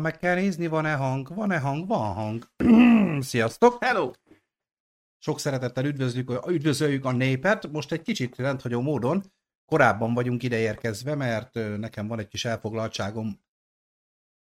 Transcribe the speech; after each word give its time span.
meg 0.00 0.18
kell 0.18 0.34
nézni, 0.34 0.66
van-e 0.66 0.94
hang, 0.94 1.34
van-e 1.34 1.58
hang, 1.58 1.86
van 1.86 2.12
hang. 2.12 2.46
Sziasztok! 3.22 3.84
Hello! 3.84 4.10
Sok 5.18 5.40
szeretettel 5.40 5.84
üdvözlük, 5.84 6.46
üdvözöljük 6.46 7.04
a 7.04 7.12
népet. 7.12 7.70
Most 7.70 7.92
egy 7.92 8.02
kicsit 8.02 8.36
rendhagyó 8.36 8.80
módon 8.80 9.22
korábban 9.64 10.14
vagyunk 10.14 10.42
ideérkezve, 10.42 11.14
mert 11.14 11.54
nekem 11.54 12.06
van 12.06 12.18
egy 12.18 12.28
kis 12.28 12.44
elfoglaltságom 12.44 13.40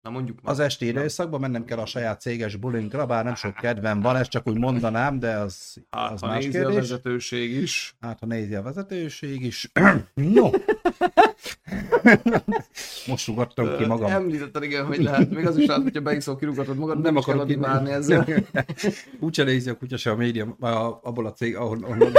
Na 0.07 0.13
mondjuk 0.13 0.41
már. 0.41 0.53
az 0.53 0.59
esti 0.59 0.85
időszakban, 0.87 1.39
mennem 1.39 1.65
kell 1.65 1.77
a 1.77 1.85
saját 1.85 2.21
céges 2.21 2.55
bulinkra, 2.55 3.05
bár 3.05 3.23
nem 3.23 3.35
sok 3.35 3.53
kedvem 3.53 4.01
van, 4.01 4.15
ezt 4.15 4.29
csak 4.29 4.47
úgy 4.47 4.57
mondanám, 4.57 5.19
de 5.19 5.31
az, 5.35 5.75
Hát, 5.89 6.11
az 6.11 6.21
ha 6.21 6.27
más 6.27 6.43
nézi 6.43 6.57
a 6.57 6.61
kérdés. 6.61 6.79
vezetőség 6.79 7.51
is. 7.51 7.95
Hát, 8.01 8.19
ha 8.19 8.25
nézi 8.25 8.55
a 8.55 8.61
vezetőség 8.61 9.41
is. 9.43 9.71
no. 10.13 10.49
Most 13.07 13.23
sugattam 13.23 13.77
ki 13.77 13.85
magam. 13.85 14.11
Említetted, 14.11 14.63
igen, 14.63 14.85
hogy 14.85 15.03
lehet. 15.03 15.29
Még 15.29 15.47
az 15.47 15.57
is 15.57 15.65
lehet, 15.65 15.83
hogyha 15.83 16.01
beiszol, 16.01 16.35
kirúgatod 16.37 16.77
magad, 16.77 16.93
nem, 16.95 17.03
nem 17.03 17.15
akarod 17.17 17.41
adni 17.41 17.55
várni 17.55 17.91
ezzel. 17.91 18.27
Úgyse 19.19 19.43
nézi 19.43 19.69
a 19.69 19.77
kutya 19.77 19.97
se 19.97 20.11
a 20.11 20.15
média, 20.15 20.55
a- 20.59 20.99
abból 21.03 21.25
a 21.25 21.31
cég, 21.31 21.55
ahol, 21.55 21.79
ahol 21.83 22.11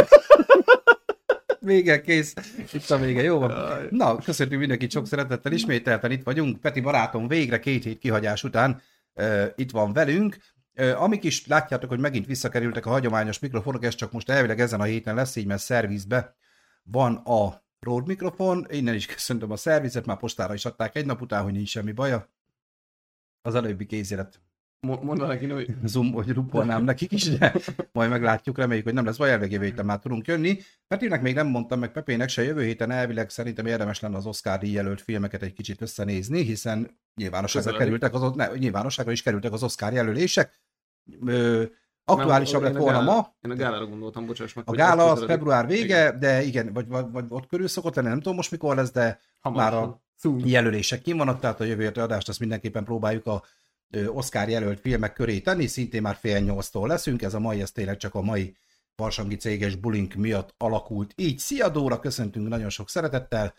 Vége, 1.69 2.01
kész. 2.01 2.35
Itt 2.73 2.91
a 2.91 2.99
vége, 2.99 3.23
jó 3.23 3.39
van. 3.39 3.87
Na, 3.91 4.17
köszöntünk 4.17 4.61
mindenkit 4.61 4.91
sok 4.91 5.07
szeretettel, 5.07 5.53
ismételten 5.53 6.11
itt 6.11 6.23
vagyunk. 6.23 6.61
Peti 6.61 6.81
barátom 6.81 7.29
végre 7.29 7.59
két 7.59 7.85
hét 7.85 7.99
kihagyás 7.99 8.45
után 8.45 8.83
uh, 9.15 9.45
itt 9.57 9.71
van 9.71 9.93
velünk. 9.93 10.37
Uh, 10.77 11.03
amik 11.03 11.25
is 11.25 11.47
látjátok, 11.47 11.89
hogy 11.89 11.99
megint 11.99 12.27
visszakerültek 12.27 12.87
a 12.87 12.91
hagyományos 12.91 13.39
mikrofonok, 13.39 13.85
ez 13.85 13.95
csak 13.95 14.13
most 14.13 14.31
elvileg 14.31 14.61
ezen 14.61 14.81
a 14.81 14.85
héten 14.85 15.15
lesz 15.15 15.37
így, 15.37 15.47
mert 15.47 15.63
szervizbe 15.63 16.37
van 16.83 17.15
a 17.15 17.63
Rode 17.81 18.07
mikrofon. 18.07 18.67
Innen 18.71 18.95
is 18.95 19.07
köszöntöm 19.07 19.51
a 19.51 19.57
szervizet, 19.57 20.07
már 20.07 20.17
postára 20.17 20.55
is 20.55 20.65
adták 20.65 20.97
egy 20.97 21.07
nap 21.07 21.21
után, 21.21 21.43
hogy 21.43 21.53
nincs 21.53 21.69
semmi 21.69 21.93
baja. 21.93 22.31
Az 23.43 23.55
előbbi 23.55 23.87
kézélet 23.87 24.41
Mondd 24.81 25.27
neki, 25.27 25.49
hogy 25.49 25.75
zoom, 25.85 26.13
hogy 26.13 26.29
rupolnám 26.29 26.85
nekik 26.85 27.13
is, 27.13 27.39
de 27.39 27.55
majd 27.93 28.11
meglátjuk, 28.11 28.59
reméljük, 28.59 28.85
hogy 28.85 28.95
nem 28.95 29.05
lesz 29.05 29.17
baj, 29.17 29.31
elvég 29.31 29.51
jövő 29.51 29.65
héten 29.65 29.85
már 29.85 29.99
tudunk 29.99 30.27
jönni. 30.27 30.59
Petinek 30.89 31.23
még 31.23 31.35
nem 31.35 31.47
mondtam, 31.47 31.79
meg 31.79 31.93
Pepének 31.93 32.29
se 32.29 32.43
jövő 32.43 32.65
héten 32.65 32.91
elvileg 32.91 33.31
szerintem 33.31 33.67
érdemes 33.67 34.01
lenne 34.01 34.17
az 34.17 34.27
Oscar 34.27 34.65
jelölt 34.65 35.01
filmeket 35.01 35.43
egy 35.43 35.53
kicsit 35.53 35.81
összenézni, 35.81 36.43
hiszen 36.43 36.99
nyilvánosságra 37.15 37.77
kerültek 37.77 38.15
az, 38.15 38.33
ne, 38.35 38.47
nyilvánosságra 38.57 39.13
is 39.13 39.23
kerültek 39.23 39.53
az 39.53 39.63
Oscar 39.63 39.93
jelölések. 39.93 40.61
Ö, 41.27 41.65
aktuálisabb 42.05 42.63
lett 42.63 42.77
volna 42.77 43.01
ma, 43.01 43.37
Én 43.41 43.51
a 43.51 43.55
gálára 43.55 43.87
gondoltam, 43.87 44.27
bocsáss 44.27 44.53
meg. 44.53 44.65
a 44.69 44.73
gála 44.73 45.11
az 45.11 45.25
február 45.25 45.67
vége, 45.67 46.07
Igen. 46.07 46.19
de 46.19 46.43
igen, 46.43 46.73
vagy, 46.73 46.89
vagy, 46.89 47.05
vagy 47.13 47.25
ott 47.29 47.47
körül 47.47 47.69
szokott 47.69 47.95
lenni, 47.95 48.09
nem 48.09 48.21
tudom 48.21 48.37
most 48.37 48.51
mikor 48.51 48.77
lesz, 48.77 48.93
de 48.93 49.21
Hamarosan. 49.41 49.81
már 49.81 49.89
a 49.89 50.03
Soon. 50.21 50.43
jelölések 50.45 51.03
kim 51.03 51.17
vannak, 51.17 51.41
tehát 51.41 51.61
a 51.61 51.65
jövő 51.65 51.87
adást 51.87 52.29
azt 52.29 52.41
mindenképpen 52.41 52.85
próbáljuk 52.85 53.27
a 53.27 53.43
Oscar 54.07 54.49
jelölt 54.49 54.81
filmek 54.81 55.13
köré 55.13 55.41
tenni, 55.41 55.67
szintén 55.67 56.03
már 56.03 56.17
fél 56.17 56.41
nyolctól 56.41 56.89
leszünk, 56.89 57.23
ez 57.23 57.35
a 57.35 57.39
mai, 57.39 57.61
ez 57.61 57.73
tényleg 57.73 57.97
csak 57.97 58.15
a 58.15 58.21
mai 58.21 58.57
Varsangi 58.97 59.37
céges 59.37 59.75
bulink 59.75 60.15
miatt 60.15 60.55
alakult. 60.57 61.13
Így, 61.17 61.39
szia 61.39 61.69
Dóra, 61.69 62.01
köszöntünk 62.01 62.49
nagyon 62.49 62.69
sok 62.69 62.89
szeretettel, 62.89 63.55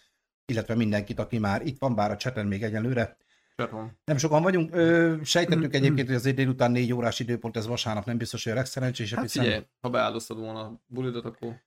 illetve 0.46 0.76
mindenkit, 0.76 1.20
aki 1.20 1.38
már 1.38 1.66
itt 1.66 1.80
van, 1.80 1.96
bár 1.96 2.12
a 2.12 2.18
cseten 2.18 2.46
még 2.46 2.64
egyelőre. 2.64 3.18
Csatom. 3.56 3.98
Nem 4.06 4.18
sokan 4.18 4.42
vagyunk, 4.42 4.76
ö, 4.76 5.16
sejtettük 5.24 5.74
egyébként, 5.74 6.08
hogy 6.08 6.16
azért 6.16 6.36
délután 6.36 6.72
négy 6.72 6.94
órás 6.94 7.20
időpont, 7.20 7.58
ez 7.58 7.68
vasárnap 7.68 8.06
nem 8.06 8.18
biztos, 8.18 8.44
hogy 8.44 8.52
a 8.52 8.56
legszerencsésebb, 8.56 9.18
Hát 9.18 9.28
hiszen 9.28 9.44
figyelj, 9.44 9.64
ha 9.82 9.90
beáldoztad 9.90 10.38
volna 10.38 10.60
a 10.60 10.82
bulidat, 10.86 11.26
akkor 11.26 11.62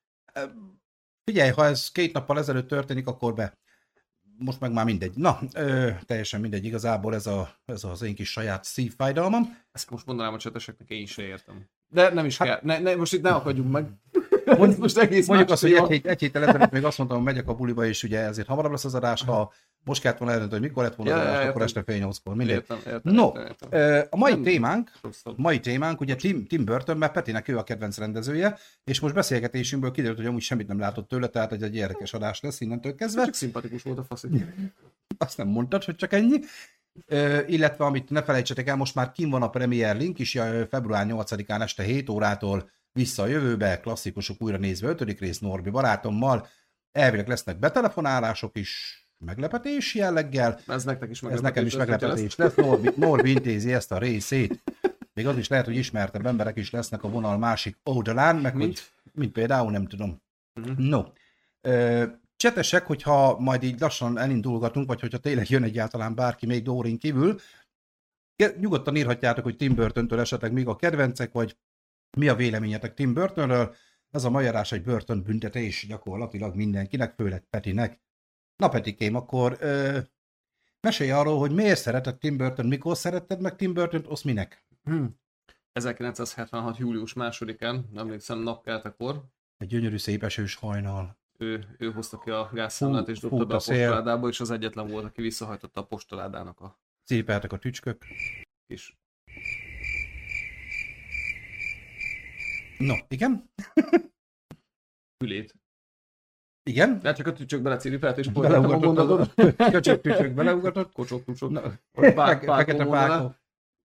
Figyelj, 1.23 1.49
ha 1.49 1.65
ez 1.65 1.91
két 1.91 2.13
nappal 2.13 2.37
ezelőtt 2.37 2.67
történik, 2.67 3.07
akkor 3.07 3.33
be. 3.33 3.57
Most 4.37 4.59
meg 4.59 4.71
már 4.71 4.85
mindegy. 4.85 5.13
Na, 5.15 5.39
ö, 5.53 5.89
teljesen 6.05 6.41
mindegy, 6.41 6.65
igazából 6.65 7.15
ez, 7.15 7.27
a, 7.27 7.49
ez 7.65 7.83
az 7.83 8.01
én 8.01 8.15
kis 8.15 8.31
saját 8.31 8.63
szívfájdalmam. 8.63 9.57
ezt 9.71 9.89
most 9.89 10.05
mondanám 10.05 10.33
a 10.33 10.37
cseteseknek, 10.37 10.89
én 10.89 11.05
se 11.05 11.21
értem. 11.21 11.69
De 11.87 12.13
nem 12.13 12.25
is 12.25 12.37
kell. 12.37 12.59
Ne, 12.61 12.79
ne, 12.79 12.95
most 12.95 13.13
itt 13.13 13.21
ne 13.21 13.31
akadjunk 13.31 13.71
meg. 13.71 13.89
Mondjuk- 14.57 14.79
most 14.79 14.97
egész 14.97 15.27
Mondjuk 15.27 15.49
azt, 15.49 15.61
hogy 15.61 15.73
egy, 15.73 15.87
hét, 15.87 16.05
egy 16.07 16.19
héttel 16.19 16.43
ezelőtt 16.43 16.71
még 16.71 16.83
azt 16.83 16.97
mondtam, 16.97 17.19
hogy 17.19 17.27
megyek 17.33 17.47
a 17.47 17.53
buliba, 17.53 17.85
és 17.85 18.03
ugye 18.03 18.19
ezért 18.19 18.47
hamarabb 18.47 18.71
lesz 18.71 18.85
az 18.85 18.95
adás, 18.95 19.23
ha 19.23 19.53
most 19.85 20.01
kellett 20.01 20.17
volna 20.17 20.33
eldönteni, 20.33 20.59
hogy 20.61 20.69
mikor 20.69 20.83
lett 20.83 20.95
volna 20.95 21.11
Ja, 21.11 21.19
az 21.21 21.27
adás, 21.27 21.47
akkor 21.47 21.61
este 21.61 21.83
fél 21.83 21.97
nyolckor, 21.97 22.35
mindegy. 22.35 22.55
Értem, 22.55 22.77
értem, 22.85 23.13
No, 23.13 23.31
értem, 23.35 23.69
értem. 23.71 24.07
a 24.09 24.17
mai 24.17 24.31
Nem. 24.31 24.43
témánk, 24.43 24.91
Rosszabb. 25.01 25.37
mai 25.37 25.59
témánk, 25.59 26.01
ugye 26.01 26.15
Tim, 26.15 26.45
Tim 26.47 26.65
Burton, 26.65 26.97
mert 26.97 27.11
Petinek 27.13 27.47
ő 27.47 27.57
a 27.57 27.63
kedvenc 27.63 27.97
rendezője, 27.97 28.57
és 28.83 28.99
most 28.99 29.13
beszélgetésünkből 29.13 29.91
kiderült, 29.91 30.17
hogy 30.17 30.27
amúgy 30.27 30.41
semmit 30.41 30.67
nem 30.67 30.79
látott 30.79 31.07
tőle, 31.07 31.27
tehát 31.27 31.51
egy, 31.51 31.63
egy 31.63 31.75
érdekes 31.75 32.13
adás 32.13 32.41
lesz 32.41 32.61
innentől 32.61 32.95
kezdve. 32.95 33.23
Csak 33.25 33.33
szimpatikus 33.33 33.83
volt 33.83 33.97
a 33.97 34.03
faszi. 34.03 34.27
azt 35.17 35.37
nem 35.37 35.47
mondtad, 35.47 35.83
hogy 35.83 35.95
csak 35.95 36.13
ennyi. 36.13 36.39
Ö, 37.07 37.39
illetve, 37.47 37.85
amit 37.85 38.09
ne 38.09 38.23
felejtsetek 38.23 38.67
el, 38.67 38.75
most 38.75 38.95
már 38.95 39.11
kim 39.11 39.29
van 39.29 39.41
a 39.41 39.49
Premier 39.49 39.97
Link 39.97 40.19
is, 40.19 40.31
február 40.69 41.05
8-án 41.09 41.61
este 41.61 41.83
7 41.83 42.09
órától 42.09 42.69
vissza 42.93 43.23
a 43.23 43.27
jövőbe, 43.27 43.79
klasszikusok 43.79 44.41
újra 44.41 44.57
nézve, 44.57 44.87
5. 44.87 45.19
rész 45.19 45.39
Norbi 45.39 45.69
barátommal. 45.69 46.47
Elvileg 46.91 47.27
lesznek 47.27 47.59
betelefonálások 47.59 48.57
is, 48.57 49.03
meglepetés 49.17 49.95
jelleggel. 49.95 50.59
Ez 50.67 50.83
nektek 50.83 51.09
is 51.09 51.21
Ez 51.21 51.41
nekem 51.41 51.65
is 51.65 51.75
meglepetés 51.75 52.35
lesz. 52.35 52.55
Norbi, 52.55 52.89
Norbi 53.05 53.29
intézi 53.29 53.73
ezt 53.73 53.91
a 53.91 53.97
részét. 53.97 54.63
Még 55.13 55.27
az 55.27 55.37
is 55.37 55.47
lehet, 55.47 55.65
hogy 55.65 55.75
ismertebb 55.75 56.25
emberek 56.25 56.57
is 56.57 56.71
lesznek 56.71 57.03
a 57.03 57.09
vonal 57.09 57.37
másik 57.37 57.77
oldalán, 57.83 58.35
meg 58.35 58.55
Mint? 58.55 58.93
hogy, 59.03 59.11
mint 59.13 59.31
például, 59.31 59.71
nem 59.71 59.87
tudom. 59.87 60.21
Mhm. 60.53 60.81
No. 60.81 61.03
Ö, 61.61 62.05
Csetesek, 62.35 62.85
hogyha 62.85 63.39
majd 63.39 63.63
így 63.63 63.79
lassan 63.79 64.17
elindulgatunk, 64.17 64.87
vagy 64.87 64.99
hogyha 64.99 65.17
tényleg 65.17 65.49
jön 65.49 65.63
egyáltalán 65.63 66.15
bárki 66.15 66.45
még 66.45 66.63
Dórin 66.63 66.97
kívül, 66.97 67.39
nyugodtan 68.59 68.95
írhatjátok, 68.95 69.43
hogy 69.43 69.55
Tim 69.55 69.75
Burton-től 69.75 70.19
esetleg 70.19 70.51
még 70.51 70.67
a 70.67 70.75
kedvencek, 70.75 71.31
vagy 71.31 71.57
mi 72.17 72.27
a 72.27 72.35
véleményetek 72.35 72.93
Tim 72.93 73.13
Burtonről. 73.13 73.75
Ez 74.11 74.23
a 74.23 74.29
magyarás 74.29 74.71
egy 74.71 74.83
Burton 74.83 75.23
büntetés 75.23 75.85
gyakorlatilag 75.87 76.55
mindenkinek, 76.55 77.13
főleg 77.15 77.43
Petinek. 77.49 78.01
Na 78.55 78.69
Petikém, 78.69 79.15
akkor 79.15 79.57
ö, 79.59 79.99
mesélj 80.81 81.11
arról, 81.11 81.39
hogy 81.39 81.51
miért 81.51 81.79
szereted 81.79 82.17
Tim 82.17 82.37
Burton, 82.37 82.65
mikor 82.65 82.97
szeretted 82.97 83.41
meg 83.41 83.55
Tim 83.55 83.73
Burton-t, 83.73 84.07
osz 84.07 84.21
minek? 84.21 84.65
Hm. 84.83 85.05
1976. 85.71 86.77
július 86.77 87.13
másodikán, 87.13 87.89
emlékszem 87.95 88.39
napkeltekor, 88.39 89.23
Egy 89.57 89.67
gyönyörű 89.67 89.97
szép 89.97 90.23
esős 90.23 90.55
hajnal. 90.55 91.17
ő, 91.37 91.75
ő 91.77 91.91
hozta 91.91 92.17
ki 92.17 92.29
a 92.29 92.49
gázszámlát 92.53 93.07
és 93.07 93.19
dobta 93.19 93.45
be 93.45 93.53
a 93.53 93.57
postaládába, 93.57 94.27
és 94.27 94.39
az 94.39 94.51
egyetlen 94.51 94.87
volt, 94.87 95.05
aki 95.05 95.21
visszahajtotta 95.21 95.81
a 95.81 95.85
postaládának 95.85 96.59
a 96.59 96.79
Szépeltek 97.03 97.51
a 97.53 97.57
tücskök. 97.57 98.05
kis... 98.67 98.97
No, 102.77 102.95
igen? 103.07 103.49
fülét. 105.23 105.55
Igen? 106.63 106.99
De 106.99 107.13
csak 107.13 107.27
a 107.27 107.33
tücsök 107.33 107.61
beleciripelt, 107.61 108.17
és 108.17 108.27
Beleugatott 108.27 109.33
köcsök, 109.55 110.01
tücsök, 110.01 110.33
beleugatott. 110.33 110.91
Kocsok, 110.91 111.23
tucsok. 111.23 111.51
Na, 111.51 111.61
Fe- 111.91 112.13
pár 112.13 112.43
fekete 112.43 112.85
pákó. 112.85 113.35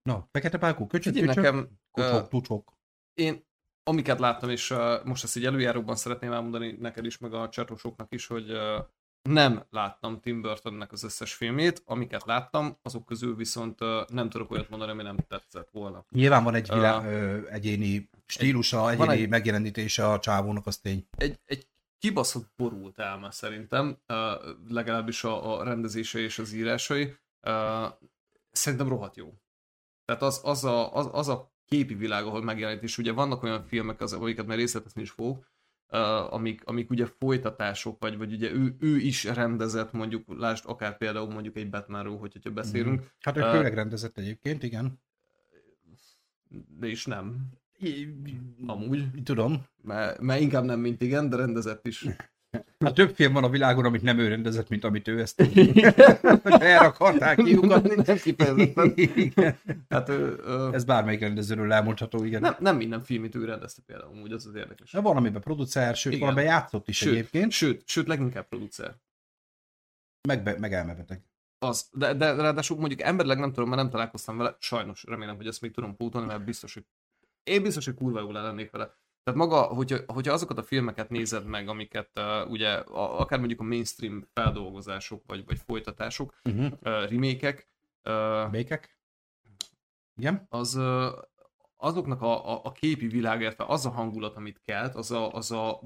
Na, 0.01 0.27
fekete 0.31 0.57
pákó, 0.57 0.87
köcsök, 0.87 1.13
tücsök, 1.13 1.35
nekem, 1.35 1.57
ö, 1.57 1.67
kucsok, 1.91 2.27
tucsok. 2.27 2.73
én 3.13 3.47
amiket 3.83 4.19
láttam, 4.19 4.49
és 4.49 4.71
uh, 4.71 5.05
most 5.05 5.23
ezt 5.23 5.35
így 5.37 5.45
előjáróban 5.45 5.95
szeretném 5.95 6.31
elmondani 6.31 6.71
neked 6.71 7.05
is, 7.05 7.17
meg 7.17 7.33
a 7.33 7.49
csatosoknak 7.49 8.13
is, 8.13 8.27
hogy 8.27 8.51
uh, 8.51 8.85
nem 9.21 9.63
láttam 9.69 10.19
Tim 10.19 10.41
Burtonnek 10.41 10.91
az 10.91 11.03
összes 11.03 11.33
filmét, 11.33 11.81
amiket 11.85 12.25
láttam, 12.25 12.77
azok 12.81 13.05
közül 13.05 13.35
viszont 13.35 13.79
nem 14.09 14.29
tudok 14.29 14.51
olyat 14.51 14.69
mondani, 14.69 14.91
ami 14.91 15.03
nem 15.03 15.17
tetszett 15.27 15.69
volna. 15.71 16.05
Nyilván 16.09 16.43
van 16.43 16.55
egy 16.55 16.69
vilá, 16.73 17.05
Ö, 17.05 17.11
ö, 17.11 17.47
egyéni 17.49 18.09
stílusa, 18.25 18.79
van 18.81 18.91
egyéni 19.09 19.21
egy- 19.21 19.29
megjelenítése 19.29 20.07
a 20.07 20.19
csávónak, 20.19 20.65
az 20.67 20.77
tény. 20.77 21.07
Egy, 21.17 21.39
egy 21.45 21.67
kibaszott 21.97 22.51
borult 22.57 22.99
elme 22.99 23.31
szerintem, 23.31 23.97
uh, 24.07 24.15
legalábbis 24.69 25.23
a, 25.23 25.59
a 25.59 25.63
rendezése 25.63 26.19
és 26.19 26.39
az 26.39 26.53
írásai. 26.53 27.03
Uh, 27.47 27.87
szerintem 28.51 28.87
rohadt 28.89 29.15
jó. 29.15 29.33
Tehát 30.05 30.21
az, 30.21 30.41
az, 30.43 30.63
a, 30.63 30.95
az, 30.95 31.09
az 31.11 31.27
a 31.27 31.51
képi 31.65 31.93
világ, 31.95 32.25
ahol 32.25 32.43
megjelenít, 32.43 32.83
és 32.83 32.97
ugye 32.97 33.11
vannak 33.11 33.43
olyan 33.43 33.63
filmek, 33.63 34.01
az, 34.01 34.13
amiket 34.13 34.45
már 34.45 34.57
részletezni 34.57 35.01
is 35.01 35.09
fogok, 35.11 35.51
uh, 35.89 36.33
amik, 36.33 36.61
amik 36.65 36.89
ugye 36.89 37.05
folytatások, 37.05 37.99
vagy, 37.99 38.17
vagy 38.17 38.33
ugye 38.33 38.51
ő, 38.51 38.75
ő 38.79 38.97
is 38.97 39.23
rendezett, 39.23 39.91
mondjuk, 39.91 40.23
lásd 40.37 40.63
akár 40.67 40.97
például 40.97 41.29
mondjuk 41.29 41.57
egy 41.57 41.69
Batmanról, 41.69 42.17
hogy, 42.17 42.31
hogyha 42.31 42.51
beszélünk, 42.51 43.11
Hát 43.19 43.37
ő 43.37 43.41
főleg 43.41 43.73
rendezett 43.73 44.17
egyébként, 44.17 44.63
igen. 44.63 45.01
de 46.79 46.87
is 46.87 47.05
nem, 47.05 47.49
amúgy, 48.65 49.23
Tudom. 49.23 49.65
mert, 49.81 50.19
mert 50.19 50.41
inkább 50.41 50.63
nem, 50.63 50.79
mint 50.79 51.01
igen, 51.01 51.29
de 51.29 51.35
rendezett 51.35 51.87
is. 51.87 52.05
Hát 52.85 52.93
több 52.93 53.15
film 53.15 53.33
van 53.33 53.43
a 53.43 53.49
világon, 53.49 53.85
amit 53.85 54.01
nem 54.01 54.19
ő 54.19 54.27
rendezett, 54.27 54.69
mint 54.69 54.83
amit 54.83 55.07
ő 55.07 55.19
ezt 55.19 55.41
erre 56.43 56.77
akarták 56.77 57.37
kiugatni. 57.37 57.95
nem 58.05 58.15
kifejezetten. 58.17 58.93
Igen. 58.95 59.57
Hát 59.89 60.09
ő, 60.09 60.35
ö, 60.43 60.73
Ez 60.73 60.83
bármelyik 60.83 61.19
rendezőről 61.19 61.73
elmondható, 61.73 62.23
igen. 62.23 62.41
nem, 62.41 62.55
nem 62.59 62.75
minden 62.75 63.01
filmit 63.01 63.35
ő 63.35 63.45
rendezte 63.45 63.81
például, 63.85 64.21
úgy 64.21 64.31
az 64.31 64.45
az 64.45 64.55
érdekes. 64.55 64.91
Van, 64.91 65.17
amiben 65.17 65.41
producer, 65.41 65.95
sőt, 65.95 66.13
Igen. 66.13 66.27
valamiben 66.27 66.53
játszott 66.53 66.87
is 66.87 66.97
Sőt, 66.97 67.13
egyébként, 67.13 67.51
sőt, 67.51 67.87
sőt, 67.87 68.07
leginkább 68.07 68.47
producer. 68.47 68.95
meg, 70.27 70.59
meg 70.59 70.73
elmebeteg. 70.73 71.21
Az, 71.65 71.89
de, 71.93 72.13
de 72.13 72.31
ráadásul 72.33 72.77
mondjuk 72.77 73.01
emberleg 73.01 73.39
nem 73.39 73.49
tudom, 73.53 73.69
mert 73.69 73.81
nem 73.81 73.91
találkoztam 73.91 74.37
vele, 74.37 74.55
sajnos 74.59 75.03
remélem, 75.03 75.35
hogy 75.35 75.47
ezt 75.47 75.61
még 75.61 75.71
tudom 75.71 75.95
pótolni, 75.95 76.27
mert 76.27 76.43
biztos, 76.45 76.73
hogy 76.73 76.85
én 77.43 77.61
biztos, 77.61 77.85
hogy 77.85 77.93
kurva 77.95 78.19
jól 78.19 78.33
lennék 78.33 78.71
vele. 78.71 78.93
Tehát 79.23 79.39
maga, 79.39 79.61
hogyha, 79.61 79.97
hogyha 80.07 80.33
azokat 80.33 80.57
a 80.57 80.63
filmeket 80.63 81.09
nézed 81.09 81.45
meg, 81.45 81.67
amiket 81.67 82.09
uh, 82.19 82.49
ugye, 82.49 82.73
a, 82.73 83.19
akár 83.19 83.39
mondjuk 83.39 83.59
a 83.59 83.63
mainstream 83.63 84.27
feldolgozások, 84.33 85.23
vagy, 85.27 85.45
vagy 85.45 85.59
folytatások, 85.65 86.39
Uh-huh. 86.43 86.65
uh, 86.65 87.09
remékek, 87.09 87.69
uh, 88.03 88.49
Békek? 88.51 88.99
Igen? 90.15 90.45
az 90.49 90.75
uh, 90.75 91.11
azoknak 91.77 92.21
a, 92.21 92.53
a, 92.53 92.61
a 92.63 92.71
képi 92.71 93.07
világ, 93.07 93.41
illetve 93.41 93.65
az 93.67 93.85
a 93.85 93.89
hangulat, 93.89 94.35
amit 94.35 94.61
kelt, 94.65 94.95
az 94.95 95.11
a, 95.11 95.33
az 95.33 95.51
a 95.51 95.79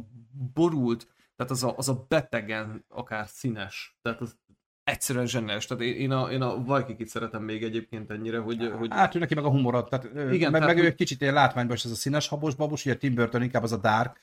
borult, 0.54 1.08
tehát 1.36 1.52
az 1.52 1.64
a, 1.64 1.78
az 1.78 1.90
a 1.90 2.06
betegen 2.08 2.86
akár 2.88 3.28
színes, 3.28 3.98
tehát 4.02 4.22
az 4.22 4.38
egyszerűen 4.84 5.26
zseniális. 5.26 5.66
Tehát 5.66 5.84
én, 5.84 5.94
én 5.94 6.12
a, 6.12 6.32
én 6.32 6.42
a 6.42 6.64
Vajkikit 6.64 7.08
szeretem 7.08 7.44
még 7.44 7.64
egyébként 7.64 8.12
ennyire, 8.12 8.40
hogy, 8.40 8.72
hogy 8.78 8.90
Hát 8.92 9.16
ő 9.16 9.20
neki 9.20 9.36
meg 9.36 9.44
a 9.44 9.50
humorad, 9.50 9.90
tehát 9.90 10.06
Igen, 10.06 10.52
meg, 10.52 10.62
tehát 10.62 10.76
meg 10.76 10.84
ő 10.84 10.86
egy 10.88 10.96
kicsit 10.96 11.22
ilyen 11.22 11.34
látványban 11.34 11.76
is 11.76 11.86
ez 11.86 11.92
a 11.92 11.96
színes 11.96 12.28
habos 12.28 12.56
babos, 12.56 12.86
ugye 12.86 12.96
Tim 12.96 13.16
Burton 13.16 13.44
inkább 13.44 13.64
az 13.64 13.72
a 13.72 13.78
dark, 13.78 14.22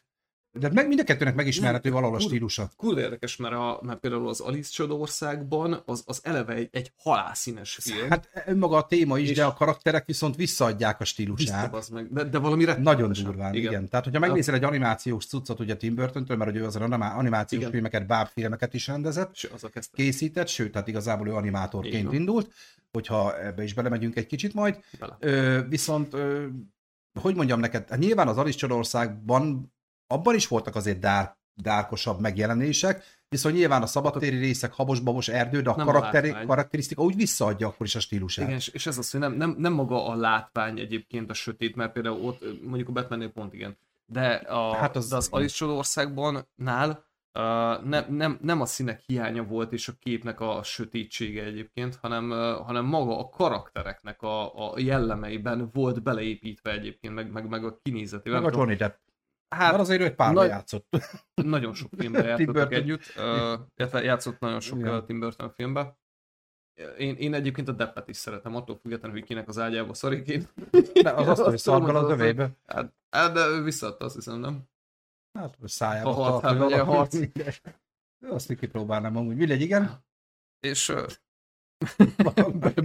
de 0.53 0.71
meg 0.73 0.89
mind 0.89 1.01
a 1.01 1.05
kettőnek 1.05 1.35
megismerhető 1.35 1.91
valahol 1.91 2.17
a 2.17 2.21
stílusa. 2.21 2.71
kurva 2.77 3.01
érdekes, 3.01 3.37
mert, 3.37 3.55
a, 3.55 3.81
mert 3.83 3.99
például 4.01 4.29
az 4.29 4.41
Alice 4.41 4.71
Csodországban 4.73 5.83
az, 5.87 6.03
az 6.07 6.21
eleve 6.23 6.55
egy, 6.55 6.69
egy 6.73 6.93
halálszínes 6.97 7.79
film. 7.81 8.11
Hát 8.11 8.29
önmaga 8.47 8.77
a 8.77 8.87
téma 8.87 9.19
is, 9.19 9.33
de 9.33 9.45
a 9.45 9.55
karakterek 9.55 10.07
viszont 10.07 10.37
visszaadják 10.37 11.01
a 11.01 11.05
stílusát. 11.05 11.75
az 11.75 11.89
meg, 11.89 12.13
de, 12.13 12.25
de 12.25 12.39
valami 12.39 12.65
Nagyon 12.65 13.13
durván, 13.25 13.55
igen. 13.55 13.73
igen. 13.73 13.89
Tehát, 13.89 14.05
hogyha 14.05 14.21
megnézel 14.21 14.55
egy 14.55 14.65
animációs 14.65 15.27
cuccot 15.27 15.61
ugye 15.61 15.77
Tim 15.77 15.95
Burton-től, 15.95 16.37
mert 16.37 16.51
ugye 16.51 16.65
az 16.65 16.77
animá- 16.77 17.19
animációs 17.19 17.61
Igen. 17.61 17.73
filmeket, 17.73 18.07
bábfilmeket 18.07 18.75
is 18.75 18.87
rendezett, 18.87 19.35
kezdte. 19.73 19.97
készített, 19.97 20.49
sőt, 20.49 20.73
tehát 20.73 20.89
igazából 20.89 21.29
ő 21.29 21.35
animátorként 21.35 22.13
indult, 22.13 22.53
hogyha 22.93 23.41
ebbe 23.43 23.63
is 23.63 23.75
belemegyünk 23.75 24.17
egy 24.17 24.27
kicsit 24.27 24.55
majd. 24.55 24.81
Bele. 24.99 25.17
Ö, 25.21 25.61
viszont, 25.69 26.15
ö, 26.15 26.47
hogy 27.21 27.35
mondjam 27.35 27.61
neked, 27.61 27.89
hát 27.89 27.99
nyilván 27.99 28.29
az 28.29 28.37
Alice 28.37 28.59
Csodországban 28.59 29.73
abban 30.11 30.35
is 30.35 30.49
voltak 30.49 30.75
azért 30.77 30.99
dár, 30.99 31.37
dárkosabb 31.55 32.21
megjelenések, 32.21 33.05
viszont 33.29 33.55
nyilván 33.55 33.83
a 33.83 33.87
szabadtéri 33.87 34.39
részek, 34.39 34.73
habos-babos 34.73 35.29
erdő, 35.29 35.61
de 35.63 35.71
a 35.71 35.77
Nem 35.77 35.87
karakteri, 35.87 36.35
karakterisztika 36.47 37.03
úgy 37.03 37.17
visszaadja 37.17 37.67
akkor 37.67 37.87
is 37.87 37.95
a 37.95 38.01
stílusát. 38.01 38.47
Igen, 38.47 38.61
és, 38.73 38.87
ez 38.87 38.99
az, 38.99 39.11
hogy 39.11 39.21
nem, 39.21 39.33
nem, 39.33 39.55
nem 39.59 39.73
maga 39.73 40.07
a 40.07 40.15
látvány 40.15 40.79
egyébként 40.79 41.31
a 41.31 41.35
sötét, 41.35 41.77
mert 41.77 41.93
például 41.93 42.21
ott, 42.21 42.63
mondjuk 42.63 42.89
a 42.89 42.93
Batmannél 42.93 43.31
pont 43.31 43.53
igen, 43.55 43.77
de, 44.07 44.29
a, 44.35 44.75
Hát 44.75 44.97
az- 44.97 45.09
de 45.09 45.17
az 45.17 45.29
Alice 45.31 45.55
Csodországban 45.55 46.49
nál 46.55 46.89
uh, 46.89 47.85
nem, 47.85 48.05
nem, 48.09 48.39
nem 48.43 48.61
a 48.61 48.67
színek 48.67 49.01
hiánya 49.07 49.43
volt 49.45 49.73
és 49.73 49.89
a 49.89 49.93
képnek 49.99 50.41
a 50.41 50.63
sötétsége 50.63 51.45
egyébként, 51.45 51.99
hanem, 52.03 52.31
uh, 52.31 52.67
hanem 52.67 52.85
maga 52.85 53.19
a 53.19 53.29
karaktereknek 53.29 54.23
a, 54.23 54.71
a 54.73 54.79
jellemeiben 54.79 55.71
volt 55.73 56.03
beleépítve 56.03 56.73
egyébként, 56.73 57.15
meg, 57.15 57.33
meg, 57.33 57.49
meg 57.49 57.65
a 57.65 57.79
kinézetével. 57.83 58.41
Meg 58.41 58.55
a 58.55 58.57
Johnny 58.57 58.75
Depp. 58.75 58.97
Hát, 59.55 59.71
Mert 59.71 59.83
azért 59.83 60.01
ő 60.01 60.05
egy 60.05 60.15
párba 60.15 60.41
nagy- 60.41 60.49
játszott. 60.49 60.97
nagyon 61.35 61.75
sok 61.75 61.91
filmben 61.97 62.27
játszottak 62.27 62.73
együtt, 62.73 63.13
illetve 63.77 64.03
játszott 64.03 64.39
nagyon 64.39 64.61
sok 64.61 64.79
uh, 64.79 65.05
Tim 65.05 65.21
Burton 65.21 65.51
filmben. 65.51 65.99
Én, 66.99 67.15
én 67.15 67.35
egyébként 67.35 67.69
a 67.69 67.73
Deppet 67.73 68.09
is 68.09 68.17
szeretem, 68.17 68.55
attól 68.55 68.77
függetlenül, 68.77 69.19
hogy 69.19 69.27
kinek 69.27 69.49
az 69.49 69.59
ágyába 69.59 69.95
szarik 69.95 70.29
én. 70.29 70.49
De 71.03 71.11
az 71.11 71.29
azt, 71.29 71.43
hogy 71.43 71.59
szargal 71.59 71.97
az 71.97 72.11
övébe. 72.11 72.51
Hát, 72.67 72.95
hát, 73.11 73.33
de 73.33 73.47
ő 73.47 73.63
visszaadta, 73.63 74.05
azt 74.05 74.15
hiszem, 74.15 74.39
nem? 74.39 74.63
Hát, 75.39 75.57
hogy 75.61 75.69
szájába 75.69 76.11
A 76.11 76.13
harc, 76.13 76.43
hát, 76.43 76.61
a 76.61 76.85
harc. 76.85 77.17
Azt 78.29 78.55
kipróbálnám 78.55 79.17
amúgy. 79.17 79.37
Mindegy, 79.37 79.61
igen. 79.61 80.05
És 80.61 80.93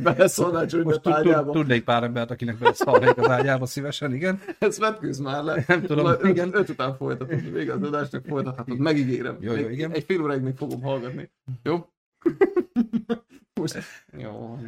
beleszólnál 0.04 0.66
tud- 0.66 1.08
ágyába. 1.08 1.52
tudnék 1.52 1.84
pár 1.84 2.04
embert, 2.04 2.32
akinek 2.32 2.58
beleszarnék 2.58 3.18
az 3.18 3.30
ágyába 3.30 3.66
szívesen, 3.66 4.14
igen. 4.14 4.40
Ezt 4.60 4.78
vetkőz 4.80 5.20
már 5.20 5.44
le. 5.44 5.64
Nem 5.68 5.82
tudom, 5.82 6.06
öt, 6.06 6.24
igen. 6.24 6.50
öt 6.56 6.70
után 6.70 6.96
folytatod, 6.96 7.52
még 7.52 7.70
az 7.70 7.84
adásnak 7.84 8.26
folytathatod, 8.26 8.78
megígérem. 8.78 9.38
Jó, 9.40 9.54
jó, 9.56 9.70
igen. 9.70 9.92
Egy 9.92 10.04
fél 10.04 10.22
óráig 10.22 10.42
még 10.42 10.56
fogom 10.56 10.82
hallgatni. 10.82 11.32
Jó? 11.64 11.90
Most, 13.62 13.78
jó. 14.18 14.60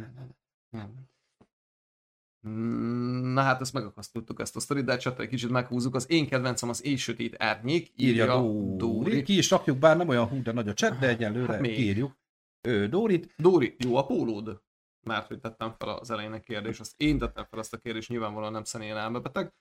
Na 3.32 3.40
hát 3.40 3.60
ezt 3.60 3.72
megakasztottuk 3.72 4.40
ezt 4.40 4.56
a 4.56 4.60
sztorit, 4.60 4.84
de 4.84 4.96
csak 4.96 5.20
egy 5.20 5.28
kicsit 5.28 5.50
meghúzzuk. 5.50 5.94
Az 5.94 6.10
én 6.10 6.28
kedvencem 6.28 6.68
az 6.68 6.84
Éjsötét 6.84 7.34
Árnyék, 7.38 7.92
Írja 7.96 8.26
Dóri. 8.26 8.76
Dóri. 8.76 9.22
Ki 9.22 9.36
is 9.36 9.50
rakjuk, 9.50 9.78
bár 9.78 9.96
nem 9.96 10.08
olyan 10.08 10.26
hú, 10.26 10.42
de 10.42 10.52
nagy 10.52 10.68
a 10.68 10.72
chat, 10.72 10.98
de 10.98 11.08
egyelőre 11.08 11.52
Hát 11.52 11.60
még. 11.60 11.74
kiírjuk. 11.74 12.12
Ő, 12.60 12.88
Dórit. 12.88 13.34
Dóri, 13.36 13.76
jó 13.78 13.96
a 13.96 14.06
pólód? 14.06 14.60
Már 15.00 15.24
hogy 15.28 15.40
tettem 15.40 15.74
fel 15.78 15.88
az 15.88 16.10
elején 16.10 16.32
a 16.32 16.40
kérdést, 16.40 16.80
azt 16.80 16.94
én 16.96 17.18
tettem 17.18 17.46
fel 17.50 17.58
azt 17.58 17.72
a 17.72 17.76
kérdést, 17.76 18.08
nyilvánvalóan 18.08 18.52
nem 18.52 18.64
személyen 18.64 18.96
elmebeteg. 18.96 19.52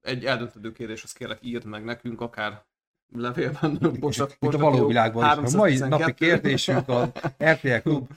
Egy 0.00 0.24
eldöntődő 0.24 0.72
kérdés, 0.72 1.02
azt 1.02 1.16
kérlek 1.16 1.38
írd 1.42 1.64
meg 1.64 1.84
nekünk, 1.84 2.20
akár 2.20 2.64
levélben, 3.12 3.78
postat, 4.00 4.36
Mint 4.40 4.54
a 4.54 4.58
való 4.70 4.86
világban 4.86 5.44
is. 5.44 5.54
A 5.54 5.56
mai 5.56 5.78
312. 5.78 5.88
napi 5.88 6.14
kérdésünk 6.14 6.88
a 6.88 7.12
RTL 7.44 7.76
Klub 7.82 8.08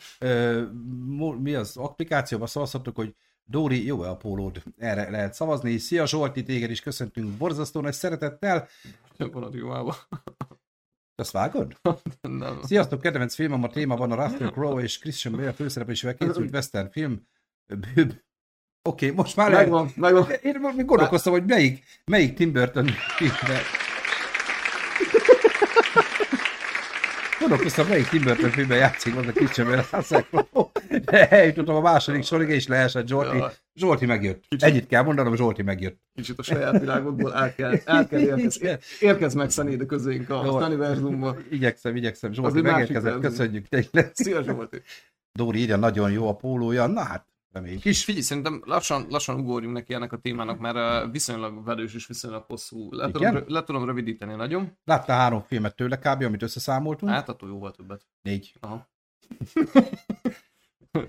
mi 1.42 1.54
az 1.54 1.78
applikációban 1.78 2.48
szavazhatok, 2.48 2.96
hogy 2.96 3.16
Dóri, 3.50 3.86
jó-e 3.86 4.10
a 4.10 4.18
pólód? 4.18 4.64
Erre 4.78 5.10
lehet 5.10 5.34
szavazni. 5.34 5.78
Szia 5.78 6.06
Zsolti, 6.06 6.44
téged 6.44 6.70
is 6.70 6.82
köszöntünk 6.82 7.38
borzasztó 7.38 7.82
nagy 7.82 7.94
szeretettel. 7.94 8.68
van 9.18 9.44
a. 9.44 9.96
Azt 11.20 11.32
vágod? 11.32 11.78
Nem. 12.22 12.60
Sziasztok, 12.64 13.02
kedvenc 13.02 13.36
filmem 13.36 13.64
a 13.64 13.68
témában 13.68 14.12
a 14.12 14.24
Russell 14.24 14.50
Crowe 14.50 14.82
és 14.82 15.00
Christian 15.00 15.36
Bale 15.36 15.54
főszereplésével 15.54 16.16
készült 16.16 16.54
western 16.54 16.90
film. 16.90 17.28
Oké, 17.68 18.16
okay, 18.82 19.12
most 19.12 19.36
már. 19.36 19.52
Megvan, 19.52 19.92
megvan. 19.96 20.30
Én 20.42 20.86
gondolkoztam, 20.86 21.34
hogy 21.34 21.46
melyik, 21.46 21.84
melyik 22.06 22.34
Tim 22.34 22.52
Burton 22.52 22.86
filmben... 23.18 23.62
Gondolkoztam, 27.40 27.88
melyik 27.88 28.08
Tim 28.08 28.24
Burton 28.24 28.50
filmben 28.50 28.78
játszik, 28.78 29.16
az 29.16 29.26
a 29.28 29.32
Russell 29.92 30.22
Crowe. 30.22 30.70
De 31.06 31.30
eljutottam 31.30 31.76
a 31.76 31.82
második 31.82 32.24
sorig, 32.24 32.50
és 32.50 32.68
leesett 32.68 33.08
Zsolti. 33.08 33.38
Jaj. 33.38 33.52
Zsolti 33.76 34.06
megjött. 34.06 34.44
Kicsit. 34.48 34.68
Ennyit 34.68 34.88
kell 34.88 35.04
mondanom, 35.04 35.36
Zsolti 35.36 35.62
megjött. 35.62 36.00
Kicsit 36.16 36.40
a 36.40 36.44
saját 36.44 36.80
világodból 36.80 37.34
el 37.34 37.56
kell, 37.56 37.76
el 37.86 38.08
kell 38.08 38.20
érkez, 38.20 38.60
érkez 39.00 39.34
meg 39.34 39.50
Szenéd 39.50 39.86
közénk 39.86 40.30
a 40.30 40.46
Jó. 40.46 40.60
univerzumba. 40.60 41.36
Igyekszem, 41.50 41.96
igyekszem. 41.96 42.34
Zsolti 42.34 42.62
megérkezett, 42.62 43.20
köszönjük. 43.20 43.66
Szia 44.14 44.44
Zsolti! 44.44 44.82
Dóri 45.32 45.60
írja, 45.60 45.76
nagyon 45.76 46.12
jó 46.12 46.28
a 46.28 46.36
pólója. 46.36 46.88
Na 46.88 47.04
hát, 47.04 47.28
reméljük 47.52 47.86
is. 47.86 48.04
Figyelj, 48.04 48.24
szerintem 48.24 48.62
lassan, 48.66 49.06
lassan 49.10 49.40
ugorjunk 49.40 49.74
neki 49.76 49.94
ennek 49.94 50.12
a 50.12 50.18
témának, 50.18 50.60
mert 50.60 51.12
viszonylag 51.12 51.66
velős 51.66 51.94
és 51.94 52.08
viszonylag 52.08 52.44
hosszú. 52.48 52.94
Le 52.94 53.08
Igen? 53.08 53.32
tudom, 53.34 53.44
le 53.48 53.64
tudom 53.64 53.86
rövidíteni 53.86 54.36
nagyon. 54.36 54.78
Láttál 54.84 55.18
három 55.18 55.42
filmet 55.42 55.76
tőle 55.76 55.98
kb., 55.98 56.22
amit 56.24 56.42
összeszámoltunk? 56.42 57.12
Hát 57.12 57.30
attól 57.30 57.50
jóval 57.50 57.72
többet. 57.72 58.06
Négy. 58.22 58.54
Aha. 58.60 58.90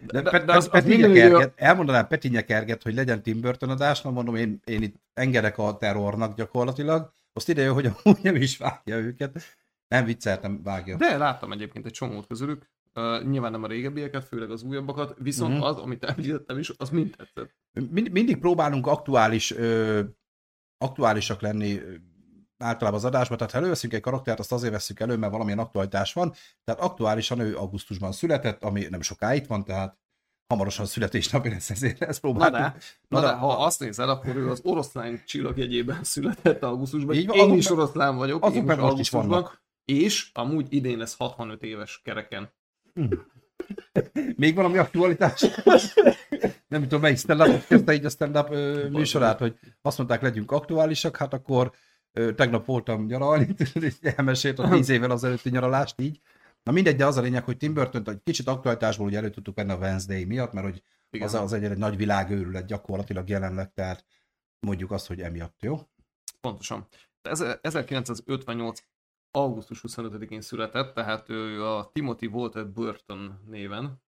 De, 0.06 0.22
de- 0.22 0.44
de, 0.44 0.52
az- 0.52 0.64
az 0.64 0.70
Peti 0.70 0.88
minden 0.88 1.10
Nyekerget, 1.10 1.52
elmondanám 1.56 2.06
Peti 2.06 2.28
Nyekerget, 2.28 2.82
hogy 2.82 2.94
legyen 2.94 3.22
Tim 3.22 3.40
Burton 3.40 3.70
adás, 3.70 4.00
na 4.00 4.10
mondom, 4.10 4.34
én, 4.36 4.60
én 4.64 4.82
itt 4.82 4.96
engedek 5.14 5.58
a 5.58 5.76
terrornak 5.76 6.36
gyakorlatilag. 6.36 7.12
Azt 7.32 7.48
ide, 7.48 7.68
hogy 7.68 7.86
amúgy 7.86 8.18
nem 8.22 8.36
is 8.36 8.56
vágja 8.56 8.96
őket. 8.96 9.42
Nem 9.88 10.04
vicceltem, 10.04 10.62
vágja. 10.62 10.96
De 10.96 11.16
láttam 11.16 11.52
egyébként 11.52 11.86
egy 11.86 11.92
csomót 11.92 12.26
közülük. 12.26 12.70
Uh, 12.94 13.22
nyilván 13.24 13.50
nem 13.50 13.62
a 13.62 13.66
régebbieket, 13.66 14.24
főleg 14.24 14.50
az 14.50 14.62
újabbakat, 14.62 15.14
viszont 15.18 15.52
uh-huh. 15.52 15.68
az, 15.68 15.76
amit 15.76 16.04
említettem 16.04 16.58
is, 16.58 16.72
az 16.76 16.90
mind 16.90 17.14
tetszett. 17.16 17.54
Mind, 17.90 18.10
mindig 18.10 18.38
próbálunk 18.38 18.86
aktuális, 18.86 19.50
ö, 19.50 20.00
aktuálisak 20.78 21.40
lenni 21.40 21.80
általában 22.58 22.98
az 22.98 23.04
adásban, 23.04 23.36
tehát 23.36 23.52
ha 23.52 23.58
előveszünk 23.58 23.92
egy 23.92 24.00
karaktert, 24.00 24.38
azt 24.38 24.52
azért 24.52 24.72
veszünk 24.72 25.00
elő, 25.00 25.16
mert 25.16 25.32
valamilyen 25.32 25.58
aktualitás 25.58 26.12
van, 26.12 26.32
tehát 26.64 26.80
aktuálisan 26.80 27.40
ő 27.40 27.56
augusztusban 27.56 28.12
született, 28.12 28.62
ami 28.62 28.86
nem 28.90 29.00
soká 29.00 29.34
itt 29.34 29.46
van, 29.46 29.64
tehát 29.64 29.98
hamarosan 30.48 30.86
születésnapja 30.86 31.50
lesz, 31.50 31.70
ezért 31.70 32.02
ezt 32.02 32.22
Na 32.22 32.28
próbáltuk. 32.28 32.60
de, 32.60 32.76
na 33.08 33.20
de, 33.20 33.32
ha 33.32 33.64
azt 33.64 33.80
nézed, 33.80 34.08
akkor 34.08 34.36
ő 34.36 34.50
az 34.50 34.60
oroszlán 34.62 35.22
csillagjegyében 35.26 36.04
született 36.04 36.62
augusztusban. 36.62 37.16
Így 37.16 37.26
van, 37.26 37.36
Én 37.36 37.44
azok 37.44 37.56
is 37.56 37.70
oroszlán 37.70 38.16
vagyok, 38.16 38.44
azok 38.44 38.56
én 38.56 38.64
meg 38.64 38.78
most 38.78 38.98
is 38.98 39.12
augusztusban, 39.12 39.28
vannak. 39.28 39.62
És 39.84 40.30
amúgy 40.34 40.66
idén 40.68 40.98
lesz 40.98 41.16
65 41.16 41.62
éves 41.62 42.00
kereken. 42.04 42.52
Még 44.36 44.54
valami 44.54 44.78
aktualitás? 44.78 45.46
nem 46.68 46.82
tudom, 46.82 47.00
melyik 47.00 47.18
stand-up 47.18 47.66
kezdte 47.66 47.92
így 47.92 48.04
a 48.04 48.08
stand-up 48.08 48.50
ö, 48.50 48.88
műsorát, 48.88 49.38
hogy 49.38 49.58
azt 49.82 49.98
mondták, 49.98 50.22
legyünk 50.22 50.50
aktuálisak, 50.50 51.16
hát 51.16 51.34
akkor 51.34 51.72
ö, 52.12 52.34
tegnap 52.34 52.66
voltam 52.66 53.06
nyaralni, 53.06 53.54
és 53.74 53.94
elmesélt 54.16 54.58
a 54.58 54.68
tíz 54.68 54.88
évvel 54.88 55.10
az 55.10 55.24
előtti 55.24 55.50
nyaralást 55.50 56.00
így. 56.00 56.20
Na 56.62 56.72
mindegy, 56.72 56.96
de 56.96 57.06
az 57.06 57.16
a 57.16 57.20
lényeg, 57.20 57.44
hogy 57.44 57.56
Tim 57.56 57.74
burton 57.74 58.08
egy 58.08 58.22
kicsit 58.24 58.48
aktualitásból 58.48 59.06
ugye 59.06 59.18
elő 59.18 59.30
tudtuk 59.30 59.56
venni 59.56 59.70
a 59.70 59.76
Wednesday 59.76 60.24
miatt, 60.24 60.52
mert 60.52 60.66
hogy 60.66 60.82
Igen. 61.10 61.26
az, 61.26 61.34
az 61.34 61.52
egy, 61.52 61.64
egy 61.64 61.76
nagy 61.76 61.96
világőrület 61.96 62.66
gyakorlatilag 62.66 63.28
jelenleg, 63.28 63.72
tehát 63.74 64.04
mondjuk 64.60 64.90
azt, 64.90 65.06
hogy 65.06 65.20
emiatt, 65.20 65.62
jó? 65.62 65.80
Pontosan. 66.40 66.88
Ez- 67.22 67.58
1958 67.60 68.80
augusztus 69.30 69.84
25-én 69.88 70.40
született, 70.40 70.94
tehát 70.94 71.28
ő 71.28 71.64
a 71.64 71.90
Timothy 71.92 72.26
Walter 72.26 72.68
Burton 72.72 73.40
néven, 73.46 74.02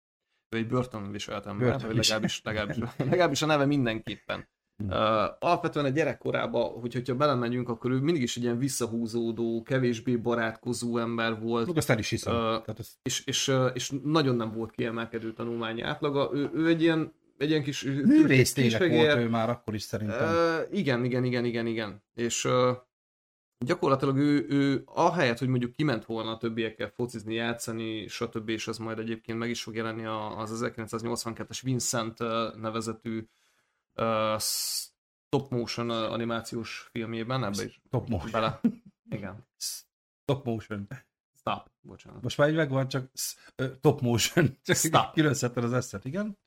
ő 0.49 0.57
egy 0.57 0.67
Burton 0.67 1.11
viselt 1.11 1.47
ember, 1.47 1.71
Burton 1.71 1.87
vagy 1.87 1.97
legalábbis, 1.97 2.41
legalábbis, 2.45 2.77
legalábbis 3.11 3.43
a 3.43 3.47
neve 3.47 3.67
mindenképpen. 3.67 4.49
Uh, 4.89 4.95
alapvetően 5.39 5.85
a 5.85 5.89
gyerekkorában, 5.89 6.81
hogy, 6.81 6.93
hogyha 6.93 7.15
belemegyünk, 7.15 7.69
akkor 7.69 7.91
ő 7.91 7.99
mindig 7.99 8.23
is 8.23 8.37
egy 8.37 8.43
ilyen 8.43 8.59
visszahúzódó, 8.59 9.63
kevésbé 9.63 10.17
barátkozó 10.17 10.99
ember 10.99 11.41
volt. 11.41 11.67
Meg 11.67 11.77
azt 11.77 11.91
el 11.91 11.99
is 11.99 12.09
hiszem. 12.09 12.35
Ö, 12.35 12.39
Tehát 12.39 12.79
ez 12.79 12.89
és, 13.03 13.27
és, 13.27 13.53
és 13.75 13.93
nagyon 14.05 14.37
nem 14.37 14.53
volt 14.53 14.71
kiemelkedő 14.71 15.33
tanulmányi 15.33 15.83
átlaga. 15.83 16.31
Ő, 16.33 16.51
ő 16.55 16.67
egy 16.67 16.83
ilyen, 16.83 17.13
egy 17.39 17.51
ilyen 17.51 17.63
kis 17.63 17.83
művész 17.83 18.57
volt 18.79 19.17
ő 19.17 19.29
már 19.29 19.51
akkor 19.51 19.75
is 19.75 19.83
szerintem. 19.83 20.29
Ö, 20.29 20.61
igen, 20.71 21.05
igen, 21.05 21.25
igen, 21.25 21.45
igen, 21.45 21.67
igen. 21.67 22.03
És 22.15 22.45
uh, 22.45 22.77
gyakorlatilag 23.65 24.17
ő, 24.17 24.47
ő 24.49 24.83
ahelyett, 24.85 25.39
hogy 25.39 25.49
mondjuk 25.49 25.73
kiment 25.73 26.05
volna 26.05 26.31
a 26.31 26.37
többiekkel 26.39 26.89
focizni, 26.89 27.35
játszani, 27.35 28.07
stb. 28.07 28.49
és 28.49 28.69
az 28.69 28.79
majd 28.79 28.99
egyébként 28.99 29.39
meg 29.39 29.51
is 29.51 29.63
fog 29.63 29.75
jelenni 29.75 30.05
az 30.05 30.63
1982-es 30.65 31.59
Vincent 31.63 32.19
nevezetű 32.61 33.29
uh, 33.95 34.39
stop 34.39 35.51
motion 35.51 35.91
animációs 35.91 36.89
filmjében, 36.91 37.45
ebbe 37.45 37.65
is 37.65 37.81
Top 37.91 38.09
motion. 38.09 38.31
bele. 38.31 38.61
Igen. 39.17 39.47
Top 40.25 40.45
motion. 40.45 40.87
Stop. 41.39 41.71
Bocsánat. 41.81 42.23
Most 42.23 42.39
már 42.39 42.49
így 42.49 42.55
megvan, 42.55 42.89
csak 42.89 43.11
top 43.81 44.01
motion. 44.01 44.59
Csak 44.63 44.77
Stop. 44.77 45.13
külön 45.13 45.35
az 45.55 45.73
eszet, 45.73 46.05
igen? 46.05 46.39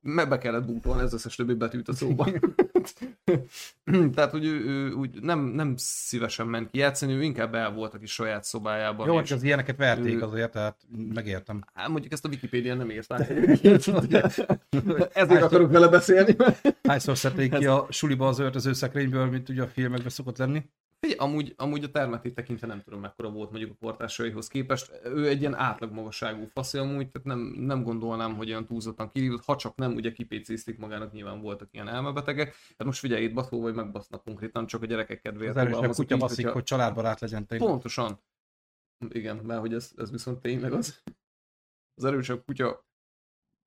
Meg 0.00 0.28
be 0.28 0.38
kellett 0.38 0.66
bútolni 0.66 1.02
az 1.02 1.12
összes 1.12 1.34
többi 1.34 1.54
betűt 1.54 1.88
a 1.88 1.92
szóba. 1.92 2.28
Tehát, 4.14 4.30
hogy 4.30 4.44
ő, 4.44 4.64
ő 4.64 4.92
úgy 4.92 5.20
nem, 5.22 5.40
nem 5.40 5.74
szívesen 5.76 6.46
ment 6.46 6.70
ki 6.70 6.78
játszani, 6.78 7.12
ő 7.12 7.22
inkább 7.22 7.54
el 7.54 7.72
volt 7.72 7.94
a 7.94 7.98
kis 7.98 8.12
saját 8.12 8.44
szobájában. 8.44 9.06
Jó, 9.06 9.14
hogy 9.14 9.32
az 9.32 9.42
ilyeneket 9.42 9.76
verték 9.76 10.14
ő- 10.14 10.22
azért, 10.22 10.52
tehát 10.52 10.76
megértem. 11.14 11.64
Hát 11.74 11.88
mondjuk 11.88 12.12
ezt 12.12 12.24
a 12.24 12.28
Wikipédián 12.28 12.76
nem 12.76 12.90
írták. 12.90 13.28
Ezért 15.12 15.42
akarok 15.42 15.70
vele 15.70 15.88
beszélni. 15.88 16.36
Hányszor 16.82 17.18
szedték 17.18 17.54
ki 17.54 17.66
a 17.66 17.86
suliba 17.90 18.28
az 18.28 18.38
öltöző 18.38 18.72
szekrényből, 18.72 19.26
mint 19.26 19.48
ugye 19.48 19.62
a 19.62 19.68
filmekben 19.68 20.10
szokott 20.10 20.38
lenni? 20.38 20.62
Figyelj, 21.00 21.20
amúgy, 21.20 21.54
amúgy 21.56 21.84
a 21.84 21.90
termetét 21.90 22.34
tekintve 22.34 22.66
nem 22.66 22.82
tudom 22.82 23.00
mekkora 23.00 23.30
volt 23.30 23.50
mondjuk 23.50 23.72
a 23.72 23.76
portásaihoz 23.78 24.48
képest. 24.48 25.00
Ő 25.04 25.28
egy 25.28 25.40
ilyen 25.40 25.54
átlagmagasságú 25.54 26.44
faszi 26.44 26.78
amúgy, 26.78 27.10
tehát 27.10 27.26
nem, 27.26 27.38
nem 27.38 27.82
gondolnám, 27.82 28.36
hogy 28.36 28.48
olyan 28.50 28.66
túlzottan 28.66 29.10
kirívott, 29.10 29.44
ha 29.44 29.56
csak 29.56 29.76
nem 29.76 29.94
ugye 29.94 30.12
kipécézték 30.12 30.78
magának, 30.78 31.12
nyilván 31.12 31.40
voltak 31.40 31.68
ilyen 31.72 31.88
elmebetegek. 31.88 32.54
Hát 32.78 32.84
most 32.84 32.98
figyelj, 32.98 33.24
itt 33.24 33.34
baszó 33.34 33.60
vagy 33.60 33.74
megbasznak 33.74 34.22
konkrétan, 34.24 34.66
csak 34.66 34.82
a 34.82 34.86
gyerekek 34.86 35.20
kedvéért. 35.20 35.50
Az 35.50 35.56
erősebb 35.56 35.74
fogalmazok 35.74 36.04
kutya 36.04 36.14
így, 36.14 36.20
baszik, 36.20 36.36
hogyha- 36.36 36.52
hogy 36.52 36.64
családbarát 36.64 37.20
legyen 37.20 37.46
tényleg. 37.46 37.68
Pontosan. 37.68 38.20
Igen, 39.08 39.36
mert 39.36 39.60
hogy 39.60 39.74
ez, 39.74 39.92
ez 39.96 40.10
viszont 40.10 40.40
tényleg 40.40 40.72
az. 40.72 41.02
Az 41.94 42.04
erősebb 42.04 42.44
kutya 42.44 42.86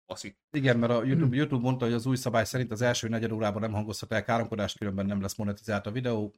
baszik. 0.05 0.37
Igen, 0.51 0.79
mert 0.79 0.91
a 0.91 1.03
YouTube, 1.03 1.35
YouTube 1.35 1.61
mondta, 1.63 1.85
hogy 1.85 1.93
az 1.93 2.05
új 2.05 2.15
szabály 2.15 2.45
szerint 2.45 2.71
az 2.71 2.81
első 2.81 3.07
negyed 3.07 3.31
órában 3.31 3.61
nem 3.61 3.71
hangozhat 3.71 4.11
el 4.11 4.23
káromkodást, 4.23 4.77
különben 4.77 5.05
nem 5.05 5.21
lesz 5.21 5.35
monetizált 5.37 5.85
a 5.85 5.91
videó. 5.91 6.33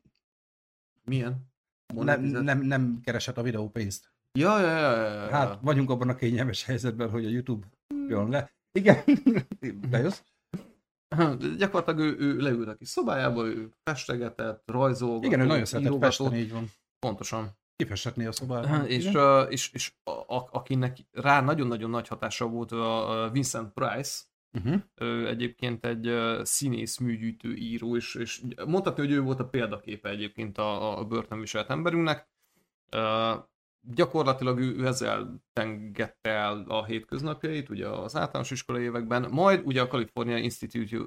Milyen? 1.06 1.52
Nem, 1.94 2.22
nem, 2.22 2.62
nem 2.62 3.00
kereshet 3.04 3.38
a 3.38 3.42
videó 3.42 3.70
pénzt. 3.70 4.12
Ja, 4.40 4.60
ja, 4.60 4.78
ja, 4.78 4.98
ja, 4.98 5.24
ja. 5.24 5.30
Hát 5.30 5.60
vagyunk 5.62 5.90
abban 5.90 6.10
a 6.10 6.16
kényelmes 6.16 6.64
helyzetben, 6.64 7.10
hogy 7.10 7.26
a 7.26 7.30
YouTube 7.30 7.68
jön 8.08 8.30
le. 8.30 8.52
Igen, 8.72 9.04
bejössz? 9.90 10.22
De 11.40 11.48
Gyakorlatilag 11.58 12.00
ő, 12.00 12.16
ő 12.20 12.38
leült 12.40 12.68
a 12.68 12.76
kis 12.76 12.88
szobájába, 12.88 13.46
ő 13.46 13.70
festegetett, 13.84 14.64
rajzolgatott, 14.66 15.26
Igen, 15.26 15.40
ő 15.40 15.46
nagyon 15.46 15.66
szeretett 15.66 16.00
festeni, 16.00 16.38
így 16.38 16.52
van. 16.52 16.72
Pontosan. 17.00 17.50
Kifestetné 17.76 18.26
a 18.26 18.32
szobát. 18.32 18.88
És, 18.88 19.06
Igen. 19.06 19.42
uh, 19.42 19.52
és, 19.52 19.72
és 19.74 19.94
a, 20.04 20.48
akinek 20.52 20.98
rá 21.12 21.42
nagyon-nagyon 21.42 21.90
nagy 21.90 22.08
hatása 22.08 22.48
volt 22.48 22.72
a 22.72 23.30
Vincent 23.32 23.74
Price, 23.74 24.22
Uh-huh. 24.54 24.82
ő 24.96 25.28
egyébként 25.28 25.86
egy 25.86 26.12
színész, 26.46 26.98
műgyűjtő 26.98 27.54
író, 27.54 27.96
és, 27.96 28.16
és 28.16 28.42
mondhatni, 28.66 29.02
hogy 29.02 29.12
ő 29.12 29.22
volt 29.22 29.40
a 29.40 29.48
példaképe 29.48 30.10
egyébként 30.10 30.58
a, 30.58 31.00
a 31.00 31.06
börtönviselt 31.06 31.70
emberünknek. 31.70 32.28
Uh, 32.92 33.34
gyakorlatilag 33.82 34.60
ő, 34.60 34.76
ő 34.76 34.86
ezzel 34.86 35.44
tengette 35.54 36.30
el 36.30 36.66
a 36.68 36.86
hétköznapjait, 36.86 37.70
ugye 37.70 37.88
az 37.88 38.16
általános 38.16 38.52
iskolai 38.52 38.84
években, 38.84 39.28
majd 39.32 39.62
ugye 39.66 39.82
a 39.82 39.88
California 39.88 40.38
Institute 40.38 40.98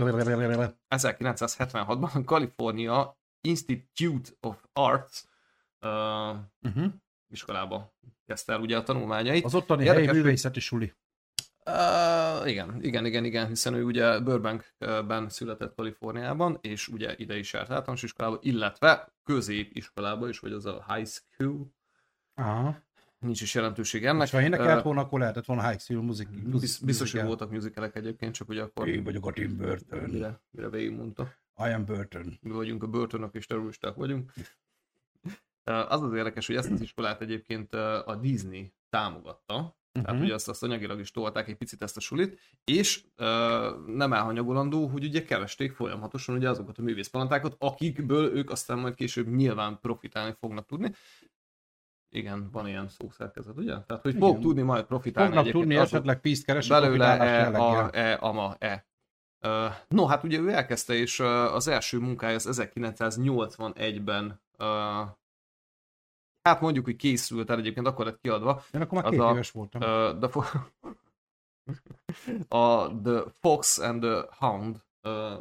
1976-ban 0.00 2.14
a 2.14 2.20
California 2.24 3.18
Institute 3.40 4.30
of 4.40 4.64
Arts 4.72 5.22
uh, 5.80 5.90
Uh-huh. 6.62 6.92
iskolába 7.28 7.94
kezdte 8.26 8.52
el 8.52 8.60
ugye 8.60 8.76
a 8.76 8.82
tanulmányait. 8.82 9.44
Az 9.44 9.54
ottani 9.54 9.84
Érdekes, 9.84 10.06
helyi 10.06 10.18
művészeti 10.18 10.60
suli. 10.60 10.92
Uh, 11.70 12.48
igen, 12.50 12.82
igen, 12.82 13.04
igen, 13.06 13.24
igen, 13.24 13.46
hiszen 13.48 13.74
ő 13.74 13.82
ugye 13.84 14.20
Burbankben 14.20 15.28
született 15.28 15.74
Kaliforniában, 15.74 16.58
és 16.60 16.88
ugye 16.88 17.14
ide 17.16 17.38
is 17.38 17.52
járt 17.52 17.70
általános 17.70 18.02
iskolába, 18.02 18.38
illetve 18.40 19.12
középiskolába 19.24 20.28
is, 20.28 20.38
vagy 20.38 20.52
az 20.52 20.66
a 20.66 20.84
high 20.94 21.08
school, 21.08 21.66
Aha. 22.34 22.82
nincs 23.18 23.40
is 23.40 23.54
jelentőség 23.54 24.04
ennek. 24.04 24.26
És 24.26 24.32
ha 24.32 24.40
énekelt 24.42 24.80
Ö, 24.80 24.82
volna, 24.82 25.00
akkor 25.00 25.20
lehetett 25.20 25.44
volna 25.44 25.68
High 25.68 25.80
School 25.80 26.02
muzik, 26.02 26.28
Biz, 26.50 26.78
biztos, 26.78 27.12
hogy 27.12 27.22
voltak 27.22 27.50
musicalek 27.50 27.96
egyébként, 27.96 28.34
csak 28.34 28.48
ugye 28.48 28.62
akkor 28.62 28.88
Én 28.88 29.04
vagyok 29.04 29.26
a 29.26 29.32
Tim 29.32 29.56
Burton. 29.56 30.10
mire, 30.10 30.40
mire 30.50 30.68
végigmondta. 30.68 31.32
I 31.58 31.70
am 31.72 31.84
Burton. 31.84 32.38
Mi 32.40 32.50
vagyunk 32.50 32.82
a 32.82 32.86
börtönök 32.86 33.34
és 33.34 33.46
terroristák 33.46 33.94
vagyunk. 33.94 34.32
Ö, 35.64 35.72
Az 35.72 36.02
az 36.02 36.12
érdekes, 36.12 36.46
hogy 36.46 36.56
ezt 36.56 36.70
az 36.70 36.80
iskolát 36.80 37.20
egyébként 37.20 37.74
a 37.74 38.18
Disney 38.20 38.72
támogatta, 38.90 39.76
tehát 40.02 40.16
Mhm. 40.16 40.24
ugye 40.24 40.34
azt, 40.34 40.48
azt 40.48 40.62
anyagilag 40.62 41.00
is 41.00 41.10
tolták 41.10 41.48
egy 41.48 41.56
picit 41.56 41.82
ezt 41.82 41.96
a 41.96 42.00
sulit, 42.00 42.40
és 42.64 43.04
ö, 43.16 43.70
nem 43.86 44.12
elhanyagolandó, 44.12 44.86
hogy 44.86 45.04
ugye 45.04 45.24
keresték 45.24 45.72
folyamatosan 45.72 46.34
ugye 46.36 46.48
azokat 46.48 46.78
a 46.78 46.82
művészpalantákat, 46.82 47.56
akikből 47.58 48.36
ők 48.36 48.50
aztán 48.50 48.78
majd 48.78 48.94
később 48.94 49.26
nyilván 49.28 49.78
profitálni 49.80 50.34
fognak 50.40 50.66
tudni. 50.66 50.92
Igen, 52.10 52.50
van 52.50 52.66
ilyen 52.68 52.88
szószerkezet, 52.88 53.56
ugye? 53.56 53.78
Tehát, 53.80 54.02
hogy 54.02 54.16
fog 54.18 54.40
tudni 54.40 54.62
majd 54.62 54.84
profitálni 54.84 55.34
Fognak 55.34 55.52
tudni 55.52 55.76
esetleg 55.76 56.20
pénzt 56.20 56.44
keresni, 56.44 56.74
belőle 56.74 57.18
e, 57.18 57.60
a, 57.62 57.88
e, 57.92 58.16
ama, 58.20 58.56
e. 58.58 58.86
Ö, 59.40 59.66
No, 59.88 60.06
hát 60.06 60.24
ugye 60.24 60.38
ő 60.38 60.48
elkezdte, 60.52 60.94
és 60.94 61.20
az 61.20 61.68
első 61.68 61.98
munkája 61.98 62.34
az 62.34 62.46
1981-ben 62.62 64.40
ö, 64.58 64.64
hát 66.46 66.60
mondjuk, 66.60 66.84
hogy 66.84 66.96
készült 66.96 67.50
el 67.50 67.58
egyébként, 67.58 67.86
akkor 67.86 68.04
lett 68.04 68.20
kiadva, 68.20 68.62
Én 68.72 68.80
akkor 68.80 68.94
már 68.98 69.04
az 69.04 69.10
két 69.10 69.20
a- 69.20 69.30
éves 69.30 69.50
voltam. 69.50 69.80
Uh, 69.82 70.18
the 70.18 70.28
fo- 70.28 70.52
a 72.48 72.90
The 73.02 73.22
Fox 73.40 73.78
and 73.78 74.00
the 74.00 74.24
Hound 74.38 74.82
uh, 75.02 75.32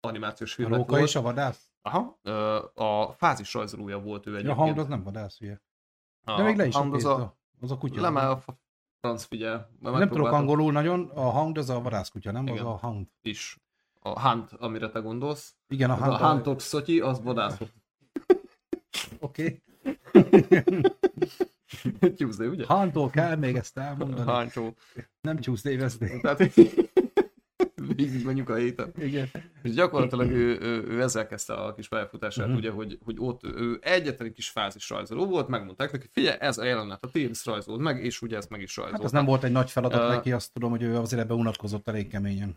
animációs 0.00 0.52
a 0.52 0.54
filmnek 0.54 0.78
róka 0.78 0.90
volt. 0.90 1.02
és 1.02 1.14
a 1.16 1.20
vadász? 1.22 1.70
Aha, 1.82 2.18
uh, 2.24 2.82
a 2.82 3.12
fázis 3.12 3.54
rajzolója 3.54 3.98
volt 4.00 4.26
ő 4.26 4.32
A 4.32 4.34
egyébként. 4.36 4.58
Hound 4.58 4.78
az 4.78 4.86
nem 4.86 5.02
vadász, 5.02 5.40
ugye. 5.40 5.58
a, 6.24 6.36
De 6.36 6.42
még 6.42 6.56
le 6.56 6.66
is 6.66 6.74
a 6.74 6.78
Hound 6.78 6.94
az 6.94 7.04
a, 7.04 7.14
a, 7.20 7.36
az 7.60 7.70
a 7.70 7.78
kutya. 7.78 8.00
le 8.00 8.10
már 8.10 8.30
a 8.30 8.42
franc 9.00 9.24
figyel. 9.24 9.70
Nem 9.80 10.08
tudok 10.08 10.26
angolul 10.26 10.72
nagyon, 10.72 11.10
a 11.14 11.20
Hound 11.30 11.58
az 11.58 11.70
a 11.70 11.80
vadászkutya, 11.80 12.32
nem? 12.32 12.44
Az 12.46 12.50
Igen. 12.52 12.64
a 12.66 12.76
Hound. 12.76 13.06
is. 13.22 13.58
A 14.02 14.28
Hunt, 14.28 14.52
amire 14.52 14.90
te 14.90 14.98
gondolsz. 15.00 15.54
Igen, 15.68 15.90
a 15.90 15.94
A, 15.94 16.16
Hound. 16.16 16.46
a 16.46 16.58
Szotyi, 16.58 17.00
az 17.00 17.22
vadászok. 17.22 17.68
Oké. 19.20 19.62
Tuesday, 22.16 22.46
ugye? 22.46 22.64
Houndtól 22.66 23.10
kell 23.10 23.36
még 23.36 23.56
ezt 23.56 23.78
elmondani. 23.78 24.30
Hancsó. 24.30 24.76
Nem 25.20 25.36
Tuesday, 25.36 25.76
Wednesday. 25.76 26.20
Tehát 26.20 26.38
végig 27.96 28.24
menjünk 28.24 28.48
a 28.48 28.54
héten. 28.54 28.92
Igen. 28.98 29.28
És 29.62 29.70
gyakorlatilag 29.70 30.30
ő, 30.30 30.58
ő, 30.60 30.84
ő 30.88 31.02
ezzel 31.02 31.26
kezdte 31.26 31.54
a 31.54 31.74
kis 31.74 31.88
pályafutását, 31.88 32.44
uh-huh. 32.44 32.60
ugye, 32.60 32.70
hogy, 32.70 32.98
hogy 33.04 33.16
ott 33.18 33.44
ő 33.44 33.78
egyetlen 33.82 34.28
egy 34.28 34.34
kis 34.34 34.48
fázis 34.48 34.88
rajzoló 34.90 35.26
volt, 35.26 35.48
megmondták 35.48 35.92
neki, 35.92 36.06
figyelj, 36.12 36.36
ez 36.40 36.58
a 36.58 36.64
jelenet, 36.64 37.04
a 37.04 37.08
Téris 37.10 37.44
rajzolt 37.44 37.80
meg, 37.80 38.04
és 38.04 38.22
ugye 38.22 38.36
ezt 38.36 38.50
meg 38.50 38.60
is 38.60 38.76
rajzolt. 38.76 38.96
Hát 38.96 39.04
ez 39.04 39.12
nem 39.12 39.24
volt 39.24 39.44
egy 39.44 39.52
nagy 39.52 39.70
feladat 39.70 40.00
Ö, 40.00 40.08
neki, 40.08 40.32
azt 40.32 40.52
tudom, 40.52 40.70
hogy 40.70 40.82
ő 40.82 40.96
azért 40.96 41.22
ebbe 41.22 41.34
unatkozott 41.34 41.88
elég 41.88 42.08
keményen. 42.08 42.56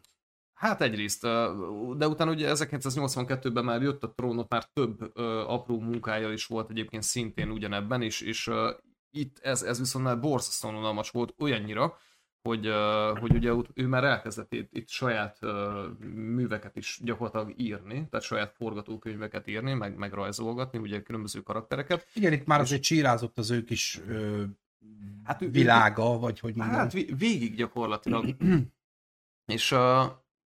Hát 0.63 0.81
egyrészt, 0.81 1.21
de 1.97 2.07
utána 2.07 2.31
ugye 2.31 2.51
1982-ben 2.53 3.63
már 3.63 3.81
jött 3.81 4.03
a 4.03 4.13
trónot, 4.13 4.49
már 4.49 4.65
több 4.73 5.17
apró 5.47 5.79
munkája 5.79 6.31
is 6.31 6.45
volt 6.45 6.69
egyébként 6.69 7.03
szintén 7.03 7.49
ugyanebben, 7.49 8.01
és, 8.01 8.21
és 8.21 8.51
itt 9.11 9.39
ez, 9.39 9.63
ez 9.63 9.79
viszont 9.79 10.05
már 10.05 10.19
borzasztóan 10.19 10.75
unalmas 10.75 11.09
volt 11.09 11.33
olyannyira, 11.39 11.97
hogy, 12.41 12.71
hogy 13.19 13.35
ugye 13.35 13.53
ő 13.73 13.87
már 13.87 14.03
elkezdett 14.03 14.53
itt, 14.53 14.69
itt 14.77 14.89
saját 14.89 15.39
műveket 16.13 16.75
is 16.75 16.99
gyakorlatilag 17.03 17.59
írni, 17.61 18.07
tehát 18.09 18.25
saját 18.25 18.53
forgatókönyveket 18.57 19.47
írni, 19.47 19.73
meg, 19.73 19.97
meg 19.97 20.13
rajzolgatni, 20.13 20.79
ugye 20.79 21.01
különböző 21.01 21.41
karaktereket. 21.41 22.07
Igen, 22.13 22.33
itt 22.33 22.45
már 22.45 22.59
azért 22.59 22.81
csírázott 22.83 23.37
az 23.37 23.51
ő 23.51 23.63
kis 23.63 24.01
ö, 24.07 24.43
Hát 25.23 25.41
ő- 25.41 25.49
világa, 25.49 26.19
vagy 26.19 26.39
hogy 26.39 26.55
mondjam. 26.55 26.79
Hát 26.79 26.93
vé- 26.93 27.13
végig 27.17 27.55
gyakorlatilag. 27.55 28.35
és 29.45 29.75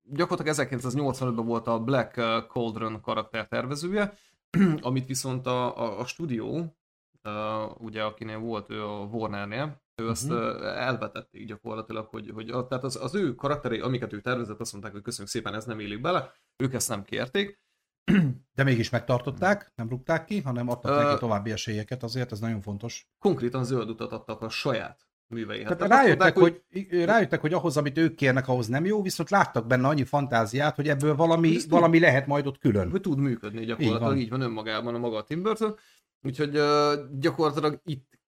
gyakorlatilag 0.10 0.68
1985-ben 0.72 1.46
volt 1.46 1.68
a 1.68 1.80
Black 1.80 2.18
uh, 2.18 2.48
Cauldron 2.48 3.02
karakter 3.02 3.48
tervezője, 3.48 4.14
amit 4.82 5.06
viszont 5.06 5.46
a, 5.46 5.78
a, 5.78 6.00
a 6.00 6.06
stúdió, 6.06 6.78
uh, 7.24 7.82
ugye 7.82 8.04
akinél 8.04 8.40
volt 8.40 8.70
ő 8.70 8.84
a 8.84 9.04
Warnernél, 9.04 9.82
ő 9.96 10.08
azt 10.08 10.32
uh-huh. 10.32 10.66
elvetették 10.66 11.46
gyakorlatilag, 11.46 12.08
hogy, 12.08 12.30
hogy 12.34 12.50
a, 12.50 12.68
tehát 12.68 12.84
az, 12.84 12.96
az 12.96 13.16
ő 13.16 13.36
karakterei, 13.36 13.80
amiket 13.80 14.14
ő 14.14 14.22
tervezett, 14.22 14.60
azt 14.60 14.72
mondták, 14.72 14.94
hogy 14.94 15.02
köszönjük 15.02 15.32
szépen, 15.32 15.54
ez 15.54 15.66
nem 15.66 15.80
élik 15.80 16.02
bele, 16.02 16.32
ők 16.64 16.74
ezt 16.74 16.90
nem 16.90 17.04
kérték. 17.04 17.60
De 18.56 18.64
mégis 18.64 18.90
megtartották, 18.90 19.72
nem 19.76 19.90
rúgták 19.90 20.26
ki, 20.26 20.42
hanem 20.42 20.70
adtak 20.70 20.92
uh, 20.92 21.04
neki 21.04 21.20
további 21.20 21.52
esélyeket, 21.52 22.04
azért 22.04 22.32
ez 22.32 22.40
nagyon 22.40 22.62
fontos. 22.62 23.08
Konkrétan 23.20 23.64
zöld 23.64 23.90
utat 23.90 24.12
adtak 24.12 24.42
a 24.42 24.50
saját 24.50 25.07
műveihez. 25.28 25.78
Tehát 25.78 25.94
rájöttek, 25.94 26.36
mondták, 26.36 26.64
hogy, 26.72 26.88
hogy, 26.90 27.04
rájöttek, 27.04 27.42
hogy 27.42 27.54
ahhoz, 27.54 27.78
amit 27.78 27.98
ők 27.98 28.16
kérnek, 28.16 28.48
ahhoz 28.48 28.68
nem 28.68 28.86
jó, 28.86 29.02
viszont 29.02 29.30
láttak 29.30 29.68
benne 29.68 29.88
annyi 29.88 30.04
fantáziát, 30.04 30.76
hogy 30.76 30.88
ebből 30.88 31.16
valami, 31.16 31.58
valami 31.70 31.98
tud, 31.98 32.08
lehet 32.08 32.28
majd 32.28 32.48
ott 32.48 32.58
külön. 32.58 32.90
Hogy 32.90 33.02
tud 33.02 33.18
működni 33.20 33.66
gyakorlatilag, 33.66 34.02
így 34.02 34.08
van, 34.08 34.18
így 34.18 34.30
van 34.30 34.42
önmagában 34.42 34.96
a 34.96 34.98
maga 34.98 35.18
a 35.18 35.24
Tim 35.24 35.42
Burton. 35.42 35.76
Úgyhogy 36.22 36.58
uh, 36.58 36.94
gyakorlatilag 37.20 37.82
itt 37.86 38.20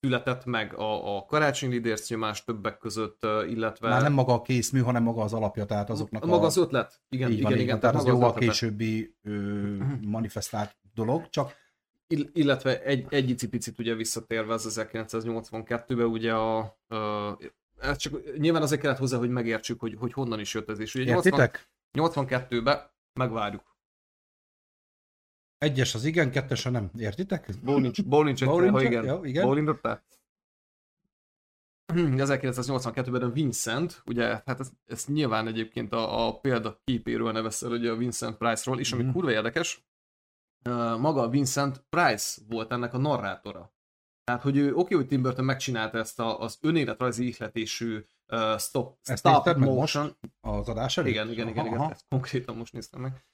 született 0.00 0.44
meg 0.44 0.74
a, 0.74 1.16
a 1.16 1.24
karácsonyi 1.24 1.72
lidérc 1.72 2.10
nyomás 2.10 2.44
többek 2.44 2.78
között, 2.78 3.26
illetve... 3.48 3.88
Már 3.88 4.02
nem 4.02 4.12
maga 4.12 4.32
a 4.32 4.42
készmű, 4.42 4.80
hanem 4.80 5.02
maga 5.02 5.22
az 5.22 5.32
alapja, 5.32 5.64
tehát 5.64 5.90
azoknak 5.90 6.24
Maga 6.24 6.42
a... 6.42 6.46
az 6.46 6.56
ötlet, 6.56 7.00
igen, 7.08 7.30
igen, 7.30 7.42
van, 7.42 7.52
igen, 7.52 7.64
igen. 7.64 7.80
Tehát 7.80 7.96
az 7.96 8.06
jó 8.06 8.22
a 8.22 8.32
későbbi 8.32 9.16
ö, 9.22 9.76
manifestált 10.06 10.76
dolog, 10.94 11.28
csak... 11.28 11.60
illetve 12.32 12.82
egy, 12.82 13.06
egy 13.08 13.30
icipicit 13.30 13.78
ugye 13.78 13.94
visszatérve 13.94 14.52
az 14.52 14.80
1982-ben 14.80 16.06
ugye 16.06 16.34
a, 16.34 16.58
a 16.88 17.38
ez 17.80 17.96
csak 17.96 18.36
nyilván 18.38 18.62
azért 18.62 18.80
kellett 18.80 18.98
hozzá, 18.98 19.18
hogy 19.18 19.30
megértsük, 19.30 19.80
hogy, 19.80 19.96
hogy 19.98 20.12
honnan 20.12 20.40
is 20.40 20.54
jött 20.54 20.70
ez. 20.70 20.78
És 20.78 20.94
ugye 20.94 21.12
80, 21.12 21.50
82-ben 21.92 22.90
megvárjuk 23.12 23.72
egyes 25.62 25.94
az 25.94 26.04
igen, 26.04 26.30
kettes 26.30 26.66
a 26.66 26.70
nem. 26.70 26.90
Értitek? 26.98 27.48
Bólincs, 27.62 28.04
bólincs, 28.14 28.44
bólincs 28.44 28.72
ha 28.72 28.82
igen. 28.82 29.04
Jó, 29.04 29.24
igen. 29.24 29.46
Bólintottál? 29.46 30.02
1982-ben 31.94 33.32
Vincent, 33.32 34.02
ugye, 34.04 34.24
hát 34.24 34.60
ez, 34.60 34.70
ez 34.86 35.04
nyilván 35.06 35.46
egyébként 35.46 35.92
a, 35.92 36.26
a 36.26 36.40
példa 36.40 36.80
képéről 36.84 37.32
neveszel, 37.32 37.70
ugye 37.70 37.90
a 37.90 37.96
Vincent 37.96 38.36
Price-ról, 38.36 38.80
és 38.80 38.92
ami 38.92 39.02
mm. 39.02 39.10
kurva 39.10 39.30
érdekes, 39.30 39.84
maga 40.98 41.28
Vincent 41.28 41.84
Price 41.88 42.40
volt 42.48 42.72
ennek 42.72 42.94
a 42.94 42.98
narrátora. 42.98 43.72
Tehát, 44.24 44.42
hogy 44.42 44.56
ő, 44.56 44.74
oké, 44.74 44.94
hogy 44.94 45.06
Tim 45.06 45.22
Burton 45.22 45.44
megcsinálta 45.44 45.98
ezt 45.98 46.20
a, 46.20 46.40
az 46.40 46.58
önéletrajzi 46.60 47.26
ihletésű 47.26 48.04
uh, 48.28 48.58
stop, 48.58 48.98
ezt 49.02 49.18
stop 49.18 49.56
motion. 49.56 50.04
Most 50.04 50.18
az 50.40 50.68
adás 50.68 50.96
előtt? 50.96 51.10
Igen, 51.10 51.30
igen, 51.30 51.48
igen, 51.48 51.66
igen, 51.66 51.90
ezt 51.90 52.04
konkrétan 52.08 52.56
most 52.56 52.72
néztem 52.72 53.00
meg. 53.00 53.24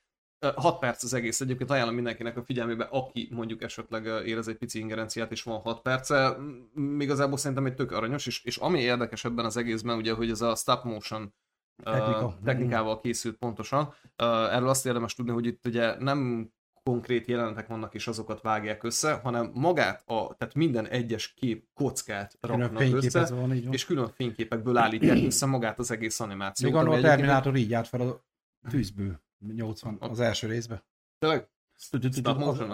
6 0.54 0.78
perc 0.78 1.02
az 1.02 1.14
egész, 1.14 1.40
egyébként 1.40 1.70
ajánlom 1.70 1.94
mindenkinek 1.94 2.36
a 2.36 2.42
figyelmébe, 2.42 2.84
aki 2.84 3.28
mondjuk 3.32 3.62
esetleg 3.62 4.04
érez 4.04 4.48
egy 4.48 4.56
pici 4.56 4.78
ingerenciát, 4.78 5.32
és 5.32 5.42
van 5.42 5.60
6 5.60 5.82
perce, 5.82 6.36
még 6.72 7.06
igazából 7.06 7.36
szerintem 7.36 7.66
egy 7.66 7.74
tök 7.74 7.92
aranyos, 7.92 8.26
és, 8.26 8.44
és 8.44 8.56
ami 8.56 8.80
érdekes 8.80 9.24
ebben 9.24 9.44
az 9.44 9.56
egészben, 9.56 9.96
ugye, 9.96 10.12
hogy 10.12 10.30
ez 10.30 10.40
a 10.40 10.54
stop 10.54 10.84
motion 10.84 11.34
Technika. 11.82 12.26
uh, 12.26 12.32
technikával 12.44 13.00
készült 13.00 13.36
pontosan. 13.36 13.84
Uh, 14.22 14.54
erről 14.54 14.68
azt 14.68 14.86
érdemes 14.86 15.14
tudni, 15.14 15.32
hogy 15.32 15.46
itt 15.46 15.66
ugye 15.66 15.98
nem 15.98 16.50
konkrét 16.88 17.26
jelenetek 17.26 17.66
vannak, 17.66 17.94
és 17.94 18.06
azokat 18.06 18.40
vágják 18.40 18.82
össze, 18.82 19.12
hanem 19.12 19.50
magát, 19.54 20.02
a, 20.06 20.34
tehát 20.34 20.54
minden 20.54 20.86
egyes 20.86 21.34
kép 21.34 21.64
kockát 21.74 22.38
raknak 22.40 22.80
össze, 22.80 23.34
van, 23.34 23.52
és 23.52 23.84
külön 23.84 24.08
fényképekből 24.08 24.76
állítják 24.76 25.24
össze 25.24 25.46
magát 25.46 25.78
az 25.78 25.90
egész 25.90 26.20
animációt. 26.20 26.72
Még 26.72 26.92
a 26.92 27.00
Terminátor 27.00 27.56
így 27.56 27.74
állt 27.74 27.88
fel 27.88 28.00
a 28.00 28.24
tűzből. 28.68 29.20
80 29.54 29.96
az 30.00 30.20
első 30.20 30.46
részben. 30.46 30.82
Tényleg? 31.18 31.48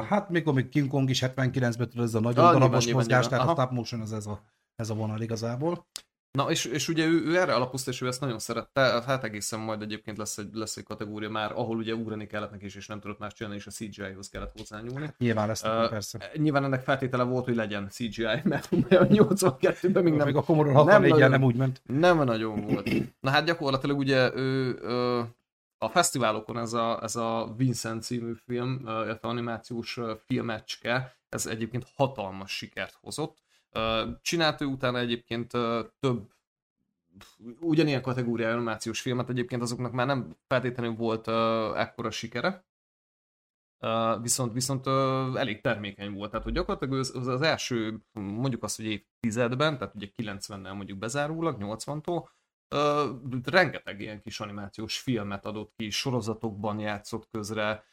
Hát 0.09 0.30
még 0.30 0.47
amikor 0.47 0.68
King 0.68 0.88
Kong 0.88 1.11
is 1.11 1.23
79-ben 1.26 1.88
tudod, 1.88 2.06
ez 2.06 2.14
a 2.14 2.21
nagyon 2.21 2.52
darabos 2.52 2.92
mozgás, 2.92 3.28
tehát 3.28 3.49
a 3.49 3.52
stop 3.52 3.71
motion 3.71 4.00
az 4.00 4.12
ez 4.12 4.26
a, 4.26 4.42
ez 4.75 4.90
a 4.90 4.94
vonal 4.94 5.21
igazából. 5.21 5.87
Na, 6.38 6.50
és, 6.50 6.64
és 6.64 6.88
ugye 6.88 7.07
ő, 7.07 7.25
ő 7.26 7.38
erre 7.38 7.55
alapozta, 7.55 7.91
és 7.91 8.00
ő 8.00 8.07
ezt 8.07 8.21
nagyon 8.21 8.38
szerette, 8.38 8.81
hát 9.07 9.25
egészen 9.25 9.61
majd 9.61 9.83
egyébként 9.83 10.18
lesz 10.18 10.38
egy, 10.38 10.49
lesz 10.53 10.77
egy 10.77 10.85
kategória 10.85 11.31
már, 11.31 11.53
ahol 11.53 11.77
ugye 11.77 11.94
ugrani 11.94 12.27
kellett 12.27 12.51
neki 12.51 12.64
is, 12.64 12.75
és 12.75 12.87
nem 12.87 13.01
tudott 13.01 13.18
más 13.18 13.33
csinálni, 13.33 13.59
és 13.59 13.66
a 13.66 13.70
CGI-hoz 13.70 14.29
kellett 14.29 14.53
hozzányúlni. 14.59 15.05
Hát 15.05 15.18
nyilván 15.18 15.47
lesz 15.47 15.62
uh, 15.62 15.88
persze. 15.88 16.31
Nyilván 16.35 16.64
ennek 16.64 16.83
feltétele 16.83 17.23
volt, 17.23 17.44
hogy 17.44 17.55
legyen 17.55 17.88
CGI, 17.88 18.40
mert 18.44 18.73
a 18.73 18.77
82-ben 19.07 20.03
még 20.03 20.12
nem... 20.12 20.27
Még 20.27 20.37
a 20.37 20.42
Commodore 20.42 20.75
64 20.75 21.14
nem, 21.14 21.31
nem 21.31 21.42
úgy 21.42 21.57
ment. 21.57 21.83
Nem 21.85 22.25
nagyon 22.25 22.61
volt. 22.61 22.90
Na 23.20 23.31
hát 23.31 23.44
gyakorlatilag 23.44 23.99
ugye 23.99 24.35
ő, 24.35 24.79
ő 24.83 25.25
a 25.79 25.88
fesztiválokon 25.88 26.59
ez 26.59 26.73
a, 26.73 27.03
ez 27.03 27.16
a 27.16 27.55
Vincent 27.57 28.03
című 28.03 28.33
film, 28.44 28.81
illetve 28.83 29.29
animációs 29.29 30.01
filmecske, 30.27 31.16
ez 31.29 31.47
egyébként 31.47 31.87
hatalmas 31.94 32.57
sikert 32.57 32.99
hozott. 33.01 33.43
Csinált 34.22 34.60
ő 34.60 34.64
utána 34.64 34.98
egyébként 34.98 35.52
több 36.00 36.32
ugyanilyen 37.60 38.02
kategóriá 38.02 38.52
animációs 38.52 39.00
filmet, 39.00 39.28
egyébként 39.28 39.62
azoknak 39.62 39.92
már 39.92 40.06
nem 40.06 40.37
feltétlenül 40.46 40.96
volt 40.96 41.28
ekkora 41.76 42.10
sikere, 42.10 42.64
viszont 44.20 44.52
viszont 44.52 44.87
elég 45.37 45.60
termékeny 45.60 46.12
volt. 46.12 46.30
Tehát, 46.30 46.44
hogy 46.44 46.54
gyakorlatilag 46.54 46.98
az, 46.98 47.26
az, 47.26 47.42
első, 47.42 47.98
mondjuk 48.12 48.62
azt, 48.62 48.76
hogy 48.76 48.84
évtizedben, 48.87 49.78
tehát 49.78 49.94
ugye 49.94 50.08
90-nel 50.16 50.74
mondjuk 50.74 50.98
bezárólag, 50.98 51.56
80-tól, 51.60 52.28
Uh, 52.70 53.40
rengeteg 53.44 54.00
ilyen 54.00 54.22
kis 54.22 54.40
animációs 54.40 54.98
filmet 54.98 55.44
adott 55.44 55.72
ki, 55.76 55.90
sorozatokban 55.90 56.78
játszott 56.78 57.28
közre, 57.30 57.84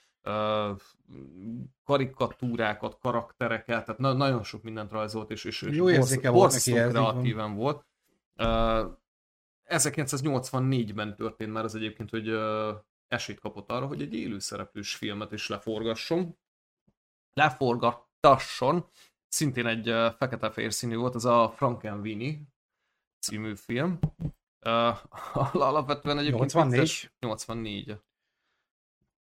karikatúrákat, 1.83 2.97
karaktereket, 2.99 3.85
tehát 3.85 3.99
na- 3.99 4.13
nagyon 4.13 4.43
sok 4.43 4.63
mindent 4.63 4.91
rajzolt, 4.91 5.31
és, 5.31 5.43
és, 5.43 5.61
és 5.61 5.75
Jó 5.75 5.89
érzéke 5.89 6.29
volt 6.29 6.51
neki 6.51 6.71
kreatíven 6.71 7.55
volt. 7.55 7.85
Uh, 8.37 8.99
1984-ben 9.65 11.15
történt 11.15 11.51
már 11.51 11.63
az 11.63 11.75
egyébként, 11.75 12.09
hogy 12.09 12.29
uh, 12.29 12.75
esélyt 13.07 13.39
kapott 13.39 13.71
arra, 13.71 13.85
hogy 13.87 14.01
egy 14.01 14.13
élőszereplős 14.13 14.95
filmet 14.95 15.31
is 15.31 15.47
leforgasson. 15.47 16.37
Leforgattasson. 17.33 18.85
Szintén 19.27 19.65
egy 19.65 19.89
uh, 19.89 20.13
fekete-fehér 20.13 20.73
színű 20.73 20.95
volt, 20.95 21.15
az 21.15 21.25
a 21.25 21.53
Frankenweenie 21.55 22.37
című 23.19 23.55
film. 23.55 23.99
Uh, 24.65 24.97
alapvetően 25.69 26.17
egyébként 26.17 26.53
84? 26.53 27.11
84. 27.19 27.97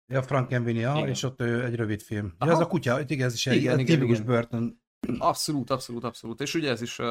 Ja, 0.07 0.21
Frankenweenie, 0.21 1.07
és 1.07 1.23
ott 1.23 1.41
egy 1.41 1.75
rövid 1.75 2.01
film. 2.01 2.33
Ja, 2.39 2.51
ez 2.51 2.59
a 2.59 2.67
kutya, 2.67 2.99
igen, 3.07 3.27
ez 3.27 3.33
is 3.33 3.47
egy 3.47 3.55
igen, 3.55 3.79
igen, 3.79 3.95
tipikus 3.95 4.19
igen. 4.19 4.25
Burton. 4.25 4.81
Abszolút, 5.17 5.69
abszolút, 5.69 6.03
abszolút. 6.03 6.41
És 6.41 6.53
ugye 6.53 6.69
ez 6.69 6.81
is 6.81 6.99
uh, 6.99 7.05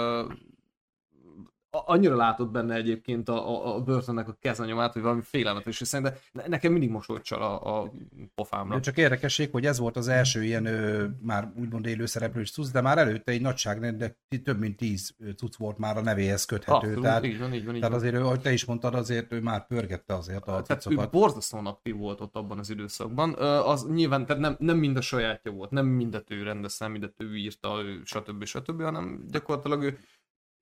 annyira 1.84 2.16
látott 2.16 2.50
benne 2.50 2.74
egyébként 2.74 3.28
a, 3.28 3.48
a, 3.48 3.74
a 3.74 3.82
Burtonnek 3.82 4.28
a 4.28 4.36
kezenyomát, 4.40 4.92
hogy 4.92 5.02
valami 5.02 5.22
félelmetes, 5.22 5.80
és 5.80 5.86
szerintem 5.86 6.14
nekem 6.46 6.72
mindig 6.72 6.90
mosolyt 6.90 7.22
csal 7.22 7.42
a, 7.42 7.80
a 7.80 7.92
pofámra. 8.34 8.80
Csak 8.80 8.96
érdekesség, 8.96 9.50
hogy 9.50 9.66
ez 9.66 9.78
volt 9.78 9.96
az 9.96 10.08
első 10.08 10.44
ilyen 10.44 10.66
ő, 10.66 11.16
már 11.22 11.52
úgymond 11.56 11.86
élő 11.86 12.06
szereplős 12.06 12.52
cucc, 12.52 12.72
de 12.72 12.80
már 12.80 12.98
előtte 12.98 13.32
egy 13.32 13.40
nagyság, 13.40 13.96
de 13.96 14.16
több 14.44 14.58
mint 14.58 14.76
tíz 14.76 15.16
cucc 15.36 15.56
volt 15.56 15.78
már 15.78 15.96
a 15.96 16.00
nevéhez 16.00 16.44
köthető. 16.44 16.76
Abszolút, 16.76 17.02
tehát, 17.02 17.24
így 17.24 17.38
van, 17.38 17.54
így 17.54 17.64
van, 17.64 17.74
így 17.74 17.80
tehát 17.80 17.96
azért, 17.96 18.14
ő, 18.14 18.24
ahogy 18.24 18.40
te 18.40 18.52
is 18.52 18.64
mondtad, 18.64 18.94
azért 18.94 19.32
ő 19.32 19.40
már 19.40 19.66
pörgette 19.66 20.14
azért 20.14 20.42
a 20.46 20.62
tehát 20.62 20.82
cuccokat. 20.82 21.06
ő 21.06 21.18
borzasztóan 21.18 21.66
aktív 21.66 21.96
volt 21.96 22.20
ott 22.20 22.36
abban 22.36 22.58
az 22.58 22.70
időszakban. 22.70 23.34
Az 23.64 23.86
nyilván, 23.86 24.26
tehát 24.26 24.42
nem, 24.42 24.56
nem 24.58 24.78
mind 24.78 24.96
a 24.96 25.00
sajátja 25.00 25.52
volt, 25.52 25.70
nem 25.70 25.86
mindet 25.86 26.30
ő 26.30 26.42
rendezte, 26.42 26.88
mindet 26.88 27.14
ő 27.18 27.36
írta, 27.36 27.82
ő, 27.82 28.00
stb. 28.04 28.44
stb., 28.44 28.82
hanem 28.82 29.24
gyakorlatilag 29.30 29.82
ő 29.82 29.98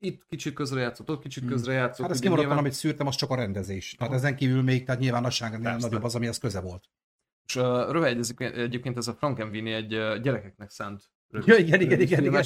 itt 0.04 0.26
kicsit 0.28 0.54
közrejátszott, 0.54 1.10
ott 1.10 1.22
kicsit 1.22 1.42
hmm. 1.42 1.52
közrejátszott. 1.52 2.06
Hát 2.06 2.14
ez 2.14 2.18
kimaradtan, 2.18 2.46
nyilván... 2.46 2.64
amit 2.64 2.78
szűrtem, 2.78 3.06
az 3.06 3.14
csak 3.14 3.30
a 3.30 3.34
rendezés. 3.34 3.94
Tehát 3.98 4.12
Aha. 4.12 4.22
ezen 4.22 4.36
kívül 4.36 4.62
még, 4.62 4.84
tehát 4.84 5.00
nyilván 5.00 5.22
nagyságnál 5.22 5.76
nagyobb 5.76 6.04
az, 6.04 6.14
amihez 6.14 6.38
köze 6.38 6.60
volt. 6.60 6.84
És 7.46 7.56
uh, 7.56 7.90
rövid 7.90 8.24
egyébként 8.38 8.96
ez 8.96 9.08
a 9.08 9.14
Frankenweenie 9.14 9.76
egy 9.76 9.94
uh, 9.94 10.16
gyerekeknek 10.20 10.70
szánt 10.70 11.12
Ja, 11.46 11.56
igen, 11.56 11.80
igen, 11.80 12.00
igen, 12.00 12.24
igen. 12.24 12.42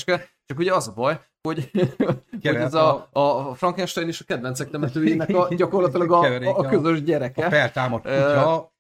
Csak 0.46 0.58
ugye 0.58 0.74
az 0.74 0.88
a 0.88 0.92
baj, 0.92 1.20
hogy, 1.42 1.70
hogy 2.42 2.54
ez 2.54 2.74
a, 2.74 3.08
a 3.12 3.54
Frankenstein 3.54 4.08
és 4.08 4.20
a 4.20 4.24
kedvencek 4.24 4.70
temetőjének 4.70 5.28
a, 5.28 5.48
gyakorlatilag 5.54 6.12
a, 6.12 6.58
a 6.58 6.68
közös 6.68 7.02
gyereke. 7.02 7.46
A 7.46 7.50
feltámadt 7.50 8.02
kutya, 8.02 8.72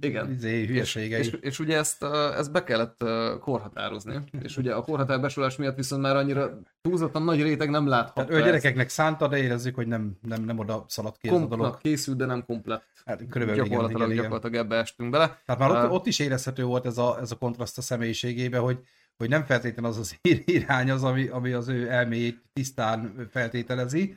igen. 0.00 0.30
Izé, 0.30 0.66
hülyeségei. 0.66 1.18
És, 1.18 1.26
és, 1.26 1.38
és, 1.40 1.58
ugye 1.58 1.76
ezt, 1.76 2.02
ezt 2.36 2.52
be 2.52 2.64
kellett 2.64 3.04
korhatározni. 3.40 4.20
És 4.42 4.56
ugye 4.56 4.74
a 4.74 4.82
korhatárbesolás 4.82 5.56
miatt 5.56 5.76
viszont 5.76 6.02
már 6.02 6.16
annyira 6.16 6.60
túlzottan 6.80 7.22
nagy 7.22 7.42
réteg 7.42 7.70
nem 7.70 7.86
láthat. 7.86 8.14
Tehát 8.14 8.30
ő 8.30 8.44
gyerekeknek 8.44 8.88
szánta, 8.88 9.28
de 9.28 9.36
érezzük, 9.36 9.74
hogy 9.74 9.86
nem, 9.86 10.18
nem, 10.22 10.44
nem 10.44 10.58
oda 10.58 10.84
szaladt 10.88 11.18
ki 11.18 11.28
ez 11.28 11.34
a 11.34 11.46
dolog. 11.46 11.78
készült, 11.78 12.16
de 12.16 12.26
nem 12.26 12.44
komplett. 12.44 12.86
Hát, 13.04 13.26
körülbelül 13.30 13.62
gyakorlatilag, 13.62 14.00
igen, 14.00 14.10
igen, 14.10 14.22
gyakorlatilag 14.22 14.64
ebbe 14.64 14.76
estünk 14.76 15.10
bele. 15.10 15.40
Tehát 15.46 15.60
már 15.60 15.84
ott, 15.84 15.90
ott 15.90 16.06
is 16.06 16.18
érezhető 16.18 16.64
volt 16.64 16.86
ez 16.86 16.98
a, 16.98 17.18
ez 17.20 17.30
a 17.30 17.36
kontraszt 17.36 17.78
a 17.78 17.82
személyiségébe, 17.82 18.58
hogy, 18.58 18.78
hogy 19.16 19.28
nem 19.28 19.44
feltétlenül 19.44 19.90
az 19.90 19.98
az 19.98 20.18
irány 20.44 20.90
az, 20.90 21.04
ami, 21.04 21.26
ami 21.26 21.52
az 21.52 21.68
ő 21.68 21.90
elméjét 21.90 22.42
tisztán 22.52 23.28
feltételezi, 23.30 24.16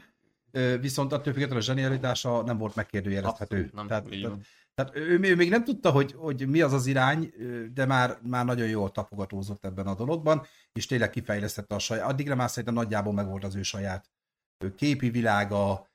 viszont 0.82 1.14
attól 1.14 1.34
függetlenül 1.34 1.58
a 1.58 1.66
zsenialitása 1.66 2.44
nem 2.44 2.58
volt 2.58 2.76
megkérdőjelezhető. 2.76 3.70
Nem, 3.74 3.88
tehát, 3.88 4.04
tehát, 4.10 4.38
Tehát 4.84 4.96
ő, 4.96 5.20
ő 5.20 5.36
még 5.36 5.50
nem 5.50 5.64
tudta, 5.64 5.92
hogy, 5.92 6.14
hogy 6.18 6.48
mi 6.48 6.62
az 6.62 6.74
az 6.74 6.86
irány, 6.86 7.34
de 7.74 7.86
már, 7.86 8.18
már 8.22 8.46
nagyon 8.46 8.68
jól 8.68 8.92
tapogatózott 8.92 9.66
ebben 9.66 9.88
a 9.88 9.96
dologban, 9.96 10.46
és 10.74 10.86
tényleg 10.86 11.10
kifejlesztette 11.10 11.76
a 11.76 11.80
saját, 11.80 12.10
addigra 12.10 12.36
már 12.36 12.50
szerintem 12.50 12.74
nagyjából 12.74 13.14
megvolt 13.14 13.44
az 13.44 13.56
ő 13.56 13.62
saját 13.62 14.10
képi 14.76 15.10
világa, 15.10 15.90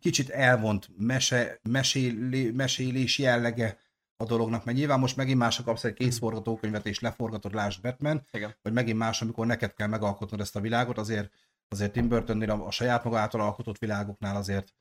kicsit 0.00 0.30
elvont 0.30 0.88
mese, 0.96 1.58
mesélé, 1.62 2.50
mesélés 2.50 3.18
jellege 3.18 3.78
a 4.16 4.24
dolognak, 4.24 4.64
mert 4.64 4.76
nyilván 4.76 4.98
most 4.98 5.16
megint 5.16 5.38
más, 5.38 5.62
kapsz 5.62 5.84
egy 5.84 5.92
kész 5.92 6.18
forgatókönyvet 6.18 6.86
és 6.86 7.00
leforgatod, 7.00 7.54
lásd 7.54 7.82
Batman, 7.82 8.26
Igen. 8.30 8.54
vagy 8.62 8.72
megint 8.72 8.98
más, 8.98 9.22
amikor 9.22 9.46
neked 9.46 9.74
kell 9.74 9.88
megalkotnod 9.88 10.40
ezt 10.40 10.56
a 10.56 10.60
világot, 10.60 10.98
azért, 10.98 11.32
azért 11.68 11.92
Tim 11.92 12.08
Burtonnél 12.08 12.50
a, 12.50 12.66
a 12.66 12.70
saját 12.70 13.04
maga 13.04 13.18
által 13.18 13.40
alkotott 13.40 13.78
világoknál 13.78 14.36
azért 14.36 14.74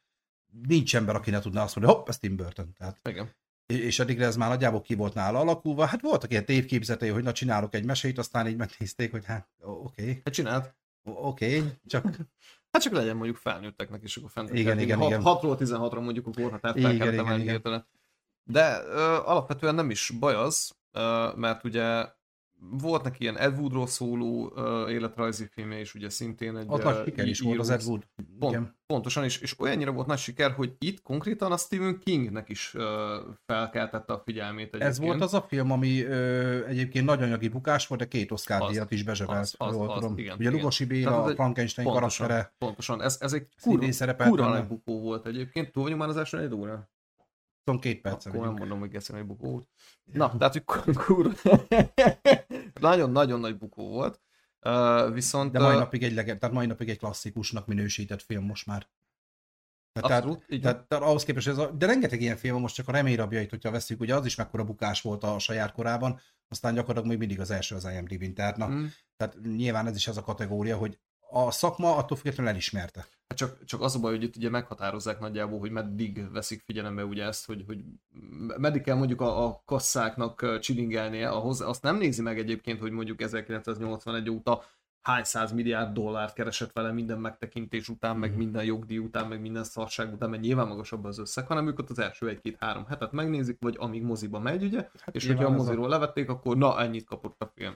nincs 0.67 0.95
ember, 0.95 1.15
aki 1.15 1.29
ne 1.29 1.39
tudná 1.39 1.63
azt 1.63 1.75
mondani, 1.75 1.97
hopp, 1.97 2.07
ez 2.07 2.17
Tim 2.17 2.35
Burton. 2.35 2.73
Tehát, 2.77 2.99
Igen. 3.09 3.35
és 3.65 3.99
addigra 3.99 4.25
ez 4.25 4.35
már 4.35 4.49
nagyjából 4.49 4.81
ki 4.81 4.95
volt 4.95 5.13
nála 5.13 5.39
alakulva. 5.39 5.85
Hát 5.85 6.01
voltak 6.01 6.31
ilyen 6.31 6.45
tévképzetei, 6.45 7.09
hogy 7.09 7.23
na 7.23 7.31
csinálok 7.31 7.75
egy 7.75 7.85
mesét, 7.85 8.17
aztán 8.17 8.47
így 8.47 8.57
megnézték, 8.57 9.11
hogy 9.11 9.25
hát 9.25 9.49
oké. 9.59 10.01
Okay. 10.01 10.21
Hát 10.25 10.33
csinált. 10.33 10.75
Oké, 11.03 11.57
okay, 11.57 11.71
csak... 11.85 12.05
Hát 12.71 12.81
csak 12.81 12.93
legyen 12.93 13.15
mondjuk 13.15 13.37
felnőtteknek 13.37 14.03
is, 14.03 14.17
akkor 14.17 14.31
fent. 14.31 14.53
Igen, 14.53 14.79
igen, 14.79 15.01
igen. 15.01 15.21
6-ról 15.23 15.57
16-ra 15.59 16.03
mondjuk 16.03 16.27
a 16.27 16.31
korhatárt 16.41 16.79
fel 16.79 16.97
kellett 16.97 17.17
emelni. 17.17 17.61
De 18.43 18.83
ö, 18.83 19.01
alapvetően 19.25 19.75
nem 19.75 19.89
is 19.89 20.11
baj 20.19 20.33
az, 20.33 20.75
ö, 20.91 21.31
mert 21.35 21.63
ugye 21.63 22.05
volt 22.71 23.04
neki 23.04 23.17
ilyen 23.21 23.38
Ed 23.38 23.60
Woodról 23.60 23.88
szóló 23.88 24.52
ö, 24.56 24.89
életrajzi 24.89 25.45
filmje 25.52 25.80
is, 25.80 25.93
ugye 25.93 26.10
szintén 26.10 26.58
egy... 26.58 26.65
Az 26.69 26.80
ö, 26.80 26.84
nagy 26.84 27.04
siker 27.06 27.28
is 27.28 27.39
volt 27.39 27.60
az 27.60 27.69
Ed 27.69 27.84
Wood. 27.86 28.08
Pont, 28.39 28.54
Igen. 28.54 28.76
pontosan, 28.86 29.23
és, 29.23 29.38
és 29.38 29.60
olyannyira 29.60 29.91
volt 29.91 30.08
nagy 30.08 30.17
siker, 30.17 30.52
hogy 30.52 30.76
itt 30.80 31.02
konkrétan 31.02 31.52
a 31.52 31.58
Stephen 31.58 31.99
Kingnek 31.99 32.49
is 32.49 32.73
ö, 32.73 33.19
felkeltette 33.45 34.13
a 34.13 34.21
figyelmét 34.26 34.65
egyébként. 34.65 34.89
Ez 34.89 34.99
volt 34.99 35.21
az 35.21 35.34
a 35.34 35.41
film, 35.41 35.71
ami 35.71 36.04
ö, 36.04 36.65
egyébként 36.65 37.06
nagy 37.06 37.21
anyagi 37.21 37.47
bukás 37.47 37.88
volt, 37.88 38.02
de 38.02 38.08
két 38.08 38.32
Oscar 38.32 38.62
Az, 38.62 38.69
díjat 38.69 38.91
is 38.91 38.99
az, 38.99 39.06
bezsebelt, 39.06 39.56
az, 39.58 39.76
jól 39.76 39.89
az, 39.89 39.99
tudom. 39.99 40.17
igen, 40.17 40.34
Ugye 40.36 40.43
igen. 40.43 40.54
Lugosi 40.54 40.86
Béla, 40.86 41.23
a 41.23 41.34
Frankenstein 41.34 41.88
Pontosan, 41.88 42.28
karaktere, 42.28 42.56
pontosan. 42.58 43.02
Ez, 43.02 43.17
ez 43.19 43.34
egy 43.34 43.47
kurva, 43.62 44.15
kurva 44.15 44.49
nagy 44.49 44.67
bukó 44.67 44.99
volt 45.02 45.26
egyébként. 45.26 45.71
Túl 45.71 45.84
vagyunk 45.84 46.02
már 46.02 46.10
az 46.10 46.17
első 46.17 46.38
egy 46.38 46.54
óra? 46.54 46.91
22 47.65 48.02
perc. 48.02 48.26
Akkor 48.26 48.39
nem 48.39 48.54
mondom, 48.54 48.80
hogy 48.80 48.89
geszem 48.89 49.15
egy 49.15 49.26
bukó 49.26 49.49
volt. 49.49 49.67
Na, 50.13 50.38
tehát, 50.38 50.54
hogy 50.54 50.63
kur- 50.63 50.97
kurva. 51.06 51.32
Nagyon-nagyon 52.84 53.39
nagy 53.39 53.58
bukó 53.58 53.88
volt. 53.89 54.19
Uh, 54.62 55.13
viszont... 55.13 55.52
De 55.52 55.60
mai 55.60 55.76
napig 55.76 56.04
egy, 56.04 56.13
legend, 56.13 56.39
tehát 56.39 56.56
mai 56.56 56.65
napig 56.65 56.89
egy 56.89 56.98
klasszikusnak 56.98 57.67
minősített 57.67 58.22
film 58.22 58.46
most 58.46 58.65
már. 58.65 58.88
Tehát, 59.93 60.24
Abszolút, 60.24 60.46
így 60.50 60.62
tehát, 60.62 60.88
tehát 60.88 61.04
ahhoz 61.04 61.24
képest 61.24 61.48
ez 61.48 61.58
a, 61.58 61.72
de 61.72 61.86
rengeteg 61.86 62.22
ilyen 62.22 62.38
film 62.38 62.60
most 62.60 62.76
csak 62.76 62.88
a 62.88 62.91
remélyrabjait, 62.91 63.50
hogyha 63.50 63.72
veszük, 63.72 64.00
ugye 64.00 64.15
az 64.15 64.26
is 64.26 64.36
mekkora 64.36 64.63
bukás 64.63 65.02
volt 65.02 65.24
a 65.24 65.39
saját 65.39 65.72
korában, 65.72 66.19
aztán 66.48 66.74
gyakorlatilag 66.74 67.10
még 67.10 67.17
mindig 67.17 67.39
az 67.39 67.52
első 67.52 67.76
az 67.76 67.88
IMDb-n. 67.93 68.34
Tehát, 68.34 68.58
na, 68.58 68.67
Mm. 68.67 68.86
tehát 69.17 69.38
nyilván 69.41 69.88
ez 69.88 69.96
is 69.96 70.08
az 70.08 70.17
a 70.17 70.24
kategória, 70.24 70.78
hogy 70.78 71.00
a 71.36 71.52
szakma 71.52 71.96
attól 71.96 72.17
függetlenül 72.17 72.52
elismerte. 72.52 73.06
Hát 73.28 73.38
csak, 73.38 73.65
csak 73.65 73.82
az 73.82 73.96
a 73.96 74.00
baj, 74.00 74.12
hogy 74.13 74.24
itt 74.24 74.36
ugye 74.36 74.50
meghatározzák 74.50 75.19
nagyjából, 75.19 75.60
hogy 75.60 75.72
meddig 75.72 76.32
veszik 76.32 76.62
figyelembe 76.65 77.06
ugye 77.06 77.24
ezt, 77.26 77.46
hogy, 77.46 77.63
hogy 77.67 77.84
meddig 78.58 78.82
kell 78.82 78.96
mondjuk 78.96 79.22
a, 79.22 79.46
a 79.46 79.62
kasszáknak 79.65 80.60
csilingelnie 80.60 81.30
ahhoz. 81.30 81.62
Azt 81.62 81.82
nem 81.84 81.98
nézi 81.98 82.22
meg 82.22 82.39
egyébként, 82.39 82.80
hogy 82.80 82.91
mondjuk 82.91 83.22
1981 83.22 84.30
óta 84.30 84.63
hány 85.02 85.24
száz 85.24 85.52
milliárd 85.52 85.93
dollárt 85.93 86.34
keresett 86.34 86.72
vele 86.72 86.91
minden 86.91 87.19
megtekintés 87.19 87.89
után, 87.89 88.17
meg 88.17 88.30
Mhm. 88.30 88.39
minden 88.39 88.63
jogdíj 88.63 88.98
után, 88.98 89.28
meg 89.28 89.41
minden 89.41 89.63
szarság 89.63 90.13
után, 90.13 90.30
mert 90.30 90.41
nyilván 90.41 90.67
magasabb 90.67 91.04
az 91.04 91.17
összeg, 91.19 91.48
hanem 91.48 91.67
ők 91.67 91.80
ott 91.80 91.89
az 91.89 92.00
első 92.00 92.28
egy-két-három 92.28 92.86
hetet 92.86 93.12
megnézik, 93.12 93.58
vagy 93.60 93.76
amíg 93.80 94.02
moziba 94.04 94.39
megy, 94.39 94.63
ugye, 94.63 94.89
Hát 95.00 95.15
és 95.15 95.28
hogyha 95.28 95.43
a 95.43 95.48
ez 95.48 95.54
a- 95.54 95.58
moziról 95.58 95.89
levették, 95.89 96.30
akkor 96.30 96.58
na, 96.58 96.80
ennyit 96.80 97.06
kapott 97.06 97.41
a 97.41 97.52
film. 97.56 97.74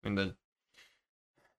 Mindegy. 0.00 0.34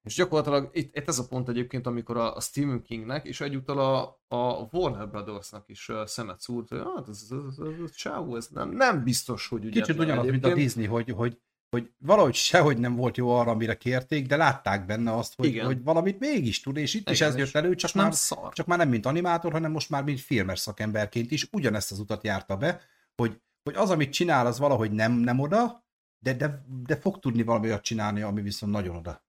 És 0.08 0.16
gyakorlatilag 0.16 0.70
itt, 0.74 0.96
itt 0.96 1.08
ez 1.08 1.20
a 1.20 1.28
pont 1.28 1.50
egyébként, 1.50 1.88
amikor 1.88 2.18
a, 2.18 2.36
a 2.36 2.42
Stephen 2.42 2.82
Kingnek 2.82 3.26
és 3.26 3.42
egyúttal 3.42 3.80
a, 3.80 4.20
a 4.38 4.68
Warner 4.72 5.10
Brothersnak 5.10 5.64
is 5.70 5.92
szemet 6.06 6.42
szúrt, 6.42 6.70
hogy 6.70 6.82
hát 6.96 7.08
ez, 7.10 7.28
ez, 7.30 7.38
ez, 7.50 7.68
ez, 7.68 7.84
ez 7.84 7.92
csávó, 7.92 8.36
ez 8.36 8.48
nem, 8.48 8.70
nem 8.70 9.04
biztos, 9.04 9.48
hogy 9.48 9.66
ügyetlen 9.66 9.86
Kicsit 9.86 10.02
ugyanaz, 10.02 10.26
mint 10.26 10.46
a. 10.46 10.54
Disney, 10.54 10.86
hogy, 10.86 11.10
hogy, 11.10 11.40
hogy 11.70 11.92
valahogy 11.98 12.34
sehogy 12.34 12.78
nem 12.78 12.96
volt 12.96 13.18
jó 13.18 13.30
arra, 13.30 13.52
amire 13.52 13.76
kérték, 13.78 14.28
de 14.28 14.36
látták 14.38 14.86
benne 14.86 15.14
azt, 15.16 15.36
hogy, 15.36 15.46
Igen. 15.48 15.66
hogy 15.66 15.84
valamit 15.84 16.20
mégis 16.20 16.62
tud, 16.62 16.78
és 16.78 16.94
itt 16.94 17.10
is 17.10 17.20
Igen, 17.20 17.32
ez 17.32 17.38
és- 17.38 17.46
jött 17.46 17.64
elő, 17.64 17.70
csak 17.76 17.78
Csak 17.90 17.94
nem 17.94 18.04
már, 18.04 18.14
szar. 18.14 18.54
csak 18.54 18.66
már 18.66 18.78
nem 18.78 18.90
mint 18.90 19.06
animátor, 19.06 19.52
hanem 19.52 19.72
most 19.72 19.90
már 19.90 20.04
mint 20.04 20.20
filmes 20.20 20.60
szakemberként 20.60 21.32
is 21.32 21.48
ugyanezt 21.52 21.92
az 21.92 22.00
utat 22.00 22.24
járta 22.24 22.58
be, 22.58 22.82
hogy, 23.16 23.42
hogy 23.64 23.76
az, 23.76 23.90
amit 23.90 24.12
csinál, 24.14 24.46
az 24.46 24.60
valahogy 24.60 24.92
nem, 24.92 25.12
nem 25.12 25.40
oda, 25.40 25.86
de, 26.20 26.34
de, 26.34 26.66
de 26.86 26.96
fog 26.96 27.20
tudni 27.20 27.44
valami 27.44 27.68
olyat 27.68 27.82
csinálni, 27.84 28.22
ami 28.22 28.42
viszont 28.42 28.72
nagyon 28.72 28.96
oda. 28.96 29.26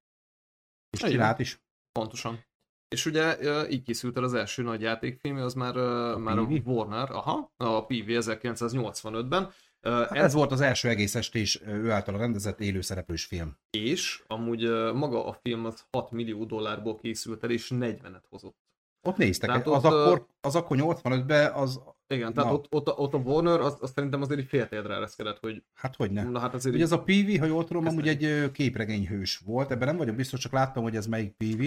És 0.90 0.98
csinált 1.01 1.38
is. 1.38 1.61
Pontosan. 1.92 2.46
És 2.88 3.07
ugye 3.07 3.37
így 3.68 3.83
készült 3.83 4.16
el 4.16 4.22
az 4.24 4.35
első 4.35 4.62
nagy 4.62 4.81
játékfilm, 4.81 5.37
az 5.37 5.55
már, 5.55 5.77
A 5.77 6.18
már 6.18 6.38
a 6.38 6.46
PV? 6.46 6.68
Warner, 6.68 7.11
aha, 7.11 7.53
a 7.57 7.85
PV 7.87 8.07
1985-ben, 8.09 9.51
Ö, 9.81 9.90
Hát 9.90 10.12
ez 10.16 10.33
volt 10.33 10.53
az 10.53 10.61
első 10.61 10.88
egész 10.88 11.14
estés 11.14 11.61
ő 11.66 11.90
által 11.90 12.18
rendezett 12.18 12.61
élőszereplős 12.61 13.24
film. 13.24 13.57
és 13.70 14.22
amúgy 14.27 14.62
maga 14.94 15.27
a 15.27 15.33
film 15.42 15.64
az 15.64 15.87
6 15.90 16.11
millió 16.11 16.44
dollárból 16.44 16.96
készült 16.96 17.42
el, 17.44 17.51
és 17.51 17.70
40-et 17.74 18.22
hozott. 18.29 18.57
Ott 19.03 19.16
néztek, 19.16 19.48
Tehát 19.48 19.66
az, 19.66 19.85
ott, 19.85 19.92
akkor, 19.92 20.27
az 20.40 20.55
akkor 20.57 20.77
85-ben 20.81 21.53
az, 21.53 21.81
Igen, 22.09 22.33
tehát 22.33 22.51
Na. 22.51 22.57
ott, 22.57 22.66
ott, 22.71 22.88
a, 22.88 22.92
ott 22.92 23.14
a 23.14 23.16
Warner, 23.16 23.61
az, 23.61 23.77
az 23.81 23.92
szerintem 23.94 24.23
azért 24.23 24.40
így 24.40 24.47
féltérdre 24.47 24.94
ereszkedett, 24.94 25.38
hogy 25.38 25.62
hát 25.75 25.97
hogy 25.97 26.11
nem. 26.11 26.31
na 26.31 26.38
hát 26.38 26.55
azért 26.55 26.75
Ugye 26.75 26.85
ez 26.85 26.92
a 26.92 27.03
PV, 27.03 27.38
ha 27.38 27.47
jól 27.47 27.64
tudom, 27.64 27.87
amúgy 27.87 28.09
egy 28.09 28.51
képregényhős 28.53 29.37
volt, 29.37 29.71
ebben 29.71 29.88
nem 29.88 29.97
vagyok 29.97 30.16
biztos, 30.16 30.40
csak 30.40 30.53
láttam, 30.53 30.83
hogy 30.83 30.97
ez 30.97 31.07
melyik 31.07 31.33
PV. 31.37 31.62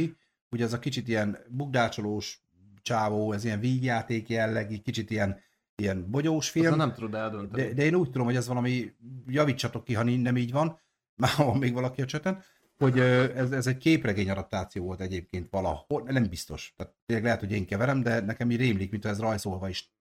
Ugye 0.50 0.64
ez 0.64 0.74
a 0.74 0.80
kicsit 0.80 1.08
ilyen 1.08 1.38
bugdácsolós 1.50 2.44
csávó, 2.82 3.32
ez 3.32 3.44
ilyen 3.46 3.60
vígjáték 3.60 4.30
jellegű, 4.30 4.78
kicsit 4.78 5.12
ilyen, 5.12 5.40
ilyen 5.76 6.10
bogyós 6.10 6.50
film. 6.50 6.76
nem 6.76 6.94
tudod 6.94 7.16
eldönteni. 7.16 7.68
De, 7.68 7.74
de 7.74 7.84
én 7.84 7.96
úgy 7.96 8.12
tudom, 8.12 8.26
hogy 8.26 8.36
ez 8.36 8.48
valami, 8.48 8.94
javítsatok 9.28 9.84
ki, 9.84 9.94
ha 9.94 10.04
nem 10.04 10.38
így 10.38 10.52
van, 10.52 10.80
már 11.22 11.32
van 11.38 11.58
még 11.58 11.74
valaki 11.74 12.02
a 12.02 12.06
cseten, 12.06 12.44
hogy 12.78 13.00
ez, 13.00 13.52
ez 13.52 13.68
egy 13.68 13.78
képregény 13.78 14.30
adaptáció 14.30 14.86
volt 14.86 15.02
egyébként 15.02 15.48
valahol, 15.50 16.04
nem 16.06 16.30
biztos. 16.30 16.74
Tehát 16.78 16.94
tényleg 17.06 17.26
lehet, 17.26 17.40
hogy 17.40 17.52
én 17.52 17.66
keverem, 17.66 18.02
de 18.02 18.20
nekem 18.20 18.52
így 18.52 18.60
rémlik, 18.60 18.92
mint 18.92 19.06
ez 19.06 19.20
rajzolva 19.20 19.70
is 19.70 19.92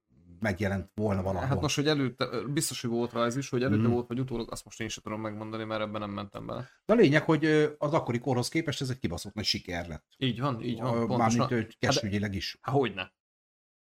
megjelent 0.40 0.90
volna 0.94 1.22
valahol. 1.22 1.48
Hát 1.48 1.60
most, 1.60 1.74
hogy 1.76 1.86
előtte, 1.88 2.42
biztos, 2.46 2.80
hogy 2.80 2.90
volt 2.90 3.12
rajz 3.12 3.36
is, 3.36 3.48
hogy 3.48 3.62
előtte 3.62 3.82
Mhm. 3.82 3.92
volt, 3.92 4.06
vagy 4.06 4.18
utólag, 4.20 4.52
azt 4.52 4.64
most 4.64 4.80
én 4.80 4.88
sem 4.88 5.02
tudom 5.02 5.20
megmondani, 5.20 5.64
mert 5.64 5.80
ebben 5.80 6.00
nem 6.00 6.10
mentem 6.10 6.46
bele. 6.46 6.68
De 6.84 6.92
a 6.92 6.96
lényeg, 6.96 7.22
hogy 7.22 7.44
az 7.78 7.92
akkori 7.92 8.18
korhoz 8.18 8.48
képest 8.48 8.80
ez 8.80 8.90
egy 8.90 8.98
kibaszott 8.98 9.34
nagy 9.34 9.44
siker 9.44 9.88
lett. 9.88 10.04
Így 10.16 10.40
van, 10.40 10.62
így 10.62 10.80
van. 10.80 11.06
Mármint 11.06 11.50
ő 11.50 11.68
kesügyileg 11.78 12.34
is. 12.34 12.58
Hát 12.60 12.74
hogyne. 12.74 13.14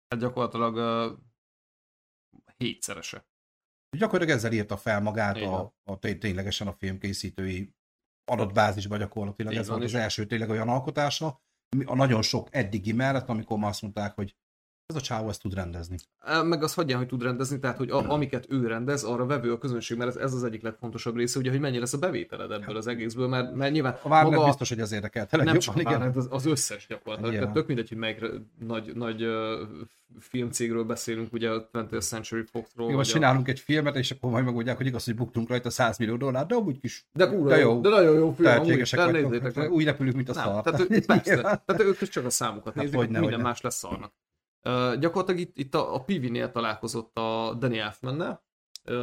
Hát 0.08 0.20
gyakorlatilag 0.20 0.76
uh, 0.76 1.18
hétszerese. 2.58 3.28
Gyakorlatilag 3.98 4.38
ezzel 4.38 4.54
írta 4.54 4.78
fel 4.78 5.02
magát 5.02 5.38
Így 5.38 5.44
a, 5.44 5.76
a, 5.84 6.00
té- 6.00 6.20
ténylegesen 6.20 6.68
a 6.68 6.74
filmkészítői 6.74 7.76
adatbázisba 8.26 8.98
gyakorlatilag. 8.98 9.52
Így 9.52 9.58
ez 9.58 9.68
volt 9.68 9.84
az 9.84 9.94
első 9.94 10.26
tényleg 10.26 10.50
olyan 10.50 10.70
alkotása, 10.70 11.42
a 11.86 11.96
nagyon 11.96 12.22
sok 12.22 12.48
eddigi 12.52 12.92
mellett, 12.94 13.30
amikor 13.30 13.58
már 13.58 13.70
azt 13.70 13.82
mondták, 13.82 14.16
hogy 14.16 14.36
ez 14.88 14.96
a 14.96 15.02
csávó 15.02 15.30
ezt 15.30 15.42
tud 15.42 15.54
rendezni. 15.54 15.98
Meg 16.44 16.64
az 16.64 16.74
hagyján, 16.74 16.98
hogy 16.98 17.08
tud 17.08 17.24
rendezni, 17.24 17.60
tehát 17.60 17.78
hogy 17.78 17.90
a, 17.90 18.12
amiket 18.12 18.46
ő 18.50 18.68
rendez, 18.68 19.04
arra 19.04 19.26
vevő 19.26 19.52
a 19.52 19.58
közönség, 19.58 19.98
mert 19.98 20.10
ez, 20.10 20.16
ez 20.16 20.34
az 20.34 20.44
egyik 20.44 20.62
legfontosabb 20.62 21.16
része, 21.16 21.40
ugye, 21.40 21.50
hogy 21.50 21.60
mennyi 21.60 21.80
lesz 21.80 21.94
a 21.94 21.98
bevételed 21.98 22.52
ebből 22.52 22.78
az 22.78 22.88
egészből, 22.88 23.28
mert, 23.28 23.54
mert 23.54 23.72
nyilván 23.72 23.98
A 24.02 24.08
Warner 24.08 24.32
maga, 24.32 24.46
biztos, 24.46 24.70
hogy 24.70 24.80
az 24.80 24.92
érdekelte 24.92 25.38
nem 25.38 25.46
legjobban, 25.46 25.84
csak 25.84 25.94
igen. 25.94 26.14
Az, 26.16 26.28
az 26.30 26.46
összes 26.46 26.88
gyakorlatilag. 26.88 27.34
Tehát 27.34 27.54
tök 27.54 27.68
mindegy, 27.68 27.90
hogy 27.90 27.98
melyik 27.98 28.26
nagy, 28.60 28.92
nagy 28.96 29.24
uh, 29.24 29.32
filmcégről 30.20 30.84
beszélünk, 30.84 31.34
ugye 31.34 31.50
a 31.50 31.70
20th 31.74 32.02
Century 32.02 32.44
Foxról. 32.52 32.86
Most 32.86 32.98
vagy 32.98 33.08
a... 33.08 33.12
csinálunk 33.12 33.48
egy 33.48 33.60
filmet, 33.60 33.96
és 33.96 34.12
akkor 34.12 34.32
majd 34.32 34.46
megmondják, 34.46 34.78
hogy 34.78 34.86
igaz, 34.86 35.06
hogy 35.06 35.16
buktunk 35.16 35.50
rajta 35.50 35.70
100 35.70 35.98
millió 35.98 36.16
dollár, 36.16 36.46
de 36.46 36.56
amúgy 36.56 36.80
kis 36.80 37.06
De, 37.14 37.28
kurva 37.28 37.50
De 37.50 37.58
jó, 37.58 37.80
de 37.80 37.90
nagyon 37.90 38.14
jó 38.14 38.34
film, 38.34 38.50
amúgy, 38.50 38.86
tehetségesek 38.86 39.56
meg. 39.56 39.72
Úgy 39.72 39.86
repülünk, 39.86 40.16
mint 40.16 40.30
a 40.30 40.34
szar. 40.34 40.64
tehát, 40.64 40.88
persze, 41.06 41.42
tehát 41.42 41.82
ők 41.82 41.98
csak 41.98 42.26
a 42.26 42.30
számokat 42.30 42.74
Hát 42.74 42.92
nézik, 42.92 43.10
minden 43.10 43.40
más 43.40 43.62
lesz 43.62 43.76
szarnak. 43.78 44.12
Uh, 44.68 44.96
gyakorlatilag 45.00 45.40
itt, 45.42 45.58
itt 45.58 45.76
a, 45.76 45.96
a 45.96 46.04
PV-nél 46.04 46.52
találkozott 46.52 47.18
a 47.18 47.54
Danny 47.60 47.78
Elfmannel. 47.78 48.44
Uh, 48.86 48.94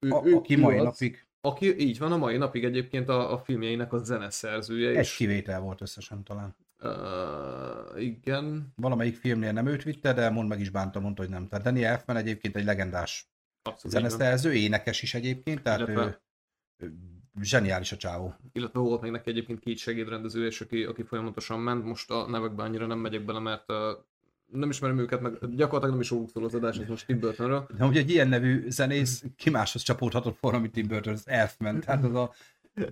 ő, 0.00 0.10
A, 0.10 0.22
ő, 0.24 0.34
aki 0.34 0.56
mai 0.56 0.78
az, 0.78 0.84
napig 0.84 1.26
Aki 1.40 1.78
így 1.78 1.98
van, 1.98 2.12
a 2.12 2.16
mai 2.16 2.36
napig 2.36 2.64
egyébként 2.64 3.08
a, 3.08 3.32
a 3.32 3.38
filmjeinek 3.38 3.92
a 3.92 3.98
zeneszerzője 3.98 4.90
egy 4.90 4.98
is. 4.98 5.16
kivétel 5.16 5.60
volt 5.60 5.80
összesen 5.80 6.24
talán. 6.24 6.56
Uh, 6.82 8.02
igen, 8.02 8.72
Valamelyik 8.76 9.16
filmnél 9.16 9.52
nem 9.52 9.66
őt 9.66 9.82
vitte, 9.82 10.12
de 10.12 10.30
mond 10.30 10.48
meg 10.48 10.60
is 10.60 10.70
bánta, 10.70 11.00
mondta, 11.00 11.22
hogy 11.22 11.30
nem. 11.30 11.48
Tehát 11.48 11.64
Danny 11.64 11.82
Elfman 11.82 12.16
egyébként 12.16 12.56
egy 12.56 12.64
legendás 12.64 13.32
abszolút. 13.62 13.96
zeneszerző, 13.96 14.54
énekes 14.54 15.02
is 15.02 15.14
egyébként, 15.14 15.62
tehát 15.62 15.78
Illetve- 15.78 16.22
ő, 16.76 16.86
ő 16.86 16.92
zseniális 17.40 17.92
a 17.92 17.96
csávó. 17.96 18.34
Illetve 18.52 18.80
volt 18.80 19.00
még 19.00 19.10
neki 19.10 19.30
egyébként 19.30 19.60
két 19.60 19.76
segédrendező, 19.78 20.46
és 20.46 20.60
aki, 20.60 20.84
aki 20.84 21.02
folyamatosan 21.02 21.60
ment. 21.60 21.84
Most 21.84 22.10
a 22.10 22.28
nevekben 22.28 22.66
annyira 22.66 22.86
nem 22.86 22.98
megyek 22.98 23.24
bele, 23.24 23.38
mert 23.38 23.64
nem 24.52 24.70
ismerem 24.70 24.98
őket, 24.98 25.20
meg 25.20 25.32
gyakorlatilag 25.40 25.90
nem 25.90 26.00
is 26.00 26.10
róluk 26.10 26.30
szól 26.30 26.44
az 26.44 26.54
adás, 26.54 26.78
ez 26.78 26.88
most 26.88 27.06
Tim 27.06 27.18
Burtonről. 27.18 27.66
De 27.76 27.84
hogy 27.84 27.96
egy 27.96 28.10
ilyen 28.10 28.28
nevű 28.28 28.70
zenész 28.70 29.24
ki 29.36 29.50
máshoz 29.50 29.82
csapódhatott 29.82 30.38
volna, 30.40 30.58
mint 30.58 30.72
Tim 30.72 30.86
Burton, 30.86 31.12
az 31.12 31.28
Elfman. 31.28 31.80
Tehát 31.80 32.04
az 32.04 32.14
a... 32.14 32.32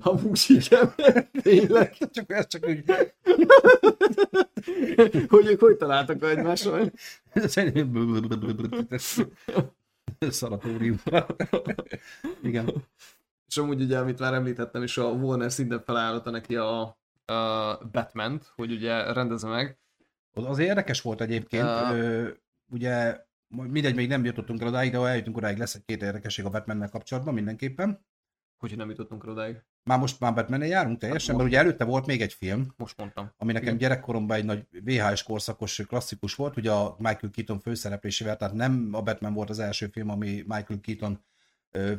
Amúgy 0.00 0.44
igen, 0.48 0.92
tényleg. 1.42 1.96
Csak, 2.12 2.32
ez 2.32 2.46
csak 2.46 2.66
úgy... 2.66 2.84
hogy 5.28 5.46
ők 5.46 5.60
hogy 5.60 5.76
találtak 5.76 6.24
egymásra? 6.24 6.78
Szanatórium. 10.18 11.00
Igen. 12.42 12.72
És 13.48 13.56
amúgy 13.56 13.82
ugye, 13.82 13.98
amit 13.98 14.18
már 14.18 14.34
említettem, 14.34 14.82
és 14.82 14.98
a 14.98 15.04
Warner 15.04 15.52
szinten 15.52 15.82
felállította 15.84 16.30
neki 16.30 16.56
a, 16.56 16.80
a 17.24 17.78
batman 17.92 18.40
hogy 18.54 18.72
ugye 18.72 19.12
rendezze 19.12 19.48
meg. 19.48 19.78
Az 20.32 20.58
érdekes 20.58 21.00
volt 21.00 21.20
egyébként, 21.20 21.64
uh, 21.64 21.98
ö, 21.98 22.28
ugye 22.70 23.24
mindegy, 23.48 23.94
még 23.94 24.08
nem 24.08 24.24
jutottunk 24.24 24.60
el 24.60 24.68
odáig, 24.68 24.90
de 24.90 24.96
ha 24.96 25.08
eljutunk 25.08 25.36
odáig, 25.36 25.58
lesz 25.58 25.74
egy 25.74 25.84
két 25.84 26.02
érdekesség 26.02 26.44
a 26.44 26.50
batman 26.50 26.88
kapcsolatban 26.90 27.34
mindenképpen. 27.34 28.06
Hogy 28.58 28.76
nem 28.76 28.88
jutottunk 28.88 29.24
el 29.24 29.30
odáig? 29.30 29.62
Már 29.82 29.98
most 29.98 30.20
már 30.20 30.34
batman 30.34 30.64
járunk 30.64 30.98
teljesen, 30.98 31.28
hát 31.28 31.36
mert 31.36 31.48
ugye 31.48 31.58
előtte 31.58 31.84
volt 31.84 32.06
még 32.06 32.20
egy 32.20 32.32
film. 32.32 32.72
Most 32.76 32.96
mondtam. 32.96 33.32
Ami 33.36 33.52
nekem 33.52 33.76
gyerekkoromban 33.76 34.36
egy 34.36 34.44
nagy 34.44 34.66
VHS 34.84 35.22
korszakos 35.22 35.82
klasszikus 35.86 36.34
volt, 36.34 36.56
ugye 36.56 36.70
a 36.70 36.94
Michael 36.98 37.32
Keaton 37.32 37.60
főszereplésével, 37.60 38.36
tehát 38.36 38.54
nem 38.54 38.88
a 38.92 39.02
Batman 39.02 39.32
volt 39.32 39.50
az 39.50 39.58
első 39.58 39.86
film, 39.86 40.08
ami 40.08 40.44
Michael 40.46 40.80
Keaton 40.80 41.24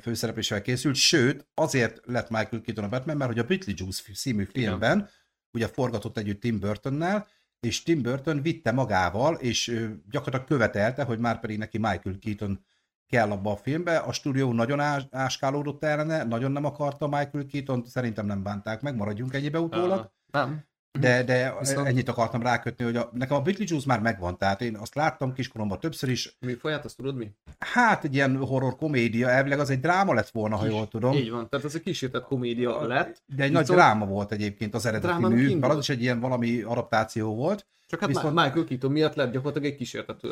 főszereplésével 0.02 0.64
készült, 0.64 0.96
sőt, 0.96 1.48
azért 1.54 2.02
lett 2.06 2.30
Michael 2.30 2.62
Keaton 2.62 2.84
a 2.84 2.90
Batman, 2.90 3.18
mert 3.18 3.30
hogy 3.30 3.40
a 3.40 3.44
Beetlejuice 3.44 4.14
című 4.14 4.44
filmben, 4.44 4.98
Igen. 4.98 5.10
ugye 5.52 5.68
forgatott 5.68 6.18
együtt 6.18 6.42
Tim 6.42 6.60
Burtonnál, 6.60 7.28
és 7.62 7.84
Tim 7.84 8.02
Burton 8.02 8.42
vitte 8.42 8.72
magával, 8.72 9.36
és 9.36 9.88
gyakorlatilag 10.10 10.48
követelte, 10.48 11.04
hogy 11.04 11.20
már 11.20 11.40
pedig 11.40 11.58
neki 11.58 11.78
Michael 11.78 12.18
Keaton 12.20 12.66
kell 13.08 13.32
abba 13.32 13.52
a 13.52 13.56
filmbe. 13.56 13.98
A 13.98 14.12
stúdió 14.12 14.54
nagyon 14.54 14.80
ás, 14.80 15.08
áskálódott 15.12 15.84
ellene, 15.84 16.24
nagyon 16.24 16.52
nem 16.52 16.66
akarta 16.66 17.08
Michael 17.08 17.46
Keaton, 17.46 17.86
szerintem 17.86 18.26
nem 18.26 18.44
bánták 18.44 18.82
meg, 18.82 18.96
maradjunk 18.96 19.34
ennyibe 19.34 19.60
utólag. 19.60 20.00
Uh, 20.00 20.12
nem. 20.32 20.70
De, 21.00 21.24
de 21.24 21.56
Viszont... 21.60 21.88
ennyit 21.88 22.10
akartam 22.10 22.42
rákötni, 22.42 22.84
hogy 22.84 22.96
a, 22.96 23.10
nekem 23.14 23.38
a 23.38 23.42
Beetlejuice 23.42 23.88
már 23.88 24.00
megvan, 24.00 24.38
tehát 24.38 24.62
én 24.62 24.76
azt 24.76 24.96
láttam 24.96 25.34
kiskoromban 25.34 25.80
többször 25.80 26.10
is. 26.10 26.38
Mi 26.40 26.54
folyát, 26.54 26.86
azt 26.86 26.96
tudod 26.96 27.16
mi? 27.16 27.32
Hát 27.60 28.04
egy 28.04 28.14
ilyen 28.14 28.38
horror 28.38 28.76
komédia, 28.76 29.30
elvileg 29.30 29.60
az 29.60 29.70
egy 29.70 29.80
dráma 29.80 30.14
lett 30.14 30.30
volna, 30.30 30.56
Kis, 30.58 30.68
ha 30.68 30.74
jól 30.76 30.88
tudom. 30.88 31.14
Így 31.14 31.32
van, 31.32 31.50
tehát 31.50 31.66
ez 31.66 31.76
egy 31.76 31.82
kísértett 31.82 32.24
komédia 32.24 32.88
lett. 32.88 33.24
De 33.26 33.44
egy 33.44 33.52
nagy 33.52 33.66
dráma 33.66 34.06
volt 34.06 34.32
egyébként 34.32 34.76
az 34.76 34.86
eredeti 34.86 35.26
mű, 35.26 35.56
mert 35.56 35.74
az 35.74 35.80
is 35.80 35.90
egy 35.90 36.02
ilyen 36.02 36.20
valami 36.20 36.62
adaptáció 36.62 37.36
volt. 37.36 37.66
Csak 37.88 38.00
hát 38.00 38.10
Viszont... 38.10 38.36
Michael 38.36 38.66
Keaton 38.66 38.92
miatt 38.92 39.16
lett 39.16 39.32
gyakorlatilag 39.32 39.72
egy 39.72 39.78
kísértet. 39.78 40.24
Uh, 40.24 40.32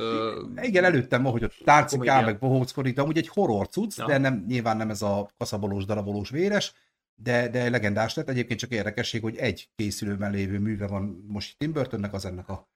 Igen, 0.61 0.83
előttem 0.83 1.21
ma, 1.21 1.29
hogy 1.29 1.43
ott 1.43 1.55
tárcikál, 1.63 2.25
meg 2.25 2.39
bohóckodik, 2.39 2.99
amúgy 2.99 3.17
egy 3.17 3.27
horror 3.27 3.67
cucc, 3.69 3.97
ja. 3.97 4.05
de 4.05 4.17
nem, 4.17 4.45
nyilván 4.47 4.77
nem 4.77 4.89
ez 4.89 5.01
a 5.01 5.29
kaszabolós, 5.37 5.85
darabolós, 5.85 6.29
véres, 6.29 6.73
de, 7.21 7.49
de 7.49 7.69
legendás 7.69 8.13
lett. 8.13 8.29
Egyébként 8.29 8.59
csak 8.59 8.71
érdekesség, 8.71 9.21
hogy 9.21 9.35
egy 9.35 9.69
készülőben 9.75 10.31
lévő 10.31 10.59
műve 10.59 10.87
van 10.87 11.25
most 11.27 11.57
Tim 11.57 11.71
Burtonnek, 11.71 12.13
az 12.13 12.25
ennek 12.25 12.49
a 12.49 12.69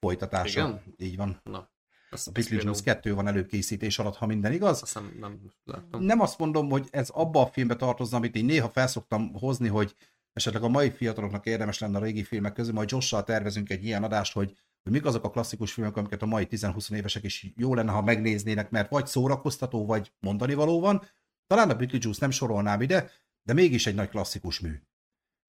folytatása. 0.00 0.60
Igen? 0.60 0.82
Így 0.96 1.16
van. 1.16 1.40
Na. 1.42 1.70
Azt 2.10 2.28
a 2.28 2.30
Beetlejuice 2.30 2.82
2 2.82 3.14
van 3.14 3.26
előkészítés 3.26 3.98
alatt, 3.98 4.16
ha 4.16 4.26
minden 4.26 4.52
igaz. 4.52 4.82
Azt 4.82 4.94
nem, 4.94 5.16
nem, 5.20 5.40
láttam. 5.64 6.02
nem 6.02 6.20
azt 6.20 6.38
mondom, 6.38 6.70
hogy 6.70 6.88
ez 6.90 7.08
abba 7.08 7.40
a 7.40 7.46
filmbe 7.46 7.76
tartozna, 7.76 8.16
amit 8.16 8.36
én 8.36 8.44
néha 8.44 8.68
felszoktam 8.68 9.32
hozni, 9.32 9.68
hogy 9.68 9.94
esetleg 10.32 10.62
a 10.62 10.68
mai 10.68 10.90
fiataloknak 10.90 11.46
érdemes 11.46 11.78
lenne 11.78 11.98
a 11.98 12.02
régi 12.02 12.24
filmek 12.24 12.52
közül, 12.52 12.72
majd 12.72 12.90
Josh-sal 12.90 13.24
tervezünk 13.24 13.70
egy 13.70 13.84
ilyen 13.84 14.04
adást, 14.04 14.32
hogy, 14.32 14.56
hogy 14.82 14.92
mik 14.92 15.04
azok 15.04 15.24
a 15.24 15.30
klasszikus 15.30 15.72
filmek, 15.72 15.96
amiket 15.96 16.22
a 16.22 16.26
mai 16.26 16.46
10-20 16.50 16.92
évesek 16.92 17.24
is 17.24 17.52
jó 17.56 17.74
lenne, 17.74 17.92
ha 17.92 18.02
megnéznének, 18.02 18.70
mert 18.70 18.90
vagy 18.90 19.06
szórakoztató, 19.06 19.86
vagy 19.86 20.12
mondani 20.20 20.54
való 20.54 20.80
van. 20.80 21.02
Talán 21.46 21.70
a 21.70 21.74
Beetlejuice 21.74 22.18
nem 22.20 22.30
sorolnám 22.30 22.80
ide, 22.80 23.10
de 23.48 23.54
mégis 23.54 23.86
egy 23.86 23.94
nagy 23.94 24.08
klasszikus 24.08 24.60
mű. 24.60 24.82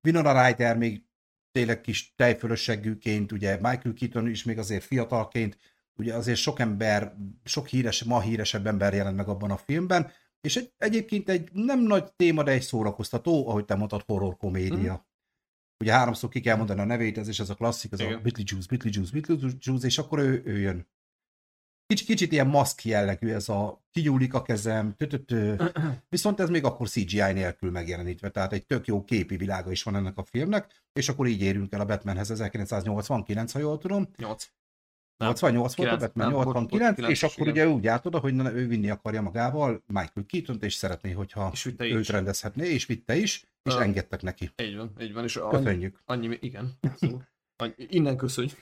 Winona 0.07 0.45
Ryder 0.45 0.77
még 0.77 1.03
tényleg 1.51 1.81
kis 1.81 2.13
tejfölösségűként, 2.15 3.31
ugye 3.31 3.55
Michael 3.55 3.93
Keaton 3.93 4.27
is 4.27 4.43
még 4.43 4.57
azért 4.57 4.83
fiatalként, 4.83 5.57
ugye 5.95 6.13
azért 6.13 6.37
sok 6.37 6.59
ember, 6.59 7.15
sok 7.43 7.67
híres, 7.67 8.03
ma 8.03 8.21
híresebb 8.21 8.67
ember 8.67 8.93
jelent 8.93 9.15
meg 9.15 9.27
abban 9.27 9.51
a 9.51 9.57
filmben, 9.57 10.11
és 10.41 10.55
egy, 10.55 10.73
egyébként 10.77 11.29
egy 11.29 11.49
nem 11.53 11.79
nagy 11.79 12.13
téma, 12.15 12.43
de 12.43 12.51
egy 12.51 12.61
szórakoztató, 12.61 13.49
ahogy 13.49 13.65
te 13.65 13.75
mondtad, 13.75 14.03
horror 14.05 14.37
komédia. 14.37 14.93
Mm. 14.93 15.07
Ugye 15.83 15.93
háromszor 15.93 16.29
ki 16.29 16.39
kell 16.39 16.57
mondani 16.57 16.79
a 16.79 16.85
nevét, 16.85 17.17
ez 17.17 17.27
is 17.27 17.39
ez 17.39 17.49
a 17.49 17.55
klasszik, 17.55 17.91
ez 17.91 17.99
Igen. 17.99 18.13
a 18.13 18.21
Beetlejuice, 18.21 18.67
Beetlejuice, 18.69 19.11
Beetlejuice, 19.11 19.87
és 19.87 19.97
akkor 19.97 20.19
ő, 20.19 20.41
ő 20.45 20.59
jön. 20.59 20.87
Kicsit, 21.89 22.07
kicsit 22.07 22.31
ilyen 22.31 22.47
maszk 22.47 22.85
jellegű 22.85 23.29
ez 23.29 23.49
a 23.49 23.85
kinyúlik 23.91 24.33
a 24.33 24.41
kezem, 24.41 24.95
tö 25.25 25.55
viszont 26.09 26.39
ez 26.39 26.49
még 26.49 26.63
akkor 26.63 26.89
CGI 26.89 27.31
nélkül 27.33 27.71
megjelenítve, 27.71 28.29
tehát 28.29 28.53
egy 28.53 28.65
tök 28.65 28.87
jó 28.87 29.03
képi 29.03 29.37
világa 29.37 29.71
is 29.71 29.83
van 29.83 29.95
ennek 29.95 30.17
a 30.17 30.23
filmnek, 30.23 30.83
és 30.93 31.09
akkor 31.09 31.27
így 31.27 31.41
érünk 31.41 31.73
el 31.73 31.79
a 31.79 31.85
Batmanhez 31.85 32.31
1989, 32.31 33.51
ha 33.51 33.59
jól 33.59 33.77
tudom. 33.77 34.09
8. 34.17 34.49
88 35.17 35.75
volt 35.75 35.91
a 35.91 35.97
Batman, 35.97 36.31
89, 36.31 37.09
és 37.09 37.23
akkor 37.23 37.47
ugye 37.47 37.67
úgy 37.67 37.87
állt 37.87 38.05
oda, 38.05 38.19
hogy 38.19 38.33
ő 38.33 38.67
vinni 38.67 38.89
akarja 38.89 39.21
magával 39.21 39.83
Michael 39.87 40.25
keaton 40.25 40.57
és 40.61 40.73
szeretné, 40.73 41.11
hogyha 41.11 41.49
és 41.53 41.65
őt 41.65 41.81
is. 41.81 42.09
rendezhetné, 42.09 42.67
és 42.67 42.85
vitte 42.85 43.15
is, 43.15 43.45
és 43.63 43.73
uh, 43.73 43.81
engedtek 43.81 44.21
neki. 44.21 44.51
Így 44.63 44.75
van, 44.75 44.91
így 45.01 45.13
van. 45.13 45.23
És 45.23 45.39
Köszönjük. 45.49 46.01
Annyi, 46.05 46.25
annyi 46.25 46.37
igen. 46.41 46.79
Annyi, 47.55 47.73
innen 47.77 48.17
köszönjük. 48.17 48.57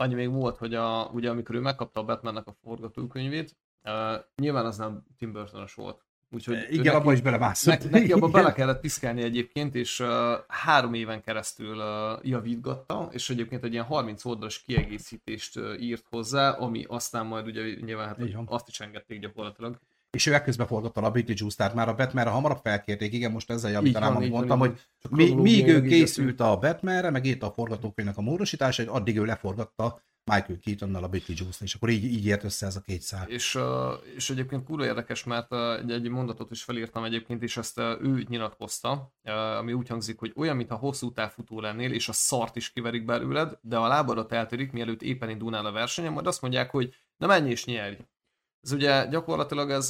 Annyi 0.00 0.14
még 0.14 0.30
volt, 0.30 0.56
hogy 0.56 0.74
a, 0.74 1.10
ugye 1.12 1.30
amikor 1.30 1.54
ő 1.54 1.60
megkapta 1.60 2.00
a 2.00 2.04
Batmannek 2.04 2.46
a 2.46 2.54
forgatókönyvét, 2.62 3.56
uh, 3.84 4.24
nyilván 4.36 4.66
az 4.66 4.76
nem 4.76 5.02
Tim 5.18 5.32
burton 5.32 5.66
volt. 5.74 6.04
Úgyhogy 6.32 6.66
Igen, 6.70 6.94
abban 6.94 7.12
is 7.12 7.20
belemászott. 7.20 7.74
Neki, 7.74 7.88
neki 7.88 8.12
abban 8.12 8.30
bele 8.30 8.52
kellett 8.52 8.80
piszkálni 8.80 9.22
egyébként, 9.22 9.74
és 9.74 10.00
uh, 10.00 10.08
három 10.48 10.94
éven 10.94 11.22
keresztül 11.22 11.76
uh, 11.76 12.18
javítgatta, 12.22 13.08
és 13.12 13.30
egyébként 13.30 13.64
egy 13.64 13.72
ilyen 13.72 13.84
30 13.84 14.24
oldalas 14.24 14.62
kiegészítést 14.62 15.56
uh, 15.56 15.82
írt 15.82 16.06
hozzá, 16.10 16.50
ami 16.50 16.84
aztán 16.88 17.26
majd 17.26 17.46
ugye 17.46 17.74
nyilván 17.80 18.06
hát 18.06 18.18
azt 18.46 18.68
is 18.68 18.80
engedték 18.80 19.20
gyakorlatilag. 19.20 19.78
És 20.10 20.26
ő 20.26 20.34
ekközben 20.34 20.66
forgatta 20.66 21.00
a 21.00 21.10
Beetlejuice, 21.10 21.56
tehát 21.56 21.74
már 21.74 21.88
a 21.88 21.94
Batmanre 21.94 22.30
hamarabb 22.30 22.60
felkérték, 22.62 23.12
igen, 23.12 23.30
most 23.30 23.50
ezzel 23.50 23.70
javítanám, 23.70 24.16
amit 24.16 24.30
mondtam, 24.30 24.58
van, 24.58 24.68
hogy 24.68 24.80
mi, 25.10 25.34
míg 25.34 25.68
ő 25.68 25.82
készült 25.82 26.40
a 26.40 26.58
Batmanre, 26.58 27.10
meg 27.10 27.24
írta 27.24 27.46
a 27.46 27.52
forgatókönyvnek 27.52 28.16
a 28.16 28.20
módosításait, 28.20 28.88
addig 28.88 29.18
ő 29.18 29.24
leforgatta 29.24 30.02
Michael 30.24 30.58
Keatonnal 30.58 31.04
a 31.04 31.08
Beetlejuice-n, 31.08 31.64
és 31.64 31.74
akkor 31.74 31.88
így, 31.88 32.04
így 32.04 32.26
ért 32.26 32.44
össze 32.44 32.66
ez 32.66 32.76
a 32.76 32.80
két 32.80 33.02
szál. 33.02 33.28
És, 33.28 33.58
és 34.16 34.30
egyébként 34.30 34.64
kurva 34.64 34.84
érdekes, 34.84 35.24
mert 35.24 35.52
egy, 35.52 35.90
egy 35.90 36.08
mondatot 36.08 36.50
is 36.50 36.62
felírtam 36.62 37.04
egyébként, 37.04 37.42
és 37.42 37.56
ezt 37.56 37.78
ő 37.78 38.24
nyilatkozta, 38.28 39.12
ami 39.58 39.72
úgy 39.72 39.88
hangzik, 39.88 40.18
hogy 40.18 40.32
olyan, 40.36 40.56
mintha 40.56 40.76
hosszú 40.76 41.12
távfutó 41.12 41.60
lennél, 41.60 41.92
és 41.92 42.08
a 42.08 42.12
szart 42.12 42.56
is 42.56 42.72
kiverik 42.72 43.04
belőled, 43.04 43.58
de 43.60 43.76
a 43.76 43.88
lábadat 43.88 44.32
eltörik, 44.32 44.72
mielőtt 44.72 45.02
éppen 45.02 45.30
indulnál 45.30 45.66
a 45.66 45.72
versenyen, 45.72 46.12
majd 46.12 46.26
azt 46.26 46.42
mondják, 46.42 46.70
hogy 46.70 46.94
na 47.16 47.26
menj 47.26 47.50
és 47.50 47.64
nyerj. 47.64 47.96
Ez 48.62 48.72
ugye 48.72 49.06
gyakorlatilag 49.06 49.70
ez 49.70 49.88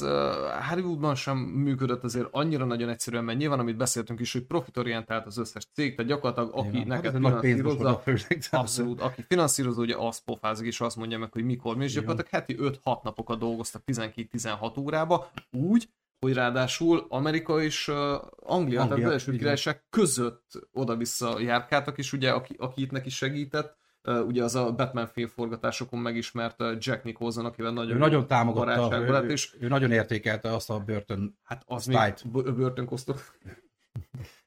Hollywoodban 0.69 1.15
sem 1.15 1.37
működött 1.37 2.03
azért 2.03 2.27
annyira 2.31 2.65
nagyon 2.65 2.89
egyszerűen, 2.89 3.23
mert 3.23 3.37
nyilván, 3.37 3.59
amit 3.59 3.77
beszéltünk 3.77 4.19
is, 4.19 4.33
hogy 4.33 4.43
profitorientált 4.43 5.25
az 5.25 5.37
összes 5.37 5.67
cég, 5.73 5.95
tehát 5.95 6.11
gyakorlatilag 6.11 6.57
aki 6.57 6.67
Igen, 6.67 6.87
neked 6.87 7.11
hát 7.11 7.21
finanszírozza, 7.21 8.03
abszolút, 8.51 9.01
aki 9.01 9.25
finanszírozza, 9.27 9.81
ugye 9.81 9.95
az 9.95 10.17
pofázik, 10.17 10.67
és 10.67 10.81
azt 10.81 10.95
mondja 10.95 11.17
meg, 11.17 11.31
hogy 11.31 11.43
mikor 11.43 11.77
mi, 11.77 11.83
és 11.83 11.93
gyakorlatilag 11.93 12.31
heti 12.31 12.55
5-6 12.59 13.01
napokat 13.03 13.39
dolgoztak 13.39 13.81
12-16 13.85 14.79
órába, 14.79 15.31
úgy, 15.51 15.89
hogy 16.19 16.33
ráadásul 16.33 17.05
Amerika 17.09 17.61
és 17.61 17.87
uh, 17.87 17.95
Anglia, 17.95 18.21
Anglia, 18.39 18.83
tehát 18.83 18.91
az 19.03 19.09
Egyesült 19.09 19.37
Királyság 19.37 19.83
között 19.89 20.67
oda-vissza 20.71 21.39
járkáltak, 21.39 21.97
és 21.97 22.13
ugye 22.13 22.31
aki, 22.31 22.55
aki 22.57 22.81
itt 22.81 22.91
neki 22.91 23.09
segített, 23.09 23.77
ugye 24.07 24.43
az 24.43 24.55
a 24.55 24.71
Batman 24.71 25.07
filmforgatásokon 25.07 25.99
megismert 25.99 26.59
Jack 26.59 27.03
Nicholson, 27.03 27.45
akivel 27.45 27.71
nagyon, 27.71 27.95
ő 27.95 27.99
nagyon 27.99 28.27
támogatta, 28.27 28.99
ő, 28.99 29.11
lett, 29.11 29.29
és 29.29 29.55
ő, 29.59 29.67
nagyon 29.67 29.91
értékelte 29.91 30.53
azt 30.53 30.69
a 30.69 30.79
Burton 30.79 31.37
Hát 31.43 31.63
az 31.65 31.85
még 31.85 31.97
kosztot. 32.85 33.31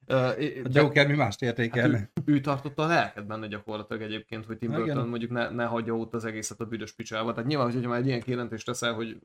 Uh, 0.07 0.17
a 0.65 0.69
Joker 0.69 1.07
mi 1.07 1.15
mást 1.15 1.43
értékelne? 1.43 1.99
Hát 1.99 2.11
ő, 2.25 2.33
ő, 2.33 2.41
tartotta 2.41 2.83
a 2.83 2.87
lelket 2.87 3.27
benne 3.27 3.47
gyakorlatilag 3.47 4.03
egyébként, 4.03 4.45
hogy 4.45 4.59
Tim 4.59 4.71
Burton 4.71 4.89
igen. 4.89 5.09
mondjuk 5.09 5.31
ne, 5.31 5.51
ne 5.51 5.65
hagyja 5.65 5.97
ott 5.97 6.15
az 6.15 6.25
egészet 6.25 6.61
a 6.61 6.65
büdös 6.65 6.93
picsába. 6.93 7.33
Tehát 7.33 7.49
nyilván, 7.49 7.73
hogyha 7.73 7.89
már 7.89 7.99
egy 7.99 8.07
ilyen 8.07 8.23
kijelentést 8.23 8.67
teszel, 8.67 8.93
hogy 8.95 9.19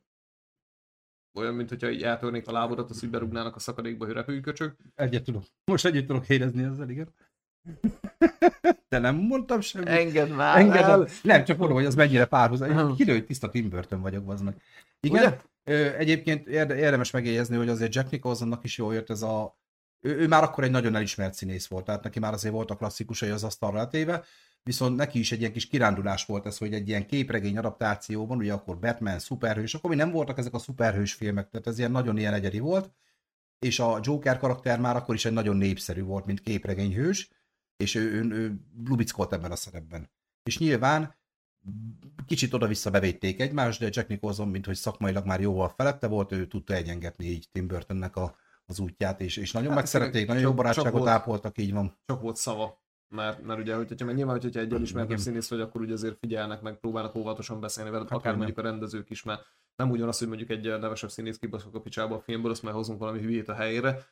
olyan, 1.34 1.54
mint 1.54 1.70
hogyha 1.70 1.90
így 1.90 2.04
eltörnék 2.04 2.48
a 2.48 2.52
lábodat, 2.52 2.90
azt 2.90 3.04
úgy 3.04 3.10
berúgnának 3.10 3.56
a 3.56 3.60
szakadékba, 3.60 4.06
hogy 4.06 4.14
repülj 4.14 4.40
köcsög. 4.40 4.76
Egyet 4.96 5.24
tudok. 5.24 5.44
Most 5.66 5.86
együtt 5.86 6.08
tudok 6.08 6.30
érezni 6.30 6.64
ezzel, 6.64 6.90
igen. 6.90 7.14
De 8.90 9.00
nem 9.00 9.16
mondtam 9.16 9.62
semmit. 9.62 9.88
Engedd 9.88 10.30
már 10.30 10.58
Engedd 10.58 10.84
el. 10.84 11.08
Nem, 11.24 11.44
csak 11.44 11.58
mondom, 11.58 11.78
hogy 11.78 11.86
az 11.86 11.96
mennyire 11.96 12.26
párhuzam. 12.26 12.96
Kilő, 12.96 13.14
hogy 13.14 13.26
tiszta 13.26 13.50
Tim 13.50 13.70
Burton 13.70 14.02
vagyok, 14.02 14.42
meg. 14.44 14.56
Igen, 15.00 15.22
Ugye? 15.22 15.38
egyébként 15.98 16.48
érdemes 16.48 17.12
megjegyezni, 17.12 17.56
hogy 17.56 17.70
azért 17.70 17.96
Jack 17.96 18.12
Nicholsonnak 18.12 18.64
is 18.64 18.78
jól 18.78 18.94
jött 18.94 19.10
ez 19.10 19.22
a... 19.22 19.58
Ő, 20.02 20.18
ő 20.18 20.28
már 20.28 20.44
akkor 20.44 20.64
egy 20.64 20.72
nagyon 20.72 20.96
elismert 20.96 21.34
színész 21.34 21.68
volt, 21.68 21.86
tehát 21.86 22.04
neki 22.04 22.20
már 22.20 22.34
azért 22.34 22.54
volt 22.54 22.72
a 22.72 22.76
klasszikusai 22.76 23.30
az 23.30 23.44
asztalra 23.44 23.78
letéve, 23.78 24.24
viszont 24.64 24.96
neki 24.96 25.20
is 25.20 25.32
egy 25.32 25.40
ilyen 25.40 25.52
kis 25.52 25.68
kirándulás 25.68 26.26
volt 26.26 26.46
ez, 26.46 26.58
hogy 26.58 26.74
egy 26.74 26.88
ilyen 26.88 27.06
képregény 27.06 27.58
adaptációban, 27.58 28.38
ugye 28.38 28.54
akkor 28.54 28.80
Batman, 28.80 29.20
szuperhős, 29.20 29.74
akkor 29.74 29.90
mi 29.90 29.96
nem 29.96 30.12
voltak 30.12 30.38
ezek 30.38 30.54
a 30.54 30.60
szuperhős 30.60 31.14
filmek, 31.14 31.50
tehát 31.50 31.68
ez 31.68 31.78
ilyen 31.78 31.92
nagyon 31.92 32.18
ilyen 32.18 32.34
egyedi 32.34 32.60
volt, 32.60 32.92
és 33.60 33.80
a 33.80 34.00
Joker 34.02 34.38
karakter 34.38 34.80
már 34.80 34.96
akkor 34.96 35.16
is 35.16 35.26
egy 35.26 35.34
nagyon 35.34 35.56
népszerű 35.56 36.04
volt, 36.04 36.26
mint 36.26 36.42
képregényhős, 36.42 37.30
és 37.84 37.96
ő, 37.96 38.12
ő, 38.12 38.32
ő 38.32 38.60
lubickolt 38.86 39.34
ebben 39.34 39.52
a 39.52 39.56
szerepben. 39.56 40.12
És 40.44 40.58
nyilván 40.58 41.16
kicsit 42.26 42.54
oda-vissza 42.54 42.90
bevédték 42.90 43.40
egymást, 43.40 43.80
de 43.80 43.90
Jack 43.92 44.08
Nicholson, 44.08 44.48
mint 44.48 44.66
hogy 44.66 44.76
szakmailag 44.76 45.26
már 45.26 45.42
jóval 45.42 45.70
felette 45.70 46.08
volt, 46.08 46.32
ő 46.32 46.48
tudta 46.48 46.74
egyengetni 46.74 47.26
így 47.26 47.48
Tim 47.52 47.68
Burtonnek 47.68 48.16
a, 48.16 48.36
az 48.66 48.80
útját, 48.80 49.22
és, 49.22 49.38
és 49.38 49.52
nagyon 49.52 49.70
hát 49.70 49.78
megszerették, 49.78 50.28
nagyon 50.28 50.42
jó 50.42 50.54
barátságot 50.54 50.92
volt, 50.92 51.08
ápoltak, 51.08 51.58
így 51.58 51.74
van. 51.74 51.98
Csak 52.06 52.22
volt 52.22 52.36
szava. 52.36 52.82
Mert, 53.08 53.42
mert 53.42 53.60
ugye, 53.60 53.76
hogyha, 53.76 54.06
mert 54.06 54.18
nyilván, 54.18 54.40
hogyha 54.42 54.60
egy 54.60 54.74
elismertebb 54.74 55.18
színész 55.18 55.50
vagy, 55.50 55.62
akkor 55.62 55.82
ugye 55.82 55.94
azért 55.94 56.18
figyelnek 56.18 56.62
meg, 56.62 56.80
próbálnak 56.80 57.16
óvatosan 57.16 57.60
beszélni 57.60 57.90
veled, 57.90 58.10
hát 58.10 58.18
akár 58.18 58.36
mondjuk 58.36 58.58
a 58.58 58.62
rendezők 58.62 59.10
is, 59.10 59.24
mert 59.24 59.46
nem 59.76 59.90
ugyanaz, 59.90 60.18
hogy 60.20 60.28
mondjuk 60.28 60.50
egy 60.50 60.80
nevesebb 60.80 61.10
színész 61.10 61.38
kibaszok 61.38 61.76
a 61.76 61.82
picsába 61.82 62.16
a 62.16 62.20
filmből, 62.20 62.52
azt 62.52 62.64
már 62.64 62.74
hozunk 62.74 63.00
valami 63.00 63.20
hülyét 63.20 63.50
a 63.50 63.54
helyére. 63.54 64.06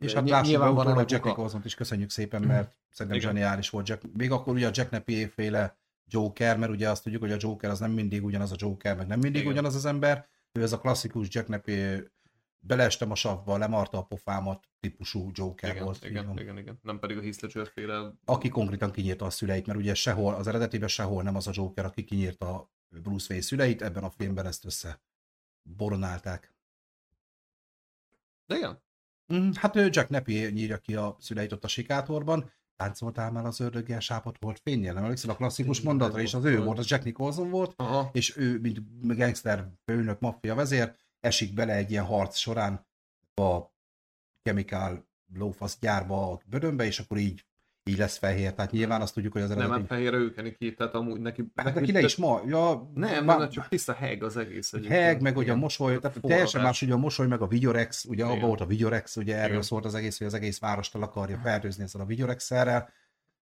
És 0.00 0.12
hát 0.12 0.28
lássuk 0.28 0.58
be 0.58 0.70
utólag 0.70 1.10
Jack 1.10 1.24
nicholson 1.24 1.60
is 1.64 1.74
köszönjük 1.74 2.10
szépen, 2.10 2.42
mert 2.42 2.76
szerintem 2.90 3.20
Igen. 3.20 3.30
zseniális 3.30 3.70
volt 3.70 3.88
Jack. 3.88 4.02
Még 4.12 4.30
akkor 4.30 4.54
ugye 4.54 4.66
a 4.66 4.70
Jack 4.74 4.90
Napier 4.90 5.30
féle 5.34 5.78
Joker, 6.08 6.58
mert 6.58 6.72
ugye 6.72 6.90
azt 6.90 7.02
tudjuk, 7.02 7.22
hogy 7.22 7.32
a 7.32 7.36
Joker 7.38 7.70
az 7.70 7.78
nem 7.78 7.90
mindig 7.90 8.24
ugyanaz 8.24 8.52
a 8.52 8.56
Joker, 8.58 8.96
meg 8.96 9.06
nem 9.06 9.18
mindig 9.18 9.40
Igen. 9.40 9.52
ugyanaz 9.52 9.74
az 9.74 9.84
ember. 9.84 10.28
Ő 10.52 10.62
ez 10.62 10.72
a 10.72 10.78
klasszikus 10.78 11.26
Jack 11.30 11.48
Napier 11.48 12.10
beleestem 12.58 13.10
a 13.10 13.14
savba, 13.14 13.56
lemarta 13.56 13.98
a 13.98 14.02
pofámat 14.02 14.68
típusú 14.80 15.30
Joker 15.32 15.70
igen, 15.70 15.84
volt. 15.84 16.04
Igen, 16.04 16.22
igen, 16.22 16.38
igen, 16.38 16.58
igen, 16.58 16.78
nem 16.82 16.98
pedig 16.98 17.16
a 17.16 17.20
Heath 17.20 17.42
Ledger 17.42 17.68
féle... 17.68 18.12
Aki 18.24 18.48
konkrétan 18.48 18.90
kinyírta 18.90 19.24
a 19.24 19.30
szüleit, 19.30 19.66
mert 19.66 19.78
ugye 19.78 19.94
sehol, 19.94 20.34
az 20.34 20.46
eredetiben 20.46 20.88
sehol 20.88 21.22
nem 21.22 21.36
az 21.36 21.46
a 21.46 21.52
Joker, 21.54 21.84
aki 21.84 22.04
kinyírta 22.04 22.54
a 22.54 22.70
Bruce 22.88 23.26
Wayne 23.28 23.44
szüleit, 23.44 23.82
ebben 23.82 24.04
a 24.04 24.10
filmben 24.10 24.46
ezt 24.46 24.64
össze 24.64 25.00
boronálták. 25.62 26.54
De 28.46 28.56
igen. 28.56 28.84
Mm, 29.34 29.50
hát 29.54 29.74
Jack 29.74 30.08
Napier 30.08 30.52
nyírja 30.52 30.78
ki 30.78 30.94
a 30.94 31.16
szüleit 31.20 31.52
ott 31.52 31.64
a 31.64 31.68
sikátorban, 31.68 32.50
táncoltál 32.76 33.30
már 33.30 33.44
az 33.44 33.60
ördöggel 33.60 34.00
sápat 34.00 34.36
volt 34.40 34.60
fénynél, 34.62 34.92
nem 34.92 35.02
emlékszel? 35.02 35.30
A 35.30 35.36
klasszikus 35.36 35.80
mondatra, 35.80 36.20
és 36.20 36.34
az 36.34 36.44
ő 36.44 36.62
volt, 36.62 36.78
az 36.78 36.90
Jack 36.90 37.04
Nicholson 37.04 37.50
volt, 37.50 37.72
Aha. 37.76 38.10
és 38.12 38.36
ő, 38.36 38.60
mint 38.60 38.80
gangster 39.16 39.68
főnök, 39.84 40.20
maffia 40.20 40.54
vezér, 40.54 40.94
esik 41.20 41.54
bele 41.54 41.74
egy 41.74 41.90
ilyen 41.90 42.04
harc 42.04 42.36
során 42.36 42.86
a 43.34 43.58
Chemical 44.42 45.06
lófasz 45.34 45.78
gyárba 45.80 46.32
a 46.32 46.40
bödönbe, 46.46 46.84
és 46.84 46.98
akkor 46.98 47.18
így 47.18 47.44
így 47.88 47.98
lesz 47.98 48.16
fehér, 48.16 48.54
tehát 48.54 48.70
nyilván 48.70 49.00
azt 49.00 49.14
tudjuk, 49.14 49.32
hogy 49.32 49.42
az 49.42 49.50
eredeti... 49.50 49.70
Nem, 49.70 49.78
nem 49.78 49.88
fehér 49.88 50.12
ő 50.12 50.54
ki, 50.58 50.74
tehát 50.74 50.94
amúgy 50.94 51.20
neki... 51.20 51.44
Hát 51.54 51.74
neki, 51.74 51.92
le 51.92 52.00
is 52.00 52.16
ma, 52.16 52.42
ja... 52.46 52.90
Nem, 52.94 53.24
ma, 53.24 53.36
nem, 53.36 53.48
csak 53.48 53.68
tiszta 53.68 53.92
heg 53.92 54.22
az 54.22 54.36
egész. 54.36 54.72
Heg, 54.88 55.20
meg 55.20 55.36
ugye 55.36 55.52
a 55.52 55.56
mosoly, 55.56 55.98
tehát 55.98 56.20
teljesen 56.20 56.62
más, 56.62 56.82
ugye 56.82 56.92
a 56.92 56.96
mosoly, 56.96 57.26
meg 57.26 57.40
a 57.40 57.46
Vigyorex, 57.46 58.04
ugye 58.04 58.24
abban 58.24 58.40
volt 58.40 58.60
a 58.60 58.66
Vigyorex, 58.66 59.16
ugye 59.16 59.36
erről 59.36 59.48
Igen. 59.48 59.62
szólt 59.62 59.84
az 59.84 59.94
egész, 59.94 60.18
hogy 60.18 60.26
az 60.26 60.34
egész 60.34 60.58
várost 60.58 60.94
el 60.94 61.02
akarja 61.02 61.38
fertőzni 61.38 61.82
ezzel 61.82 62.00
a 62.00 62.04
Vigyorex-szerrel, 62.04 62.90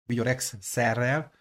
Vigyorex-szerrel, 0.06 1.32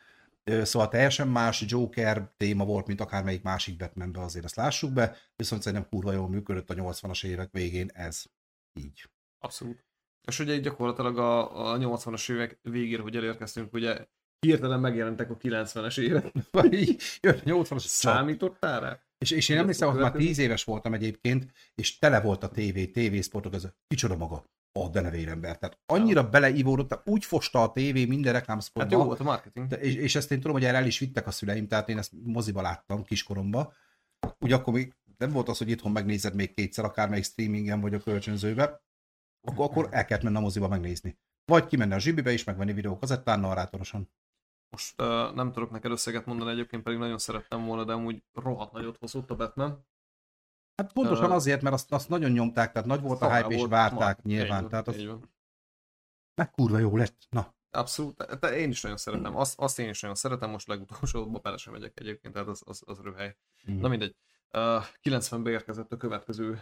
Szóval 0.43 0.87
teljesen 0.87 1.27
más 1.27 1.63
Joker 1.67 2.31
téma 2.37 2.65
volt, 2.65 2.87
mint 2.87 3.01
akármelyik 3.01 3.41
másik 3.41 3.77
Batmanbe, 3.77 4.21
azért 4.21 4.45
azt 4.45 4.55
lássuk 4.55 4.93
be, 4.93 5.15
viszont 5.35 5.61
szerintem 5.61 5.89
kurva 5.89 6.11
jól 6.11 6.29
működött 6.29 6.69
a 6.69 6.73
80-as 6.73 7.25
évek 7.25 7.49
végén 7.51 7.89
ez. 7.93 8.23
Így. 8.73 9.09
Abszolút. 9.39 9.83
És 10.27 10.39
ugye 10.39 10.57
gyakorlatilag 10.57 11.17
a, 11.17 11.71
a 11.71 11.77
80-as 11.77 12.31
évek 12.31 12.59
végére, 12.61 13.01
hogy 13.01 13.15
elérkeztünk, 13.15 13.73
ugye 13.73 14.05
hirtelen 14.39 14.79
megjelentek 14.79 15.29
a 15.29 15.37
90-es 15.37 15.99
évek. 15.99 16.31
Vagy 16.51 16.95
jött 17.21 17.41
80-as. 17.45 17.85
Számítottál 17.85 18.79
rá? 18.79 18.99
És, 19.17 19.31
és 19.31 19.49
én 19.49 19.57
emlékszem, 19.57 19.89
hogy 19.89 19.99
már 19.99 20.11
10 20.11 20.37
éves 20.37 20.63
voltam 20.63 20.93
egyébként, 20.93 21.51
és 21.75 21.99
tele 21.99 22.21
volt 22.21 22.43
a 22.43 22.49
tévé, 22.49 22.85
tévészportok, 22.85 23.53
az 23.53 23.73
kicsoda 23.87 24.15
maga 24.15 24.45
a 24.79 24.89
denevérember. 24.89 25.57
Tehát 25.57 25.79
annyira 25.85 26.21
ja. 26.21 26.29
beleívódott, 26.29 27.01
úgy 27.05 27.25
fosta 27.25 27.61
a 27.61 27.71
tévé 27.71 28.05
minden 28.05 28.33
reklámszpotba. 28.33 28.89
Hát 28.89 28.99
jó 28.99 29.05
volt 29.05 29.19
a 29.19 29.23
marketing. 29.23 29.77
És, 29.79 29.95
és 29.95 30.15
ezt 30.15 30.31
én 30.31 30.39
tudom, 30.39 30.55
hogy 30.55 30.65
erre 30.65 30.77
el 30.77 30.85
is 30.85 30.99
vittek 30.99 31.27
a 31.27 31.31
szüleim, 31.31 31.67
tehát 31.67 31.89
én 31.89 31.97
ezt 31.97 32.11
moziba 32.23 32.61
láttam 32.61 33.03
kiskoromba. 33.03 33.73
Úgy 34.39 34.51
akkor 34.51 34.73
még 34.73 34.93
nem 35.17 35.31
volt 35.31 35.49
az, 35.49 35.57
hogy 35.57 35.69
itthon 35.69 35.91
megnézed 35.91 36.35
még 36.35 36.53
kétszer, 36.53 36.85
akármelyik 36.85 37.23
streamingen 37.23 37.81
vagy 37.81 37.93
a 37.93 37.99
kölcsönzőbe, 37.99 38.81
akkor, 39.43 39.87
el 39.91 40.05
kellett 40.05 40.23
menni 40.23 40.37
a 40.37 40.39
moziba 40.39 40.67
megnézni. 40.67 41.17
Vagy 41.45 41.65
kimenni 41.65 41.93
a 41.93 41.99
zsibibe 41.99 42.31
is, 42.31 42.43
megvenni 42.43 42.73
videókazettán 42.73 43.39
narrátorosan. 43.39 44.09
Most 44.69 45.01
uh, 45.01 45.33
nem 45.33 45.51
tudok 45.51 45.71
neked 45.71 45.91
összeget 45.91 46.25
mondani, 46.25 46.51
egyébként 46.51 46.83
pedig 46.83 46.99
nagyon 46.99 47.17
szerettem 47.17 47.65
volna, 47.65 47.83
de 47.83 47.93
amúgy 47.93 48.23
rohadt 48.33 48.71
nagyot 48.71 48.97
hozott 48.97 49.29
a 49.29 49.35
Batman. 49.35 49.85
Hát 50.75 50.93
pontosan 50.93 51.29
uh, 51.29 51.35
azért, 51.35 51.61
mert 51.61 51.75
azt, 51.75 51.91
azt 51.91 52.09
nagyon 52.09 52.31
nyomták, 52.31 52.71
tehát 52.71 52.87
nagy 52.87 53.01
volt 53.01 53.21
a 53.21 53.35
hype, 53.35 53.47
és 53.47 53.65
várták 53.65 54.23
ma. 54.23 54.29
nyilván. 54.29 54.61
Van, 54.61 54.69
tehát 54.69 54.87
az... 54.87 55.07
Meg 56.35 56.51
kurva 56.51 56.77
jó 56.77 56.97
lett. 56.97 57.27
Na. 57.29 57.55
Abszolút, 57.69 58.39
de 58.39 58.57
én 58.57 58.69
is 58.69 58.81
nagyon 58.81 58.97
szeretem. 58.97 59.35
Azt, 59.35 59.59
azt 59.59 59.79
én 59.79 59.89
is 59.89 60.01
nagyon 60.01 60.15
szeretem, 60.15 60.49
most 60.49 60.67
legutolsóban 60.67 61.41
bele 61.41 61.57
sem 61.57 61.73
megyek 61.73 61.99
egyébként, 61.99 62.33
tehát 62.33 62.49
az, 62.49 62.61
az, 62.65 62.83
az 62.85 62.99
röhely. 62.99 63.37
Mm. 63.71 63.79
Na 63.79 63.87
mindegy. 63.87 64.15
Uh, 64.57 64.83
90-ben 65.03 65.53
érkezett 65.53 65.91
a 65.91 65.97
következő 65.97 66.61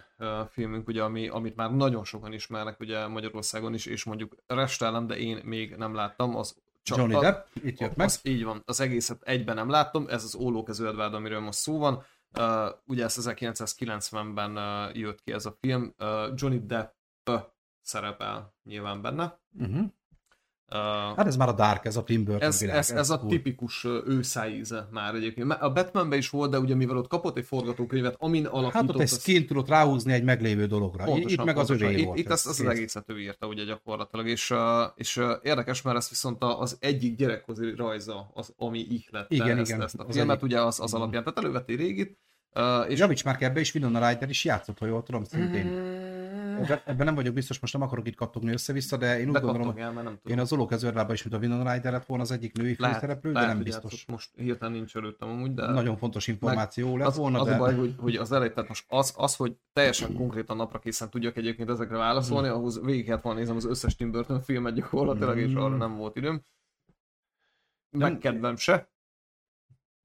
filmünk, 0.49 0.87
ugye, 0.87 1.03
ami, 1.03 1.27
amit 1.27 1.55
már 1.55 1.71
nagyon 1.75 2.03
sokan 2.03 2.33
ismernek 2.33 2.79
ugye 2.79 3.07
Magyarországon 3.07 3.73
is, 3.73 3.85
és 3.85 4.03
mondjuk 4.03 4.35
restelem, 4.47 5.07
de 5.07 5.17
én 5.17 5.41
még 5.43 5.75
nem 5.75 5.93
láttam, 5.93 6.35
az 6.35 6.55
csak 6.83 6.97
Johnny 6.97 7.19
Depp, 7.19 7.45
itt 7.53 7.79
jött 7.79 7.95
meg. 7.95 8.07
Az, 8.07 8.19
így 8.23 8.43
van, 8.43 8.61
az 8.65 8.79
egészet 8.79 9.21
egyben 9.21 9.55
nem 9.55 9.69
láttam, 9.69 10.07
ez 10.07 10.23
az 10.23 10.35
Ólókező 10.35 10.87
Edvard, 10.87 11.13
amiről 11.13 11.39
most 11.39 11.57
szó 11.57 11.77
van. 11.77 12.03
Uh, 12.37 12.69
ugye 12.85 13.03
ez 13.03 13.17
1990-ben 13.21 14.57
uh, 14.57 14.97
jött 14.97 15.21
ki 15.21 15.31
ez 15.31 15.45
a 15.45 15.57
film, 15.59 15.93
uh, 15.97 16.07
Johnny 16.35 16.65
Depp 16.65 16.93
szerepel 17.81 18.53
nyilván 18.63 19.01
benne. 19.01 19.39
Uh-huh. 19.59 19.85
Uh, 20.75 21.15
hát 21.15 21.27
ez 21.27 21.35
már 21.35 21.47
a 21.47 21.53
Dark, 21.53 21.85
ez 21.85 21.97
a 21.97 22.03
Tim 22.03 22.23
Burton 22.23 22.47
ez, 22.47 22.59
világ. 22.59 22.75
Ez, 22.75 22.89
ez, 22.89 22.97
ez 22.97 23.09
a 23.09 23.25
tipikus 23.27 23.87
őszájíze 24.05 24.87
már 24.91 25.15
egyébként. 25.15 25.51
A 25.51 25.71
Batmanben 25.71 26.17
is 26.17 26.29
volt, 26.29 26.51
de 26.51 26.59
ugye 26.59 26.75
mivel 26.75 26.97
ott 26.97 27.07
kapott 27.07 27.37
egy 27.37 27.45
forgatókönyvet, 27.45 28.15
amin 28.19 28.45
alapított... 28.45 28.81
Hát 28.81 28.89
ott 28.89 29.01
egy 29.01 29.07
skin 29.07 29.45
tudott 29.45 29.67
ráhúzni 29.67 30.13
egy 30.13 30.23
meglévő 30.23 30.65
dologra. 30.65 31.03
Pontosan, 31.03 31.29
itt 31.29 31.45
meg 31.45 31.55
pontosan. 31.55 31.87
az 31.87 31.93
övé 31.93 32.03
volt. 32.03 32.19
Itt 32.19 32.29
ezt, 32.29 32.47
az, 32.47 32.59
az 32.59 32.65
egészet 32.65 33.09
ő 33.09 33.19
írta 33.19 33.47
ugye 33.47 33.63
gyakorlatilag, 33.63 34.27
és, 34.27 34.53
és 34.95 35.21
érdekes, 35.41 35.81
mert 35.81 35.97
ez 35.97 36.09
viszont 36.09 36.43
az 36.43 36.77
egyik 36.79 37.15
gyerekkozi 37.15 37.75
rajza, 37.75 38.31
az, 38.33 38.53
ami 38.57 38.79
ihlette 38.79 39.35
igen, 39.35 39.57
ezt, 39.57 39.69
igen. 39.69 39.81
ezt 39.81 39.95
a 39.99 40.05
filmet, 40.09 40.43
ugye 40.43 40.61
az, 40.61 40.79
az 40.79 40.93
alapján. 40.93 41.23
Tehát 41.23 41.39
elővett 41.39 41.69
egy 41.69 41.75
régit, 41.75 42.19
Uh, 42.55 42.91
és 42.91 42.99
Javics 42.99 43.25
már 43.25 43.37
ebbe 43.39 43.59
is 43.59 43.73
Winona 43.73 44.09
Ryder 44.09 44.29
is 44.29 44.43
játszott, 44.45 44.79
ha 44.79 44.85
jól 44.85 45.03
tudom, 45.03 45.23
szintén. 45.23 45.65
Mm. 45.65 46.63
Ebben 46.85 47.05
nem 47.05 47.15
vagyok 47.15 47.33
biztos, 47.33 47.59
most 47.59 47.73
nem 47.73 47.81
akarok 47.81 48.07
itt 48.07 48.15
kattogni 48.15 48.51
össze-vissza, 48.51 48.97
de 48.97 49.19
én 49.19 49.27
úgy 49.27 49.33
de 49.33 49.39
gondolom, 49.39 49.77
el, 49.77 49.91
nem 49.91 50.03
tudom. 50.03 50.19
én 50.25 50.39
az 50.39 50.53
Olókezőrvában 50.53 51.13
is, 51.13 51.23
mint 51.23 51.35
a 51.35 51.39
Winona 51.39 51.73
Ryder 51.73 51.91
lett 51.91 52.05
volna 52.05 52.23
az 52.23 52.31
egyik 52.31 52.57
női 52.57 52.75
főszereplő, 52.75 53.31
de 53.31 53.45
nem 53.45 53.63
biztos. 53.63 54.05
Most 54.05 54.29
hirtelen 54.35 54.73
nincs 54.73 54.95
előttem 54.95 55.29
amúgy, 55.29 55.53
de... 55.53 55.67
Nagyon 55.67 55.97
fontos 55.97 56.27
információ 56.27 56.97
lett 56.97 57.07
az, 57.07 57.17
volna, 57.17 57.39
az 57.39 57.47
de... 57.47 57.53
a 57.53 57.57
baj, 57.57 57.75
hogy, 57.75 57.95
hogy 57.97 58.15
az 58.15 58.31
elejét, 58.31 58.53
tehát 58.53 58.69
most 58.69 58.85
az, 58.87 59.13
az, 59.17 59.35
hogy 59.35 59.55
teljesen 59.73 60.13
konkrétan 60.13 60.57
napra 60.57 60.79
készen 60.79 61.09
tudjak 61.09 61.37
egyébként 61.37 61.69
ezekre 61.69 61.97
válaszolni, 61.97 62.47
mm. 62.47 62.51
ahhoz 62.51 62.81
végig 62.83 63.05
kellett 63.05 63.21
volna 63.21 63.39
nézem 63.39 63.55
az 63.55 63.65
összes 63.65 63.95
Tim 63.95 64.11
Burton 64.11 64.41
filmet 64.41 64.73
gyakorlatilag, 64.73 65.35
mm. 65.35 65.39
és 65.39 65.53
arra 65.53 65.77
nem 65.77 65.95
volt 65.95 66.15
időm. 66.15 66.41
Megkedvem 67.89 68.55
se. 68.55 68.90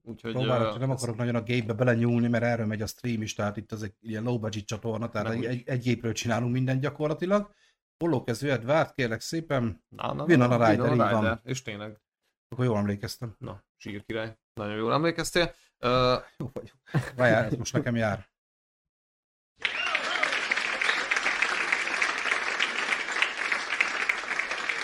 Úgyhogy, 0.07 0.31
Próbálok, 0.31 0.73
uh, 0.73 0.79
nem 0.79 0.89
akarok 0.89 1.15
nagyon 1.15 1.35
a 1.35 1.41
gépbe 1.41 1.73
belenyúlni, 1.73 2.27
mert 2.27 2.43
erről 2.43 2.65
megy 2.65 2.81
a 2.81 2.87
stream 2.87 3.21
is, 3.21 3.33
tehát 3.33 3.57
itt 3.57 3.71
az 3.71 3.83
egy 3.83 3.93
ilyen 4.01 4.23
low 4.23 4.39
budget 4.39 4.65
csatorna, 4.65 5.09
tehát 5.09 5.29
egy, 5.29 5.45
egy, 5.45 5.63
egy 5.65 5.81
gépről 5.81 6.13
csinálunk 6.13 6.53
mindent 6.53 6.81
gyakorlatilag. 6.81 7.53
Hollókező 7.97 8.51
Edvard, 8.51 8.93
kérlek 8.93 9.21
szépen. 9.21 9.83
Na, 9.89 10.13
na, 10.13 10.23
Winona 10.23 10.57
na, 10.57 10.69
Rider, 10.69 10.95
van. 10.95 11.39
És 11.43 11.61
tényleg. 11.61 12.01
Akkor 12.49 12.65
jól 12.65 12.77
emlékeztem. 12.77 13.35
Na, 13.39 13.63
sír 13.77 14.05
király. 14.05 14.37
Nagyon 14.53 14.75
jól 14.75 14.93
emlékeztél. 14.93 15.53
Uh... 15.79 15.89
Jó 16.37 16.49
vagyok. 16.53 16.75
Várjál, 17.15 17.45
ez 17.45 17.53
most 17.53 17.73
nekem 17.73 17.95
jár. 17.95 18.27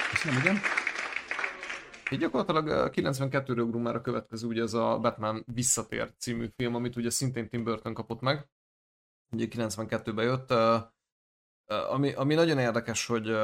Köszönöm, 0.10 0.40
igen. 0.40 0.83
Így 2.12 2.20
gyakorlatilag 2.20 2.92
92-ről 2.96 3.64
ugrunk 3.64 3.84
már 3.84 3.96
a 3.96 4.02
következő, 4.02 4.48
ugye 4.48 4.62
ez 4.62 4.74
a 4.74 5.00
Batman 5.00 5.44
Visszatér 5.54 6.14
című 6.18 6.48
film, 6.56 6.76
amit 6.76 6.96
ugye 6.96 7.10
szintén 7.10 7.50
Tim 7.50 7.64
Burton 7.64 7.94
kapott 7.94 8.22
meg. 8.22 8.50
Ugye 9.32 9.48
92-ben 9.50 10.26
jött. 10.26 10.54
Ami, 11.90 12.14
ami 12.14 12.34
nagyon 12.34 12.58
érdekes, 12.58 13.06
hogy 13.06 13.36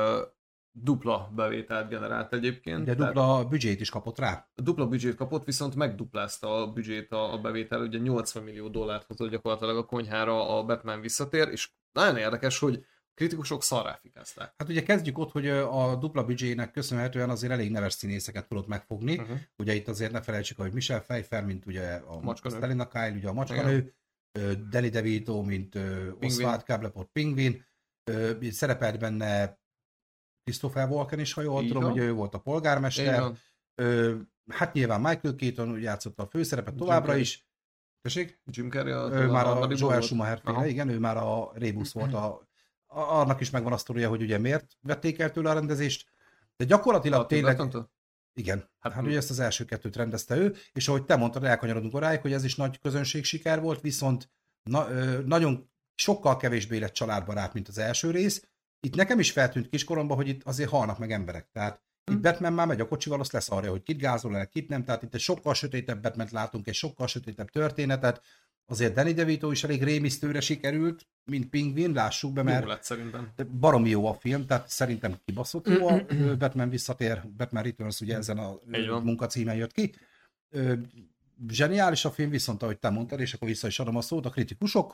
dupla 0.71 1.31
bevételt 1.35 1.89
generált 1.89 2.33
egyébként. 2.33 2.85
De 2.85 2.93
dupla 2.93 3.25
tehát, 3.27 3.49
büdzsét 3.49 3.79
is 3.79 3.89
kapott 3.89 4.19
rá. 4.19 4.49
Dupla 4.55 4.87
büdzsét 4.87 5.15
kapott, 5.15 5.43
viszont 5.43 5.75
megduplázta 5.75 6.61
a 6.61 6.71
büdzsét 6.71 7.11
a, 7.11 7.33
a 7.33 7.37
bevétel, 7.37 7.81
ugye 7.81 7.97
80 7.97 8.43
millió 8.43 8.67
dollárt 8.67 9.05
hozott 9.05 9.29
gyakorlatilag 9.29 9.77
a 9.77 9.85
konyhára 9.85 10.57
a 10.57 10.63
Batman 10.63 11.01
visszatér, 11.01 11.47
és 11.47 11.71
nagyon 11.91 12.17
érdekes, 12.17 12.59
hogy 12.59 12.85
kritikusok 13.19 13.63
szarráfikázták. 13.63 14.53
Hát 14.57 14.69
ugye 14.69 14.83
kezdjük 14.83 15.17
ott, 15.17 15.31
hogy 15.31 15.47
a 15.47 15.95
dupla 15.95 16.23
büdzsének 16.23 16.71
köszönhetően 16.71 17.29
azért 17.29 17.51
elég 17.51 17.71
neves 17.71 17.93
színészeket 17.93 18.47
tudott 18.47 18.67
megfogni. 18.67 19.17
Uh-huh. 19.17 19.37
Ugye 19.57 19.73
itt 19.73 19.87
azért 19.87 20.11
ne 20.11 20.21
felejtsük, 20.21 20.57
hogy 20.57 20.73
Michel 20.73 21.01
Pfeiffer, 21.01 21.45
mint 21.45 21.65
ugye 21.65 21.93
a 21.93 22.19
Macskanő. 22.19 22.55
Stelina 22.55 22.87
Kyle, 22.87 23.11
ugye 23.15 23.27
a 23.27 23.33
macskanő, 23.33 23.93
ö, 24.31 24.53
Danny 24.69 24.89
DeVito, 24.89 25.41
mint 25.41 25.75
ö, 25.75 26.11
Oswald 26.21 26.63
Cobblepot 26.63 27.09
Pingvin, 27.11 27.65
szerepelt 28.49 28.99
benne 28.99 29.59
Christopher 30.43 30.89
Walken 30.89 31.19
is, 31.19 31.33
ha 31.33 31.41
jól 31.41 31.65
tudom, 31.65 31.91
ugye 31.91 32.01
ő 32.01 32.13
volt 32.13 32.33
a 32.33 32.39
polgármester. 32.39 33.31
hát 34.51 34.73
nyilván 34.73 35.01
Michael 35.01 35.35
Keaton 35.35 35.79
játszotta 35.79 36.23
a 36.23 36.27
főszerepet 36.27 36.75
továbbra 36.75 37.15
is. 37.15 37.47
Tessék? 38.01 38.39
Jim 38.45 38.69
Carrey 38.69 38.91
a, 38.91 39.09
Ő 39.11 39.27
már 39.27 39.45
a 39.45 39.47
harmadik 39.47 39.79
Joel? 39.79 40.01
Schumacher 40.01 40.41
féle, 40.43 40.67
igen, 40.67 40.89
ő 40.89 40.99
már 40.99 41.17
a 41.17 41.51
Rebus 41.53 41.93
volt. 41.93 42.13
A, 42.13 42.25
a, 42.25 42.41
annak 42.89 43.39
is 43.39 43.49
megvan 43.49 43.73
a 43.73 43.77
sztoria, 43.77 44.09
hogy 44.09 44.21
ugye 44.21 44.37
miért 44.37 44.77
vették 44.81 45.19
el 45.19 45.31
tőle 45.31 45.49
a 45.49 45.53
rendezést. 45.53 46.07
De 46.57 46.65
gyakorlatilag 46.65 47.19
A 47.19 47.25
tényleg, 47.25 47.55
Tim 47.55 47.65
Burton-től? 47.65 47.91
igen, 48.33 48.69
Hát, 48.79 48.93
hát, 48.93 49.03
ugye 49.03 49.17
ezt 49.17 49.29
az 49.29 49.39
első 49.39 49.65
kettőt 49.65 49.95
rendezte 49.95 50.35
ő, 50.35 50.55
és 50.73 50.87
ahogy 50.87 51.05
te 51.05 51.15
mondtad, 51.15 51.43
elkanyarodunk 51.43 51.93
oráig, 51.93 52.19
hogy 52.21 52.33
ez 52.33 52.43
is 52.43 52.55
nagy 52.55 52.79
közönség 52.79 53.23
siker 53.23 53.61
volt, 53.61 53.81
viszont 53.81 54.29
na, 54.63 54.89
ö, 54.89 55.21
nagyon 55.25 55.71
sokkal 55.95 56.37
kevésbé 56.37 56.77
lett 56.77 56.93
családbarát, 56.93 57.53
mint 57.53 57.67
az 57.67 57.77
első 57.77 58.11
rész. 58.11 58.49
Itt 58.79 58.95
nekem 58.95 59.19
is 59.19 59.31
feltűnt 59.31 59.69
kiskoromban, 59.69 60.17
hogy 60.17 60.27
itt 60.27 60.43
azért 60.43 60.69
halnak 60.69 60.97
meg 60.97 61.11
emberek. 61.11 61.49
Tehát 61.51 61.81
itt 62.11 62.15
Hm. 62.15 62.21
Batman 62.21 62.53
már 62.53 62.67
megy 62.67 62.79
a 62.81 62.87
kocsival, 62.87 63.19
azt 63.19 63.31
leszarja, 63.31 63.69
hogy 63.69 63.83
kit 63.83 63.97
gázol 63.97 64.37
el, 64.37 64.47
kit 64.47 64.69
nem. 64.69 64.83
Tehát 64.83 65.03
itt 65.03 65.13
egy 65.13 65.19
sokkal 65.19 65.53
sötétebb 65.53 66.01
batman 66.01 66.27
látunk, 66.31 66.67
egy 66.67 66.73
sokkal 66.73 67.07
sötétebb 67.07 67.49
történetet. 67.49 68.21
Azért 68.69 68.93
Danny 68.93 69.13
DeVito 69.13 69.51
is 69.51 69.63
elég 69.63 69.83
rémisztőre 69.83 70.39
sikerült, 70.39 71.07
mint 71.23 71.49
Pingvin, 71.49 71.93
lássuk 71.93 72.33
be, 72.33 72.41
Jó 72.41 72.47
mert 72.47 72.65
lett 72.65 72.83
szerintem. 72.83 73.31
de 73.35 73.43
baromi 73.43 73.89
jó 73.89 74.07
a 74.07 74.13
film, 74.13 74.45
tehát 74.45 74.69
szerintem 74.69 75.15
kibaszott 75.25 75.67
jó 75.67 75.87
a 75.87 76.05
Batman 76.37 76.69
visszatér, 76.69 77.27
Batman 77.37 77.63
Returns 77.63 78.01
ugye 78.01 78.15
ezen 78.17 78.37
a 78.37 78.59
munkacímen 79.03 79.55
jött 79.55 79.71
ki. 79.71 79.95
Zseniális 81.47 82.05
a 82.05 82.11
film, 82.11 82.29
viszont 82.29 82.63
ahogy 82.63 82.79
te 82.79 82.89
mondtad, 82.89 83.19
és 83.19 83.33
akkor 83.33 83.47
vissza 83.47 83.67
is 83.67 83.79
adom 83.79 83.95
a 83.95 84.01
szót, 84.01 84.25
a 84.25 84.29
kritikusok 84.29 84.93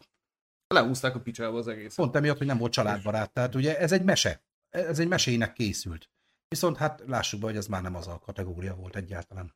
Lehúzták 0.68 1.16
a 1.16 1.20
picsába 1.20 1.58
az 1.58 1.68
egész. 1.68 1.96
pont 1.96 2.16
emiatt, 2.16 2.38
hogy 2.38 2.48
nem 2.48 2.58
volt 2.58 2.72
családbarát. 2.72 3.34
Tehát 3.34 3.56
ugye 3.56 3.80
ez 3.80 3.92
egy 3.92 4.04
mese. 4.04 4.44
Ez 4.70 5.00
egy 5.00 5.08
mesének 5.08 5.54
készült. 5.54 6.10
Viszont 6.48 6.78
hát 6.78 7.04
lássuk 7.08 7.40
be, 7.40 7.46
hogy 7.46 7.56
ez 7.56 7.68
már 7.68 7.82
nem 7.82 7.96
az 7.96 8.08
a 8.08 8.20
kategória 8.20 8.76
volt 8.76 8.96
egyáltalán. 8.96 9.54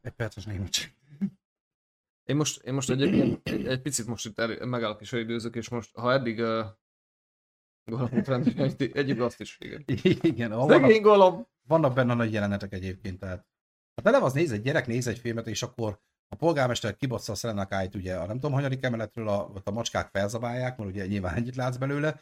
Egy 0.00 0.12
perces 0.12 0.44
némítség. 0.44 0.92
Én 2.24 2.36
most, 2.36 2.62
én 2.62 2.74
most 2.74 2.90
egyébként 2.90 3.48
egy, 3.48 3.66
egy 3.66 3.82
picit 3.82 4.06
most 4.06 4.26
itt 4.26 4.38
el, 4.38 4.66
megállok 4.66 5.00
is 5.00 5.12
időzök, 5.12 5.56
és 5.56 5.68
most, 5.68 5.94
ha 5.96 6.12
eddig 6.12 6.38
uh, 6.38 6.64
Gollumot 7.84 8.26
rendben, 8.26 8.58
egy, 8.78 8.90
egyéb 8.94 9.20
azt 9.20 9.40
is, 9.40 9.58
igen. 9.60 9.84
Igen, 10.22 10.52
ahol 10.52 10.66
vannak, 10.66 11.00
Gollum! 11.00 11.46
vannak 11.66 11.94
benne 11.94 12.14
nagy 12.14 12.32
jelenetek 12.32 12.72
egyébként. 12.72 13.18
Tehát. 13.18 13.46
Hát 13.94 14.06
eleve 14.06 14.24
az 14.24 14.32
néz 14.32 14.52
egy 14.52 14.62
gyerek, 14.62 14.86
néz 14.86 15.06
egy 15.06 15.18
filmet, 15.18 15.46
és 15.46 15.62
akkor 15.62 16.00
a 16.28 16.36
polgármester 16.36 16.96
kibassza 16.96 17.32
a 17.32 17.34
Szelenakáit, 17.34 17.94
ugye 17.94 18.16
a 18.16 18.26
nem 18.26 18.40
tudom, 18.40 18.52
hanyadik 18.52 18.84
emeletről 18.84 19.28
a, 19.28 19.50
ott 19.54 19.68
a 19.68 19.72
macskák 19.72 20.08
felzabálják, 20.08 20.76
mert 20.76 20.90
ugye 20.90 21.06
nyilván 21.06 21.34
ennyit 21.34 21.56
látsz 21.56 21.76
belőle. 21.76 22.20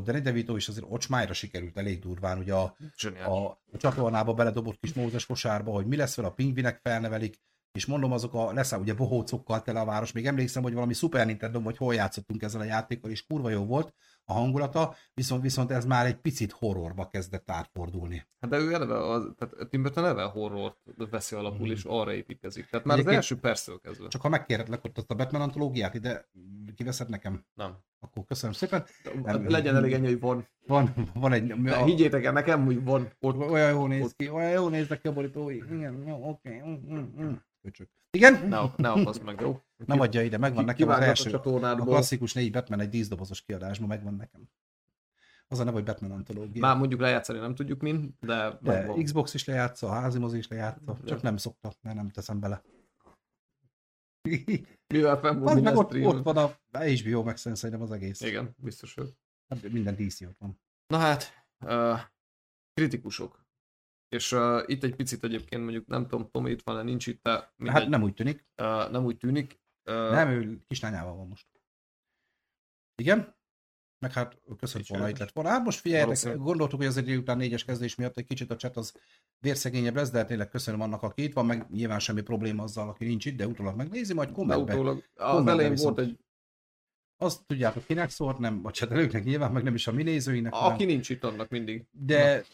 Danny 0.00 0.20
DeVito 0.20 0.56
is 0.56 0.68
azért 0.68 0.86
ocsmájra 0.88 1.32
sikerült 1.32 1.78
elég 1.78 1.98
durván, 1.98 2.38
ugye 2.38 2.54
a, 2.54 2.76
Zseniális. 2.96 3.26
a, 3.26 3.46
a 3.72 3.76
csatornába 3.76 4.34
beledobott 4.34 4.80
kis 4.80 4.92
mózes 4.92 5.26
kosárba, 5.26 5.72
hogy 5.72 5.86
mi 5.86 5.96
lesz 5.96 6.16
vele, 6.16 6.28
a 6.28 6.32
pingvinek 6.32 6.80
felnevelik, 6.82 7.36
és 7.72 7.86
mondom, 7.86 8.12
azok 8.12 8.34
a 8.34 8.52
lesz 8.52 8.72
ugye 8.72 8.94
bohócokkal 8.94 9.62
tele 9.62 9.80
a 9.80 9.84
város. 9.84 10.12
Még 10.12 10.26
emlékszem, 10.26 10.62
hogy 10.62 10.74
valami 10.74 10.92
Super 10.92 11.26
Nintendo, 11.26 11.60
hogy 11.60 11.76
hol 11.76 11.94
játszottunk 11.94 12.42
ezzel 12.42 12.60
a 12.60 12.64
játékkal, 12.64 13.10
és 13.10 13.26
kurva 13.26 13.50
jó 13.50 13.64
volt 13.64 13.94
a 14.26 14.32
hangulata, 14.32 14.94
viszont, 15.14 15.42
viszont 15.42 15.70
ez 15.70 15.84
már 15.84 16.06
egy 16.06 16.16
picit 16.16 16.52
horrorba 16.52 17.08
kezdett 17.08 17.50
átfordulni. 17.50 18.26
Hát 18.40 18.50
de 18.50 18.56
ő 18.58 18.72
eleve, 18.72 18.98
az, 19.08 19.32
tehát 19.38 19.68
Tim 19.70 19.82
Burton 19.82 20.04
eleve 20.04 20.22
horrort 20.22 20.76
veszi 21.10 21.34
alapul, 21.36 21.60
Mhm. 21.66 21.70
és 21.70 21.84
arra 21.84 22.12
építkezik. 22.12 22.66
Tehát 22.66 22.86
már 22.86 22.94
az 22.98 23.00
Egyébként- 23.06 23.22
első 23.30 23.40
perctől 23.40 23.80
kezdve. 23.80 24.08
Csak 24.08 24.20
ha 24.20 24.28
megkérhetlek 24.28 24.84
ott 24.84 24.98
azt 24.98 25.10
a 25.10 25.14
Batman 25.14 25.40
antológiát, 25.40 25.94
ide 25.94 26.28
kiveszed 26.74 27.08
nekem, 27.08 27.44
Nem. 27.54 27.76
akkor 28.00 28.24
köszönöm 28.24 28.54
szépen. 28.54 28.84
Nem. 29.24 29.48
Legyen 29.50 29.76
elég 29.76 29.92
ennyi, 29.92 30.06
hogy 30.06 30.20
van. 30.20 30.48
Van, 30.66 30.94
van 31.14 31.32
egy... 31.32 31.46
De 31.46 31.74
a- 31.74 31.84
higgyétek 31.84 32.24
el 32.24 32.32
nekem, 32.32 32.64
hogy 32.64 32.84
van. 32.84 33.08
Ott, 33.20 33.36
olyan 33.36 33.70
jó 33.70 33.86
néz 33.86 34.12
ki, 34.16 34.28
olyan 34.28 34.50
jó 34.50 34.68
néznek 34.68 35.00
ki 35.00 35.08
a 35.08 35.12
borítói. 35.12 35.56
Igen, 35.56 36.04
jó, 36.06 36.28
oké. 36.28 36.62
mm, 36.66 36.94
mm, 36.94 37.22
mm. 37.22 37.32
Köcsög. 37.62 37.88
Igen? 38.14 38.48
ne, 38.48 38.60
ne 38.76 38.90
apasz 38.90 39.18
meg, 39.18 39.40
jó? 39.40 39.60
Nem 39.86 40.00
adja 40.00 40.22
ide, 40.22 40.38
megvan 40.38 40.64
nekem 40.64 40.88
az 40.88 40.98
első. 40.98 41.30
a 41.30 41.70
A 41.70 41.76
klasszikus 41.76 42.32
négy 42.32 42.52
Batman 42.52 42.80
egy 42.80 42.88
díszdobozos 42.88 43.42
kiadásban 43.42 43.88
megvan 43.88 44.14
nekem. 44.14 44.48
Az 45.48 45.58
a 45.58 45.64
neve, 45.64 45.76
hogy 45.76 45.84
Batman 45.84 46.10
antológia. 46.10 46.60
Már 46.60 46.76
mondjuk 46.76 47.00
lejátszani 47.00 47.38
nem 47.38 47.54
tudjuk 47.54 47.80
mind, 47.80 48.10
de, 48.20 48.58
De. 48.60 48.92
Xbox 49.02 49.34
is 49.34 49.44
lejátsza, 49.44 49.86
a 49.88 49.92
házi 49.92 50.18
mozi 50.18 50.36
is 50.36 50.48
lejátsza, 50.48 50.92
De. 50.92 51.04
csak 51.04 51.22
nem 51.22 51.36
szokta, 51.36 51.72
mert 51.82 51.96
nem 51.96 52.10
teszem 52.10 52.40
bele. 52.40 52.62
Mivel 54.94 55.16
Az 55.16 55.38
volt 55.38 55.62
meg 55.62 55.76
ott, 55.76 55.94
ott 55.94 56.22
van 56.22 56.36
a 56.36 56.58
HBO 56.78 57.22
Max 57.22 57.40
szerintem 57.40 57.82
az 57.82 57.90
egész. 57.90 58.20
Igen, 58.20 58.54
biztos, 58.56 58.94
hogy. 58.94 59.14
Minden 59.70 59.94
DC 59.94 60.20
ott 60.20 60.38
van. 60.38 60.60
Na 60.86 60.98
hát, 60.98 61.46
uh, 61.60 62.00
kritikusok. 62.74 63.43
És 64.08 64.32
uh, 64.32 64.62
itt 64.66 64.84
egy 64.84 64.96
picit 64.96 65.24
egyébként 65.24 65.62
mondjuk, 65.62 65.86
nem 65.86 66.06
tudom, 66.06 66.30
Tomi 66.30 66.50
itt 66.50 66.62
van-e, 66.62 66.82
nincs 66.82 67.06
itt, 67.06 67.22
de 67.22 67.52
mindegy, 67.56 67.80
Hát 67.80 67.88
nem 67.88 68.02
úgy 68.02 68.14
tűnik. 68.14 68.46
uh, 68.62 68.90
nem 68.90 69.04
úgy 69.04 69.16
tűnik. 69.16 69.60
Uh, 69.84 70.10
Nem, 70.10 70.28
ő 70.28 70.60
kislányával 70.66 71.16
van 71.16 71.28
most. 71.28 71.46
Igen? 73.02 73.34
Meg 73.98 74.12
hát 74.12 74.40
köszönöm 74.58 74.86
volna, 74.88 75.08
itt 75.08 75.18
lett 75.18 75.32
volna. 75.32 75.50
Hát 75.50 75.64
most 75.64 75.80
figyeljetek, 75.80 76.36
gondoltuk, 76.36 76.78
hogy 76.78 76.88
az 76.88 76.96
egy 76.96 77.16
után 77.16 77.36
négyes 77.36 77.64
kezdés 77.64 77.94
miatt 77.94 78.16
egy 78.18 78.26
kicsit 78.26 78.50
a 78.50 78.56
chat 78.56 78.76
az 78.76 78.94
vérszegényebb 79.38 79.94
lesz, 79.94 80.10
de 80.10 80.18
hát 80.18 80.26
tényleg 80.26 80.48
köszönöm 80.48 80.80
annak, 80.80 81.02
aki 81.02 81.22
itt 81.22 81.32
van, 81.32 81.46
meg 81.46 81.66
nyilván 81.70 81.98
semmi 81.98 82.20
probléma 82.22 82.62
azzal, 82.62 82.88
aki 82.88 83.04
nincs 83.04 83.24
itt, 83.24 83.36
de 83.36 83.46
utólag 83.46 83.76
megnézi, 83.76 84.14
majd 84.14 84.32
kommentbe. 84.32 84.72
utólag, 84.72 85.04
az 85.14 85.46
elején 85.46 85.70
viszont. 85.70 85.96
volt 85.96 86.08
egy, 86.08 86.23
Azt 87.24 87.40
tudjátok, 87.46 87.86
kinek 87.86 88.10
szólt, 88.10 88.38
nem 88.38 88.60
a 88.62 88.70
csetelőknek 88.70 89.24
nyilván, 89.24 89.52
meg 89.52 89.62
nem 89.62 89.74
is 89.74 89.86
a 89.86 89.92
mi 89.92 90.02
nézőinek, 90.02 90.52
hanem- 90.52 90.74
aki 90.74 90.84
nincs 90.84 91.10
itt, 91.10 91.24
annak 91.24 91.48
mindig. 91.48 91.84
de 91.90 92.44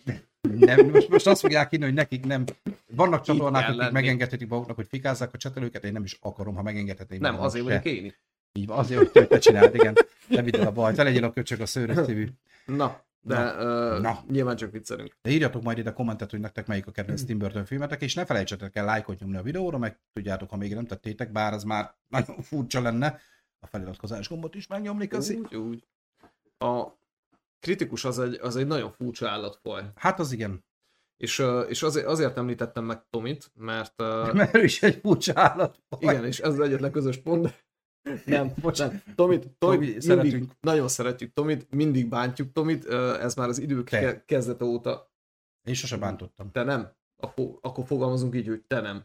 nem, 0.40 0.86
most, 0.90 1.08
most 1.08 1.26
azt 1.26 1.40
fogják 1.40 1.72
írni, 1.72 1.84
hogy 1.84 1.94
nekik 1.94 2.26
nem. 2.26 2.44
Vannak 2.86 3.22
csatornák, 3.22 3.64
akik 3.66 3.76
lenni. 3.78 3.92
megengedhetik 3.92 4.48
maguknak, 4.48 4.76
hogy 4.76 4.86
fikázzák 4.88 5.34
a 5.34 5.36
csetelőket, 5.38 5.84
én 5.84 5.92
nem 5.92 6.04
is 6.04 6.18
akarom, 6.20 6.54
ha 6.54 6.62
megengedhetném. 6.62 7.20
Nem, 7.20 7.40
azért 7.40 7.64
vagyok 7.64 7.84
én 7.84 8.04
itt. 8.04 8.18
Így 8.52 8.66
van, 8.66 8.78
azért, 8.78 9.12
hogy 9.12 9.28
te 9.28 9.38
csináld, 9.38 9.74
igen. 9.74 9.94
Ne 10.28 10.42
vidd 10.42 10.56
el 10.56 10.66
a 10.66 10.72
bajt, 10.72 10.96
te 10.96 11.02
legyél 11.02 11.24
a 11.24 11.32
köcsög 11.32 11.60
a 11.60 11.66
szőrös 11.66 12.06
szívű. 12.06 12.28
Na, 12.66 13.02
de 13.20 13.34
Na. 13.34 13.94
uh, 13.94 14.00
Na. 14.02 14.24
nyilván 14.30 14.56
csak 14.56 14.72
viccelünk. 14.72 15.16
De 15.22 15.30
írjatok 15.30 15.62
majd 15.62 15.78
ide 15.78 15.92
kommentet, 15.92 16.30
hogy 16.30 16.40
nektek 16.40 16.66
melyik 16.66 16.86
a 16.86 16.90
kedvenc 16.90 17.22
Tim 17.24 17.38
Burton 17.38 17.64
filmetek, 17.64 18.02
és 18.02 18.14
ne 18.14 18.24
felejtsetek 18.24 18.76
el 18.76 18.84
lájkot 18.84 19.18
nyomni 19.20 19.36
a 19.36 19.42
videóra, 19.42 19.78
meg 19.78 19.98
tudjátok, 20.12 20.50
ha 20.50 20.56
még 20.56 20.74
nem 20.74 20.86
tettétek, 20.86 21.32
bár 21.32 21.52
ez 21.52 21.64
már 21.64 21.94
nagyon 22.08 22.36
furcsa 22.42 22.80
lenne, 22.80 23.18
a 23.60 23.66
feliratkozás 23.66 24.28
gombot 24.28 24.54
is 24.54 24.66
megnyomni, 24.66 25.06
köszi. 25.06 25.34
Úgy, 25.36 25.54
úgy. 25.56 25.86
A 26.58 26.86
kritikus 27.58 28.04
az 28.04 28.18
egy, 28.18 28.34
az 28.34 28.56
egy 28.56 28.66
nagyon 28.66 28.92
furcsa 28.92 29.28
állatfaj. 29.28 29.84
Hát 29.94 30.18
az 30.18 30.32
igen, 30.32 30.64
És, 31.16 31.44
és 31.68 31.82
azért, 31.82 32.06
azért 32.06 32.36
említettem 32.36 32.84
meg 32.84 33.08
Tomit, 33.10 33.50
mert 33.54 33.98
mert 34.32 34.54
ő 34.56 34.62
is 34.64 34.82
egy 34.82 34.98
furcsa 35.02 35.32
állat. 35.34 35.82
igen, 35.98 36.24
és 36.24 36.40
ez 36.40 36.52
az 36.52 36.60
egyetlen 36.60 36.92
közös 36.92 37.16
pont. 37.16 37.68
Nem, 38.24 38.52
nem. 38.54 38.54
Tomit, 38.54 39.02
Tomit 39.14 39.48
Tomi, 39.58 39.76
mindig, 39.76 40.00
szeretünk. 40.00 40.52
nagyon 40.60 40.88
szeretjük 40.88 41.32
Tomit, 41.32 41.70
mindig 41.70 42.08
bántjuk 42.08 42.52
Tomit, 42.52 42.84
ez 43.20 43.34
már 43.34 43.48
az 43.48 43.58
idők 43.58 43.88
Te. 43.88 44.00
ke- 44.00 44.24
kezdete 44.24 44.64
óta. 44.64 45.12
Én 45.68 45.74
sose 45.74 45.96
bántottam. 45.96 46.50
Te 46.50 46.62
nem? 46.62 46.92
Akkor, 47.16 47.58
akkor 47.62 47.86
fogalmazunk 47.86 48.34
így, 48.34 48.46
hogy 48.46 48.62
te 48.66 48.80
nem. 48.80 49.04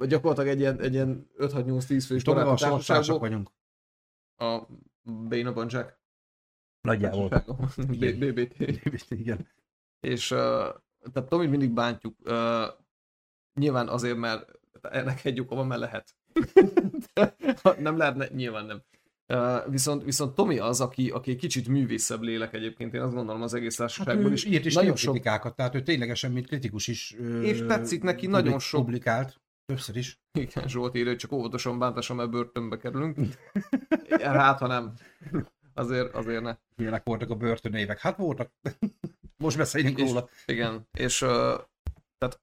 Gyakorlatilag 0.00 0.48
egy 0.48 0.60
ilyen, 0.60 0.80
egy 0.80 0.92
ilyen 0.92 1.30
5-6-8-10 1.38 2.04
fős 2.06 2.22
Tomival 2.22 2.56
baráti 2.56 2.82
társaságból 4.38 4.66
vagyunk. 5.28 5.46
a 5.46 5.52
Bancsák 5.52 5.98
Nagyjából. 6.80 7.28
B- 7.76 8.16
BBT. 8.18 8.54
Igen. 9.10 9.48
És 10.00 10.30
uh, 10.30 10.38
tehát 11.12 11.28
Tomit 11.28 11.50
mindig 11.50 11.70
bántjuk. 11.70 12.14
Uh, 12.24 12.64
nyilván 13.60 13.88
azért, 13.88 14.16
mert 14.16 14.50
ennek 14.82 15.24
egy 15.24 15.40
oka 15.40 15.54
van, 15.54 15.66
mert 15.66 15.80
lehet. 15.80 16.16
nem 17.78 17.96
lehetne, 17.96 18.28
nyilván 18.28 18.66
nem. 18.66 18.82
Uh, 19.32 19.70
viszont, 19.70 20.04
viszont 20.04 20.34
Tomi 20.34 20.58
az, 20.58 20.80
aki, 20.80 21.10
aki 21.10 21.30
egy 21.30 21.36
kicsit 21.36 21.68
művészebb 21.68 22.20
lélek 22.22 22.54
egyébként, 22.54 22.94
én 22.94 23.00
azt 23.00 23.14
gondolom 23.14 23.42
az 23.42 23.54
egész 23.54 23.78
Hát 23.78 23.86
társaságból 23.88 24.30
ő 24.30 24.32
is. 24.32 24.44
írt 24.44 24.64
is 24.64 24.74
nagyon 24.74 24.96
sok, 24.96 25.12
kritikákat, 25.12 25.56
tehát 25.56 25.74
ő 25.74 25.82
ténylegesen, 25.82 26.32
mint 26.32 26.46
kritikus 26.46 26.86
is 26.86 27.10
És 27.42 27.58
tetszik 27.66 28.02
neki 28.02 28.26
publik- 28.26 28.44
nagyon 28.44 28.58
sok- 28.58 28.84
publikált. 28.84 29.40
Többször 29.68 29.96
is. 29.96 30.20
igen, 30.32 30.68
Zsolt 30.68 30.94
írja, 30.94 31.08
hogy 31.08 31.18
csak 31.18 31.32
óvatosan 31.32 31.78
bántásom, 31.78 32.16
mert 32.16 32.30
börtönbe 32.30 32.76
kerülünk. 32.76 33.16
Hát, 34.20 34.58
ha 34.58 34.66
nem. 34.66 34.94
Azért, 35.74 36.14
azért 36.14 36.42
ne. 36.42 36.56
Milyenek 36.76 37.04
voltak 37.04 37.30
a 37.30 37.34
börtönévek? 37.34 37.98
Hát 37.98 38.16
voltak. 38.16 38.52
Most 39.36 39.56
beszéljünk 39.56 39.98
És- 39.98 40.08
róla. 40.08 40.28
Igen, 40.46 40.88
és 40.98 41.22
uh, 41.22 41.28
tehát 42.18 42.40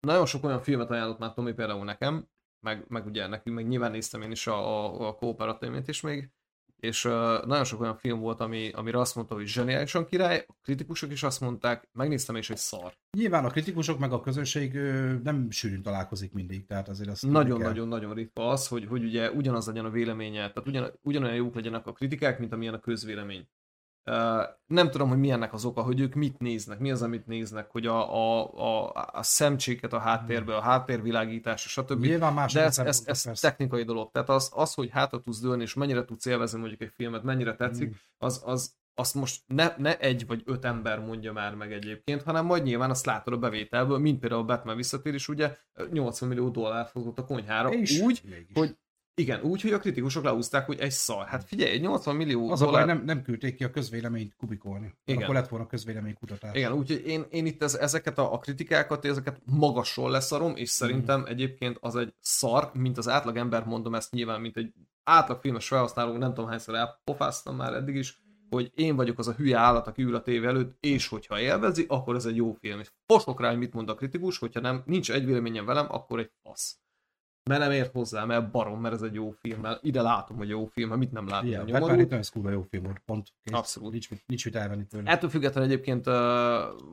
nagyon 0.00 0.26
sok 0.26 0.44
olyan 0.44 0.60
filmet 0.62 0.90
ajánlott 0.90 1.18
már 1.18 1.34
Tomi 1.34 1.52
például 1.52 1.84
nekem, 1.84 2.28
meg, 2.60 2.84
meg 2.88 3.06
ugye 3.06 3.26
nekünk, 3.26 3.56
meg 3.56 3.66
nyilván 3.66 3.90
néztem 3.90 4.22
én 4.22 4.30
is 4.30 4.46
a, 4.46 4.84
a, 4.84 5.08
a 5.08 5.82
is 5.86 6.00
még. 6.00 6.30
És 6.76 7.04
uh, 7.04 7.12
nagyon 7.46 7.64
sok 7.64 7.80
olyan 7.80 7.96
film 7.96 8.20
volt, 8.20 8.40
ami, 8.40 8.70
amire 8.70 8.98
azt 8.98 9.14
mondta, 9.14 9.34
hogy 9.34 9.46
zseniálisan 9.46 10.06
király, 10.06 10.44
a 10.48 10.54
kritikusok 10.62 11.12
is 11.12 11.22
azt 11.22 11.40
mondták, 11.40 11.88
megnéztem 11.92 12.36
és 12.36 12.50
egy 12.50 12.56
szar. 12.56 12.96
Nyilván 13.16 13.44
a 13.44 13.50
kritikusok 13.50 13.98
meg 13.98 14.12
a 14.12 14.20
közönség 14.20 14.74
ö, 14.74 15.14
nem 15.22 15.50
sűrűn 15.50 15.82
találkozik 15.82 16.32
mindig, 16.32 16.66
tehát 16.66 16.88
azért 16.88 17.10
azt 17.10 17.26
Nagyon-nagyon-nagyon 17.26 18.14
ritka 18.14 18.48
az, 18.48 18.68
hogy, 18.68 18.86
hogy 18.86 19.04
ugye 19.04 19.30
ugyanaz 19.30 19.66
legyen 19.66 19.84
a 19.84 19.90
véleménye, 19.90 20.38
tehát 20.38 20.68
ugyan, 20.68 20.92
ugyanolyan 21.02 21.36
jók 21.36 21.54
legyenek 21.54 21.86
a 21.86 21.92
kritikák, 21.92 22.38
mint 22.38 22.52
amilyen 22.52 22.74
a 22.74 22.80
közvélemény. 22.80 23.46
Nem 24.66 24.90
tudom, 24.90 25.08
hogy 25.08 25.18
milyennek 25.18 25.52
az 25.52 25.64
oka, 25.64 25.82
hogy 25.82 26.00
ők 26.00 26.14
mit 26.14 26.38
néznek, 26.38 26.78
mi 26.78 26.90
az, 26.90 27.02
amit 27.02 27.26
néznek, 27.26 27.70
hogy 27.70 27.86
a, 27.86 28.14
a, 28.14 28.52
a, 28.54 28.92
a 29.12 29.22
szemcséket 29.22 29.92
a 29.92 29.98
háttérbe, 29.98 30.56
a 30.56 30.60
háttérvilágítás, 30.60 31.62
stb. 31.62 32.04
Nyilván 32.04 32.32
más 32.34 32.52
De 32.52 32.62
ez, 32.62 32.78
ez, 32.78 33.02
ez 33.06 33.40
technikai 33.40 33.82
dolog. 33.82 34.10
Tehát 34.10 34.28
az, 34.28 34.50
az, 34.54 34.74
hogy 34.74 34.90
hátra 34.90 35.20
tudsz 35.20 35.40
dőlni, 35.40 35.62
és 35.62 35.74
mennyire 35.74 36.04
tudsz 36.04 36.26
élvezni 36.26 36.58
mondjuk 36.58 36.80
egy 36.80 36.92
filmet, 36.94 37.22
mennyire 37.22 37.54
tetszik, 37.54 37.88
Mm. 37.88 37.92
az, 38.18 38.42
az 38.44 38.74
azt 38.98 39.14
most 39.14 39.42
ne, 39.46 39.74
ne 39.76 39.98
egy 39.98 40.26
vagy 40.26 40.42
öt 40.44 40.64
ember 40.64 40.98
mondja 41.00 41.32
már 41.32 41.54
meg 41.54 41.72
egyébként, 41.72 42.22
hanem 42.22 42.44
majd 42.44 42.62
nyilván 42.62 42.90
azt 42.90 43.06
látod 43.06 43.32
a 43.32 43.38
bevételből, 43.38 43.98
mint 43.98 44.20
például 44.20 44.40
a 44.40 44.44
Batman 44.44 44.76
visszatérés, 44.76 45.28
ugye 45.28 45.56
80 45.90 46.28
millió 46.28 46.48
dollár 46.48 46.88
hozott 46.92 47.18
a 47.18 47.24
konyhára, 47.24 47.68
És 47.68 48.00
úgy, 48.00 48.20
mégis. 48.24 48.54
hogy 48.54 48.76
igen, 49.18 49.40
úgy, 49.42 49.60
hogy 49.60 49.72
a 49.72 49.78
kritikusok 49.78 50.24
leúzták, 50.24 50.66
hogy 50.66 50.78
egy 50.80 50.90
szar. 50.90 51.26
Hát 51.26 51.44
figyelj, 51.44 51.70
egy 51.70 51.80
80 51.80 52.16
millió 52.16 52.50
Az 52.50 52.58
dollár... 52.60 52.86
nem, 52.86 53.02
nem 53.04 53.22
küldték 53.22 53.56
ki 53.56 53.64
a 53.64 53.70
közvéleményt 53.70 54.34
kubikolni. 54.36 54.84
Igen. 54.86 54.96
Igen. 55.04 55.22
Akkor 55.22 55.34
lett 55.34 55.48
volna 55.48 55.66
közvéleménykutatás. 55.66 56.54
Igen, 56.56 56.72
úgyhogy 56.72 57.02
én, 57.06 57.24
én 57.30 57.46
itt 57.46 57.62
ez, 57.62 57.74
ezeket 57.74 58.18
a, 58.18 58.32
a 58.32 58.38
kritikákat, 58.38 59.04
ezeket 59.04 59.40
magasról 59.44 60.10
leszarom, 60.10 60.56
és 60.56 60.68
szerintem 60.70 61.20
Mhm. 61.20 61.28
egyébként 61.28 61.78
az 61.80 61.96
egy 61.96 62.14
szar, 62.20 62.70
mint 62.74 62.98
az 62.98 63.08
átlag 63.08 63.36
ember, 63.36 63.64
mondom 63.64 63.94
ezt 63.94 64.12
nyilván, 64.12 64.40
mint 64.40 64.56
egy 64.56 64.72
átlag 65.04 65.40
filmes 65.40 65.68
felhasználó, 65.68 66.16
nem 66.16 66.34
tudom 66.34 66.50
hányszor 66.50 66.74
elpofáztam 66.74 67.56
már 67.56 67.74
eddig 67.74 67.94
is, 67.94 68.20
hogy 68.50 68.72
én 68.74 68.96
vagyok 68.96 69.18
az 69.18 69.28
a 69.28 69.32
hülye 69.32 69.58
állat, 69.58 69.86
aki 69.86 70.02
ül 70.02 70.14
a 70.14 70.22
tévé 70.22 70.46
előtt, 70.46 70.76
és 70.80 71.08
hogyha 71.08 71.40
élvezi, 71.40 71.84
akkor 71.88 72.14
ez 72.14 72.24
egy 72.24 72.36
jó 72.36 72.52
film. 72.52 72.80
És 72.80 72.90
fosok 73.06 73.40
rá, 73.40 73.48
hogy 73.48 73.58
mit 73.58 73.72
mond 73.74 73.88
a 73.88 73.94
kritikus, 73.94 74.38
hogyha 74.38 74.60
nem, 74.60 74.82
nincs 74.86 75.10
egy 75.12 75.24
véleményem 75.26 75.64
velem, 75.64 75.86
akkor 75.88 76.18
egy 76.18 76.30
fasz. 76.42 76.78
Mert 77.50 77.60
nem 77.60 77.70
ért 77.70 77.92
hozzá, 77.92 78.24
mert 78.24 78.50
barom, 78.50 78.80
mert 78.80 78.94
ez 78.94 79.02
egy 79.02 79.14
jó 79.14 79.30
film, 79.30 79.60
mert 79.60 79.84
ide 79.84 80.02
látom, 80.02 80.36
hogy 80.36 80.48
jó 80.48 80.66
film, 80.66 80.88
mert 80.88 81.00
mit 81.00 81.12
nem 81.12 81.28
látom. 81.28 81.48
Igen, 81.48 81.64
nyomorult. 81.64 81.98
Returns 81.98 82.30
kurva 82.30 82.50
jó 82.50 82.62
film 82.70 82.82
volt, 82.82 83.02
pont. 83.04 83.32
Kész. 83.44 83.54
Abszolút. 83.58 83.90
Nincs, 83.92 84.10
mit- 84.10 84.22
nincs 84.26 84.44
mit 84.44 84.56
elvenni 84.56 84.86
tőle. 84.86 85.10
Ettől 85.10 85.30
függetlenül 85.30 85.70
egyébként 85.70 86.06
uh, 86.06 86.14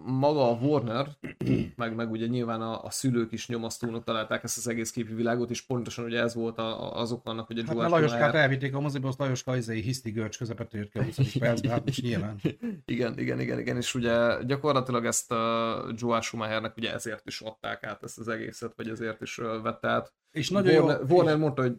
maga 0.05 0.49
a 0.49 0.57
Warner, 0.61 1.07
meg, 1.75 1.95
meg 1.95 2.11
ugye 2.11 2.25
nyilván 2.25 2.61
a, 2.61 2.83
a 2.83 2.89
szülők 2.89 3.31
is 3.31 3.47
nyomasztónak 3.47 4.03
találták 4.03 4.43
ezt 4.43 4.57
az 4.57 4.67
egész 4.67 4.91
képi 4.91 5.13
világot, 5.13 5.49
és 5.49 5.61
pontosan 5.61 6.05
ugye 6.05 6.19
ez 6.21 6.33
volt 6.35 6.57
a, 6.57 6.83
a, 6.83 6.99
azok 7.01 7.25
annak, 7.25 7.47
hogy 7.47 7.59
a 7.59 7.63
Hát 7.65 7.75
mert 7.75 7.89
Lajoskát 7.89 8.33
elvitték 8.33 8.75
a 8.75 8.79
moziba, 8.79 9.07
azt 9.07 9.19
Lajoska 9.19 9.55
izé 9.57 9.79
hiszti 9.79 10.11
görcs 10.11 10.37
közepette 10.37 10.77
jött 10.77 10.89
ki 10.91 10.97
a 10.97 11.03
20. 11.03 11.37
percben, 11.37 11.71
hát 11.71 11.85
most 11.85 12.01
nyilván. 12.01 12.39
Igen, 12.85 13.19
igen, 13.19 13.39
igen, 13.39 13.59
igen, 13.59 13.77
és 13.77 13.95
ugye 13.95 14.43
gyakorlatilag 14.43 15.05
ezt 15.05 15.31
a 15.31 15.85
Joel 15.95 16.21
Schumachernek 16.21 16.77
ugye 16.77 16.93
ezért 16.93 17.27
is 17.27 17.41
adták 17.41 17.83
át 17.83 18.03
ezt 18.03 18.19
az 18.19 18.27
egészet, 18.27 18.73
vagy 18.75 18.89
ezért 18.89 19.21
is 19.21 19.37
ö, 19.37 19.59
vette 19.61 19.87
át. 19.87 20.13
És 20.33 20.49
nagyon 20.49 20.83
Warner, 20.83 20.99
jó, 20.99 21.15
Warner 21.15 21.37
mondta, 21.37 21.61
hogy 21.61 21.75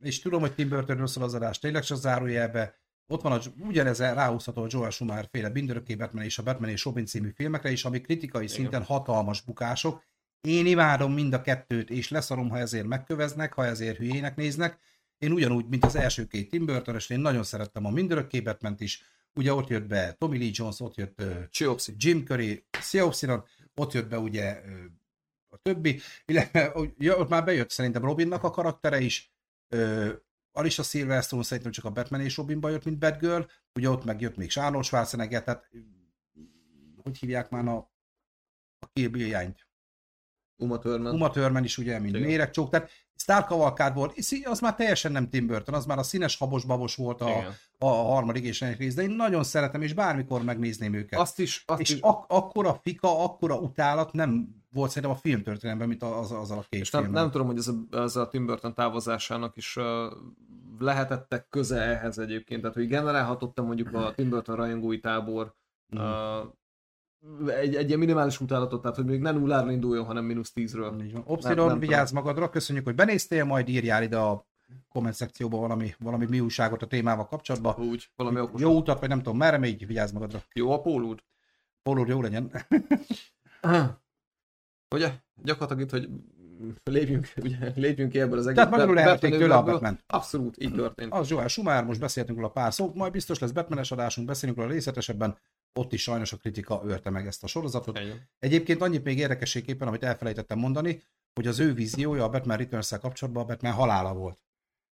és 0.00 0.20
tudom, 0.20 0.40
hogy 0.40 0.54
Tim 0.54 0.68
Burtonről 0.68 1.06
szól 1.06 1.24
az 1.24 1.34
adás, 1.34 1.58
tényleg 1.58 1.82
csak 1.82 1.98
zárójelbe, 1.98 2.74
ott 3.06 3.22
van 3.22 3.32
a, 3.32 3.40
ugyanez 3.58 3.98
ráhúzható 3.98 4.62
a 4.62 4.66
Joel 4.70 4.90
Schumacher 4.90 5.28
féle 5.30 5.50
Bindörökké 5.50 5.94
Batman 5.94 6.24
és 6.24 6.38
a 6.38 6.42
Batman 6.42 6.70
és 6.70 6.84
Robin 6.84 7.06
című 7.06 7.30
filmekre 7.34 7.70
is, 7.70 7.84
ami 7.84 8.00
kritikai 8.00 8.42
Igen. 8.42 8.54
szinten 8.54 8.82
hatalmas 8.82 9.40
bukások. 9.40 10.02
Én 10.40 10.66
imádom 10.66 11.12
mind 11.12 11.32
a 11.32 11.40
kettőt, 11.40 11.90
és 11.90 12.10
leszarom, 12.10 12.48
ha 12.48 12.58
ezért 12.58 12.86
megköveznek, 12.86 13.52
ha 13.52 13.64
ezért 13.64 13.96
hülyének 13.96 14.36
néznek. 14.36 14.78
Én 15.18 15.32
ugyanúgy, 15.32 15.66
mint 15.68 15.84
az 15.84 15.96
első 15.96 16.26
két 16.26 16.50
Tim 16.50 16.66
burton 16.66 16.96
én 17.08 17.20
nagyon 17.20 17.42
szerettem 17.42 17.84
a 17.84 17.90
Mindörökké 17.90 18.40
batman 18.40 18.74
is. 18.78 19.02
Ugye 19.34 19.52
ott 19.52 19.68
jött 19.68 19.86
be 19.86 20.12
Tommy 20.12 20.38
Lee 20.38 20.50
Jones, 20.52 20.80
ott 20.80 20.94
jött 20.94 21.22
Csiopszi. 21.50 21.94
Jim 21.98 22.24
Curry, 22.24 22.64
Seopsinon, 22.80 23.44
ott 23.74 23.92
jött 23.92 24.08
be 24.08 24.18
ugye 24.18 24.60
a 25.54 25.58
többi, 25.62 26.00
illetve 26.24 26.72
ja, 26.98 27.16
ott 27.16 27.28
már 27.28 27.44
bejött 27.44 27.70
szerintem 27.70 28.04
Robinnak 28.04 28.42
a 28.42 28.50
karaktere 28.50 29.00
is, 29.00 29.34
ö, 29.68 30.12
Alicia 30.52 30.82
Silverstone 30.82 31.42
szerintem 31.42 31.72
csak 31.72 31.84
a 31.84 31.90
Batman 31.90 32.20
és 32.20 32.36
Robinba 32.36 32.68
jött, 32.68 32.84
mint 32.84 32.98
Batgirl, 32.98 33.42
ugye 33.74 33.90
ott 33.90 34.04
meg 34.04 34.20
jött 34.20 34.36
még 34.36 34.50
Arnold 34.54 34.84
Schwarzenegger, 34.84 35.42
tehát 35.42 35.70
hogy 37.02 37.18
hívják 37.18 37.50
már 37.50 37.66
a, 37.66 37.76
a 38.78 38.86
Kill 38.92 39.08
Bill? 39.08 39.54
Uma 40.56 40.78
Thurman. 40.78 41.14
Uma 41.14 41.30
Thurman 41.30 41.64
is 41.64 41.78
ugye, 41.78 41.98
mint 41.98 42.20
méregcsók, 42.20 42.70
tehát 42.70 42.90
Star 43.16 43.44
Cavalcade 43.44 43.94
volt, 43.94 44.18
az 44.44 44.60
már 44.60 44.74
teljesen 44.74 45.12
nem 45.12 45.28
Tim 45.28 45.46
Burton, 45.46 45.74
az 45.74 45.86
már 45.86 45.98
a 45.98 46.02
színes 46.02 46.36
habos-babos 46.36 46.94
volt 46.96 47.20
a, 47.20 47.28
Igen. 47.28 47.54
a 47.78 47.86
harmadik 47.86 48.44
és 48.44 48.58
negyedik 48.58 48.80
rész, 48.80 48.94
de 48.94 49.02
én 49.02 49.10
nagyon 49.10 49.44
szeretem, 49.44 49.82
és 49.82 49.92
bármikor 49.92 50.42
megnézném 50.42 50.94
őket. 50.94 51.20
Azt 51.20 51.38
is, 51.38 51.62
azt 51.66 51.80
és 51.80 51.90
is, 51.90 52.00
ak- 52.00 52.30
akkora 52.30 52.74
fika, 52.74 53.24
akkora 53.24 53.58
utálat 53.58 54.12
nem 54.12 54.63
volt 54.74 54.90
szerintem 54.90 55.18
a 55.18 55.20
filmtörténelemben, 55.20 55.88
mint 55.88 56.02
az, 56.02 56.32
azzal 56.32 56.58
a 56.58 56.64
két 56.68 56.80
és 56.80 56.90
nem, 56.90 57.10
nem 57.10 57.30
tudom, 57.30 57.46
hogy 57.46 57.58
ez 57.58 57.68
a, 57.68 57.96
ez 57.96 58.16
a 58.16 58.28
Tim 58.28 58.46
Burton 58.46 58.74
távozásának 58.74 59.56
is 59.56 59.76
uh, 59.76 59.84
lehetettek 60.78 61.48
köze 61.48 61.80
ehhez 61.80 62.18
egyébként, 62.18 62.60
tehát 62.60 62.76
hogy 62.76 62.88
generálhatott 62.88 63.60
mondjuk 63.60 63.94
a 63.94 64.12
Tim 64.14 64.28
Burton 64.28 64.56
rajongói 64.56 65.00
tábor 65.00 65.54
Mm. 65.94 65.98
uh, 65.98 66.52
egy, 67.46 67.74
egy 67.74 67.86
ilyen 67.86 67.98
minimális 67.98 68.40
utálatot, 68.40 68.80
tehát 68.80 68.96
hogy 68.96 69.04
még 69.04 69.20
nem 69.20 69.38
nulláról 69.38 69.70
induljon, 69.70 70.04
hanem 70.04 70.24
mínusz 70.24 70.52
tízről. 70.52 71.02
Obszidon, 71.24 71.78
vigyázz 71.78 72.12
magadra, 72.12 72.50
köszönjük, 72.50 72.84
hogy 72.84 72.94
benéztél, 72.94 73.44
majd 73.44 73.68
írjál 73.68 74.02
ide 74.02 74.18
a 74.18 74.46
komment 74.88 75.14
szekcióba 75.14 75.58
valami, 75.58 75.94
valami 75.98 76.26
mi 76.28 76.40
újságot 76.40 76.82
a 76.82 76.86
témával 76.86 77.26
kapcsolatban. 77.26 77.74
Úgy, 77.78 78.10
valami 78.16 78.40
okos. 78.40 78.60
Jó 78.60 78.76
utat, 78.76 79.00
vagy 79.00 79.08
nem 79.08 79.18
tudom, 79.18 79.36
merre 79.36 79.58
még, 79.58 79.86
vigyázz 79.86 80.12
magadra. 80.12 80.42
Jó 80.52 80.72
a 80.72 80.80
pólód? 80.80 81.22
Pólód 81.82 82.08
jó 82.08 82.22
legyen. 82.22 82.50
Ugye? 84.94 85.12
Gyakorlatilag 85.42 85.82
itt, 85.82 85.90
hogy 85.90 86.08
lépjünk, 86.84 87.32
ugye, 87.44 87.72
lépjünk 87.74 88.10
ki 88.10 88.20
ebből 88.20 88.38
az 88.38 88.46
egész 88.46 88.56
Tehát 88.56 88.70
magyarul 88.70 88.98
elvették 88.98 89.30
tőle 89.30 89.54
a 89.54 89.62
Batman. 89.62 90.00
Abszolút, 90.06 90.62
így 90.62 90.74
történt. 90.74 91.12
Az 91.12 91.30
Joel 91.30 91.48
Schumacher, 91.48 91.84
most 91.84 92.00
beszéltünk 92.00 92.38
róla 92.38 92.50
pár 92.50 92.72
szót, 92.72 92.94
majd 92.94 93.12
biztos 93.12 93.38
lesz 93.38 93.50
Batmanes 93.50 93.90
adásunk, 93.90 94.26
beszélünk 94.26 94.58
róla 94.58 94.70
részletesebben, 94.70 95.38
ott 95.80 95.92
is 95.92 96.02
sajnos 96.02 96.32
a 96.32 96.36
kritika 96.36 96.82
őrte 96.86 97.10
meg 97.10 97.26
ezt 97.26 97.44
a 97.44 97.46
sorozatot. 97.46 97.98
Ennyi. 97.98 98.12
Egyébként 98.38 98.82
annyit 98.82 99.04
még 99.04 99.18
érdekességképpen, 99.18 99.88
amit 99.88 100.04
elfelejtettem 100.04 100.58
mondani, 100.58 101.02
hogy 101.34 101.46
az 101.46 101.60
ő 101.60 101.74
víziója 101.74 102.24
a 102.24 102.28
Batman 102.28 102.56
returns 102.56 102.88
kapcsolatban 102.88 103.42
a 103.42 103.46
Batman 103.46 103.72
halála 103.72 104.14
volt. 104.14 104.38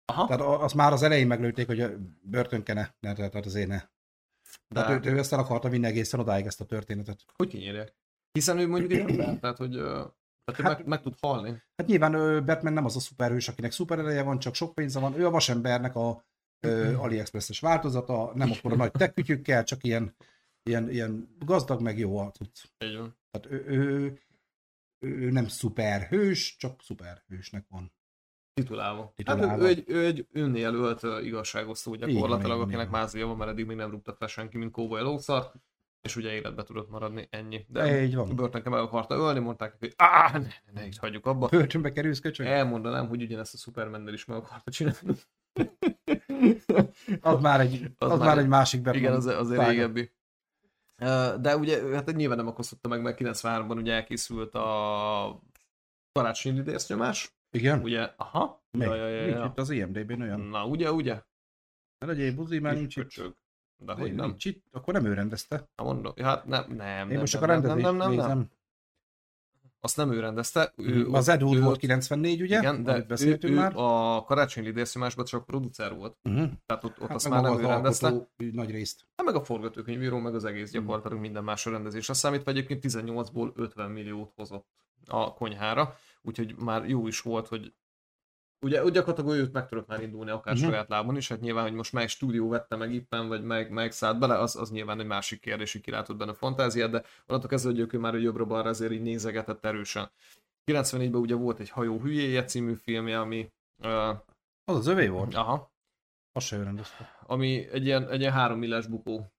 Aha, 0.06 0.26
Tehát 0.26 0.62
azt 0.62 0.76
már 0.76 0.94
az 0.94 1.04
elején 1.04 1.28
meglőtték, 1.28 1.66
hogy 1.66 1.98
börtönkene, 2.22 2.96
ne, 3.00 3.14
tehát 3.14 3.46
azért 3.46 3.68
ne. 3.68 3.78
de 3.78 4.82
Tehát 4.82 5.06
ő, 5.06 5.12
ő 5.12 5.18
ezt 5.18 5.34
el 5.34 5.40
akarta 5.40 5.70
vinni 5.70 5.86
egészen 5.86 6.20
odáig 6.20 6.46
ezt 6.46 6.62
a 6.62 6.66
történetet. 6.66 7.26
hogy 7.36 7.48
kinyírják? 7.48 7.94
Hiszen 8.32 8.60
ő 8.60 8.68
mondjuk 8.68 8.92
egy 9.02 9.10
ember, 9.10 9.40
tehát 9.40 9.58
hogy, 9.58 9.72
tehát, 9.72 10.62
Hát- 10.62 10.78
meg, 10.78 10.88
meg 10.88 11.02
tud 11.02 11.16
halni. 11.20 11.50
Hát 11.76 11.88
nyilván 11.88 12.14
ő, 12.14 12.44
Batman 12.44 12.74
nem 12.74 12.86
az 12.86 12.96
a 12.96 13.00
szuperhős, 13.00 13.48
akinek 13.48 13.72
szuperereje 13.72 14.24
van, 14.24 14.40
csak 14.40 14.56
sok 14.56 14.76
pénze 14.76 15.00
van. 15.00 15.20
Ő 15.20 15.26
a 15.26 15.30
vasembernek 15.30 15.96
a 15.96 16.26
ö, 16.60 16.94
AliExpress-es 17.04 17.60
változata, 17.60 18.32
nem 18.36 18.52
akkor 18.52 18.72
a 18.72 18.76
nagy 18.76 18.92
tekkütyükkel, 18.92 19.64
csak 19.64 19.84
ilyen, 19.84 20.16
ilyen, 20.64 20.90
ilyen 20.90 21.36
gazdag, 21.40 21.82
meg 21.82 22.00
jó 22.00 22.12
van. 22.12 22.32
Tehát 23.32 23.48
ő, 23.50 23.64
ő, 23.68 24.20
ő, 25.00 25.32
nem 25.32 25.48
szuperhős, 25.48 26.56
csak 26.58 26.82
szuperhősnek 26.82 27.66
van. 27.70 27.94
Titulálva. 28.54 29.02
Hát 29.02 29.14
Titulálva. 29.16 29.64
ő, 29.64 29.66
ő, 29.66 29.68
egy, 29.68 29.84
ő 29.88 30.06
egy 30.06 30.28
önjelölt 30.32 31.04
ö, 31.04 31.22
igazságosztó 31.22 31.96
gyakorlatilag, 31.96 32.58
van, 32.58 32.68
akinek 32.68 32.90
mázlia 32.90 33.28
van, 33.28 33.38
mert 33.38 33.52
eddig 33.52 33.66
még 33.66 33.78
nem 33.78 33.92
rúgtak 33.92 34.18
fel 34.18 34.28
senki, 34.28 34.58
mint 34.58 34.72
kóboly 34.72 35.02
lószart, 35.02 35.56
és 36.02 36.16
ugye 36.16 36.32
életbe 36.32 36.64
tudott 36.64 36.90
maradni, 36.90 37.28
ennyi. 37.30 37.66
De 37.68 38.04
Így 38.04 38.16
van. 38.16 38.36
Börtönke 38.36 38.70
meg 38.70 38.80
akarta 38.80 39.16
ölni, 39.16 39.40
mondták 39.40 39.76
hogy 39.80 39.94
áh, 39.96 40.34
ne, 40.34 40.40
ne, 40.40 40.50
ne, 40.74 40.86
itt 40.86 40.98
hagyjuk 40.98 41.26
abba. 41.26 41.48
Börtönbe 41.48 41.92
kerülsz, 41.92 42.20
köcsög? 42.20 42.46
Elmondanám, 42.48 43.08
hogy 43.08 43.22
ugyanezt 43.22 43.54
a 43.54 43.58
Superman-nel 43.58 44.14
is 44.14 44.26
meg 44.26 44.38
akarta 44.38 44.72
csinálni. 44.72 45.16
Az 47.22 47.42
már 47.42 47.60
egy, 47.60 47.92
Az 47.98 48.12
az, 48.12 48.18
már 48.18 48.28
már 48.28 48.38
egy- 48.38 48.44
egy 48.44 48.50
másik 48.50 48.82
Batman. 48.82 49.02
Igen, 49.02 49.14
az, 49.14 49.26
az 49.26 49.52
egy 49.52 49.58
szága. 49.58 49.70
régebbi. 49.70 50.12
De 51.42 51.58
ugye, 51.58 51.94
hát 51.96 52.16
nyilván 52.16 52.38
nem 52.38 52.48
okozta 52.48 52.88
meg, 52.88 53.02
mert 53.02 53.18
93-ban 53.22 53.76
ugye 53.78 53.94
elkészült 53.94 54.56
a 54.56 55.42
karácsonyi 56.12 56.58
idéznyomás. 56.60 57.36
Igen? 57.52 57.82
Ugye, 57.82 58.14
aha. 58.18 58.64
Még? 58.72 58.88
Ja, 58.88 58.96
ja, 58.96 59.08
ja, 59.08 59.22
Nincs 59.26 59.36
ja. 59.38 59.46
itt 59.46 59.58
az 59.60 59.70
IMDB-n 59.70 60.22
olyan. 60.22 60.40
Na, 60.40 60.66
ugye, 60.66 60.92
ugye? 60.92 61.22
Ne 62.00 62.08
legyél 62.08 62.36
buzi, 62.36 62.60
mert 62.60 62.78
nincs 62.78 62.96
itt. 62.98 63.24
De 63.86 63.94
hogy 63.94 64.14
nem? 64.14 64.28
Nincs 64.30 64.46
itt, 64.46 64.66
akkor 64.72 64.94
nem 64.94 65.06
ő 65.06 65.14
rendezte. 65.14 65.70
Na 65.76 65.84
mondom, 65.84 66.14
hát 66.22 66.46
nem, 66.46 66.66
nem, 66.68 67.00
Én 67.02 67.08
nem, 67.08 67.20
most 67.20 67.32
csak 67.32 67.42
nem, 67.42 67.50
a 67.50 67.54
nem, 67.54 67.62
nem, 67.62 67.70
rendezést 67.78 67.98
nem, 67.98 68.10
nem, 68.10 68.28
nem. 68.28 68.38
nézem. 68.38 68.50
Azt 69.84 69.98
nem 69.98 70.12
ő 70.12 70.20
rendezte. 70.20 70.74
Ő, 70.76 71.08
Az 71.12 71.28
Ed 71.28 71.44
Wood 71.44 71.64
volt 71.64 71.78
94, 71.80 72.42
ugye? 72.42 72.58
Igen, 72.58 72.84
de 72.84 73.06
ő, 73.22 73.38
ő 73.42 73.54
már. 73.54 73.72
a 73.76 74.24
karácsonyi 74.24 74.68
idéznyomásban 74.68 75.26
csak 75.26 75.46
producer 75.46 75.96
volt. 75.96 76.18
Uh-huh. 76.24 76.50
Tehát 76.66 76.84
ott, 76.84 77.02
ott 77.02 77.08
Hát 77.08 77.16
azt 77.16 77.30
már 77.30 77.42
nem 77.42 77.60
ő 77.60 77.66
rendezte. 77.66 78.14
nagy 78.38 78.72
részt. 78.72 79.06
Hát 79.16 79.26
meg 79.26 79.36
a 79.36 79.44
forgatókönyvíró, 79.44 80.18
meg 80.18 80.36
az 80.36 80.46
egész 80.46 80.72
Hmm. 80.72 80.82
gyakorlatilag 80.82 81.20
minden 81.20 81.44
más 81.44 81.66
a 81.66 81.70
rendezés. 81.72 82.10
Azt 82.10 82.20
számítva 82.20 82.52
egyébként 82.52 82.84
18-ból 82.88 83.52
50 83.56 83.92
milliót 83.92 84.32
hozott 84.36 84.68
a 85.06 85.34
konyhára, 85.34 85.96
úgyhogy 86.22 86.56
már 86.58 86.90
jó 86.90 87.08
is 87.08 87.22
volt, 87.22 87.48
hogy 87.48 87.74
ugye, 88.62 88.84
ugye 88.84 88.92
gyakorlatilag 88.92 89.38
őt 89.38 89.54
meg 89.54 89.68
tudok 89.68 89.88
már 89.88 90.02
indulni, 90.02 90.32
akár 90.32 90.54
uh-huh. 90.54 90.70
saját 90.70 90.90
lábon 90.90 91.16
is, 91.16 91.28
hát 91.28 91.40
nyilván, 91.40 91.64
hogy 91.64 91.74
most 91.74 91.94
melyik 91.94 92.10
stúdió 92.10 92.50
vette 92.50 92.76
meg 92.76 92.94
éppen, 92.94 93.28
vagy 93.28 93.44
meg, 93.44 93.72
meg 93.72 93.92
szállt 93.92 94.20
bele, 94.20 94.38
az, 94.38 94.56
az 94.56 94.72
nyilván 94.72 95.00
egy 95.00 95.06
másik 95.06 95.40
kérdés, 95.40 95.72
hogy 95.72 95.82
kilátod 95.82 96.18
benne 96.18 96.32
a 96.32 96.34
fantáziát, 96.34 96.90
de 96.90 97.04
onnantól 97.28 97.50
kezdve, 97.50 97.72
hogy 97.72 97.94
ő 97.94 98.00
már 98.00 98.16
jobbra-balra 98.16 98.70
azért 98.70 98.92
így 98.92 99.02
nézegetett 99.02 99.66
erősen. 99.66 100.12
94-ben 100.66 101.22
ugye 101.22 101.36
volt 101.36 101.60
egy 101.60 101.70
Hajó 101.70 102.00
hülyéje 102.00 102.44
című 102.46 102.74
filmje, 102.74 103.20
ami, 103.20 103.52
uh, 103.84 104.10
Az 104.64 104.76
az 104.76 104.88
övé 104.88 105.08
volt? 105.08 105.36
aha, 105.36 105.72
Az 106.32 106.44
se 106.44 106.64
rendezte. 106.64 107.18
ami 107.26 107.68
egy 107.72 107.86
ilyen, 107.86 108.10
egy 108.10 108.20
ilyen 108.20 108.34
három 108.34 108.60
millás 108.60 108.88
bukó. 108.88 109.32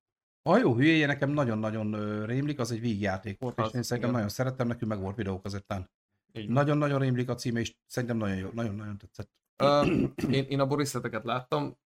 A 0.43 0.57
jó 0.57 0.75
hülyéje 0.75 1.07
nekem 1.07 1.31
nagyon-nagyon 1.31 2.23
rémlik, 2.27 2.59
az 2.59 2.71
egy 2.71 2.81
vígjáték 2.81 3.39
volt, 3.39 3.59
Az, 3.59 3.69
és 3.69 3.75
én 3.75 3.83
szerintem 3.83 4.11
igen. 4.11 4.13
nagyon 4.13 4.29
szerettem, 4.29 4.67
nekünk 4.67 4.91
meg 4.91 5.01
volt 5.01 5.17
videókazettán. 5.17 5.79
Így 5.79 5.87
van. 5.87 6.02
Nagyon-nagyon 6.33 6.99
rémlik 6.99 7.29
a 7.29 7.35
címe, 7.35 7.61
és 7.61 7.75
szerintem 7.87 8.17
nagyon 8.19 8.37
jó, 8.37 8.49
nagyon-nagyon 8.53 8.99
tetszett. 8.99 9.31
Ö, 9.57 9.83
én, 10.31 10.45
én 10.49 10.61
abból 10.61 10.77
részleteket 10.77 11.25
láttam, 11.25 11.77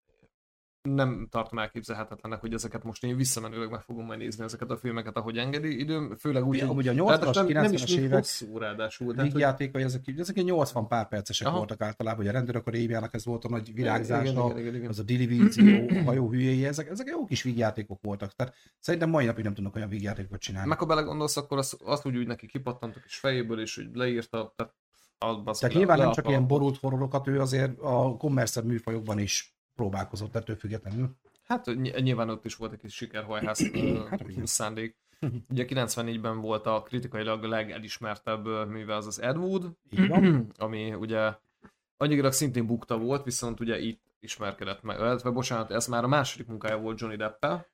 nem 0.94 1.26
tartom 1.30 1.58
elképzelhetetlenek, 1.58 2.40
hogy 2.40 2.52
ezeket 2.52 2.84
most 2.84 3.04
én 3.04 3.16
visszamenőleg 3.16 3.70
meg 3.70 3.80
fogom 3.80 4.04
majd 4.04 4.18
nézni 4.18 4.44
ezeket 4.44 4.70
a 4.70 4.76
filmeket, 4.76 5.16
ahogy 5.16 5.38
engedi 5.38 5.78
időm, 5.78 6.16
főleg 6.18 6.46
úgy, 6.46 6.60
hogy 6.60 6.88
a 6.88 6.92
ráadásul 6.92 7.44
80-as, 7.44 7.52
nem, 7.52 7.62
nem 7.62 7.72
is 7.72 7.82
90-es 7.82 7.94
még 7.94 8.04
évek 8.04 8.18
hosszú 8.18 8.58
ráadásul. 8.58 9.14
Tehát, 9.14 9.32
hogy, 9.32 9.42
ezek, 9.82 10.06
ezek 10.16 10.36
ilyen 10.36 10.46
80 10.46 10.86
pár 10.86 11.08
percesek 11.08 11.46
Aha. 11.46 11.56
voltak 11.56 11.80
általában, 11.80 12.18
hogy 12.18 12.28
a 12.28 12.32
rendőrök 12.32 12.66
a 12.66 12.70
révjának 12.70 13.14
ez 13.14 13.24
volt 13.24 13.44
a 13.44 13.48
nagy 13.48 13.74
virágzása, 13.74 14.44
az 14.88 14.98
a 14.98 15.02
Dilivízió, 15.02 15.88
a 15.88 16.02
hajó 16.02 16.30
hülyéje, 16.30 16.68
ezek, 16.68 16.88
ezek 16.88 17.06
jó 17.06 17.24
kis 17.24 17.42
vígjátékok 17.42 17.98
voltak. 18.02 18.32
Tehát 18.32 18.54
szerintem 18.78 19.10
mai 19.10 19.24
napig 19.24 19.44
nem 19.44 19.54
tudnak 19.54 19.76
olyan 19.76 19.88
vígjátékokat 19.88 20.40
csinálni. 20.40 20.68
Meg 20.68 20.78
ha 20.78 20.86
belegondolsz, 20.86 21.36
akkor 21.36 21.58
azt, 21.58 21.76
azt 21.84 22.06
úgy, 22.06 22.16
úgy 22.16 22.26
neki 22.26 22.46
kipattantok 22.46 23.02
is 23.04 23.16
fejéből, 23.16 23.60
és 23.60 23.74
hogy 23.76 23.88
leírta, 23.92 24.52
tehát 24.56 24.74
az, 25.18 25.58
Tehát 25.58 25.74
le- 25.74 25.78
nyilván 25.78 25.98
nem 25.98 26.12
csak 26.12 26.28
ilyen 26.28 26.46
borult 26.46 26.76
horrorokat, 26.76 27.26
ő 27.26 27.40
azért 27.40 27.78
a 27.80 28.16
kommerszebb 28.18 28.64
műfajokban 28.64 29.18
is 29.18 29.55
próbálkozott 29.76 30.36
ettől 30.36 30.56
függetlenül. 30.56 31.16
Hát 31.44 31.66
ny- 31.66 32.00
nyilván 32.00 32.30
ott 32.30 32.44
is 32.44 32.54
volt 32.54 32.72
egy 32.72 32.78
kis 32.78 32.94
sikerhajház 32.94 33.70
Hát 34.10 34.24
szándék. 34.46 34.96
Ugye 35.48 35.64
94-ben 35.68 36.40
volt 36.40 36.66
a 36.66 36.82
kritikailag 36.82 37.42
legelismertebb 37.42 38.68
műve 38.68 38.94
az 38.94 39.06
az 39.06 39.22
Ed 39.22 39.36
Wood, 39.36 39.72
ami 40.56 40.94
ugye 40.94 41.34
anyagilag 41.96 42.32
szintén 42.32 42.66
bukta 42.66 42.98
volt, 42.98 43.24
viszont 43.24 43.60
ugye 43.60 43.78
itt 43.78 44.02
ismerkedett 44.20 44.82
meg, 44.82 44.98
illetve 44.98 45.30
bocsánat, 45.30 45.70
ez 45.70 45.86
már 45.86 46.04
a 46.04 46.08
második 46.08 46.46
munkája 46.46 46.78
volt 46.78 47.00
Johnny 47.00 47.16
Deppel. 47.16 47.66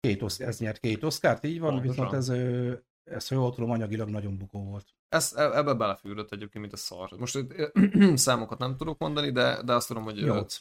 Két 0.00 0.22
osz, 0.22 0.40
ez 0.40 0.58
nyert 0.58 0.78
két 0.78 1.04
oszkárt, 1.04 1.44
így 1.44 1.60
van, 1.60 1.70
Pontosan. 1.70 2.04
viszont 2.04 2.12
ez, 2.12 2.28
ez, 3.04 3.28
ha 3.28 3.34
jól 3.34 3.54
tudom, 3.54 3.70
anyagilag 3.70 4.08
nagyon 4.08 4.38
bukó 4.38 4.64
volt. 4.64 4.86
Ez, 5.08 5.32
e- 5.36 5.56
ebbe 5.58 5.74
belefűrött 5.74 6.32
egyébként, 6.32 6.60
mint 6.60 6.72
a 6.72 6.76
szar. 6.76 7.10
Most 7.18 7.38
számokat 8.14 8.58
nem 8.58 8.76
tudok 8.76 8.98
mondani, 8.98 9.30
de, 9.30 9.62
de 9.62 9.72
azt 9.72 9.88
tudom, 9.88 10.02
hogy 10.02 10.22
8. 10.22 10.58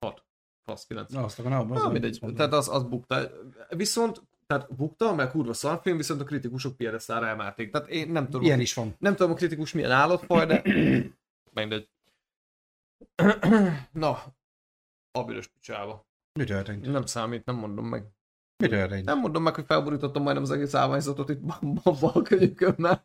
6. 0.00 0.24
Fasz, 0.64 0.86
9. 0.86 1.12
Na, 1.12 1.24
azt 1.24 1.38
akarom, 1.38 1.72
az 1.72 1.82
Na, 1.82 1.88
mindegy. 1.88 2.18
mondom. 2.20 2.38
Tehát 2.38 2.52
az, 2.54 2.68
az 2.68 2.82
bukta. 2.82 3.30
Viszont, 3.68 4.22
tehát 4.46 4.74
bukta, 4.76 5.14
mert 5.14 5.30
kurva 5.30 5.52
szarfilm, 5.52 5.96
viszont 5.96 6.20
a 6.20 6.24
kritikusok 6.24 6.76
piedesztára 6.76 7.26
emelték. 7.26 7.70
Tehát 7.72 7.88
én 7.88 8.10
nem 8.10 8.24
tudom, 8.24 8.42
Ilyen 8.42 8.60
is 8.60 8.74
van. 8.74 8.94
nem 8.98 9.14
tudom 9.16 9.32
a 9.32 9.34
kritikus 9.34 9.72
milyen 9.72 9.90
állatfaj, 9.90 10.46
de 10.46 10.62
mindegy. 11.60 11.88
Na, 13.92 14.18
a 15.18 15.24
büdös 15.24 15.46
picsába. 15.46 16.06
Mi 16.38 16.44
történt? 16.44 16.86
Nem 16.86 17.06
számít, 17.06 17.44
nem 17.44 17.56
mondom 17.56 17.86
meg. 17.86 18.04
Mi 18.62 18.68
történt? 18.68 19.04
Nem 19.04 19.18
mondom 19.18 19.42
meg, 19.42 19.54
hogy 19.54 19.64
felborítottam 19.64 20.22
majdnem 20.22 20.44
az 20.44 20.50
egész 20.50 20.74
állványzatot 20.74 21.28
itt 21.28 21.40
balkönyökömmel. 22.00 23.04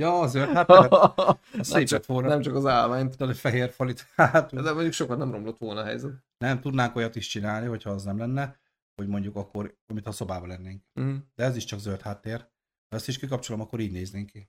Ja, 0.00 0.18
azért, 0.20 0.50
hát 0.50 0.68
szép 1.60 1.86
csak, 1.86 1.90
lett 1.98 2.06
volna. 2.06 2.28
nem 2.28 2.40
csak 2.40 2.54
az 2.54 2.66
állványt. 2.66 3.10
Tudod, 3.10 3.28
egy 3.30 3.38
fehér 3.38 3.70
falit. 3.70 4.06
Hát, 4.16 4.54
De 4.54 4.72
mondjuk 4.72 4.92
sokat 4.92 5.18
nem 5.18 5.30
romlott 5.30 5.58
volna 5.58 5.80
a 5.80 5.84
helyzet. 5.84 6.12
nem 6.38 6.60
tudnánk 6.60 6.96
olyat 6.96 7.16
is 7.16 7.26
csinálni, 7.26 7.66
hogyha 7.66 7.90
az 7.90 8.04
nem 8.04 8.18
lenne, 8.18 8.56
hogy 8.94 9.06
mondjuk 9.08 9.36
akkor, 9.36 9.74
amit 9.86 10.04
ha 10.04 10.12
szobában 10.12 10.48
lennénk. 10.48 10.82
Mm. 11.00 11.16
De 11.34 11.44
ez 11.44 11.56
is 11.56 11.64
csak 11.64 11.78
zöld 11.78 12.00
háttér. 12.00 12.38
Ha 12.88 12.96
ezt 12.96 13.08
is 13.08 13.18
kikapcsolom, 13.18 13.60
akkor 13.60 13.80
így 13.80 13.92
néznénk 13.92 14.30
ki. 14.30 14.48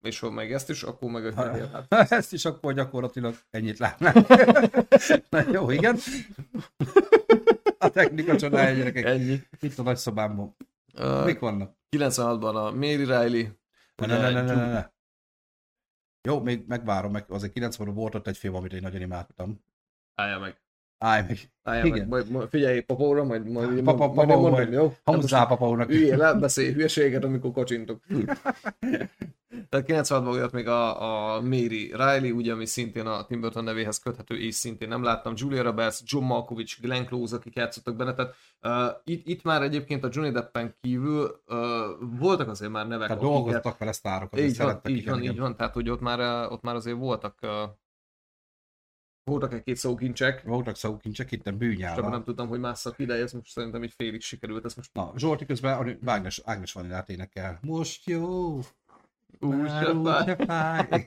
És 0.00 0.18
ha 0.18 0.30
meg 0.30 0.52
ezt 0.52 0.70
is, 0.70 0.82
akkor 0.82 1.10
meg 1.10 1.26
a 1.26 1.32
fehér 1.32 1.70
hát. 1.70 2.10
ezt 2.12 2.32
is 2.32 2.44
akkor 2.44 2.72
gyakorlatilag 2.74 3.34
ennyit 3.50 3.78
látnánk. 3.78 4.26
Na 5.28 5.40
jó, 5.52 5.70
igen. 5.70 5.96
A 7.78 7.88
technika 7.90 8.36
csodája, 8.36 8.76
gyerekek. 8.76 9.04
Ennyi. 9.04 9.40
Itt 9.60 9.78
a 9.78 9.82
nagy 9.82 9.96
szobámban. 9.96 10.56
Uh, 10.98 11.24
Mik 11.24 11.38
vannak? 11.38 11.74
96-ban 11.96 12.54
a 12.54 12.70
Mary 12.70 13.04
Riley. 13.04 13.46
Ne, 14.06 14.16
ugye 14.18 14.30
ne, 14.30 14.30
ne, 14.30 14.42
ne, 14.42 14.54
ne, 14.54 14.60
Judy- 14.60 14.72
ne. 14.72 14.90
Jó, 16.28 16.40
még 16.40 16.66
megvárom, 16.66 17.12
meg 17.12 17.30
azért 17.30 17.52
90 17.52 17.94
volt 17.94 18.14
ott 18.14 18.26
egy 18.26 18.36
film, 18.36 18.54
amit 18.54 18.72
én 18.72 18.82
nagyon 18.82 19.00
imádtam. 19.00 19.64
Álljál 20.14 20.38
meg. 20.38 20.61
Állj 21.02 21.22
meg. 21.28 21.84
Igen. 21.84 21.98
meg. 21.98 22.08
Majd, 22.08 22.30
majd 22.30 22.48
figyelj 22.48 22.80
papóra, 22.80 23.24
majd, 23.24 23.48
majd, 23.48 23.82
Papa- 23.82 23.98
majd, 23.98 24.28
papa 24.28 24.40
mondom, 24.40 24.50
majd. 24.50 24.72
jó? 24.72 24.94
Hozzá 25.04 25.44
papa 25.46 25.68
úrnak. 25.68 25.90
Üljél 25.90 26.16
le, 26.16 26.34
beszélj 26.34 26.72
hülyeséget, 26.72 27.24
amikor 27.24 27.52
kocsintok. 27.52 28.00
Tehát 29.68 29.86
96-ban 29.88 30.22
volt 30.24 30.52
még 30.52 30.68
a, 30.68 31.02
a 31.34 31.40
Mary 31.40 31.92
Riley, 31.96 32.30
ugye, 32.30 32.52
ami 32.52 32.66
szintén 32.66 33.06
a 33.06 33.24
Tim 33.24 33.40
Burton 33.40 33.64
nevéhez 33.64 33.98
köthető, 33.98 34.38
és 34.38 34.54
szintén 34.54 34.88
nem 34.88 35.02
láttam. 35.02 35.32
Julia 35.36 35.62
Roberts, 35.62 36.00
John 36.04 36.24
Malkovich, 36.24 36.80
Glenn 36.80 37.04
Close, 37.04 37.36
akik 37.36 37.54
játszottak 37.54 37.96
benne. 37.96 38.14
Tehát 38.14 38.34
uh, 38.62 39.00
itt, 39.04 39.26
itt, 39.26 39.42
már 39.42 39.62
egyébként 39.62 40.04
a 40.04 40.08
Johnny 40.12 40.30
Deppen 40.32 40.74
kívül 40.80 41.40
uh, 41.48 41.56
voltak 42.18 42.48
azért 42.48 42.72
már 42.72 42.86
nevek, 42.86 43.06
Tehát 43.08 43.22
akiket- 43.22 43.42
dolgoztak 43.44 43.78
vele 43.78 43.92
sztárok, 43.92 44.32
azért 44.32 44.48
így 44.48 44.56
van, 44.56 44.80
így 44.86 45.04
van, 45.08 45.20
igen. 45.20 45.32
így 45.32 45.38
van, 45.38 45.56
tehát 45.56 45.72
hogy 45.72 45.90
ott 45.90 46.00
már, 46.00 46.20
eh, 46.20 46.52
ott 46.52 46.62
már 46.62 46.74
azért 46.74 46.96
voltak 46.96 47.34
uh, 47.42 47.50
voltak 49.24 49.52
egy-két 49.52 49.76
szókincsek, 49.76 50.42
Voltak 50.42 50.76
szókincsek, 50.76 51.32
itt 51.32 51.46
a 51.46 51.52
bűnyára. 51.52 52.08
nem 52.08 52.24
tudtam, 52.24 52.48
hogy 52.48 52.60
másszak 52.60 52.98
ide, 52.98 53.14
ez 53.14 53.32
most 53.32 53.50
szerintem 53.50 53.82
így 53.82 53.92
félig 53.96 54.20
sikerült, 54.20 54.64
ez 54.64 54.74
most 54.74 54.94
Na, 54.94 55.12
Zsolti 55.16 55.46
közben 55.46 55.98
Ágnes, 56.04 56.40
Ágnes 56.44 56.72
Vanillát 56.72 57.08
énekel. 57.08 57.58
Most 57.62 58.06
jó, 58.06 58.56
úgy 59.40 59.68
se 59.68 60.36
fáj. 60.46 61.06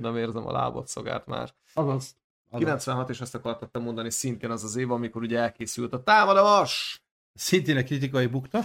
Nem 0.00 0.16
érzem 0.16 0.46
a 0.46 0.52
lábad 0.52 0.86
szagát 0.86 1.26
már. 1.26 1.54
Azaz. 1.74 2.16
azaz. 2.50 2.58
96, 2.58 3.10
és 3.10 3.20
ezt 3.20 3.34
akartam 3.34 3.82
mondani, 3.82 4.10
szintén 4.10 4.50
az 4.50 4.64
az 4.64 4.76
év, 4.76 4.90
amikor 4.90 5.22
ugye 5.22 5.38
elkészült 5.38 5.92
a 5.92 6.02
támadás! 6.02 7.00
Szintén 7.34 7.76
egy 7.76 7.84
kritikai 7.84 8.26
bukta. 8.26 8.60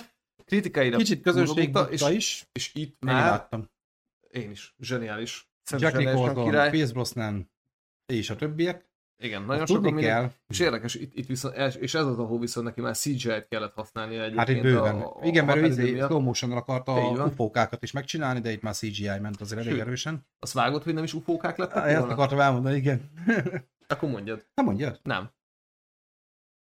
Kritikaira 0.46 0.98
Kicsit 0.98 1.22
közönség 1.22 1.72
bukta 1.72 1.92
és, 1.92 2.02
is. 2.10 2.48
és 2.52 2.72
itt 2.74 2.98
Én 3.04 3.14
már 3.14 3.26
imádtam. 3.28 3.70
én 4.32 4.52
is, 4.52 4.76
zseniális. 4.80 5.50
Jack 5.78 5.98
Nicholson. 5.98 6.70
Pierce 6.72 6.94
Brosnan 6.94 7.52
és 8.16 8.30
a 8.30 8.36
többiek. 8.36 8.89
Igen, 9.24 9.41
Nagyon 9.41 9.62
nagyon 9.62 9.66
tudni 9.66 9.91
minden, 9.91 10.12
kell. 10.12 10.32
És 10.47 10.59
érdekes, 10.59 10.95
itt, 10.95 11.16
itt 11.16 11.28
viszont, 11.28 11.55
és 11.55 11.93
ez 11.93 12.05
az, 12.05 12.20
ahol 12.20 12.39
viszont 12.39 12.66
neki 12.66 12.82
már 12.82 12.95
CGI-t 12.95 13.47
kellett 13.49 13.74
használni 13.74 14.16
egyébként. 14.16 14.38
Hát 14.38 14.49
itt 14.49 14.62
bőven. 14.62 14.95
A, 15.01 15.05
a, 15.05 15.26
Igen, 15.26 15.45
mert 15.45 15.57
ő 15.57 15.66
izé, 15.66 15.97
slow 15.97 16.20
motion 16.20 16.51
akarta 16.51 16.93
a 16.93 17.26
ufókákat 17.26 17.84
is 17.84 17.91
megcsinálni, 17.91 18.39
de 18.39 18.51
itt 18.51 18.62
már 18.62 18.74
CGI 18.76 19.20
ment 19.22 19.41
azért 19.41 19.59
elég 19.59 19.74
Sőt. 19.74 19.82
erősen. 19.82 20.28
Azt 20.39 20.53
vágod, 20.53 20.84
hogy 20.84 20.93
nem 20.93 21.03
is 21.03 21.14
ufókák 21.14 21.57
lettek 21.57 21.84
Ezt 21.86 21.97
volna? 21.97 22.14
akartam 22.14 22.39
elmondani, 22.39 22.76
igen. 22.76 23.12
Akkor 23.88 24.09
mondjad. 24.09 24.45
Nem 24.53 24.66
mondjad? 24.66 24.99
Nem. 25.03 25.30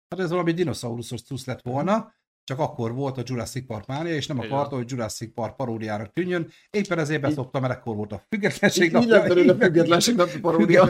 Hát 0.09 0.19
ez 0.19 0.29
valami 0.29 0.51
dinoszauruszos 0.51 1.21
cusz 1.21 1.45
lett 1.45 1.61
volna, 1.61 2.13
csak 2.50 2.60
akkor 2.60 2.93
volt 2.93 3.18
a 3.18 3.22
Jurassic 3.26 3.66
Park 3.66 3.86
mánia, 3.86 4.14
és 4.14 4.28
nem 4.28 4.39
akarta, 4.39 4.76
hogy 4.76 4.91
Jurassic 4.91 5.34
Park 5.34 5.56
paródiának 5.56 6.14
tűnjön. 6.14 6.47
Éppen 6.70 7.00
ezért 7.00 7.22
beszopta, 7.22 7.60
mert 7.60 7.74
ekkor 7.74 7.95
volt 7.95 8.12
a 8.12 8.24
függetlenség 8.30 8.93
Így 8.93 9.08
lett 9.08 9.28
belőle 9.28 9.56
függetlenség 9.56 10.16
napi 10.16 10.39
paródia. 10.39 10.89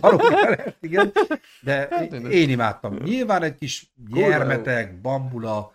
Paródia 0.00 0.74
igen. 0.80 1.12
De 1.62 1.88
Hát, 1.90 2.12
én- 2.12 2.30
én 2.30 2.48
imádtam. 2.50 2.96
Nyilván 2.96 3.42
egy 3.42 3.54
kis 3.58 3.92
gyermetek, 4.10 5.00
bambula, 5.00 5.74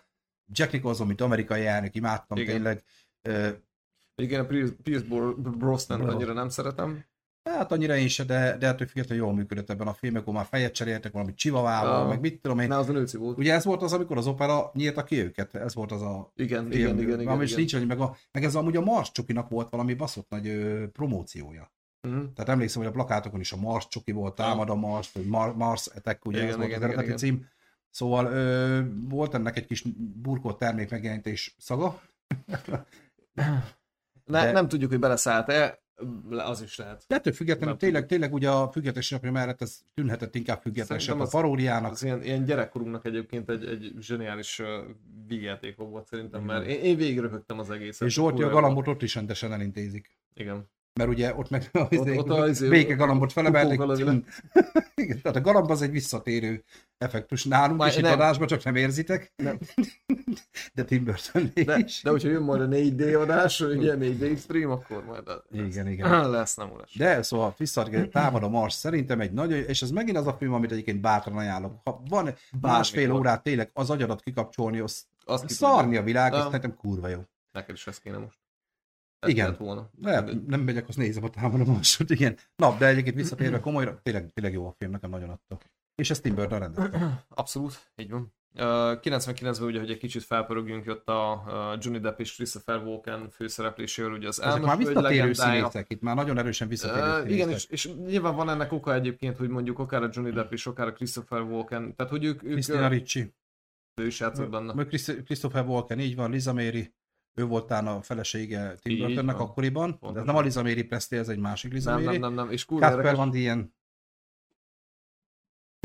Jack 0.52 0.72
Nicholson, 0.72 1.06
mint 1.06 1.20
amerikai 1.20 1.66
elnök, 1.66 1.94
imádtam 1.94 2.38
Igen. 2.38 2.54
tényleg. 2.54 2.82
Igen, 4.22 4.40
a 4.40 4.46
Pierce, 4.46 4.72
Pierce 4.82 5.04
Bro- 5.06 5.56
Brosnan 5.58 6.00
Bro. 6.00 6.10
annyira 6.10 6.32
nem 6.32 6.48
szeretem. 6.48 7.04
Hát 7.46 7.72
annyira 7.72 7.96
én 7.96 8.08
se, 8.08 8.24
de, 8.24 8.56
de 8.56 8.66
ettől 8.66 8.86
függetlenül 8.86 9.24
jól 9.24 9.34
működött 9.34 9.70
ebben 9.70 9.86
a 9.86 9.92
filmben, 9.92 10.22
akkor 10.22 10.34
már 10.34 10.44
fejet 10.44 10.72
cseréltek 10.74 11.12
valami 11.12 11.34
csivavával, 11.34 12.02
Ah. 12.02 12.08
meg 12.08 12.20
mit 12.20 12.40
tudom 12.40 12.58
én. 12.58 12.68
Ne, 12.68 12.76
az 12.76 12.88
a 12.88 12.92
nőci 12.92 13.16
volt. 13.16 13.38
Ugye 13.38 13.52
ez 13.54 13.64
volt 13.64 13.82
az, 13.82 13.92
amikor 13.92 14.16
az 14.16 14.26
opera 14.26 14.70
nyírta 14.74 15.04
ki 15.04 15.22
őket, 15.22 15.54
ez 15.54 15.74
volt 15.74 15.92
az 15.92 16.02
a 16.02 16.32
Igen, 16.36 16.60
film, 16.60 16.72
igen, 16.72 16.98
igen, 16.98 17.20
igen. 17.20 17.42
igen. 17.42 17.56
nincs, 17.56 17.74
hogy 17.74 17.86
meg, 17.86 18.00
a, 18.00 18.16
meg 18.32 18.44
ez 18.44 18.54
amúgy 18.54 18.76
a 18.76 18.80
Mars 18.80 19.12
Csokinak 19.12 19.48
volt 19.48 19.70
valami 19.70 19.94
baszott 19.94 20.28
nagy 20.28 20.46
ö, 20.48 20.88
promóciója. 20.92 21.72
Mhm. 22.08 22.18
Tehát 22.34 22.48
emlékszem, 22.50 22.82
hogy 22.82 22.90
a 22.90 22.94
plakátokon 22.94 23.40
is 23.40 23.52
a 23.52 23.56
Mars 23.56 23.88
Csoki 23.88 24.12
volt, 24.12 24.34
támad 24.34 24.70
a 24.70 24.74
Mars, 24.74 25.12
vagy 25.12 25.26
Mar- 25.26 25.56
Mars 25.56 25.86
Attack, 25.86 26.24
ugye 26.24 26.36
Igen, 26.38 26.48
ez 26.48 26.56
volt 26.56 26.68
igen, 26.68 26.78
az 26.78 26.84
eredeti 26.84 27.04
igen, 27.06 27.16
cím. 27.18 27.46
Szóval 27.90 28.26
ö, 28.26 28.80
volt 29.08 29.34
ennek 29.34 29.56
egy 29.56 29.66
kis 29.66 29.82
burkolt 30.22 30.58
termék 30.58 30.90
megjelenítés 30.90 31.54
szaga. 31.58 32.00
Ne, 34.24 34.42
De- 34.44 34.52
Nem 34.52 34.68
tudjuk, 34.68 34.90
hogy 34.90 34.98
beleszállt-e, 35.00 35.84
az 36.30 36.62
is 36.62 36.76
lehet. 36.76 37.04
De 37.08 37.14
ettől 37.14 37.32
függetlenül 37.32 37.76
tényleg, 37.76 38.06
tényleg 38.06 38.32
ugye 38.32 38.50
a 38.50 38.70
függetlenség 38.70 39.12
napja 39.12 39.32
mellett 39.32 39.62
ez 39.62 39.80
tűnhetett 39.94 40.34
inkább 40.34 40.60
függetlenebb 40.60 41.02
Szerintem 41.02 41.28
a 41.28 41.30
paródiának. 41.30 41.92
Az 41.92 42.02
ilyen, 42.02 42.22
ilyen 42.22 42.44
gyerekkorunknak 42.44 43.04
egyébként 43.04 43.50
egy, 43.50 43.64
egy 43.64 43.92
zseniális 44.00 44.58
uh, 44.58 44.66
vígjáték 45.26 45.76
volt 45.76 46.06
szerintem, 46.06 46.42
mert 46.42 46.66
én, 46.66 46.80
én 46.80 46.96
végigröhögtem 46.96 47.58
az 47.58 47.70
egészet. 47.70 48.08
És 48.08 48.14
Zsolti 48.14 48.42
a 48.42 48.48
galambot 48.48 48.88
ott 48.88 49.02
is 49.02 49.14
rendesen 49.14 49.52
elintézik. 49.52 50.18
Igen. 50.34 50.68
Mert 50.96 51.10
ugye 51.10 51.34
ott 51.34 51.50
meg 51.50 51.68
a, 51.72 51.78
Ott- 51.96 52.30
ott 52.30 52.48
izé- 52.48 52.68
béke 52.68 52.94
galambot 52.94 53.32
Igen, 54.94 55.20
tehát 55.22 55.36
a 55.36 55.40
galamb 55.40 55.70
az 55.70 55.82
egy 55.82 55.90
visszatérő 55.90 56.64
effektus 56.98 57.44
nálunk, 57.44 57.78
Már 57.80 57.88
és 57.88 57.96
itt 57.96 58.02
nem. 58.02 58.12
adásban 58.12 58.46
csak 58.46 58.64
nem 58.64 58.74
érzitek. 58.76 59.32
Nem. 59.36 59.58
De 60.74 60.84
Tim 60.84 61.04
burton 61.04 61.50
De, 61.64 61.78
is. 61.78 62.02
de 62.02 62.10
hogyha 62.10 62.28
jön 62.28 62.42
majd 62.42 62.60
a 62.60 62.66
4D 62.66 63.20
adás, 63.22 63.60
ugye 63.60 63.94
4D 63.98 64.38
stream, 64.40 64.70
akkor 64.70 65.04
majd 65.04 65.28
a... 65.28 65.44
Igen, 65.52 65.88
igen. 65.88 66.30
lesz 66.30 66.56
nem 66.60 66.70
uras. 66.70 66.94
De 66.94 67.22
szóval 67.22 67.54
visszatérve, 67.58 68.06
támad 68.08 68.42
a 68.42 68.48
Mars 68.48 68.74
szerintem 68.74 69.20
egy 69.20 69.32
nagyon, 69.32 69.58
és 69.58 69.82
ez 69.82 69.90
megint 69.90 70.16
az 70.16 70.26
a 70.26 70.32
film, 70.38 70.52
amit 70.52 70.72
egyébként 70.72 71.00
bátran 71.00 71.36
ajánlok. 71.36 71.80
Ha 71.84 72.02
van 72.08 72.34
másfél 72.60 73.00
Bármikor. 73.00 73.20
órát 73.20 73.42
tényleg 73.42 73.70
az 73.72 73.90
agyadat 73.90 74.22
kikapcsolni, 74.22 74.78
az 74.78 75.04
Azt 75.24 75.46
ki 75.46 75.52
szarni 75.52 75.96
a 75.96 76.02
világ, 76.02 76.32
az 76.32 76.38
Nem. 76.38 76.46
szerintem 76.50 76.76
kurva 76.76 77.08
jó. 77.08 77.20
Neked 77.52 77.74
is 77.74 77.86
ez 77.86 77.98
kéne 77.98 78.16
most. 78.18 78.36
Igen. 79.28 79.44
kellett 79.44 79.58
Volna. 79.58 79.90
Nem, 80.00 80.44
nem 80.46 80.60
megyek, 80.60 80.88
azt 80.88 80.98
nézem 80.98 81.24
a 81.24 81.28
támadom 81.28 81.74
marsot, 81.74 82.10
igen. 82.10 82.36
Na, 82.56 82.76
de 82.78 82.86
egyébként 82.86 83.16
visszatérve 83.16 83.60
komolyra, 83.60 84.00
tényleg, 84.02 84.30
tényleg 84.32 84.52
jó 84.52 84.66
a 84.66 84.74
film, 84.78 84.90
nekem 84.90 85.10
nagyon 85.10 85.28
adta. 85.28 85.58
És 85.94 86.10
ezt 86.10 86.22
Tim 86.22 86.34
Burton 86.34 86.58
rendezte. 86.58 87.26
Abszolút, 87.28 87.92
így 87.96 88.10
van. 88.10 88.34
Uh, 88.58 88.62
99-ben 88.62 89.62
ugye, 89.62 89.78
hogy 89.78 89.90
egy 89.90 89.98
kicsit 89.98 90.22
felpörögjünk, 90.22 90.84
jött 90.84 91.08
a 91.08 91.42
uh, 91.46 91.84
Johnny 91.84 92.00
Depp 92.00 92.20
és 92.20 92.34
Christopher 92.34 92.82
Walken 92.82 93.30
főszereplésével, 93.30 94.12
ugye 94.12 94.28
az 94.28 94.42
Ezek 94.42 94.62
már 94.62 94.76
visszatérő 94.76 95.32
színészek, 95.32 95.90
itt 95.90 96.00
már 96.00 96.14
nagyon 96.14 96.38
erősen 96.38 96.68
visszatérő 96.68 97.22
Uh, 97.22 97.30
igen, 97.30 97.50
és, 97.50 97.64
és 97.64 97.94
nyilván 97.94 98.34
van 98.34 98.50
ennek 98.50 98.72
oka 98.72 98.94
egyébként, 98.94 99.36
hogy 99.36 99.48
mondjuk 99.48 99.78
akár 99.78 100.02
a 100.02 100.08
Johnny 100.12 100.32
Depp 100.32 100.52
és 100.52 100.66
akár 100.66 100.86
a 100.86 100.92
Christopher 100.92 101.40
Walken, 101.40 101.94
tehát 101.94 102.12
hogy 102.12 102.24
ők, 102.24 102.42
ők 102.42 102.52
Christina 102.52 102.88
Ricci, 102.88 103.34
ő 104.00 104.06
is 104.06 104.20
játszott 104.20 104.50
benne. 104.50 104.84
Christopher 105.24 105.66
Walken, 105.66 105.98
így 105.98 106.16
van, 106.16 106.30
Liza 106.30 106.52
Mary, 106.52 106.94
ő 107.38 107.44
volt 107.44 107.70
a 107.70 108.00
felesége 108.02 108.74
Tim 108.82 108.98
Burtonnek 108.98 109.36
van. 109.36 109.46
akkoriban, 109.46 109.88
de 109.88 109.94
ez 109.94 109.98
Pontosan. 110.00 110.26
nem 110.26 110.36
a 110.36 110.40
Liza 110.40 110.62
Mary 110.62 110.82
Presley, 110.84 111.20
ez 111.20 111.28
egy 111.28 111.38
másik 111.38 111.72
Liza 111.72 111.90
Nem, 111.94 112.02
Mary. 112.02 112.18
nem, 112.18 112.34
nem, 112.34 112.44
nem, 112.44 112.52
és 112.52 112.64
kurva 112.64 112.90
érdekes. 112.90 113.16
Van 113.16 113.30
Dien, 113.30 113.74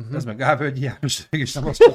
Mhm. 0.03 0.15
ez 0.15 0.25
meg 0.25 0.37
Gávölgyi 0.37 0.81
János, 0.81 1.29
mégis 1.29 1.53
nem 1.53 1.65
azt 1.65 1.83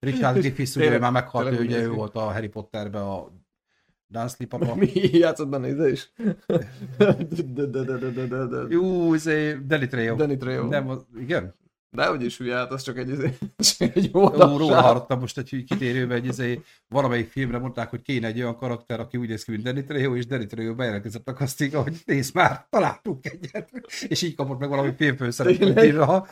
Richard 0.00 0.38
Griffiths, 0.38 0.76
ugye 0.76 0.92
ő 0.92 0.98
már 0.98 1.12
meghalt, 1.12 1.52
ő, 1.52 1.58
ugye 1.64 1.80
ő 1.82 1.90
volt 1.90 2.14
a 2.14 2.20
Harry 2.20 2.48
Potterben 2.48 3.02
a 3.02 3.26
Dursley 4.06 4.48
papa. 4.48 4.74
Mi 4.74 4.90
játszott 5.12 5.48
benne 5.48 5.68
ide 5.68 5.88
is? 5.90 6.12
Jó, 8.68 9.14
izé, 9.14 9.58
Danny 9.66 9.88
Trejo. 9.88 10.16
Danny 10.16 10.38
Trejo. 10.38 10.66
Nem, 10.68 11.00
igen? 11.18 11.54
De 11.90 12.16
is 12.20 12.38
hülye, 12.38 12.54
hát 12.54 12.72
az 12.72 12.82
csak 12.82 12.98
egy, 12.98 13.08
izé- 13.08 13.38
egy 13.96 14.10
Ó, 14.14 14.28
róla 14.56 14.80
hallottam 14.80 15.18
most 15.18 15.38
egy 15.38 15.64
kitérőben, 15.66 16.16
egy 16.16 16.26
izé, 16.26 16.60
valamelyik 16.88 17.30
filmre 17.30 17.58
mondták, 17.58 17.90
hogy 17.90 18.02
kéne 18.02 18.26
egy 18.26 18.40
olyan 18.40 18.56
karakter, 18.56 19.00
aki 19.00 19.16
úgy 19.16 19.28
néz 19.28 19.44
ki, 19.44 19.50
mint 19.50 19.62
Danny 19.62 19.84
Trejo, 19.84 20.16
és 20.16 20.26
Danny 20.26 20.46
Trejo 20.46 20.74
bejelentkezett 20.74 21.28
a 21.28 21.32
castingra, 21.32 21.82
hogy 21.82 22.02
nézd 22.04 22.34
már, 22.34 22.66
találtunk 22.70 23.26
egyet. 23.26 23.70
És 24.08 24.22
így 24.22 24.34
kapott 24.34 24.58
meg 24.58 24.68
valami 24.68 24.94
írva, 25.84 26.26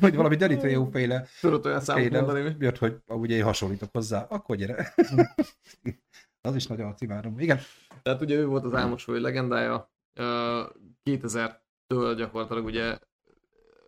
hogy 0.00 0.14
valami 0.14 0.36
Danny 0.36 0.58
Trejo 0.58 0.88
féle 0.92 1.26
Tudod 1.40 1.66
olyan 1.66 1.80
számot 1.80 2.10
mondani, 2.10 2.40
mi? 2.40 2.54
jött, 2.58 2.78
hogy 2.78 2.96
amúgy 3.06 3.30
én 3.30 3.42
hasonlítok 3.44 3.88
hozzá, 3.92 4.22
akkor 4.22 4.56
gyere. 4.56 4.94
Az 6.40 6.54
is 6.54 6.66
nagyon 6.66 6.96
cimárom. 6.96 7.38
Igen. 7.38 7.58
Tehát 8.02 8.20
ugye 8.20 8.36
ő 8.36 8.46
volt 8.46 8.64
az 8.64 8.74
Álmos 8.74 9.06
legendája. 9.06 9.90
Ö, 10.20 10.62
2000-től 11.10 12.14
gyakorlatilag 12.16 12.64
ugye 12.64 12.98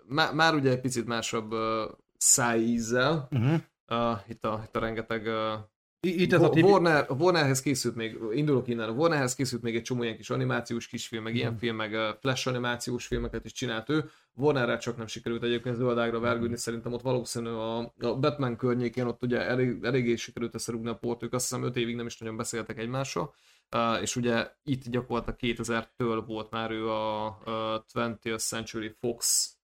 má, 0.09 0.31
már 0.31 0.55
ugye 0.55 0.71
egy 0.71 0.81
picit 0.81 1.07
másabb 1.07 1.53
uh, 1.53 1.91
szájízzel. 2.17 3.29
Uh-huh. 3.31 3.61
Uh, 3.89 4.19
itt, 4.29 4.45
a, 4.45 4.63
itt 4.67 4.77
a 4.77 4.81
rengeteg 4.81 5.27
uh, 5.27 5.61
Itt 6.01 6.33
ez 6.33 6.43
a 6.43 6.49
tipi... 6.49 6.67
Warner, 6.67 7.07
Warnerhez 7.11 7.61
készült 7.61 7.95
még, 7.95 8.19
indulok 8.33 8.69
innen, 8.69 8.89
a 8.89 8.93
Warnerhez 8.93 9.35
készült 9.35 9.63
még 9.63 9.77
egy 9.77 9.83
csomó 9.83 10.03
ilyen 10.03 10.17
kis 10.17 10.31
animációs 10.31 10.87
kisfilm, 10.87 11.23
meg 11.23 11.35
ilyen 11.35 11.57
film, 11.57 11.77
meg 11.77 11.93
uh, 11.93 12.09
flash 12.21 12.49
animációs 12.49 13.07
filmeket 13.07 13.45
is 13.45 13.53
csinált 13.53 13.89
ő. 13.89 14.11
Warnerrel 14.35 14.79
csak 14.79 14.97
nem 14.97 15.07
sikerült 15.07 15.43
egyébként 15.43 15.77
zöldágra 15.77 16.21
vergődni, 16.21 16.57
szerintem 16.57 16.93
ott 16.93 17.03
valószínű 17.03 17.49
a, 17.49 17.79
a 17.99 18.17
Batman 18.21 18.57
környékén 18.57 19.07
ott 19.07 19.23
ugye 19.23 19.41
elég, 19.41 19.79
eléggé 19.83 20.17
sikerült 20.17 20.55
összerúgni 20.55 20.89
a 20.89 20.95
port, 20.95 21.23
ők 21.23 21.33
azt 21.33 21.49
hiszem 21.49 21.65
5 21.65 21.77
évig 21.77 21.97
nem 21.97 22.07
is 22.07 22.19
nagyon 22.19 22.37
beszéltek 22.37 22.79
egymással. 22.79 23.35
Uh, 23.77 24.03
és 24.03 24.17
ugye 24.17 24.51
itt 24.65 24.89
gyakorlatilag 24.89 25.59
2000-től 25.59 26.23
volt 26.27 26.51
már 26.51 26.71
ő 26.71 26.89
a, 26.89 27.25
a 27.27 27.85
20th 27.95 28.39
Century 28.39 28.97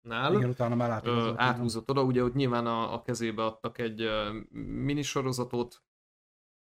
Fox-nál 0.08 0.34
Igen, 0.34 0.48
utána 0.48 0.74
már 0.74 1.00
ö, 1.04 1.32
áthúzott 1.36 1.90
oda, 1.90 2.02
ugye 2.02 2.24
ott 2.24 2.34
nyilván 2.34 2.66
a, 2.66 2.94
a 2.94 3.02
kezébe 3.02 3.44
adtak 3.44 3.78
egy 3.78 4.00
ö, 4.00 4.38
minisorozatot, 4.84 5.82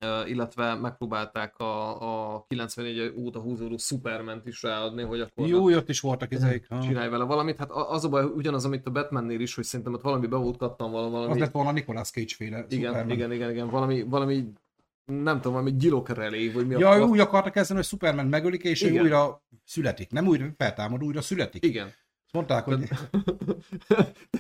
ö, 0.06 0.26
illetve 0.26 0.76
megpróbálták 0.76 1.58
a, 1.58 2.34
a 2.36 2.46
94 2.48 3.14
óta 3.18 3.40
húzódó 3.40 3.78
Superman-t 3.78 4.48
is 4.48 4.64
ráadni, 4.64 5.04
hogy 5.04 5.20
akkor 5.20 5.48
Jó, 5.48 5.72
ott 5.76 5.90
is 5.90 6.00
voltak 6.00 6.34
ezek. 6.34 6.68
Csinálj 6.82 7.10
vele 7.10 7.24
valamit. 7.24 7.58
Hát 7.58 7.72
az 7.72 8.06
a 8.06 8.10
baj, 8.10 8.24
ugyanaz, 8.24 8.66
amit 8.66 8.88
a 8.88 8.92
Batmannél 8.92 9.40
is, 9.40 9.56
hogy 9.56 9.64
szerintem 9.64 9.94
ott 9.94 10.02
valami 10.02 10.28
be 10.28 10.38
volt 10.38 10.58
kattam 10.58 10.92
valami. 10.92 11.32
Az 11.32 11.38
lett 11.38 11.52
volna 11.52 11.72
Nicolas 11.72 12.10
Cage 12.10 12.36
féle 12.36 12.66
igen, 12.70 12.86
Superman. 12.86 13.16
igen, 13.16 13.32
igen, 13.32 13.52
igen, 13.52 13.70
valami, 13.70 14.04
valami 14.04 14.46
nem 15.06 15.36
tudom, 15.36 15.54
valami 15.54 15.76
gyilokrelé, 15.76 16.50
vagy 16.50 16.68
mi 16.68 16.76
Ja, 16.78 16.90
a 16.90 16.98
ő 16.98 17.02
úgy 17.02 17.20
akarta 17.20 17.50
kezdeni, 17.50 17.80
hogy 17.80 17.88
Superman 17.88 18.26
megölik, 18.26 18.64
és 18.64 18.84
ő 18.84 18.88
Igen. 18.88 19.04
újra 19.04 19.44
születik. 19.66 20.12
Nem 20.12 20.28
újra 20.28 20.46
feltámad, 20.58 21.04
újra 21.04 21.22
születik. 21.22 21.66
Igen. 21.66 21.94
Azt 22.32 22.48
mondták, 22.48 22.64
hogy 22.64 22.88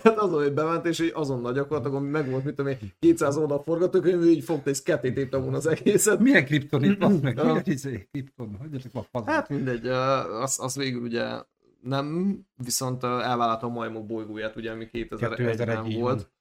Tehát 0.02 0.18
az, 0.24 0.32
hogy 0.32 0.54
bement, 0.54 0.86
és 0.86 1.00
így 1.00 1.12
azonnal 1.14 1.54
gyakorlatilag, 1.54 1.96
ami 1.96 2.10
megvolt, 2.10 2.44
mit 2.44 2.56
tudom 2.56 2.72
én, 2.72 2.78
200 3.00 3.38
oldal 3.38 3.64
forgatókönyv, 3.64 4.24
így 4.24 4.44
fogta, 4.44 4.70
és 4.70 4.84
ketté 4.84 5.12
tépte 5.12 5.38
volna 5.38 5.58
az 5.58 5.66
egészet. 5.66 6.20
milyen 6.20 6.46
kripton 6.46 6.84
itt 6.84 7.00
van 7.00 7.20
meg? 7.22 7.36
Milyen 7.44 7.62
izé, 7.66 8.08
kripton? 8.12 8.56
Hagyjatok 8.60 8.96
a 8.96 9.04
fazon. 9.12 9.28
Hát 9.28 9.50
mindegy, 9.50 9.88
az, 9.88 10.60
az 10.60 10.76
végül 10.76 11.02
ugye 11.02 11.44
nem, 11.82 12.38
viszont 12.56 13.04
ö, 13.04 13.08
elvállalta 13.08 13.66
a 13.66 13.70
majmok 13.70 14.06
bolygóját, 14.06 14.56
ugye, 14.56 14.72
ami 14.72 14.90
2001-ben 14.92 15.36
2001 15.36 15.92
így 15.92 16.00
volt. 16.00 16.32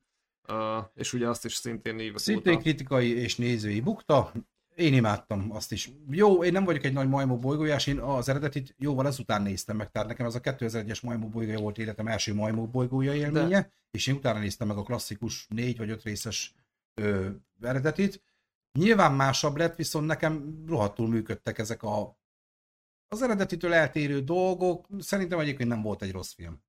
Ö, 0.49 0.79
és 0.95 1.13
ugye 1.13 1.29
azt 1.29 1.45
is 1.45 1.55
szintén 1.55 1.99
évek 1.99 2.19
Szintén 2.19 2.59
kritikai 2.59 3.17
és 3.17 3.37
nézői 3.37 3.81
bukta. 3.81 4.33
Én 4.79 4.95
imádtam 4.95 5.53
azt 5.53 5.73
is. 5.73 5.91
Jó, 6.11 6.45
én 6.45 6.53
nem 6.53 6.65
vagyok 6.65 6.85
egy 6.85 6.93
nagy 6.93 7.09
majmok 7.09 7.41
bolygójás, 7.41 7.87
én 7.87 7.99
az 7.99 8.29
eredetit 8.29 8.75
jóval 8.79 9.07
ezután 9.07 9.43
néztem 9.43 9.77
meg, 9.77 9.91
tehát 9.91 10.09
nekem 10.09 10.27
az 10.27 10.35
a 10.35 10.41
2001-es 10.41 11.03
majmok 11.03 11.31
bolygója 11.31 11.59
volt 11.59 11.79
életem 11.79 12.07
első 12.07 12.35
majmok 12.35 12.71
bolygója 12.71 13.15
élménye, 13.15 13.61
De. 13.61 13.73
és 13.91 14.07
én 14.07 14.15
utána 14.15 14.39
néztem 14.39 14.69
meg 14.69 14.77
a 14.77 14.83
klasszikus 14.83 15.47
négy 15.49 15.79
vagy 15.79 15.91
öt 15.91 16.03
részes 16.03 16.55
ö, 16.95 17.29
eredetit. 17.61 18.23
Nyilván 18.79 19.13
másabb 19.13 19.57
lett, 19.57 19.77
viszont 19.77 20.07
nekem 20.07 20.65
rohadtul 20.67 21.09
működtek 21.09 21.59
ezek 21.59 21.83
a 21.83 22.19
az 23.09 23.23
eredetitől 23.23 23.73
eltérő 23.73 24.21
dolgok. 24.21 24.87
Szerintem 24.99 25.39
egyébként 25.39 25.69
nem 25.69 25.83
volt 25.83 26.03
egy 26.03 26.13
rossz 26.13 26.33
film. 26.33 26.63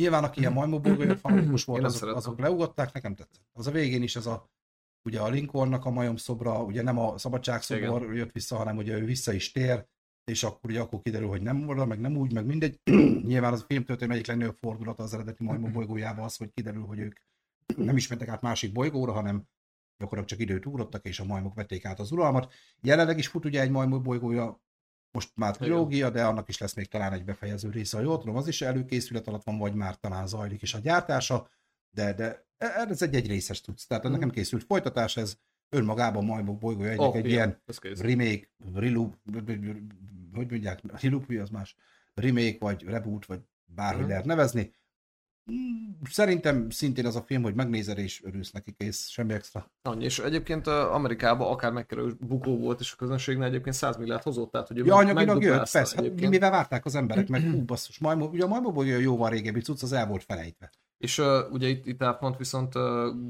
Nyilván, 0.00 0.24
aki 0.24 0.40
ilyen 0.40 0.52
majmok 0.52 0.82
bolygója 0.82 1.16
fanatikus 1.26 1.64
volt, 1.64 1.84
azok, 1.84 2.16
azok 2.16 2.38
leugatták, 2.38 2.92
nekem 2.92 3.14
tetszett. 3.14 3.44
Az 3.52 3.66
a 3.66 3.70
végén 3.70 4.02
is 4.02 4.16
ez 4.16 4.26
a 4.26 4.50
ugye 5.04 5.20
a 5.20 5.28
Lincolnnak 5.28 5.84
a 5.84 5.90
majom 5.90 6.16
szobra, 6.16 6.62
ugye 6.62 6.82
nem 6.82 6.98
a 6.98 7.18
szabadságszobor 7.18 8.02
Igen. 8.02 8.14
jött 8.14 8.32
vissza, 8.32 8.56
hanem 8.56 8.76
ugye 8.76 8.98
ő 8.98 9.04
vissza 9.04 9.32
is 9.32 9.52
tér, 9.52 9.86
és 10.24 10.42
akkor 10.42 10.70
ugye 10.70 10.80
akkor 10.80 11.00
kiderül, 11.02 11.28
hogy 11.28 11.42
nem 11.42 11.68
oda, 11.68 11.86
meg 11.86 12.00
nem 12.00 12.16
úgy, 12.16 12.32
meg 12.32 12.46
mindegy. 12.46 12.80
Nyilván 13.30 13.52
az 13.52 13.62
a 13.62 13.64
filmtörténet 13.66 14.14
egyik 14.14 14.26
legnagyobb 14.26 14.56
fordulata 14.56 15.02
az 15.02 15.14
eredeti 15.14 15.44
majmok 15.44 15.72
bolygójában 15.78 16.24
az, 16.24 16.36
hogy 16.36 16.50
kiderül, 16.54 16.84
hogy 16.84 16.98
ők 16.98 17.16
nem 17.76 17.96
is 17.96 18.08
mentek 18.08 18.28
át 18.28 18.42
másik 18.42 18.72
bolygóra, 18.72 19.12
hanem 19.12 19.44
gyakorlatilag 19.98 20.28
csak 20.28 20.38
időt 20.40 20.66
ugrottak, 20.66 21.06
és 21.06 21.20
a 21.20 21.24
majmok 21.24 21.54
vették 21.54 21.84
át 21.84 22.00
az 22.00 22.12
uralmat. 22.12 22.52
Jelenleg 22.80 23.18
is 23.18 23.26
fut 23.26 23.44
ugye 23.44 23.60
egy 23.60 23.70
majmok 23.70 24.02
bolygója, 24.02 24.60
most 25.12 25.32
már 25.34 25.56
trilógia, 25.56 26.10
de 26.10 26.24
annak 26.24 26.48
is 26.48 26.58
lesz 26.58 26.74
még 26.74 26.88
talán 26.88 27.12
egy 27.12 27.24
befejező 27.24 27.70
része, 27.70 27.96
ha 27.96 28.02
jól 28.02 28.18
tudom, 28.18 28.36
az 28.36 28.48
is 28.48 28.62
előkészület 28.62 29.28
alatt 29.28 29.44
van, 29.44 29.58
vagy 29.58 29.74
már 29.74 29.96
talán 29.96 30.26
zajlik 30.26 30.62
is 30.62 30.74
a 30.74 30.78
gyártása, 30.78 31.48
de, 31.90 32.12
de 32.14 32.46
ez 32.58 33.02
egy 33.02 33.14
egyrészes 33.14 33.60
tudsz. 33.60 33.86
Tehát 33.86 34.04
ennek 34.04 34.20
nem 34.20 34.30
készült 34.30 34.64
folytatás, 34.64 35.16
ez 35.16 35.36
önmagában 35.68 36.24
majmok 36.24 36.58
bolygója 36.58 36.88
egyik 36.90 37.00
Oh, 37.00 37.16
egy 37.16 37.26
igen, 37.26 37.30
ilyen 37.30 37.96
remake, 38.00 38.48
reloop, 38.74 39.14
hogy 40.34 40.50
mondják, 40.50 40.80
reloop, 41.02 41.30
az 41.42 41.48
más? 41.50 41.76
Remake, 42.14 42.56
vagy 42.58 42.82
reboot, 42.82 43.26
vagy 43.26 43.40
bárhogy 43.64 44.00
Mhm. 44.00 44.10
lehet 44.10 44.24
nevezni. 44.24 44.72
Mm, 45.52 45.88
Szerintem 46.10 46.70
szintén 46.70 47.06
az 47.06 47.16
a 47.16 47.22
film, 47.22 47.42
hogy 47.42 47.54
megnézed 47.54 47.98
és 47.98 48.24
örülsz 48.24 48.50
neki, 48.50 48.72
kész, 48.72 49.08
semmi 49.08 49.32
extra. 49.32 49.72
Annyi, 49.82 50.04
és 50.04 50.18
egyébként 50.18 50.66
Amerikában 50.66 51.52
akár 51.52 51.72
megkerül 51.72 52.16
bukó 52.20 52.58
volt, 52.58 52.80
és 52.80 52.92
a 52.92 52.96
közönségnek 52.96 53.48
egyébként 53.48 53.74
100 53.76 53.96
milliárd 53.96 54.22
hozott, 54.22 54.50
tehát 54.52 54.68
hogy 54.68 54.76
Ja, 54.76 54.94
anyagilag 54.94 55.42
jött, 55.42 55.70
persze. 55.70 55.98
Egyébként. 55.98 56.30
mivel 56.30 56.50
várták 56.50 56.84
az 56.84 56.94
emberek, 56.94 57.28
meg 57.28 57.42
hú, 57.50 57.64
basszus, 57.64 57.98
majmok, 57.98 58.32
ugye 58.32 58.44
a 58.44 58.48
majmokból 58.48 58.86
jön 58.86 59.00
jóval 59.00 59.30
régebbi 59.30 59.60
cucc, 59.60 59.82
az 59.82 59.92
el 59.92 60.06
volt 60.06 60.24
felejtve. 60.24 60.70
És 61.00 61.18
uh, 61.18 61.26
ugye 61.50 61.68
itt, 61.68 61.86
itt 61.86 62.02
Elfont 62.02 62.36
viszont 62.36 62.74
uh, 62.74 62.82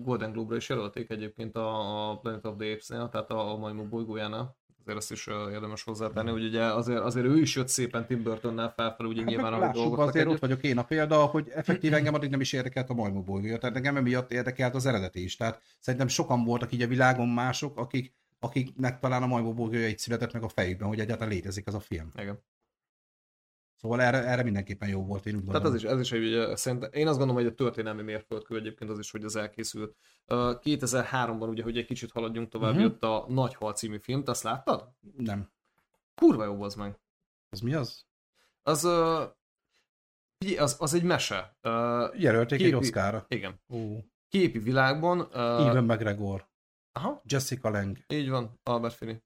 Golden 0.03 0.33
Globe-ra 0.33 0.57
is 0.57 0.69
jelölték 0.69 1.11
egyébként 1.11 1.57
a, 1.57 2.11
a 2.11 2.19
Planet 2.19 2.47
of 2.47 2.57
the 2.59 2.73
Apes-nél, 2.73 3.09
tehát 3.09 3.31
a, 3.31 3.53
a 3.53 3.57
majmok 3.57 3.89
bolygójánál. 3.89 4.57
Azért 4.81 4.99
ezt 4.99 5.11
is 5.11 5.27
uh, 5.27 5.53
érdemes 5.53 5.83
hozzátenni, 5.83 6.31
hogy 6.31 6.45
ugye 6.45 6.65
azért, 6.65 6.99
azért 6.99 7.27
ő 7.27 7.41
is 7.41 7.57
jött 7.57 7.69
szépen 7.69 8.07
Tim 8.07 8.23
Burtonnál 8.23 8.73
felfelé, 8.77 9.09
ugye 9.09 9.21
Hát 9.21 9.31
nyilván, 9.31 9.53
ahogy 9.53 9.71
dolgoztak 9.71 10.09
azért 10.09 10.25
ott 10.25 10.31
együtt. 10.31 10.41
vagyok 10.41 10.63
én 10.63 10.79
a 10.79 10.83
példa, 10.83 11.25
hogy 11.25 11.49
effektív 11.49 11.95
engem 11.95 12.15
addig 12.15 12.31
nem 12.31 12.41
is 12.41 12.53
érdekelt 12.53 12.91
a 12.91 12.95
majmok 12.95 13.25
bolygója, 13.25 13.59
tehát 13.59 13.77
engem 13.77 13.97
emiatt 13.97 14.33
érdekelt 14.33 14.75
az 14.75 14.87
eredeti 14.87 15.23
is. 15.23 15.37
Tehát 15.37 15.63
szerintem 15.81 16.09
sokan 16.09 16.45
voltak 16.45 16.73
így 16.73 16.83
a 16.83 16.87
világon 16.87 17.29
mások, 17.29 17.79
akik, 17.79 18.13
akiknek 18.41 18.99
talán 19.01 19.23
a 19.23 19.27
majmok 19.27 19.55
bolygója 19.55 19.89
így 19.89 19.99
született 19.99 20.33
meg 20.33 20.43
a 20.43 20.49
fejükben, 20.49 20.89
hogy 20.89 21.01
egyáltalán 21.01 21.33
létezik 21.33 21.67
az 21.67 21.75
a 21.75 21.81
film. 21.81 22.13
Igen. 22.17 22.39
Szóval 23.81 24.03
erre, 24.03 24.25
erre 24.25 24.43
mindenképpen 24.43 24.89
jó 24.89 25.05
volt, 25.05 25.27
én 25.27 25.35
úgy 25.35 25.45
Tehát 25.45 25.67
ez 25.67 25.75
is, 25.75 25.83
ez 25.83 26.01
is 26.01 26.13
egy, 26.13 26.57
szerintem, 26.57 26.91
én 26.93 27.07
azt 27.07 27.19
gondolom, 27.19 27.43
hogy 27.43 27.53
a 27.53 27.55
történelmi 27.55 28.03
mérföldkő 28.03 28.57
egyébként 28.57 28.91
az 28.91 28.99
is, 28.99 29.11
hogy 29.11 29.25
az 29.25 29.37
elkészült. 29.37 29.97
Uh, 30.27 30.37
2003-ban 30.39 31.49
ugye, 31.49 31.63
hogy 31.63 31.79
egy 31.79 31.87
kicsit 31.87 32.13
haladjunk 32.13 32.49
tovább, 32.49 32.71
uh-huh. 32.71 32.85
jött 32.85 33.03
a 33.03 33.25
Nagy 33.29 33.55
Hal 33.55 33.73
című 33.73 33.99
film, 33.99 34.25
te 34.25 34.31
azt 34.31 34.43
láttad? 34.43 34.89
Nem. 35.17 35.51
Kurva 36.15 36.45
jó 36.45 36.63
az 36.63 36.75
meg. 36.75 37.01
Az 37.49 37.61
mi 37.61 37.75
az? 37.75 38.07
Az, 38.63 38.85
uh, 38.85 39.23
az, 40.59 40.77
az 40.79 40.95
egy 40.95 41.03
mese. 41.03 41.57
Uh, 41.63 42.21
Jelölték 42.21 42.59
Képi- 42.59 42.71
egy 42.71 42.75
Oscarra. 42.75 43.25
igen. 43.29 43.61
Ó. 43.69 43.99
Képi 44.29 44.59
világban. 44.59 45.21
Uh, 45.21 45.35
Ewan 45.35 45.85
McGregor, 45.85 46.49
Aha, 46.93 47.23
Jessica 47.25 47.71
Lange, 47.71 48.01
így 48.09 48.29
van, 48.29 48.61
Albert 48.63 48.95
Finney. 48.95 49.23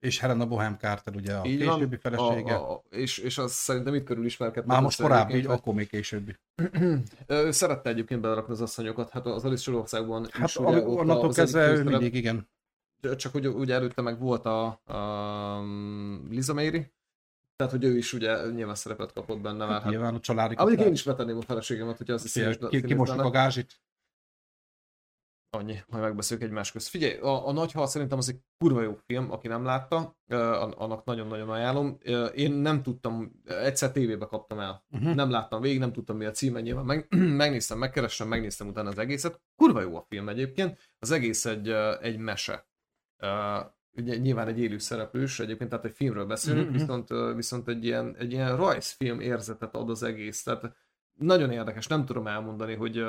És 0.00 0.18
Helena 0.18 0.46
Bohem 0.46 0.76
Carter, 0.76 1.14
ugye 1.14 1.34
a 1.34 1.44
Így 1.46 1.64
van. 1.64 1.74
későbbi 1.74 1.96
felesége. 1.96 2.54
A, 2.54 2.72
a, 2.72 2.82
és, 2.90 3.18
és 3.18 3.38
az 3.38 3.52
szerintem 3.52 3.94
itt 3.94 4.04
körül 4.04 4.24
ismerkedtek. 4.24 4.66
Már 4.70 4.82
most 4.82 5.02
korábbi, 5.02 5.34
így, 5.34 5.46
akkor 5.46 5.74
még 5.74 5.88
későbbi. 5.88 6.36
Szerette 7.50 7.90
egyébként 7.90 8.20
belerakni 8.20 8.52
az 8.52 8.60
asszonyokat, 8.60 9.10
hát 9.10 9.26
az 9.26 9.44
Alice 9.44 9.62
Sorországban 9.62 10.26
Hát 10.32 10.48
is, 10.48 10.56
ott 10.58 10.86
onnantól 10.86 11.32
kezdve 11.32 11.82
mindig, 11.82 12.14
igen. 12.14 12.48
Csak 13.16 13.32
hogy 13.32 13.46
ugye 13.46 13.74
előtte 13.74 14.02
meg 14.02 14.18
volt 14.18 14.44
a, 14.44 14.66
a 14.66 15.62
Liza 16.30 16.54
Mary, 16.54 16.92
tehát 17.56 17.72
hogy 17.72 17.84
ő 17.84 17.96
is 17.96 18.12
ugye 18.12 18.50
nyilván 18.50 18.74
szerepet 18.74 19.12
kapott 19.12 19.40
benne, 19.40 19.58
mert 19.58 19.70
Hát, 19.70 19.82
hát, 19.82 19.90
nyilván 19.90 20.14
a 20.14 20.20
családi 20.20 20.54
Amíg 20.54 20.78
én 20.78 20.92
is 20.92 21.02
betenném 21.02 21.36
a 21.36 21.42
feleségemet, 21.42 21.96
hogyha 21.96 22.12
az 22.12 22.24
is 22.24 22.30
színes, 22.30 22.58
ki, 22.68 22.82
ki 22.82 22.94
mosok 22.94 23.20
a 23.20 23.30
gázsit. 23.30 23.80
Annyi, 25.56 25.78
majd 25.86 26.02
megbeszéljük 26.02 26.46
egymás 26.46 26.72
közt. 26.72 26.88
Figyelj, 26.88 27.18
a, 27.18 27.46
a 27.46 27.52
Nagy 27.52 27.72
Hal 27.72 27.86
szerintem 27.86 28.18
az 28.18 28.28
egy 28.28 28.40
kurva 28.58 28.82
jó 28.82 28.94
film, 29.06 29.30
aki 29.30 29.48
nem 29.48 29.64
látta, 29.64 30.16
an- 30.28 30.74
annak 30.74 31.04
nagyon-nagyon 31.04 31.50
ajánlom. 31.50 31.98
Én 32.34 32.52
nem 32.52 32.82
tudtam, 32.82 33.32
egyszer 33.44 33.92
tévébe 33.92 34.26
kaptam 34.26 34.58
el, 34.58 34.84
Uh-huh. 34.90 35.14
nem 35.14 35.30
láttam 35.30 35.60
végig, 35.60 35.78
nem 35.78 35.92
tudtam 35.92 36.16
mi 36.16 36.24
a 36.24 36.30
címe, 36.30 36.60
nyilván 36.60 36.84
meg, 36.84 37.06
megnéztem, 37.42 37.78
megkerestem, 37.78 38.28
megnéztem 38.28 38.68
utána 38.68 38.88
az 38.88 38.98
egészet. 38.98 39.40
Kurva 39.56 39.80
jó 39.80 39.96
a 39.96 40.04
film 40.08 40.28
egyébként, 40.28 40.78
az 40.98 41.10
egész 41.10 41.44
egy, 41.44 41.68
egy 42.00 42.18
mese. 42.18 42.66
Ugye, 43.98 44.16
nyilván 44.16 44.48
egy 44.48 44.58
élő 44.60 44.78
szereplős, 44.78 45.40
egyébként 45.40 45.70
tehát 45.70 45.84
egy 45.84 45.94
filmről 45.94 46.26
beszélünk, 46.26 46.68
Mhm. 46.70 46.78
viszont, 46.78 47.08
viszont 47.34 47.68
egy 47.68 47.84
ilyen, 47.84 48.16
egy 48.18 48.32
ilyen 48.32 48.56
rajzfilm 48.56 49.20
érzetet 49.20 49.74
ad 49.74 49.90
az 49.90 50.02
egész. 50.02 50.42
Tehát 50.42 50.76
nagyon 51.18 51.50
érdekes, 51.50 51.86
nem 51.86 52.04
tudom 52.04 52.26
elmondani, 52.26 52.74
hogy 52.74 53.04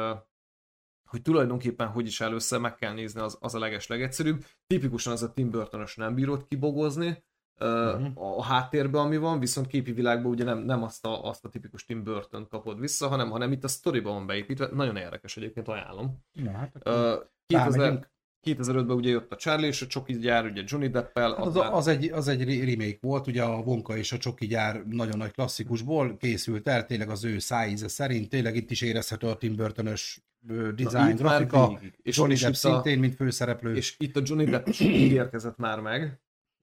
hogy 1.08 1.22
tulajdonképpen 1.22 1.88
hogy 1.88 2.08
is 2.08 2.22
először 2.22 2.60
meg 2.60 2.76
kell 2.76 2.93
nézni, 2.93 3.22
az, 3.22 3.38
az 3.41 3.55
a 3.55 3.60
leges 3.60 3.88
legegyszerűbb. 3.88 4.45
Tipikusan 4.68 5.14
az 5.14 5.24
a 5.24 5.34
Tim 5.34 5.49
Burtonos 5.49 5.95
nem 5.95 6.16
bírót 6.16 6.47
kibogozni 6.47 7.26
uh-huh. 7.60 8.38
A, 8.38 8.43
háttérben, 8.43 9.01
ami 9.01 9.18
van, 9.18 9.39
viszont 9.39 9.68
képi 9.68 9.91
világban 9.91 10.32
ugye 10.32 10.43
nem, 10.43 10.58
nem 10.58 10.84
azt, 10.84 11.05
a, 11.05 11.24
azt 11.24 11.45
a 11.45 11.49
tipikus 11.49 11.86
Tim 11.86 12.03
Burton 12.03 12.47
kapod 12.47 12.80
vissza, 12.80 13.08
hanem, 13.08 13.30
hanem 13.30 13.51
itt 13.51 13.64
a 13.64 13.68
sztoriban 13.68 14.14
van 14.14 14.26
beépítve. 14.26 14.70
Nagyon 14.74 14.95
érdekes 14.95 15.38
egyébként, 15.38 15.68
ajánlom. 15.68 16.24
Na, 16.32 16.51
hát, 16.51 16.76
Uh, 16.76 16.93
akkor 16.93 17.30
2000, 17.47 17.80
rámegyünk. 17.80 18.12
2005-ben 18.44 18.96
ugye 18.96 19.10
jött 19.10 19.32
a 19.32 19.36
Charlie 19.36 19.68
és 19.68 19.82
a 19.82 19.88
Csoki 19.88 20.18
gyár, 20.18 20.46
ugye 20.46 20.64
Johnny 20.66 20.88
Deppel. 20.88 21.36
Hát 21.36 21.46
az, 21.46 21.56
az, 21.56 21.88
egy, 21.88 22.12
az 22.12 22.28
egy 22.28 22.44
re- 22.44 22.66
remake 22.66 22.98
volt, 23.02 23.28
ugye 23.28 23.44
a 23.44 23.62
Vonka 23.64 23.98
és 23.98 24.12
a 24.12 24.18
Csoki 24.18 24.48
gyár 24.48 24.84
nagyon 24.90 25.18
nagy 25.18 25.32
klasszikusból 25.32 26.18
készült 26.18 26.68
el, 26.68 26.86
tényleg 26.86 27.10
az 27.10 27.24
ő 27.24 27.40
szájíze 27.40 27.88
szerint, 27.88 28.30
tényleg 28.30 28.56
itt 28.56 28.72
is 28.72 28.82
érezhető 28.82 29.28
a 29.28 29.38
Tim 29.38 29.56
Burton-ös 29.56 30.22
ö, 30.48 30.72
design, 30.72 31.24
már 31.24 31.48
grafika. 31.48 31.80
És, 32.02 32.18
Johnny 32.18 32.36
Depp 32.36 32.50
itt 32.50 32.54
a- 32.56 32.58
szintén, 32.58 33.00
mint 33.00 33.16
főszereplő. 33.16 33.76
És 33.76 33.96
itt 34.00 34.16
a 34.18 34.22
Johnny 34.24 34.46
Depp 34.46 34.68
is 34.68 34.80
érkezett 35.22 35.58
már 35.58 35.80
meg, 35.80 36.20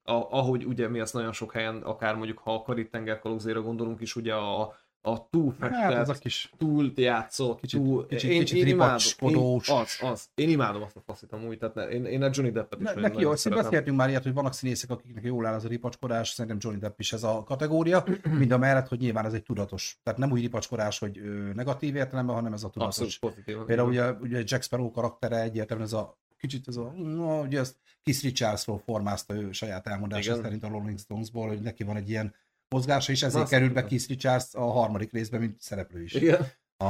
a, 0.06 0.12
ahogy 0.12 0.64
ugye 0.64 0.88
mi 0.88 1.00
azt 1.00 1.14
nagyon 1.14 1.32
sok 1.32 1.52
helyen, 1.52 1.76
akár 1.76 2.16
mondjuk 2.16 2.38
ha 2.38 2.54
a 2.54 2.62
Karib-tenger 2.62 3.20
gondolunk 3.62 4.00
is, 4.00 4.16
ugye 4.16 4.34
a, 4.34 4.76
a 5.06 5.28
túlfestett, 5.30 5.80
hát 5.80 5.92
az 5.92 6.08
a 6.08 6.12
kis 6.14 6.52
túl 6.58 6.92
játszott, 6.94 7.60
Kicsit- 7.60 7.80
túl... 7.80 8.06
kicsit- 8.06 8.30
kicsit 8.30 8.56
imádom, 8.56 8.76
ripacskodós. 8.76 9.68
Én, 9.68 9.76
az, 9.76 9.98
az. 10.00 10.28
Én 10.34 10.48
imádom 10.48 10.82
azt 10.82 10.96
a 10.96 11.00
faszit 11.06 11.32
amúgy, 11.32 11.58
tehát 11.58 11.74
ne, 11.74 11.88
én, 11.88 12.04
én 12.04 12.22
a 12.22 12.30
Johnny 12.32 12.52
Deppet 12.52 12.80
is 12.80 12.86
Ne, 12.86 13.00
neki 13.00 13.20
jó, 13.20 13.30
beszéltünk 13.30 13.96
már 13.96 14.08
ilyet, 14.08 14.22
hogy 14.22 14.34
vannak 14.34 14.54
színészek, 14.54 14.90
akiknek 14.90 15.24
jól 15.24 15.46
áll 15.46 15.54
az 15.54 15.64
a 15.64 15.68
ripacskodás, 15.68 16.28
szerintem 16.28 16.56
Johnny 16.60 16.80
Depp 16.80 17.00
is 17.00 17.12
ez 17.12 17.22
a 17.22 17.42
kategória, 17.42 18.04
mind 18.38 18.50
a 18.50 18.58
mellett, 18.58 18.88
hogy 18.88 18.98
nyilván 18.98 19.24
ez 19.24 19.32
egy 19.32 19.42
tudatos. 19.42 19.98
Tehát 20.02 20.18
nem 20.18 20.30
úgy 20.30 20.40
ripacskodás, 20.40 20.98
hogy 20.98 21.20
negatív 21.54 21.96
értelemben, 21.96 22.34
hanem 22.34 22.52
ez 22.52 22.64
a 22.64 22.70
tudatos. 22.70 22.98
Abszolút 23.00 23.34
pozitív. 23.34 23.64
Például 23.64 23.88
ugye, 23.88 24.12
ugye 24.12 24.42
Jack 24.44 24.62
Sparrow 24.62 24.90
karaktere 24.90 25.42
egyértelműen 25.42 25.88
ez 25.88 25.94
a 25.94 26.16
kicsit 26.38 26.68
ez 26.68 26.76
a, 26.76 26.92
no, 26.96 27.42
ugye 27.42 27.58
ezt 27.58 27.76
Keith 28.02 28.22
Richardsról 28.22 28.78
formázta 28.78 29.34
ő 29.34 29.52
saját 29.52 29.86
elmondása 29.86 30.30
Igen. 30.30 30.42
szerint 30.42 30.64
a 30.64 30.68
Rolling 30.68 30.98
Stonesból, 30.98 31.48
hogy 31.48 31.60
neki 31.60 31.82
van 31.84 31.96
egy 31.96 32.08
ilyen 32.08 32.34
mozgása, 32.74 33.12
és 33.12 33.22
ezért 33.22 33.48
került 33.48 33.72
be. 33.72 33.84
Keith 33.84 34.08
Richards 34.08 34.54
a 34.54 34.70
harmadik 34.70 35.12
részben, 35.12 35.40
mint 35.40 35.60
szereplő 35.60 36.02
is. 36.02 36.12
Igen. 36.12 36.46
A, 36.76 36.84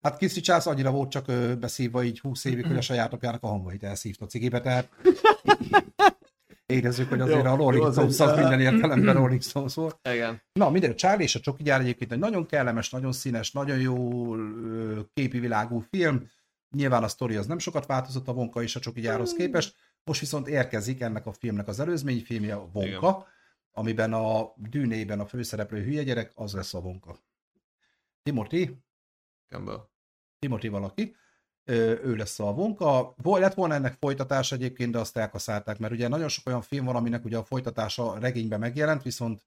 hát 0.00 0.16
Keith 0.18 0.34
Richards 0.34 0.66
annyira 0.66 0.90
volt 0.90 1.10
csak 1.10 1.28
ö, 1.28 1.54
beszívva 1.56 2.02
így 2.04 2.20
20 2.20 2.44
évig, 2.44 2.66
hogy 2.66 2.76
a 2.76 2.80
saját 2.80 3.12
apjának 3.12 3.42
a 3.42 3.46
hangvait 3.46 3.82
elszívta 3.82 4.24
a 4.24 4.28
cigibe, 4.28 4.60
tehát 4.60 4.88
érezzük, 6.66 7.08
hogy 7.08 7.20
azért 7.20 7.44
Jó, 7.44 7.50
a 7.52 7.56
Rolling 7.56 7.84
az 7.84 7.92
Stones 7.94 8.20
egy- 8.20 8.28
az 8.28 8.38
minden 8.38 8.60
értelemben 8.60 9.14
Rolling 9.14 9.42
Stones 9.42 9.74
volt. 9.74 9.98
Igen. 10.12 10.42
Na, 10.52 10.70
minden, 10.70 10.96
Charlie 10.96 11.24
és 11.24 11.34
a 11.34 11.40
Csoki 11.40 11.62
gyár 11.62 11.80
egyébként 11.80 12.12
egy 12.12 12.18
nagyon 12.18 12.46
kellemes, 12.46 12.90
nagyon 12.90 13.12
színes, 13.12 13.52
nagyon 13.52 13.78
jó 13.80 13.96
képi 15.14 15.38
világú 15.38 15.84
film. 15.90 16.28
Nyilván 16.76 17.02
a 17.02 17.08
sztori 17.08 17.36
az 17.36 17.46
nem 17.46 17.58
sokat 17.58 17.86
változott 17.86 18.28
a 18.28 18.32
Vonka 18.32 18.62
és 18.62 18.76
a 18.76 18.80
Csoki 18.80 19.00
gyárhoz 19.00 19.32
képest. 19.32 19.74
Most 20.04 20.20
viszont 20.20 20.48
érkezik 20.48 21.00
ennek 21.00 21.26
a 21.26 21.32
filmnek 21.32 21.68
az 21.68 21.80
előzményfilmje, 21.80 22.54
a 22.54 22.68
Vonka, 22.72 22.88
Igen. 22.88 23.32
Amiben 23.74 24.12
a 24.12 24.52
dűnében 24.56 25.20
a 25.20 25.26
főszereplő 25.26 25.82
hülye 25.82 26.02
gyerek, 26.02 26.32
az 26.34 26.52
lesz 26.52 26.74
a 26.74 26.80
Vonka. 26.80 27.18
Timothy, 28.22 28.78
Campbell. 29.48 29.88
Timothy 30.38 30.68
valaki, 30.68 31.16
ö, 31.64 31.74
ő 32.02 32.16
lesz 32.16 32.40
a 32.40 32.52
Vonka. 32.52 33.14
Vol- 33.16 33.40
Lett 33.40 33.54
volna 33.54 33.74
ennek 33.74 33.96
folytatás 34.00 34.52
egyébként, 34.52 34.92
de 34.92 34.98
azt 34.98 35.16
elkaszálták, 35.16 35.78
mert 35.78 35.92
ugye 35.92 36.08
nagyon 36.08 36.28
sok 36.28 36.46
olyan 36.46 36.62
film 36.62 36.84
van, 36.84 36.96
aminek 36.96 37.24
ugye 37.24 37.36
a 37.36 37.44
folytatása 37.44 38.18
regényben 38.18 38.58
megjelent, 38.58 39.02
viszont 39.02 39.44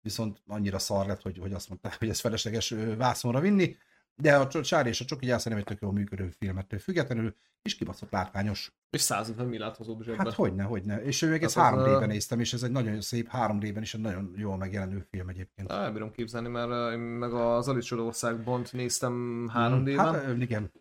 viszont 0.00 0.42
annyira 0.46 0.78
szar 0.78 1.06
lett, 1.06 1.22
hogy, 1.22 1.38
hogy 1.38 1.52
azt 1.52 1.68
mondták, 1.68 1.98
hogy 1.98 2.08
ez 2.08 2.20
felesleges 2.20 2.74
vászonra 2.96 3.40
vinni, 3.40 3.76
de 4.22 4.36
a 4.36 4.46
Charlie 4.46 4.90
és 4.90 5.00
a 5.00 5.04
Csoki 5.04 5.26
gyár 5.26 5.40
szerintem 5.40 5.66
egy 5.66 5.74
tök 5.74 5.82
jól 5.82 5.92
működő 5.92 6.30
filmettől 6.38 6.78
függetlenül, 6.78 7.34
és 7.62 7.74
kibaszott 7.74 8.10
látványos. 8.10 8.72
És 8.90 9.00
150 9.00 9.46
millát 9.46 9.76
hozott 9.76 10.02
zsebbe. 10.02 10.16
Hát 10.16 10.32
hogyne, 10.32 10.62
hogyne. 10.62 11.02
És 11.02 11.22
ő 11.22 11.32
egész 11.32 11.54
Hát 11.54 11.72
az, 11.72 11.78
három 11.78 12.02
ö, 12.02 12.04
d 12.04 12.08
néztem, 12.08 12.40
és 12.40 12.52
ez 12.52 12.62
egy 12.62 12.70
nagyon 12.70 13.00
szép 13.00 13.28
három 13.28 13.58
d 13.58 13.64
is 13.80 13.94
egy 13.94 14.00
nagyon 14.00 14.32
jól 14.36 14.56
megjelenő 14.56 15.06
film 15.10 15.28
egyébként. 15.28 15.72
Á, 15.72 15.82
elbírom 15.82 16.10
képzelni, 16.10 16.48
mert 16.48 16.92
én 16.92 16.98
meg 16.98 17.32
az 17.32 17.68
Alice 17.68 17.86
Csodországban 17.86 18.62
néztem 18.72 19.46
3D-ben. 19.54 19.98
Hát 19.98 20.26
ö, 20.26 20.34
igen. 20.34 20.72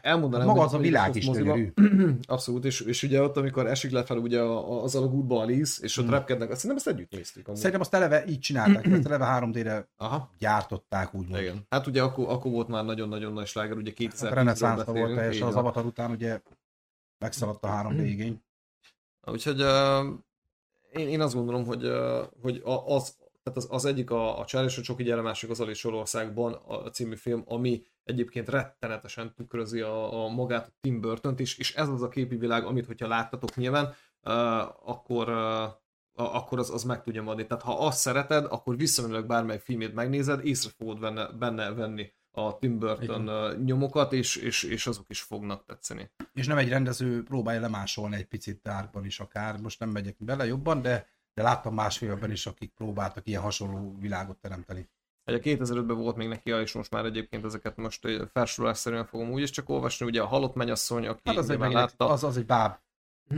Elmondanám, 0.00 0.46
Maga 0.46 0.58
hogy- 0.58 0.68
az 0.68 0.74
a 0.74 0.78
világ 0.78 1.16
is 1.16 1.30
gyönyörű. 1.30 1.72
Abszolút, 2.26 2.64
és, 2.64 2.80
és 2.80 3.02
ugye 3.02 3.22
ott, 3.22 3.36
amikor 3.36 3.66
esik 3.66 3.90
lefelé 3.90 4.20
ugye 4.20 4.40
a- 4.40 4.72
a- 4.72 4.82
az 4.82 4.94
alagútba 4.94 5.40
Alice, 5.40 5.82
és 5.84 5.96
ott 5.96 6.04
Hmm. 6.04 6.14
repkednek, 6.14 6.50
azt 6.50 6.60
szerintem 6.60 6.86
ezt 6.86 6.98
együtt 6.98 7.12
néztük. 7.12 7.46
Amúgy. 7.46 7.58
Szerintem 7.58 7.80
azt 7.80 7.94
eleve 7.94 8.24
így 8.26 8.38
csinálták, 8.38 8.86
ezt 8.86 9.06
eleve 9.06 9.24
3D-re 9.24 9.88
Aha, 9.96 10.30
gyártották, 10.38 11.14
úgymond. 11.14 11.40
igen. 11.42 11.66
Hát 11.70 11.86
ugye 11.86 12.02
akkor, 12.02 12.28
akkor 12.28 12.50
volt 12.50 12.68
már 12.68 12.84
nagyon-nagyon 12.84 13.32
nagy 13.32 13.46
sláger, 13.46 13.76
ugye 13.76 13.92
2010 13.92 14.60
Hát 14.68 14.84
volt 14.86 15.14
teljesen 15.14 15.46
az 15.46 15.54
Avatar 15.56 15.84
után, 15.86 16.10
ugye 16.10 16.40
megszaladt 17.18 17.64
a 17.64 17.68
3D 17.68 17.98
igény. 18.06 18.42
Úgyhogy 19.26 19.62
uh, 19.62 20.06
én, 20.92 21.08
én 21.08 21.20
azt 21.20 21.34
gondolom, 21.34 21.64
hogy, 21.64 21.84
uh, 21.84 22.18
hogy 22.42 22.62
a, 22.64 22.94
az, 22.94 23.16
tehát 23.48 23.56
az, 23.56 23.66
az 23.70 23.84
egyik 23.84 24.10
a, 24.10 24.40
a 24.40 24.44
és 24.64 24.78
a 24.78 24.82
Csoki 24.82 25.02
gyere, 25.02 25.20
másik 25.20 25.50
az 25.50 25.60
Alice 25.60 25.78
Sorországban 25.78 26.52
a, 26.52 26.84
a 26.84 26.90
című 26.90 27.14
film, 27.14 27.42
ami 27.46 27.82
egyébként 28.04 28.48
rettenetesen 28.48 29.34
tükrözi 29.34 29.80
a, 29.80 30.24
a 30.24 30.28
magát 30.28 30.66
a 30.66 30.72
Tim 30.80 31.00
burton 31.00 31.34
és, 31.36 31.58
és 31.58 31.74
ez 31.74 31.88
az 31.88 32.02
a 32.02 32.08
képi 32.08 32.36
világ, 32.36 32.64
amit 32.64 32.86
hogyha 32.86 33.08
láttatok 33.08 33.56
nyilván, 33.56 33.84
uh, 33.84 34.32
akkor 34.88 35.28
uh, 35.28 35.36
a- 36.18 36.34
akkor 36.36 36.58
az, 36.58 36.70
az 36.70 36.82
meg 36.82 37.02
tudja 37.02 37.24
adni. 37.24 37.46
Tehát 37.46 37.62
ha 37.62 37.86
azt 37.86 37.98
szereted, 37.98 38.44
akkor 38.44 38.76
visszamenőleg 38.76 39.26
bármely 39.26 39.58
filmét 39.58 39.94
megnézed, 39.94 40.46
észre 40.46 40.70
fogod 40.76 41.00
benne, 41.00 41.26
benne 41.26 41.72
venni 41.72 42.12
a 42.30 42.58
Tim 42.58 42.78
Burton 42.78 43.22
Igen. 43.22 43.62
nyomokat, 43.64 44.12
és, 44.12 44.36
és, 44.36 44.62
és 44.62 44.86
azok 44.86 45.08
is 45.08 45.20
fognak 45.20 45.64
tetszeni. 45.64 46.10
És 46.34 46.46
nem 46.46 46.58
egy 46.58 46.68
rendező 46.68 47.22
próbálja 47.22 47.60
lemásolni 47.60 48.16
egy 48.16 48.26
picit 48.26 48.62
tárban 48.62 49.04
is 49.04 49.20
akár, 49.20 49.60
most 49.60 49.80
nem 49.80 49.90
megyek 49.90 50.16
bele 50.18 50.46
jobban, 50.46 50.82
de, 50.82 51.06
de 51.38 51.44
láttam 51.44 51.74
más 51.74 51.98
filmben 51.98 52.30
is, 52.30 52.46
akik 52.46 52.72
próbáltak 52.74 53.26
ilyen 53.26 53.42
hasonló 53.42 53.96
világot 54.00 54.36
teremteni. 54.36 54.88
Ugye 55.26 55.38
2005-ben 55.42 55.96
volt 55.96 56.16
még 56.16 56.28
neki, 56.28 56.50
és 56.50 56.72
most 56.72 56.90
már 56.90 57.04
egyébként 57.04 57.44
ezeket 57.44 57.76
most 57.76 58.06
felsorolásszerűen 58.32 59.04
fogom 59.06 59.30
úgy 59.30 59.42
is 59.42 59.50
csak 59.50 59.68
olvasni. 59.68 60.06
Ugye 60.06 60.22
a 60.22 60.26
halott 60.26 60.54
mennyasszony, 60.54 61.06
aki 61.06 61.20
Hát 61.24 61.36
az 61.36 61.50
egy, 61.50 61.58
megint 61.58 61.78
látta, 61.78 62.08
az, 62.08 62.24
az 62.24 62.36
egy 62.36 62.46
báb 62.46 62.76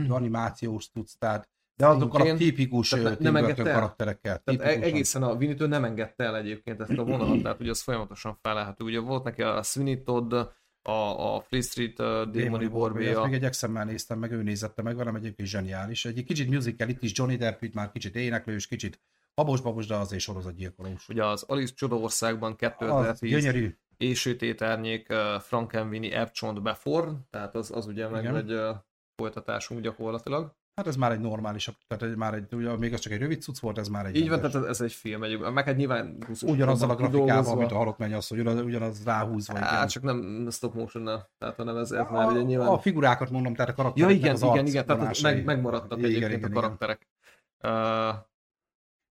animációs 0.09 0.89
tudsz, 0.89 1.15
tehát 1.17 1.49
de 1.75 1.87
azokkal 1.87 2.29
a 2.29 2.35
tipikus 2.35 2.89
Tehát 2.89 3.19
nem 3.19 3.35
engedte 3.35 3.69
el? 3.69 3.73
karakterekkel. 3.73 4.39
tehát 4.39 4.61
e- 4.61 4.63
tipikusan. 4.63 4.93
egészen 4.93 5.23
a 5.23 5.35
Vinitő 5.35 5.67
nem 5.67 5.83
engedte 5.83 6.23
el 6.23 6.35
egyébként 6.35 6.81
ezt 6.81 6.97
a 6.97 7.03
vonalat, 7.03 7.41
tehát 7.41 7.59
ugye 7.59 7.69
az 7.69 7.81
folyamatosan 7.81 8.37
felelhető. 8.41 8.83
Ugye 8.83 8.99
volt 8.99 9.23
neki 9.23 9.41
a 9.41 9.63
Sweeney 9.63 10.03
Todd, 10.03 10.35
a, 10.81 11.35
a 11.35 11.41
Free 11.41 11.61
Street 11.61 11.99
uh, 11.99 12.05
Démoni 12.05 12.31
Démoni 12.31 12.67
Borbé, 12.67 13.05
azt 13.05 13.13
Borbéja, 13.13 13.23
még 13.23 13.33
egy 13.33 13.43
exemmel 13.43 13.85
néztem 13.85 14.19
meg, 14.19 14.31
ő 14.31 14.43
nézette 14.43 14.81
meg 14.81 14.95
velem, 14.95 15.15
egyébként 15.15 15.47
zseniális. 15.47 16.05
Egy 16.05 16.23
kicsit 16.23 16.49
musical, 16.49 16.89
itt 16.89 17.03
is 17.03 17.11
Johnny 17.15 17.35
Depp, 17.35 17.61
itt 17.61 17.73
már 17.73 17.91
kicsit 17.91 18.15
éneklős, 18.15 18.67
kicsit 18.67 18.99
Habos-babos, 19.33 19.87
de 19.87 19.95
azért 19.95 20.21
sorozatgyilkolós. 20.21 21.09
Ugye 21.09 21.25
az 21.25 21.43
Alice 21.43 21.73
Csodaországban 21.75 22.51
Az 22.51 22.57
2010 22.57 23.31
gyönyörű. 23.31 23.77
és 23.97 24.19
sötétárnyék 24.19 25.07
uh, 25.09 25.39
Frankenweenie 25.39 26.19
Epcsont 26.19 26.61
Beforn, 26.61 27.15
tehát 27.29 27.55
az, 27.55 27.71
az 27.71 27.87
ugye 27.87 28.07
meg 28.07 28.23
Igen. 28.23 28.35
egy 28.35 28.51
uh, 28.53 28.75
folytatásunk 29.15 29.81
gyakorlatilag. 29.81 30.55
Hát 30.75 30.87
ez 30.87 30.95
már 30.95 31.11
egy 31.11 31.19
normálisabb, 31.19 31.75
tehát 31.87 32.03
egy, 32.03 32.15
már 32.17 32.33
egy, 32.33 32.53
ugye, 32.53 32.77
még 32.77 32.93
az 32.93 32.99
csak 32.99 33.13
egy 33.13 33.19
rövid 33.19 33.41
cucc 33.41 33.59
volt, 33.59 33.77
ez 33.77 33.87
már 33.87 34.05
egy 34.05 34.15
Így 34.15 34.21
van, 34.21 34.31
rendes. 34.31 34.51
tehát 34.51 34.67
ez 34.67 34.81
egy 34.81 34.91
film, 34.93 35.23
egy, 35.23 35.39
meg 35.39 35.65
hát 35.65 35.75
nyilván 35.75 36.17
Ugyanazzal 36.41 36.89
a 36.89 36.95
grafikával, 36.95 37.55
mint 37.55 37.71
a 37.71 37.75
halott 37.75 37.97
mennyasszony, 37.97 38.39
ugyanaz, 38.39 38.61
ugyanaz 38.63 39.03
ráhúzva. 39.03 39.53
igen. 39.57 39.67
Hát 39.67 39.89
csak 39.89 40.03
nem 40.03 40.47
stop 40.51 40.73
motion 40.73 41.03
tehát 41.37 41.55
hanem 41.55 41.77
ez, 41.77 41.91
ez 41.91 42.05
már 42.11 42.27
ugye 42.31 42.41
nyilván... 42.41 42.67
a, 42.67 42.73
a 42.73 42.79
figurákat 42.79 43.29
mondom, 43.29 43.53
tehát 43.55 43.69
a 43.69 43.73
Ja, 43.77 43.83
karakterek. 43.83 44.15
igen, 44.15 44.33
az 44.33 44.41
igen, 44.41 44.65
igen, 44.65 44.85
tehát 44.85 45.21
meg, 45.21 45.43
megmaradtak 45.45 45.97
Igen, 45.97 46.09
egyébként 46.09 46.31
igen, 46.33 46.43
a 46.43 46.47
igen. 46.47 46.61
karakterek. 46.61 47.07
Uh, 47.63 48.15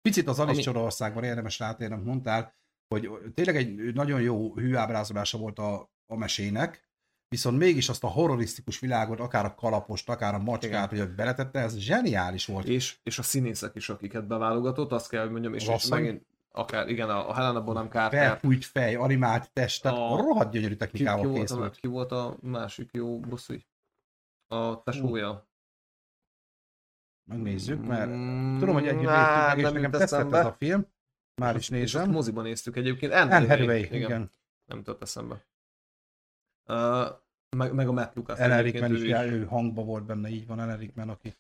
Picit 0.03 0.29
az 0.29 0.39
Alice 0.39 0.53
Ami- 0.55 0.63
Csodaországban 0.63 1.25
érdemes 1.25 1.59
rátérni, 1.59 1.95
amit 1.95 2.07
mondtál, 2.07 2.55
hogy 2.95 3.11
tényleg 3.35 3.57
egy 3.57 3.95
nagyon 3.95 4.21
jó 4.21 4.55
hűábrázolása 4.55 5.39
volt 5.39 5.59
a, 5.59 5.91
a 6.07 6.17
mesének, 6.17 6.90
viszont 7.31 7.59
mégis 7.59 7.89
azt 7.89 8.05
a 8.05 8.09
horrorisztikus 8.09 8.79
világot, 8.79 9.21
akár 9.21 9.45
a 9.45 9.55
kalapost, 9.55 10.09
akár 10.09 10.35
a 10.35 10.39
macskát, 10.39 10.91
hogy 10.91 11.09
beletette, 11.15 11.59
ez 11.59 11.77
zseniális 11.77 12.47
volt. 12.47 12.67
és, 12.67 12.99
és 13.03 13.19
a 13.19 13.23
színészek 13.23 13.75
is, 13.75 13.89
akiket 13.89 14.27
beválogatott, 14.27 14.93
azt 14.93 15.09
kell, 15.09 15.23
hogy 15.23 15.31
mondjam, 15.31 15.55
és, 15.55 15.69
és 15.69 15.89
megint 15.89 16.27
akár, 16.53 16.89
igen, 16.89 17.11
a, 17.11 17.35
Helena 17.35 17.65
Bonham 17.65 17.89
Carter, 17.89 18.27
Felfújt 18.27 18.65
fej, 18.65 18.95
animált 18.95 19.51
test, 19.53 19.83
tehát 19.83 19.99
A- 19.99 20.17
rohadt 20.17 20.51
gyönyörű 20.53 20.69
ki, 20.75 20.79
ki, 20.79 20.85
technikával 20.85 21.25
volt 21.25 21.37
a, 21.37 21.41
készült. 21.41 21.77
ki 21.77 21.87
volt 21.87 22.13
a 22.13 22.37
másik 22.43 22.89
jó 22.93 23.21
bosszúj? 23.21 23.65
A 24.49 24.83
tesója. 24.83 25.49
Megnézzük, 27.25 27.87
mert 27.87 28.11
Mm, 28.11 28.59
tudom, 28.59 28.75
hogy 28.75 28.87
együtt 28.87 29.09
á, 29.09 29.55
néztük 29.55 29.57
meg, 29.57 29.59
és 29.59 29.73
nekem 29.73 29.91
tetszett 29.91 30.33
ez 30.33 30.47
a 30.47 30.53
film. 30.59 30.87
Már 31.35 31.57
is 31.57 31.69
nézem. 31.69 32.11
moziban 32.11 32.45
néztük 32.45 32.77
egyébként. 32.77 33.13
Anne, 33.13 33.37
Anne 33.37 33.49
Hathaway. 33.49 33.79
Igen. 33.79 33.95
igen. 33.95 34.33
Nem 34.65 34.79
jutott 34.79 35.03
eszembe. 35.03 35.45
Uh, 36.71 37.09
meg, 37.57 37.75
meg 37.75 37.89
a 37.89 37.93
Matt 37.93 38.15
Lucas. 38.15 38.39
Egyébként 38.39 38.73
Rickman 38.93 38.95
is, 39.25 39.31
ő 39.33 39.39
ő 39.41 39.45
hangba 39.45 39.83
volt 39.83 40.05
benne, 40.07 40.29
így 40.29 40.47
van, 40.47 40.61
Ellen 40.61 40.79
Rickman, 40.79 41.09
aki 41.09 41.35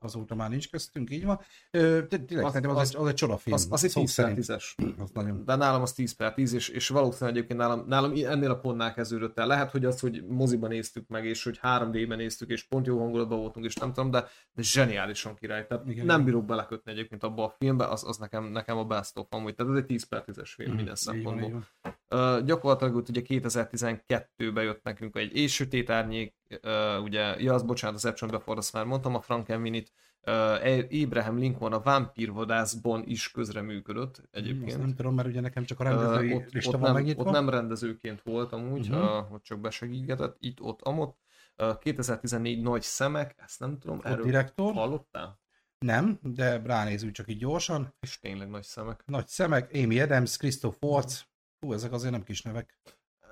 azóta 0.00 0.34
már 0.34 0.50
nincs 0.50 0.70
köztünk, 0.70 1.10
így 1.10 1.24
van. 1.24 1.40
Ö, 1.70 2.06
Tényleg 2.06 2.44
Az- 2.44 2.52
szerintem 2.52 2.70
az, 2.70 2.76
az- 2.80 2.94
egy, 2.94 3.00
az 3.00 3.08
egy 3.08 3.14
csodafilm. 3.14 3.54
Az, 3.54 3.68
az 3.70 3.84
egy 3.84 3.90
szó 3.90 4.00
10 4.00 4.14
per 4.14 4.24
szerint. 4.24 4.44
10-es. 4.46 4.98
Az 5.02 5.10
nagyon... 5.10 5.44
De 5.44 5.54
nálam 5.54 5.82
az 5.82 5.92
10 5.92 6.12
per 6.12 6.34
10, 6.34 6.52
és, 6.52 6.68
és 6.68 6.88
valószínűleg 6.88 7.36
egyébként 7.36 7.58
nálam, 7.60 7.84
nálam 7.86 8.12
ennél 8.24 8.50
a 8.50 8.58
pontnál 8.58 8.94
kezdődött 8.94 9.38
el. 9.38 9.46
Lehet, 9.46 9.70
hogy 9.70 9.84
az, 9.84 10.00
hogy 10.00 10.24
moziban 10.28 10.68
néztük 10.70 11.08
meg, 11.08 11.24
és 11.24 11.44
hogy 11.44 11.58
3D-ben 11.62 12.16
néztük, 12.18 12.48
és 12.50 12.62
pont 12.66 12.86
jó 12.86 12.98
hangulatban 12.98 13.38
voltunk, 13.38 13.66
és 13.66 13.74
nem 13.74 13.92
tudom, 13.92 14.10
de, 14.10 14.20
de 14.52 14.62
zseniálisan 14.62 15.34
király. 15.34 15.66
Tehát 15.66 15.88
Igen, 15.88 16.06
nem 16.06 16.24
bírok 16.24 16.44
belekötni 16.44 16.92
egyébként 16.92 17.22
abba 17.22 17.44
a 17.44 17.54
filmbe, 17.58 17.86
az, 17.88 18.04
az 18.08 18.16
nekem, 18.16 18.44
nekem 18.44 18.76
a 18.78 18.84
best 18.84 19.18
of 19.18 19.26
amúgy. 19.30 19.54
Tehát 19.54 19.72
ez 19.72 19.78
egy 19.78 19.86
10 19.86 20.04
per 20.04 20.24
10-es 20.26 20.52
film 20.54 20.74
minden 20.74 20.96
Mhm, 21.06 21.16
így 21.16 21.24
van, 21.24 21.34
szempontból. 21.34 21.46
így 21.48 21.52
van. 21.52 21.94
Uh, 22.10 22.40
gyakorlatilag 22.44 22.96
ott 22.96 23.08
ugye 23.08 23.20
2012-ben 23.24 24.64
jött 24.64 24.82
nekünk 24.82 25.16
egy 25.16 25.36
és 25.36 25.54
sötét 25.54 25.90
árnyék, 25.90 26.34
uh, 26.62 27.02
ugye, 27.02 27.40
ja, 27.40 27.54
az 27.54 27.62
bocsánat, 27.62 27.96
az 27.96 28.04
Epson 28.04 28.28
Before, 28.30 28.58
azt 28.58 28.72
már 28.72 28.84
mondtam, 28.84 29.14
a 29.14 29.20
Frankenweenie-t, 29.20 29.92
uh, 30.26 31.02
Abraham 31.02 31.38
Lincoln 31.38 31.72
a 31.72 31.80
vámpírvadászban 31.80 33.02
is 33.06 33.30
közreműködött 33.30 34.16
Azt 34.16 34.28
egyébként. 34.30 34.78
nem 34.78 34.94
tudom, 34.94 35.14
mert 35.14 35.28
ugye 35.28 35.40
nekem 35.40 35.64
csak 35.64 35.80
a 35.80 35.84
rendezői 35.84 36.34
ott, 36.34 36.52
lista 36.52 36.70
ott, 36.70 36.74
van 36.76 36.84
nem, 36.84 36.94
megnyitva. 36.94 37.22
ott 37.22 37.30
nem 37.32 37.48
rendezőként 37.48 38.22
volt 38.22 38.52
amúgy, 38.52 38.88
Mhm. 38.88 38.98
uh-huh. 38.98 39.26
uh, 39.26 39.32
ott 39.32 39.42
csak 39.42 39.60
besegítgetett, 39.60 40.36
itt, 40.40 40.60
ott, 40.60 40.82
amott. 40.82 41.18
Uh, 41.62 41.78
2014 41.78 42.62
Nagy 42.62 42.82
Szemek, 42.82 43.34
ezt 43.44 43.60
nem 43.60 43.78
tudom, 43.78 43.98
A 44.02 44.08
erről 44.08 44.24
direktor? 44.24 44.72
hallottál? 44.72 45.40
Nem, 45.78 46.18
de 46.22 46.62
ránézünk 46.64 47.12
csak 47.12 47.28
így 47.30 47.38
gyorsan. 47.38 47.94
És 48.00 48.18
tényleg 48.18 48.48
Nagy 48.48 48.62
Szemek. 48.62 49.02
Nagy 49.06 49.26
szemek, 49.26 49.70
Amy 49.74 50.00
Adams, 50.00 50.36
Christoph 50.36 50.76
Waltz. 50.82 51.26
Hú, 51.64 51.72
ezek 51.72 51.92
azért 51.92 52.12
nem 52.12 52.22
kis 52.22 52.42
nevek. 52.42 52.78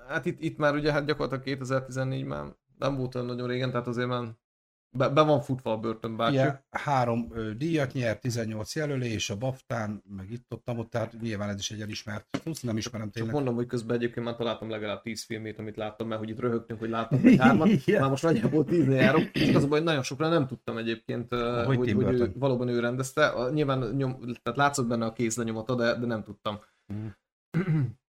Hát 0.07 0.25
itt, 0.25 0.41
itt 0.41 0.57
már 0.57 0.75
ugye 0.75 0.91
hát 0.91 1.05
gyakorlatilag 1.05 1.43
2014 1.43 2.23
már 2.23 2.45
nem 2.77 2.95
volt 2.95 3.15
olyan 3.15 3.27
nagyon 3.27 3.47
régen, 3.47 3.71
tehát 3.71 3.87
azért 3.87 4.07
már 4.07 4.23
be, 4.97 5.09
be 5.09 5.21
van 5.21 5.41
futva 5.41 5.71
a 5.71 5.77
börtönbácsi. 5.77 6.35
Ugye, 6.35 6.61
három 6.69 7.27
ö, 7.31 7.53
díjat 7.53 7.93
nyert, 7.93 8.21
18 8.21 8.75
jelölés, 8.75 9.29
a 9.29 9.37
Baftán, 9.37 10.03
meg 10.15 10.31
itt 10.31 10.53
ott, 10.53 10.69
ott, 10.77 10.89
tehát 10.89 11.21
nyilván 11.21 11.49
ez 11.49 11.59
is 11.59 11.71
egy 11.71 11.81
elismert. 11.81 12.37
Plusz 12.43 12.61
nem 12.61 12.77
ismerem 12.77 13.05
Csak 13.05 13.15
tényleg. 13.15 13.33
mondom, 13.33 13.55
hogy 13.55 13.65
közben 13.65 13.95
egyébként 13.95 14.25
már 14.25 14.35
találtam 14.35 14.69
legalább 14.69 15.01
10 15.01 15.23
filmét, 15.23 15.59
amit 15.59 15.75
láttam, 15.75 16.07
mert 16.07 16.19
hogy 16.19 16.29
itt 16.29 16.39
röhögtünk, 16.39 16.79
hogy 16.79 16.89
láttam 16.89 17.19
egy 17.23 17.39
hármat. 17.39 17.67
Igen. 17.85 18.01
Már 18.01 18.09
most 18.09 18.23
nagyjából 18.23 18.65
10 18.65 18.87
járok, 18.87 19.29
és 19.33 19.55
az 19.55 19.63
a 19.63 19.67
baj, 19.67 19.77
hogy 19.77 19.87
nagyon 19.87 20.03
sokra 20.03 20.29
nem 20.29 20.47
tudtam 20.47 20.77
egyébként, 20.77 21.33
hogy, 21.65 21.65
Hogy 21.77 21.91
hogy, 21.91 22.19
ő, 22.19 22.33
valóban 22.35 22.67
ő 22.67 22.79
rendezte. 22.79 23.33
Nyilván 23.51 23.95
nyom, 23.95 24.19
tehát 24.19 24.57
látszott 24.57 24.87
benne 24.87 25.05
a 25.05 25.13
kézlenyomata, 25.13 25.75
de, 25.75 25.95
de 25.95 26.05
nem 26.05 26.23
tudtam. 26.23 26.59
Mhm. 26.85 27.07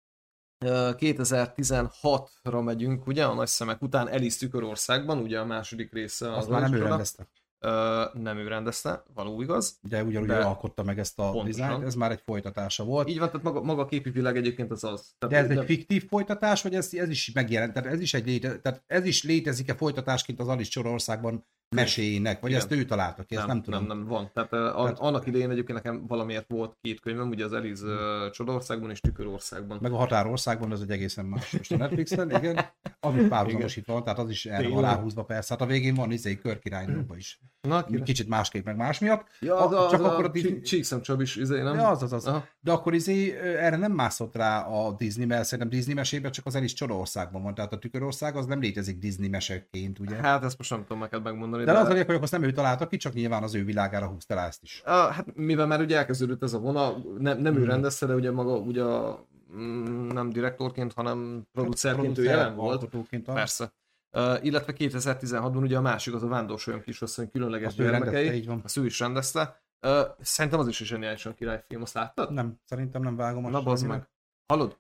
Ö, 0.66 0.90
2016-ra 0.98 2.64
megyünk, 2.64 3.08
ugye, 3.08 3.26
a 3.26 3.34
nagy 3.34 3.48
szemek 3.48 3.82
után 3.82 4.08
Alice 4.08 4.38
Tükörországban, 4.40 5.18
ugye 5.18 5.40
a 5.40 5.46
második 5.46 5.94
része. 5.94 6.32
Azt 6.32 6.38
az 6.38 6.48
már 6.48 6.62
nem 6.62 6.74
ő 6.74 6.84
rendezte. 6.84 7.28
Ö, 7.60 8.04
nem 8.14 8.38
ő 8.38 8.48
rendezte, 8.48 9.04
való 9.14 9.42
igaz. 9.42 9.80
De 9.82 10.04
ugyanúgy 10.04 10.28
De- 10.28 10.38
alkotta 10.38 10.84
meg 10.84 11.00
ezt 11.00 11.20
a 11.20 11.44
dizájnt, 11.44 11.84
ez 11.84 11.96
már 11.96 12.12
egy 12.12 12.22
folytatása 12.26 12.84
volt. 12.84 13.10
Így 13.10 13.20
van, 13.20 13.28
tehát 13.28 13.44
maga, 13.44 13.62
maga 13.62 13.82
a 13.82 13.86
képi 13.86 14.10
világ 14.10 14.38
egyébként 14.38 14.72
az 14.72 14.84
az. 14.84 15.16
De 15.20 15.28
Tehát, 15.28 15.50
ez 15.50 15.58
egy 15.58 15.66
fiktív 15.66 16.08
folytatás, 16.08 16.62
vagy 16.62 16.76
ez, 16.76 16.90
ez 16.94 17.10
is 17.10 17.32
megjelent? 17.32 17.74
Tehát 17.74 17.94
ez 17.94 18.00
is, 18.00 18.14
egy 18.14 18.26
léte, 18.26 18.60
tehát 18.60 18.84
ez 18.88 19.06
is 19.06 19.24
létezik-e 19.24 19.76
folytatásként 19.76 20.40
az 20.40 20.48
Alice 20.48 20.70
Csorországban 20.70 21.46
meséjének? 21.76 22.40
Vagy 22.40 22.50
Igen. 22.50 22.62
ezt 22.62 22.72
ő 22.72 22.86
találta 22.86 23.24
ki? 23.24 23.36
Ezt 23.36 23.48
nem, 23.48 23.62
tudom. 23.62 23.86
Nem, 23.86 23.98
nem, 23.98 24.08
van. 24.08 24.32
Tehát, 24.34 24.50
Tehát- 24.50 25.00
annak 25.00 25.28
idején 25.28 25.50
egyébként 25.50 25.84
nekem 25.84 26.08
valamiért 26.08 26.46
volt 26.48 26.78
két 26.82 27.00
könyvem, 27.00 27.30
ugye 27.30 27.46
az 27.46 27.54
Eliz 27.54 27.84
uh, 27.84 28.30
Csodaországban 28.32 28.90
és 28.90 29.00
Tükörországban. 29.00 29.78
Meg 29.82 29.92
a 29.92 29.98
Határországban 29.98 30.72
ez 30.72 30.82
egy 30.82 30.92
egészen 30.92 31.26
más. 31.26 31.52
Most 31.52 31.72
a 31.72 31.78
Netflixen, 31.78 32.32
igen. 32.32 32.66
Ami 33.00 33.28
párhuzamosítva 33.28 33.94
van, 33.94 34.04
tehát 34.04 34.20
az 34.20 34.30
is 34.30 34.46
erre 34.46 34.80
ráhúzva 34.82 35.24
persze. 35.24 35.54
Hát 35.54 35.62
a 35.62 35.66
végén 35.66 35.94
van 35.94 36.12
izé 36.12 36.36
körkirálynőba 36.36 37.16
is. 37.16 37.40
Na, 37.68 37.84
ki? 37.84 38.02
Kicsit 38.02 38.28
másképp, 38.28 38.66
meg 38.66 38.76
más 38.76 39.00
miatt. 39.00 39.28
Ja, 39.40 39.56
az, 39.56 39.72
A- 39.74 39.86
az, 39.86 39.92
csak 39.92 40.00
az 40.00 40.06
akkor 40.06 40.24
a 40.24 40.28
a 40.28 40.32
Disney- 40.32 40.54
Csí- 40.54 40.66
Csíkszem 40.66 41.02
Csab 41.02 41.22
is, 41.22 41.36
izé, 41.36 41.62
nem? 41.62 41.76
Ja, 41.76 41.88
az, 41.88 42.04
az, 42.04 42.14
az. 42.14 42.26
Aha. 42.28 42.46
De 42.60 42.72
akkor 42.72 42.94
izé, 42.94 43.38
erre 43.40 43.76
nem 43.78 43.92
mászott 43.92 44.36
rá 44.36 44.62
a 44.62 44.92
Disney, 44.92 45.26
mert 45.26 45.44
szerintem 45.44 45.70
Disney 45.70 45.94
mesében 45.94 46.32
csak 46.32 46.46
az 46.46 46.56
Alice 46.56 46.76
Csodaországban 46.76 47.44
van. 47.44 47.54
Tehát 47.54 47.74
a 47.74 47.78
Tükörország 47.78 48.36
az 48.36 48.46
nem 48.46 48.60
létezik 48.60 48.98
Disney 48.98 49.28
meseként, 49.30 50.00
ugye? 50.00 50.16
Hát 50.16 50.44
ezt 50.44 50.58
most 50.58 50.70
nem 50.70 50.82
tudom 50.82 51.00
neked 51.00 51.24
megmondani. 51.24 51.64
De 51.64 51.72
az 51.72 51.88
a 51.90 51.94
hogy 52.06 52.18
azt 52.22 52.32
nem 52.32 52.44
ő 52.44 52.52
találta 52.52 52.88
ki, 52.88 52.98
csak 52.98 53.14
nyilván 53.14 53.44
az 53.44 53.56
ő 53.56 53.64
világára 53.66 54.08
húzta 54.08 54.36
rá 54.36 54.48
ezt 54.48 54.64
is. 54.64 54.82
Ah, 54.86 55.12
hát 55.12 55.36
mivel 55.36 55.68
már 55.68 55.80
ugye 55.82 55.98
elkezdődött 55.98 56.44
ez 56.44 56.54
a 56.54 56.60
vonal, 56.60 57.04
nem, 57.20 57.40
nem 57.40 57.56
ő 57.56 57.60
Mhm. 57.60 57.70
rendezte, 57.70 58.06
de 58.06 58.14
ugye 58.14 58.32
maga 58.32 58.58
ugye 58.58 58.84
a, 58.84 59.26
mm, 59.56 60.08
nem 60.08 60.30
direktorként, 60.30 60.94
hanem 60.94 61.42
producerként 61.54 62.04
ő 62.08 62.12
Producer, 62.12 62.38
jelen 62.38 62.56
volt. 62.56 62.90
a... 63.28 63.34
Persze. 63.34 63.74
Uh, 64.14 64.46
illetve 64.46 64.74
2016-ban 64.78 65.62
ugye 65.62 65.78
a 65.78 65.82
másik, 65.82 66.14
az 66.14 66.24
a 66.24 66.28
Vándorsolyon 66.28 66.82
kisasszony 66.82 67.32
különleges 67.32 67.74
gyermekei. 67.74 68.32
így 68.32 68.46
van. 68.46 68.62
Azt 68.64 68.78
ő 68.78 68.86
is 68.86 69.00
rendezte. 69.00 69.64
Uh, 69.82 70.08
szerintem 70.20 70.60
az 70.60 70.68
is 70.68 70.82
egy 70.82 70.88
zseniálisan 70.88 71.34
királyfilm, 71.34 71.82
azt 71.82 71.94
láttad? 71.94 72.32
Nem, 72.32 72.60
szerintem 72.66 73.02
nem 73.02 73.16
vágom. 73.16 73.50
Na 73.50 73.64
bazd 73.64 73.88
meg. 73.88 74.10
Hallod? 74.46 74.80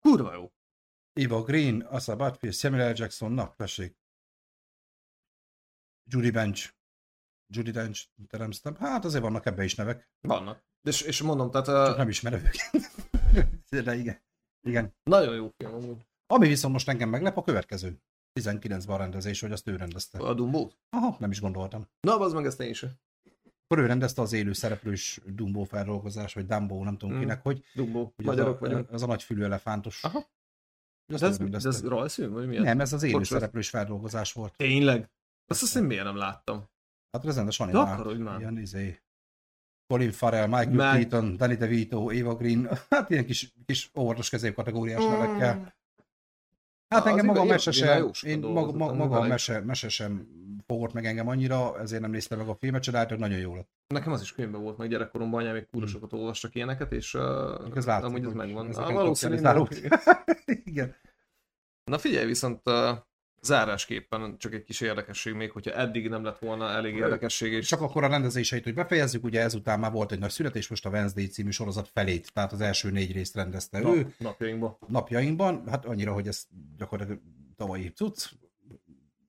Kurva 0.00 0.34
jó. 0.34 0.52
Eva 1.12 1.42
Green, 1.42 1.80
Asa 1.80 2.16
Butterfield, 2.16 2.54
Samuel 2.54 2.90
L. 2.90 2.94
Jackson, 2.96 3.32
na, 3.32 3.54
tessék. 3.56 3.96
Judy 6.10 6.30
Bench. 6.30 6.74
Judy 7.46 7.70
Dench 7.70 8.06
teremztem. 8.26 8.74
Hát 8.74 9.04
azért 9.04 9.22
vannak 9.22 9.46
ebbe 9.46 9.64
is 9.64 9.74
nevek, 9.74 10.10
Vannak. 10.20 10.64
És, 10.82 11.00
és 11.00 11.22
mondom, 11.22 11.50
tehát 11.50 11.66
csak 11.66 11.90
uh, 11.90 11.96
nem 11.96 12.08
ismerem 12.08 12.40
őket. 12.40 12.92
De 13.84 13.94
igen. 13.94 14.22
Igen. 14.62 14.94
nagyon 15.02 15.34
jó 15.34 15.52
film 15.56 15.74
amúgy. 15.74 16.07
Ami 16.30 16.48
viszont 16.48 16.72
most 16.72 16.88
engem 16.88 17.08
meglep, 17.08 17.36
a 17.36 17.42
következő. 17.42 18.00
19-ben 18.40 18.94
a 18.94 18.98
rendezés, 18.98 19.40
hogy 19.40 19.52
azt 19.52 19.68
ő 19.68 19.76
rendezte. 19.76 20.18
A 20.18 20.34
Dumbo. 20.34 20.70
Aha, 20.90 21.16
nem 21.18 21.30
is 21.30 21.40
gondoltam. 21.40 21.88
Na, 22.00 22.18
az 22.18 22.32
meg 22.32 22.46
ezt 22.46 22.60
én 22.60 22.68
is. 22.68 22.82
Akkor 23.64 23.82
ő 23.82 23.86
rendezte 23.86 24.22
az 24.22 24.32
élő 24.32 24.52
szereplős 24.52 25.20
Dumbo 25.26 25.62
feldolgozás, 25.64 26.34
vagy 26.34 26.46
Dumbo, 26.46 26.84
nem 26.84 26.96
tudom 26.98 27.16
Mm. 27.16 27.18
kinek, 27.20 27.42
hogy 27.42 27.64
Dumbo. 27.74 28.12
hogy 28.16 28.24
Magyarok 28.24 28.60
az 28.62 28.68
a, 28.68 28.70
vagyunk. 28.70 28.90
az 28.92 29.02
a 29.02 29.06
nagy 29.06 29.22
fülű 29.22 29.42
elefántos. 29.42 30.04
Aha. 30.04 30.26
De 31.12 31.18
ő 31.22 31.26
ez, 31.26 31.36
de 31.38 31.56
ez 31.68 31.84
rajzfilm, 31.84 32.32
vagy 32.32 32.46
milyen? 32.46 32.62
Nem, 32.62 32.80
ez 32.80 32.92
az 32.92 33.02
élő 33.02 33.12
Bocs, 33.12 33.22
ez- 33.22 33.28
szereplős 33.28 33.68
feldolgozás 33.68 34.32
volt. 34.32 34.56
Tényleg? 34.56 35.10
Azt 35.46 35.62
azt 35.62 35.76
én 35.76 35.82
miért 35.82 36.04
nem 36.04 36.16
láttam? 36.16 36.68
Hát 37.12 37.26
ez 37.26 37.36
rendes 37.36 37.56
van 37.56 37.70
De 37.70 37.78
már. 37.78 38.38
Ilyen 38.38 38.58
izé. 38.58 39.00
Colin 39.86 40.10
Farrell, 40.12 40.46
Michael 40.46 40.70
Meg- 40.70 41.08
Keaton, 41.08 41.36
Danny 41.36 41.56
DeVito, 41.56 42.08
Eva 42.10 42.34
Green, 42.34 42.68
hát 42.90 43.10
ilyen 43.10 43.24
kis, 43.26 43.52
kis 43.66 43.90
óvatos 43.98 44.28
középkategóriás 44.30 45.04
nevekkel. 45.04 45.74
Hát 46.88 47.06
engem 47.06 47.26
maga 47.26 47.40
a 47.40 47.44
mese 47.44 47.70
sem, 47.70 48.10
én 48.22 48.38
maga, 48.38 48.72
maga, 48.72 48.94
maga 48.94 49.18
a 49.18 49.26
mese, 49.26 49.60
mese 49.60 49.88
sem 49.88 50.28
fogott 50.66 50.92
meg 50.92 51.04
engem 51.04 51.28
annyira, 51.28 51.80
ezért 51.80 52.02
nem 52.02 52.10
néztem 52.10 52.38
meg 52.38 52.48
a 52.48 52.54
filmet, 52.54 52.84
hogy 52.84 53.18
nagyon 53.18 53.38
jó 53.38 53.54
lett. 53.54 53.68
Nekem 53.86 54.12
az 54.12 54.20
is 54.20 54.32
könyvben 54.32 54.62
volt, 54.62 54.78
meg 54.78 54.88
gyerekkoromban 54.88 55.40
anyám 55.40 55.54
még 55.54 55.66
kurva 55.66 55.86
sokat 55.86 56.12
olvastak 56.12 56.54
ilyeneket, 56.54 56.92
és 56.92 57.14
uh, 57.14 57.22
Ez 57.74 57.86
látszik, 57.86 58.06
amúgy 58.08 58.24
ez 58.24 58.32
megvan. 58.32 58.70
valószínűleg. 58.70 59.68
Igen. 60.64 60.94
Na 61.84 61.98
figyelj, 61.98 62.26
viszont 62.26 62.60
uh, 62.64 62.98
Zárásképpen 63.42 64.36
csak 64.38 64.54
egy 64.54 64.64
kis 64.64 64.80
érdekesség 64.80 65.32
még, 65.34 65.50
hogyha 65.50 65.70
eddig 65.70 66.08
nem 66.08 66.24
lett 66.24 66.38
volna 66.38 66.70
elég 66.70 66.94
érdekesség. 66.94 67.52
És... 67.52 67.66
Csak 67.66 67.80
akkor 67.80 68.04
a 68.04 68.08
rendezéseit, 68.08 68.64
hogy 68.64 68.74
befejezzük, 68.74 69.24
ugye 69.24 69.40
ezután 69.40 69.78
már 69.78 69.92
volt 69.92 70.12
egy 70.12 70.18
nagy 70.18 70.30
szület, 70.30 70.56
és 70.56 70.68
most 70.68 70.86
a 70.86 70.90
Wednesday 70.90 71.26
című 71.26 71.50
sorozat 71.50 71.88
felét, 71.92 72.32
tehát 72.32 72.52
az 72.52 72.60
első 72.60 72.90
négy 72.90 73.12
részt 73.12 73.34
rendezte 73.34 73.78
Na, 73.78 73.94
ő. 73.94 74.14
napjainkban. 74.18 74.76
Napjainkban, 74.86 75.62
hát 75.68 75.84
annyira, 75.84 76.12
hogy 76.12 76.26
ez 76.26 76.46
gyakorlatilag 76.78 77.20
tavalyi 77.56 77.92
cucc, 77.92 78.30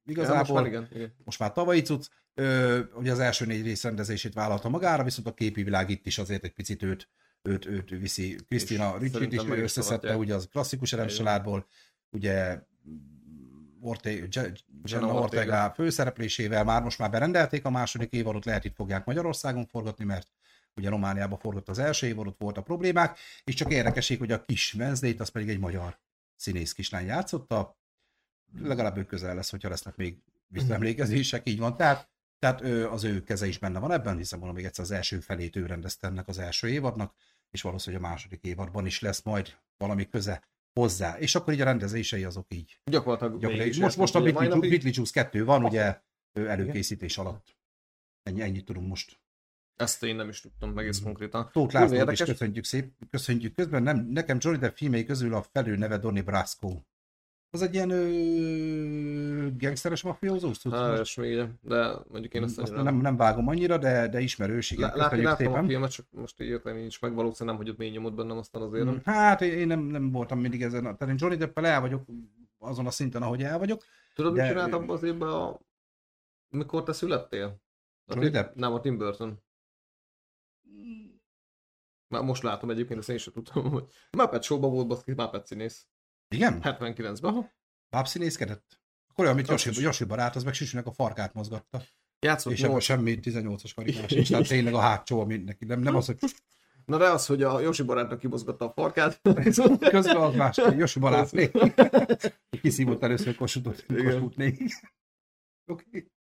igazából. 0.06 0.36
Ja, 0.36 0.40
most 0.40 0.54
már 0.54 0.66
igen, 0.66 0.88
igen. 0.94 1.14
most 1.24 1.40
már 1.40 1.52
tavalyi 1.52 1.82
cucc, 1.82 2.08
ö, 2.34 2.80
ugye 2.94 3.12
az 3.12 3.20
első 3.20 3.46
négy 3.46 3.64
rész 3.64 3.84
rendezését 3.84 4.34
vállalta 4.34 4.70
magára, 4.70 5.04
viszont 5.04 5.28
a 5.28 5.34
képi 5.34 5.64
világ 5.64 5.90
itt 5.90 6.06
is 6.06 6.18
azért 6.18 6.44
egy 6.44 6.54
picit 6.54 6.84
őt, 6.84 7.10
őt, 7.42 7.66
őt 7.66 7.90
viszi. 7.90 8.36
Krisztina 8.48 8.98
Ricsit 8.98 9.34
is 9.34 9.42
összeszedte, 9.46 10.18
ugye 10.18 10.36
az 10.36 10.48
klasszikus 10.52 10.94
elem 10.94 11.06
Eljön. 11.06 11.20
családból, 11.20 11.66
ugye 12.10 12.60
Orte, 13.82 14.10
Jenna 14.12 15.14
Ortega 15.14 15.20
Ortega. 15.20 15.72
főszereplésével 15.76 16.64
már 16.64 16.82
most 16.82 17.00
már 17.00 17.10
berendelték 17.10 17.66
a 17.66 17.70
második 17.70 18.12
évadot, 18.12 18.46
lehet 18.46 18.66
itt 18.66 18.76
fogják 18.76 19.06
Magyarországon 19.06 19.66
forgatni, 19.66 20.06
mert 20.06 20.28
ugye 20.76 20.90
Romániában 20.90 21.40
forgott 21.40 21.70
az 21.70 21.80
első 21.80 22.08
évadot, 22.08 22.36
voltak 22.38 22.64
problémák, 22.64 23.18
és 23.44 23.54
csak 23.54 23.72
érdekesség, 23.72 24.20
hogy 24.20 24.32
a 24.32 24.46
kis 24.46 24.74
wednesday 24.74 25.16
az 25.18 25.30
pedig 25.30 25.50
egy 25.50 25.60
magyar 25.60 26.00
színész 26.36 26.74
kislány 26.74 27.06
játszotta, 27.06 27.78
legalább 28.62 28.98
ő 28.98 29.06
közel 29.06 29.36
lesz, 29.36 29.50
hogyha 29.50 29.70
lesznek 29.70 29.96
még 29.96 30.18
visszaemlékezések, 30.48 31.50
így 31.50 31.60
van. 31.60 31.78
Tehát, 31.78 32.10
tehát 32.40 32.62
ő, 32.62 32.90
az 32.90 33.04
ő 33.04 33.24
keze 33.24 33.48
is 33.48 33.58
benne 33.58 33.80
van 33.80 33.92
ebben, 33.92 34.18
hiszen 34.18 34.40
mondom 34.40 34.58
még 34.58 34.66
egyszer 34.66 34.84
az 34.84 34.92
első 34.92 35.20
felét 35.20 35.56
ő 35.56 35.66
rendezte 35.66 36.08
ennek 36.08 36.28
az 36.28 36.38
első 36.38 36.70
évadnak, 36.70 37.14
és 37.52 37.62
valószínűleg 37.62 38.06
a 38.06 38.08
második 38.08 38.44
évadban 38.44 38.86
is 38.86 39.00
lesz 39.00 39.22
majd 39.22 39.58
valami 39.78 40.10
köze 40.10 40.44
hozzá. 40.74 41.18
És 41.18 41.36
akkor 41.36 41.54
így 41.54 41.62
a 41.62 41.66
rendezései 41.66 42.24
azok 42.24 42.54
így. 42.54 42.80
Gyakorlatilag 42.84 43.34
Gyakorlatilag, 43.34 43.68
mégis 43.68 43.80
most, 43.82 43.98
most 43.98 44.16
a 44.16 44.20
mai 44.20 44.48
napig. 44.48 44.70
Beetlejuice 44.70 45.24
2 45.24 45.46
van, 45.46 45.64
ugye 45.64 46.00
előkészítés 46.34 47.18
alatt. 47.18 47.58
Ennyi, 48.24 48.42
ennyit 48.42 48.66
tudunk 48.66 48.88
most. 48.88 49.20
Ezt 49.76 50.04
én 50.04 50.16
nem 50.16 50.30
is 50.30 50.42
tudtam 50.42 50.78
egész 50.78 51.00
konkrétan. 51.00 51.50
Tóth 51.52 51.74
Lászlót 51.74 52.12
is 52.12 52.20
köszönjük 52.20 52.64
szép, 52.64 52.94
köszönjük 53.10 53.56
közben. 53.56 53.84
Nem, 53.84 54.06
nekem 54.06 54.38
Johnny 54.42 54.60
Depp 54.60 54.76
filmei 54.76 55.06
közül 55.06 55.34
a 55.34 55.42
felő 55.52 55.76
neve 55.76 55.98
Donnie 55.98 56.24
Brasco. 56.24 56.82
Az 57.52 57.62
egy 57.62 57.74
ilyen 57.74 57.90
ö, 57.90 59.50
gangsteres 59.58 60.02
mafiózós? 60.02 60.58
tudod? 60.58 60.80
Hát, 60.80 61.16
még 61.16 61.32
igen, 61.32 61.60
de 61.62 61.98
mondjuk 62.08 62.34
én 62.34 62.44
ezt 62.44 62.58
Azt 62.60 62.72
annyira 62.72 62.84
nem, 62.84 63.02
nem 63.02 63.18
vágom 63.18 63.48
annyira, 63.48 63.78
de, 63.78 64.08
de 64.08 64.20
ismerős, 64.20 64.72
igen. 64.72 64.92
Lá- 64.96 65.16
láttam 65.18 65.54
a 65.54 65.64
filmet, 65.64 65.92
csak 65.92 66.06
most 66.12 66.42
így 66.42 66.48
érteni 66.48 66.80
nincs 66.80 67.02
meg, 67.02 67.14
valószínűleg 67.14 67.58
nem 67.58 67.66
hagyott 67.66 67.78
mély 67.80 67.90
nyomot 67.90 68.16
bennem, 68.16 68.38
aztán 68.38 68.62
azért 68.62 68.86
nem. 68.86 69.02
Hát 69.04 69.42
én 69.42 69.68
nem, 69.68 69.80
nem 69.80 70.12
voltam 70.12 70.40
mindig 70.40 70.62
ezen. 70.62 70.82
Tehát 70.82 71.02
én 71.02 71.16
Johnny 71.18 71.38
Deppel 71.38 71.66
el 71.66 71.82
vagyok 71.82 72.06
azon 72.58 72.86
a 72.86 72.92
szinten, 72.92 73.22
ahogy 73.22 73.44
el 73.44 73.58
vagyok. 73.58 73.84
Tudod, 74.16 74.36
De- 74.36 74.42
mit 74.42 74.52
csinált 74.52 74.74
abban 74.74 74.90
az 74.90 75.04
évben, 75.04 75.30
a... 75.30 75.60
mikor 76.50 76.84
te 76.84 76.94
születtél? 76.94 77.62
A 78.06 78.14
Johnny 78.14 78.30
Depp? 78.30 78.56
Nem, 78.56 78.74
a 78.74 78.80
Tim 78.80 78.98
Burton. 78.98 79.42
Már 82.08 82.24
most 82.24 82.44
látom 82.44 82.70
egyébként, 82.70 83.00
ezt 83.00 83.10
én 83.10 83.18
sem 83.18 83.34
tudtam, 83.34 83.70
hogy 83.70 83.86
Muppet 84.18 84.44
Show-ban 84.44 84.72
volt 84.72 84.88
baszki, 84.88 85.14
Muppet 85.14 85.46
színész. 85.46 85.88
Igen? 86.30 86.60
79-ben. 86.64 87.32
Aha. 87.34 87.52
Bábszínészkedett? 87.90 88.82
Akkor 89.10 89.24
olyan, 89.24 89.36
mint 89.36 89.48
Josi. 89.48 89.82
Josi 89.82 90.04
barát, 90.04 90.36
az 90.36 90.44
meg 90.44 90.54
Sisűnek 90.54 90.86
a 90.86 90.92
farkát 90.92 91.34
mozgatta. 91.34 91.82
Játszott 92.20 92.52
és 92.54 92.60
ebben 92.60 92.72
nyolc- 92.72 92.86
semmi 92.86 93.20
18-as 93.22 93.72
karikás 93.76 94.12
nincs, 94.14 94.30
tehát 94.30 94.48
tényleg 94.48 94.74
a 94.74 94.80
hátsó, 94.80 95.20
ami 95.20 95.38
neki 95.38 95.66
nem, 95.66 95.80
nem 95.80 95.96
az, 95.96 96.06
hogy 96.06 96.18
Na 96.86 96.98
de 96.98 97.10
az, 97.10 97.26
hogy 97.26 97.44
a 97.44 97.60
Josi 97.60 97.84
barátnak 97.84 98.20
kibozgatta 98.20 98.66
a 98.66 98.72
farkát. 98.72 99.22
közben 99.80 100.16
az 100.16 100.36
más, 100.36 100.58
Josi 100.58 101.00
barátné. 101.00 101.52
Kiszívott 102.62 103.04
először 103.04 103.36
Kossuthot, 103.36 103.86
Igen. 103.88 104.04
Kossuthné. 104.06 104.58
Oké. 105.66 106.12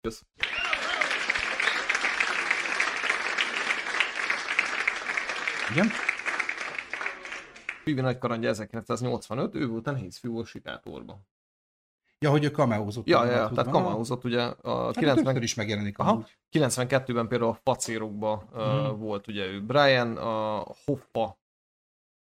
Kösz. 0.00 0.22
Igen? 5.72 5.86
Pivi 7.84 8.00
nagy 8.00 8.18
karandja 8.18 8.48
1985, 8.48 9.54
ő 9.54 9.66
volt 9.66 9.86
a 9.86 9.90
nehéz 9.90 10.20
a 10.22 10.44
sikátorban. 10.44 11.26
Ja, 12.18 12.30
hogy 12.30 12.44
ő 12.44 12.50
kameózott. 12.50 13.06
Ja, 13.06 13.24
ja, 13.24 13.48
tehát 13.54 13.70
kameózott 13.70 14.24
ugye 14.24 14.42
a 14.42 14.84
Hát 14.84 14.94
90, 14.96 15.24
többször 15.24 15.42
is 15.42 15.54
megjelenik 15.54 15.98
Aha. 15.98 16.10
amúgy. 16.10 16.38
92-ben 16.52 17.28
például 17.28 17.50
a 17.50 17.58
facérokban 17.62 18.48
uh, 18.52 18.88
Mhm. 18.88 18.98
volt 19.00 19.26
ugye 19.26 19.46
ő 19.46 19.62
Brian, 19.62 20.16
a 20.16 20.64
Hoffa, 20.84 21.38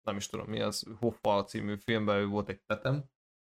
nem 0.02 0.16
is 0.16 0.26
tudom 0.26 0.46
mi 0.46 0.60
az, 0.60 0.86
Hoffa 1.00 1.44
című 1.44 1.76
filmben 1.76 2.16
ő 2.16 2.26
volt 2.26 2.48
egy 2.48 2.60
tetem. 2.66 3.04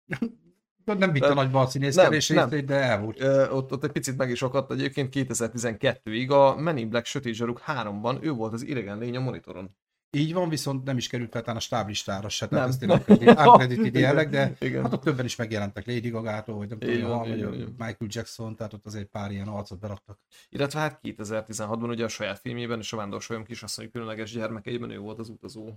Nem 0.97 1.13
nagyba 1.35 1.61
a 1.61 1.67
színészkedés 1.67 2.29
nem, 2.29 2.49
részét, 2.49 2.67
de 2.67 2.75
el 2.75 3.01
volt. 3.01 3.21
Ö, 3.21 3.49
ott, 3.49 3.73
ott 3.73 3.85
egy 3.85 3.93
picit 3.93 4.17
meg 4.17 4.31
is 4.31 4.43
akadt 4.43 4.73
egyébként 4.73 5.15
2012-ig 5.17 6.31
a 6.31 6.61
Men 6.61 6.77
in 6.77 6.89
Black 6.89 7.07
Sötét 7.07 7.35
Zsaruk 7.35 7.63
3-ban 7.67 8.23
ő 8.23 8.31
volt 8.31 8.53
az 8.53 8.63
idegen 8.63 8.99
lény 8.99 9.17
a 9.17 9.21
monitoron. 9.21 9.77
Így 10.11 10.33
van, 10.33 10.49
viszont 10.49 10.85
nem 10.85 10.97
is 10.97 11.09
került 11.09 11.31
fel 11.45 11.57
a 11.57 11.61
stáblistára 11.61 12.29
se, 12.29 12.49
tehát 12.49 12.69
ezt 12.69 12.83
én 12.83 12.91
uncredited- 12.91 13.47
uncredited 13.47 13.95
jelleg, 13.95 14.31
de 14.31 14.57
Igen. 14.61 14.83
hát 14.83 14.93
ott 14.93 15.03
többen 15.03 15.25
is 15.25 15.37
megjelentek 15.37 15.87
Lady 15.87 16.09
Gaga-tól, 16.09 16.57
vagy 16.57 16.69
nem 16.69 16.79
tudom, 16.79 17.09
van, 17.09 17.29
vagy. 17.29 17.69
Michael 17.69 18.09
Jackson, 18.09 18.57
tehát 18.57 18.73
ott 18.73 18.87
azért 18.87 19.07
pár 19.07 19.31
ilyen 19.31 19.49
arcot 19.49 19.79
beraktak. 19.79 20.19
Illetve 20.49 20.81
hát 20.81 21.01
2016-ban 21.03 21.89
ugye 21.89 22.05
a 22.05 22.09
saját 22.09 22.39
filmjében 22.39 22.79
és 22.79 22.93
a 22.93 22.97
Vándorsolyom 22.97 23.45
kisasszony 23.45 23.91
különleges 23.91 24.33
gyermekeiben 24.33 24.91
ő 24.91 24.99
volt 24.99 25.19
az 25.19 25.29
utazó, 25.29 25.75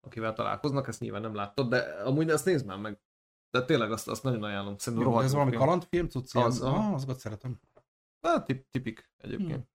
akivel 0.00 0.32
találkoznak, 0.32 0.88
ezt 0.88 1.00
nyilván 1.00 1.20
nem 1.20 1.34
láttad, 1.34 1.68
de 1.68 1.78
amúgy 1.78 2.30
ezt 2.30 2.44
nézd 2.44 2.66
már 2.66 2.78
meg. 2.78 2.98
De 3.50 3.64
tényleg 3.64 3.92
azt, 3.92 4.08
azt 4.08 4.22
nagyon 4.22 4.42
ajánlom. 4.42 4.76
Szerintem 4.78 5.08
Jó, 5.10 5.20
ez 5.20 5.32
valami 5.32 5.50
film. 5.50 5.62
kalandfilm, 5.62 6.08
cucc? 6.08 6.34
Az, 6.36 6.60
aha. 6.62 6.76
ah, 6.88 6.94
azokat 6.94 7.18
szeretem. 7.18 7.60
Hát, 8.20 8.44
tip, 8.46 8.70
tipik 8.70 9.10
egyébként. 9.16 9.68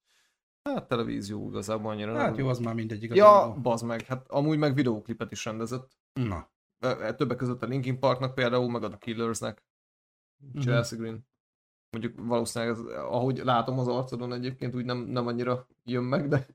Hát 0.69 0.87
televízió 0.87 1.49
igazából 1.49 1.91
annyira 1.91 2.15
Hát 2.17 2.29
nem. 2.29 2.39
jó, 2.39 2.47
az 2.47 2.59
már 2.59 2.73
mindegy 2.73 3.01
Ja, 3.03 3.07
igazából. 3.07 3.55
bazd 3.61 3.85
meg, 3.85 4.01
hát 4.01 4.27
amúgy 4.29 4.57
meg 4.57 4.73
videóklipet 4.75 5.31
is 5.31 5.45
rendezett. 5.45 5.97
Na, 6.13 6.49
Ö, 6.83 6.89
ö, 7.07 7.13
Többek 7.15 7.37
között 7.37 7.63
a 7.63 7.65
Linkin 7.65 7.99
Parknak 7.99 8.33
például, 8.35 8.69
meg 8.71 8.83
a 8.83 8.97
Killersnek. 8.97 9.63
Mhm. 10.37 10.61
Chelsea 10.61 10.97
Green. 10.97 11.27
Mondjuk 11.89 12.25
valószínűleg, 12.27 12.73
ez, 12.73 12.79
ahogy 12.95 13.37
látom 13.37 13.79
az 13.79 13.87
arcodon 13.87 14.33
egyébként, 14.33 14.75
úgy 14.75 14.85
nem, 14.85 14.97
nem 14.97 15.27
annyira 15.27 15.67
jön 15.83 16.03
meg, 16.03 16.27
de 16.27 16.47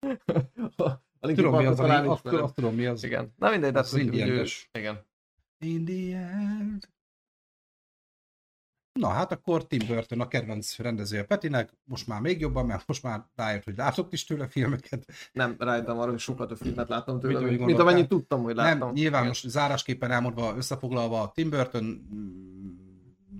a 0.76 1.26
Linkin 1.26 1.44
tudom 1.44 1.56
mi 1.60 1.66
az, 1.66 1.76
talán 1.76 2.08
azt, 2.08 2.18
ismered. 2.24 2.40
azt 2.44 2.54
tudom 2.54 2.74
mi 2.74 2.86
az. 2.86 3.04
Igen. 3.04 3.32
Na 3.36 3.50
mindegy, 3.50 3.72
de 3.72 3.78
Az 3.78 3.90
hát, 3.90 4.00
hogy- 4.00 4.08
hogy 4.08 4.18
ő- 4.18 4.20
Indian-es. 4.22 4.70
Igen. 4.72 5.04
In 5.62 5.84
the 5.84 6.16
end. 6.16 6.88
Na 8.92 9.08
hát 9.08 9.32
akkor 9.32 9.66
Tim 9.66 9.86
Burton 9.86 10.20
a 10.20 10.28
kedvenc 10.28 10.78
rendezője 10.78 11.24
Petinek, 11.24 11.72
most 11.84 12.06
már 12.06 12.20
még 12.20 12.40
jobban, 12.40 12.66
mert 12.66 12.86
most 12.86 13.02
már 13.02 13.24
rájött, 13.34 13.64
hogy 13.64 13.76
látott 13.76 14.12
is 14.12 14.24
tőle 14.24 14.48
filmeket. 14.48 15.04
Nem, 15.32 15.56
rájöttem 15.58 15.98
arra, 15.98 16.10
hogy 16.10 16.18
sokat 16.18 16.50
a 16.50 16.56
filmet 16.56 16.88
láttam 16.88 17.20
tőle, 17.20 17.32
Mit- 17.32 17.48
mint, 17.48 17.50
mint 17.50 17.58
gondoltál? 17.58 17.86
amennyit 17.86 18.08
tudtam, 18.08 18.42
hogy 18.42 18.54
láttam. 18.54 18.78
Nem, 18.78 18.92
nyilván 18.92 19.26
most 19.26 19.48
zárásképpen 19.48 20.10
elmondva, 20.10 20.56
összefoglalva, 20.56 21.30
Tim 21.34 21.50
Burton 21.50 21.84
mm, 21.84 22.72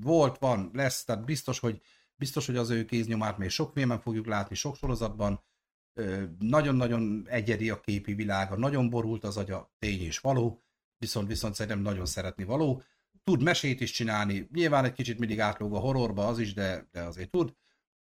volt, 0.00 0.38
van, 0.38 0.70
lesz, 0.72 1.04
tehát 1.04 1.24
biztos, 1.24 1.58
hogy 1.58 1.80
biztos, 2.16 2.46
hogy 2.46 2.56
az 2.56 2.70
ő 2.70 2.84
kéznyomát 2.84 3.38
még 3.38 3.48
sok 3.48 3.72
filmen 3.72 3.98
fogjuk 3.98 4.26
látni, 4.26 4.54
sok 4.54 4.76
sorozatban. 4.76 5.42
Nagyon-nagyon 6.38 7.26
egyedi 7.28 7.70
a 7.70 7.80
képi 7.80 8.14
világa, 8.14 8.56
nagyon 8.56 8.90
borult 8.90 9.24
az 9.24 9.36
agya, 9.36 9.72
tény 9.78 10.01
és 10.01 10.18
való, 10.18 10.62
viszont, 11.02 11.28
viszont 11.28 11.54
szerintem 11.54 11.82
nagyon 11.82 12.06
szeretni 12.06 12.44
való. 12.44 12.82
Tud 13.24 13.42
mesét 13.42 13.80
is 13.80 13.90
csinálni, 13.90 14.48
nyilván 14.52 14.84
egy 14.84 14.92
kicsit 14.92 15.18
mindig 15.18 15.40
átlóg 15.40 15.74
a 15.74 15.78
horrorba 15.78 16.26
az 16.26 16.38
is, 16.38 16.54
de, 16.54 16.88
de 16.92 17.02
azért 17.02 17.30
tud. 17.30 17.54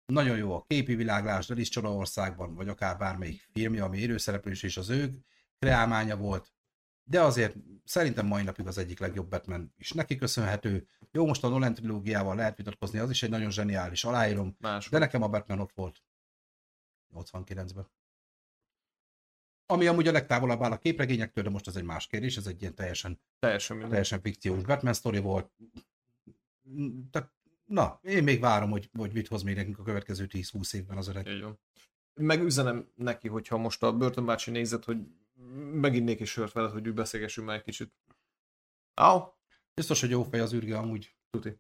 Nagyon 0.06 0.38
jó 0.38 0.54
a 0.54 0.66
képi 0.68 0.96
világlás, 0.96 1.50
Alice 1.50 1.70
Csodaországban, 1.70 2.56
vagy 2.56 2.68
akár 2.68 2.98
bármelyik 2.98 3.48
filmje, 3.54 3.84
ami 3.84 3.98
élőszereplős 3.98 4.64
és 4.64 4.78
az 4.78 4.90
ő 4.90 5.12
kreálmánya 5.60 6.18
volt 6.18 6.56
de 7.08 7.22
azért 7.22 7.56
szerintem 7.84 8.26
mai 8.26 8.44
napig 8.44 8.68
az 8.68 8.78
egyik 8.78 9.00
legjobb 9.00 9.30
Batman 9.30 9.74
is 9.78 9.92
neki 9.92 10.16
köszönhető. 10.16 10.88
Jó, 11.12 11.26
most 11.26 11.44
a 11.44 11.48
Nolan 11.48 11.74
trilógiával 11.74 12.36
lehet 12.36 12.58
vitatkozni, 12.58 13.00
az 13.00 13.10
is 13.10 13.24
egy 13.24 13.30
nagyon 13.30 13.52
zseniális, 13.52 14.04
aláírom, 14.04 14.56
Más. 14.60 14.90
de 14.90 14.98
nekem 14.98 15.22
a 15.22 15.28
Batman 15.28 15.60
ott 15.60 15.72
volt 15.74 16.04
89-ben. 17.14 17.88
Ami 19.66 19.88
amúgy 19.88 20.08
a 20.08 20.12
legtávolabb 20.12 20.62
áll 20.62 20.72
a 20.72 20.78
képregényektől, 20.78 21.44
de 21.44 21.50
most 21.50 21.68
ez 21.68 21.76
egy 21.76 21.84
más 21.84 22.08
kérdés, 22.08 22.38
ez 22.38 22.48
egy 22.48 22.62
ilyen 22.62 22.76
teljesen, 22.76 23.20
Teljesen 23.40 23.72
minden. 23.76 23.90
teljesen 23.92 24.22
fikciós 24.22 24.64
Batman 24.64 24.94
sztori 24.94 25.20
volt. 25.20 25.52
Tehát, 27.12 27.34
na, 27.66 28.00
én 28.04 28.24
még 28.24 28.40
várom, 28.40 28.70
hogy, 28.70 28.90
hogy 28.98 29.14
mit 29.14 29.28
hoz 29.28 29.44
még 29.44 29.56
nekünk 29.56 29.80
a 29.80 29.84
következő 29.84 30.28
10-20 30.30 30.74
évben 30.74 30.98
az 30.98 31.08
öreg. 31.08 31.28
Így 31.28 31.42
van. 31.42 31.60
Meg 32.14 32.44
üzenem 32.44 32.92
neki, 32.96 33.28
hogyha 33.28 33.58
most 33.58 33.84
a 33.84 33.94
Börtön 33.94 34.26
bácsi 34.26 34.52
nézett, 34.52 34.84
hogy 34.84 34.98
meginnék 35.72 36.22
egy 36.22 36.28
sört 36.28 36.54
veled, 36.54 36.72
hogy 36.72 36.88
úgy 36.88 36.94
beszélgessünk 36.94 37.48
már 37.48 37.56
egy 37.56 37.64
kicsit. 37.64 37.94
Au, 38.94 39.22
Biztos, 39.74 40.02
hogy 40.02 40.10
jó 40.10 40.24
fej 40.24 40.40
az 40.40 40.54
űrge 40.54 40.78
amúgy. 40.78 41.16
tuti. 41.30 41.60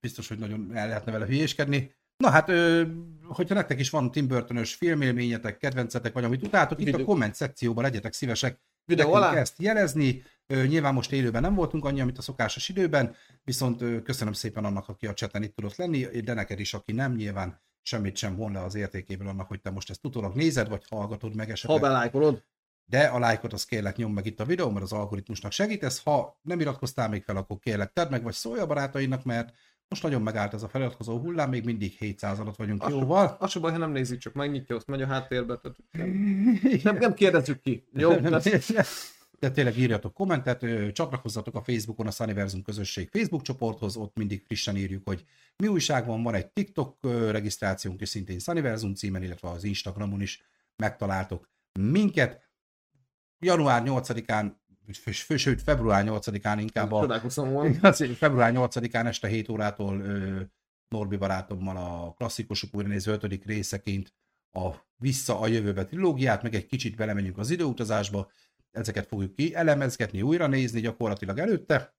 biztos, 0.00 0.28
hogy 0.28 0.38
nagyon 0.38 0.76
el 0.76 0.88
lehetne 0.88 1.12
vele 1.12 1.26
hülyéskedni. 1.26 1.94
Na 2.20 2.30
hát, 2.30 2.48
ö, 2.48 2.82
hogyha 3.26 3.54
nektek 3.54 3.78
is 3.78 3.90
van 3.90 4.10
Tim 4.10 4.26
Burton-ös 4.26 4.74
filmélményetek, 4.74 5.58
kedvencetek, 5.58 6.12
vagy 6.12 6.24
amit 6.24 6.42
utáltok, 6.42 6.80
itt 6.80 6.86
a 6.86 6.90
Videó- 6.90 7.06
komment 7.06 7.34
szekcióban 7.34 7.84
legyetek 7.84 8.12
szívesek 8.12 8.60
Videó 8.84 9.12
alá? 9.12 9.34
ezt 9.34 9.54
jelezni. 9.58 10.22
Nyilván 10.46 10.94
most 10.94 11.12
élőben 11.12 11.42
nem 11.42 11.54
voltunk 11.54 11.84
annyi, 11.84 12.02
mint 12.02 12.18
a 12.18 12.22
szokásos 12.22 12.68
időben, 12.68 13.14
viszont 13.44 14.02
köszönöm 14.02 14.32
szépen 14.32 14.64
annak, 14.64 14.88
aki 14.88 15.06
a 15.06 15.14
cseten 15.14 15.42
itt 15.42 15.54
tudott 15.54 15.76
lenni, 15.76 16.20
de 16.20 16.34
neked 16.34 16.60
is, 16.60 16.74
aki 16.74 16.92
nem, 16.92 17.14
nyilván 17.14 17.60
semmit 17.82 18.16
sem 18.16 18.36
von 18.36 18.52
le 18.52 18.62
az 18.62 18.74
értékéből 18.74 19.28
annak, 19.28 19.48
hogy 19.48 19.60
te 19.60 19.70
most 19.70 19.90
ezt 19.90 20.04
utólag 20.04 20.34
nézed, 20.34 20.68
vagy 20.68 20.82
hallgatod 20.88 21.34
meg 21.34 21.50
esetleg. 21.50 21.80
Ha 21.80 21.86
belájkolod. 21.88 22.44
De 22.84 23.04
a 23.04 23.18
lájkot 23.18 23.52
az 23.52 23.64
kérlek 23.64 23.96
nyom 23.96 24.12
meg 24.12 24.26
itt 24.26 24.40
a 24.40 24.44
videó, 24.44 24.70
mert 24.70 24.84
az 24.84 24.92
algoritmusnak 24.92 25.52
segítesz. 25.52 26.02
Ha 26.02 26.38
nem 26.42 26.60
iratkoztál 26.60 27.08
még 27.08 27.24
fel, 27.24 27.36
akkor 27.36 27.58
kérlek 27.58 27.92
tedd 27.92 28.10
meg, 28.10 28.22
vagy 28.22 28.34
szólj 28.34 28.60
a 28.60 28.66
barátainak, 28.66 29.24
mert 29.24 29.54
most 29.90 30.02
nagyon 30.02 30.22
megállt 30.22 30.54
ez 30.54 30.62
a 30.62 30.68
feliratkozó 30.68 31.18
hullám, 31.18 31.48
még 31.48 31.64
mindig 31.64 31.92
700 31.92 32.38
alatt 32.38 32.56
vagyunk 32.56 32.82
az 32.82 32.90
jóval. 32.90 33.36
Az 33.40 33.50
sem 33.50 33.62
baj, 33.62 33.72
ha 33.72 33.78
nem 33.78 33.90
nézik, 33.90 34.18
csak 34.18 34.34
megnyitja, 34.34 34.76
azt 34.76 34.86
megy 34.86 35.02
a 35.02 35.06
háttérbe. 35.06 35.56
Tehát 35.56 35.78
nem, 36.82 36.96
nem 36.96 37.14
kérdezzük 37.14 37.60
ki. 37.60 37.88
Jó? 37.92 38.12
De 39.38 39.50
tényleg 39.50 39.78
írjatok 39.78 40.14
kommentet, 40.14 40.66
csatlakozzatok 40.92 41.54
a 41.54 41.62
Facebookon 41.62 42.06
a 42.06 42.10
Sunnyversum 42.10 42.62
közösség 42.62 43.08
Facebook 43.12 43.42
csoporthoz, 43.42 43.96
ott 43.96 44.16
mindig 44.16 44.44
frissen 44.46 44.76
írjuk, 44.76 45.06
hogy 45.08 45.24
mi 45.56 45.66
újság 45.66 46.06
van, 46.06 46.22
van 46.22 46.34
egy 46.34 46.46
TikTok 46.46 46.98
regisztrációnk, 47.30 48.00
és 48.00 48.08
szintén 48.08 48.38
Sunnyversum 48.38 48.94
címen, 48.94 49.22
illetve 49.22 49.48
az 49.48 49.64
Instagramon 49.64 50.20
is 50.20 50.42
megtaláltok 50.76 51.50
minket. 51.80 52.48
Január 53.38 53.82
8-án 53.86 54.52
sőt 55.36 55.62
február 55.62 56.04
8-án 56.08 56.56
inkább 56.60 56.92
a, 56.92 57.00
február 58.14 58.52
8-án 58.56 59.06
este 59.06 59.28
7 59.28 59.48
órától 59.48 60.02
Norbi 60.88 61.16
barátommal 61.16 61.76
a 61.76 62.12
klasszikusok 62.12 62.74
újranéző 62.74 63.12
5. 63.12 63.44
részeként 63.44 64.14
a 64.52 64.74
Vissza 64.96 65.40
a 65.40 65.46
jövőbe 65.46 65.84
trilógiát, 65.84 66.42
meg 66.42 66.54
egy 66.54 66.66
kicsit 66.66 66.96
belemegyünk 66.96 67.38
az 67.38 67.50
időutazásba, 67.50 68.30
ezeket 68.70 69.06
fogjuk 69.06 69.34
ki 69.34 69.54
elemezgetni, 69.54 70.22
újra 70.22 70.46
nézni 70.46 70.80
gyakorlatilag 70.80 71.38
előtte, 71.38 71.94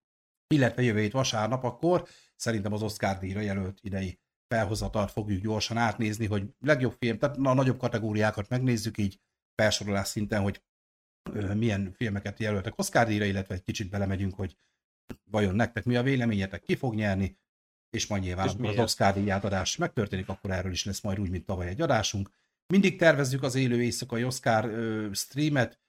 illetve 0.54 0.82
jövő 0.82 1.00
hét 1.00 1.12
vasárnap 1.12 1.64
akkor 1.64 2.08
szerintem 2.36 2.74
az 2.74 2.82
Oscar 2.82 3.18
díjra 3.18 3.40
jelölt 3.40 3.80
idei 3.82 4.20
felhozatart 4.48 5.12
fogjuk 5.12 5.42
gyorsan 5.42 5.78
átnézni, 5.78 6.26
hogy 6.26 6.54
legjobb 6.60 6.96
film, 7.00 7.18
tehát 7.18 7.38
a 7.38 7.54
nagyobb 7.54 7.78
kategóriákat 7.78 8.50
megnézzük 8.50 8.98
így 8.98 9.20
felsorolás 9.56 10.08
szinten, 10.08 10.42
hogy 10.42 10.64
milyen 11.53 11.93
filmeket 11.93 12.39
jelöltek 12.39 12.77
Oscar 12.77 13.07
díjra, 13.07 13.26
illetve 13.26 13.53
egy 13.56 13.64
kicsit 13.64 13.89
belemegyünk, 13.89 14.35
hogy 14.35 14.57
vajon 15.23 15.56
nektek 15.56 15.84
mi 15.84 15.95
a 15.95 16.03
véleményetek, 16.03 16.61
ki 16.61 16.76
fog 16.76 16.95
nyerni, 16.95 17.38
és 17.89 18.07
majd 18.07 18.22
nyilván 18.22 18.48
és 18.48 18.53
az 18.64 18.77
Oscar 18.77 19.14
díj 19.14 19.31
átadás 19.31 19.77
megtörténik, 19.77 20.30
akkor 20.30 20.52
erről 20.52 20.72
is 20.72 20.85
lesz 20.85 21.02
majd 21.02 21.19
úgy, 21.19 21.30
mint 21.30 21.45
tavaly 21.45 21.68
egy 21.68 21.81
adásunk. 21.81 22.30
Mindig 22.68 22.98
tervezzük 22.98 23.43
az 23.43 23.56
élő 23.56 23.84
éjszakai 23.84 24.23
Oscar 24.23 24.65
ö, 24.65 25.10
streamet, 25.14 25.80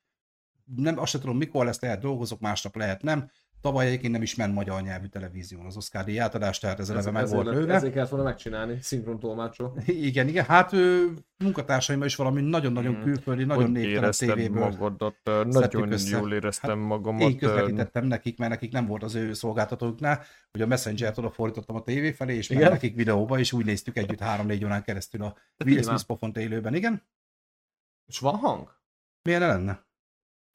nem, 0.64 0.98
azt 0.98 1.10
sem 1.10 1.20
tudom 1.20 1.36
mikor 1.36 1.64
lesz, 1.64 1.80
lehet 1.80 2.00
dolgozok, 2.00 2.40
másnap 2.40 2.76
lehet 2.76 3.02
nem, 3.02 3.30
Tavaly 3.62 3.86
egyébként 3.86 4.12
nem 4.12 4.22
is 4.22 4.34
ment 4.34 4.54
magyar 4.54 4.82
nyelvű 4.82 5.06
televízión 5.06 5.66
az 5.66 5.76
Oscar 5.76 6.04
díj 6.04 6.20
átadás, 6.20 6.58
tehát 6.58 6.78
ez, 6.78 6.90
eleve 6.90 7.10
meg 7.10 7.28
volt 7.28 7.46
lőve. 7.46 7.74
Ezért 7.74 7.92
kellett 7.92 8.08
volna 8.08 8.24
megcsinálni, 8.24 8.78
szinkron 8.80 9.18
tolmácsol. 9.18 9.82
Igen, 9.86 10.28
igen, 10.28 10.44
hát 10.44 10.72
ő, 10.72 11.12
munkatársaimmal 11.38 12.06
is 12.06 12.16
valami 12.16 12.40
nagyon-nagyon 12.40 12.94
hmm. 12.94 13.02
külföldi, 13.02 13.44
nagyon 13.44 13.70
névtelen 13.70 14.10
tévéből. 14.10 14.62
magadat, 14.62 15.16
nagyon 15.46 15.92
össze. 15.92 16.18
jól 16.18 16.32
éreztem 16.32 16.78
hát 16.78 16.88
magamat. 16.88 17.20
Én 17.20 17.38
közvetítettem 17.38 18.04
nekik, 18.04 18.38
mert 18.38 18.50
nekik 18.50 18.72
nem 18.72 18.86
volt 18.86 19.02
az 19.02 19.14
ő 19.14 19.32
szolgáltatóknál, 19.32 20.24
hogy 20.50 20.62
a 20.62 20.66
Messenger-t 20.66 21.18
oda 21.18 21.30
fordítottam 21.30 21.76
a 21.76 21.82
tévé 21.82 22.12
felé, 22.12 22.36
és 22.36 22.48
meg 22.48 22.58
nekik 22.58 22.94
videóba, 22.94 23.38
és 23.38 23.52
úgy 23.52 23.64
néztük 23.64 23.96
együtt 23.96 24.20
három-négy 24.20 24.64
órán 24.64 24.82
keresztül 24.82 25.22
a 25.22 25.36
Will 25.64 25.82
Smith 25.82 26.04
pofont 26.04 26.36
élőben, 26.36 26.74
igen. 26.74 27.02
És 28.06 28.18
van 28.18 28.34
hang? 28.34 28.76
Milyen 29.22 29.40
lenne? 29.40 29.86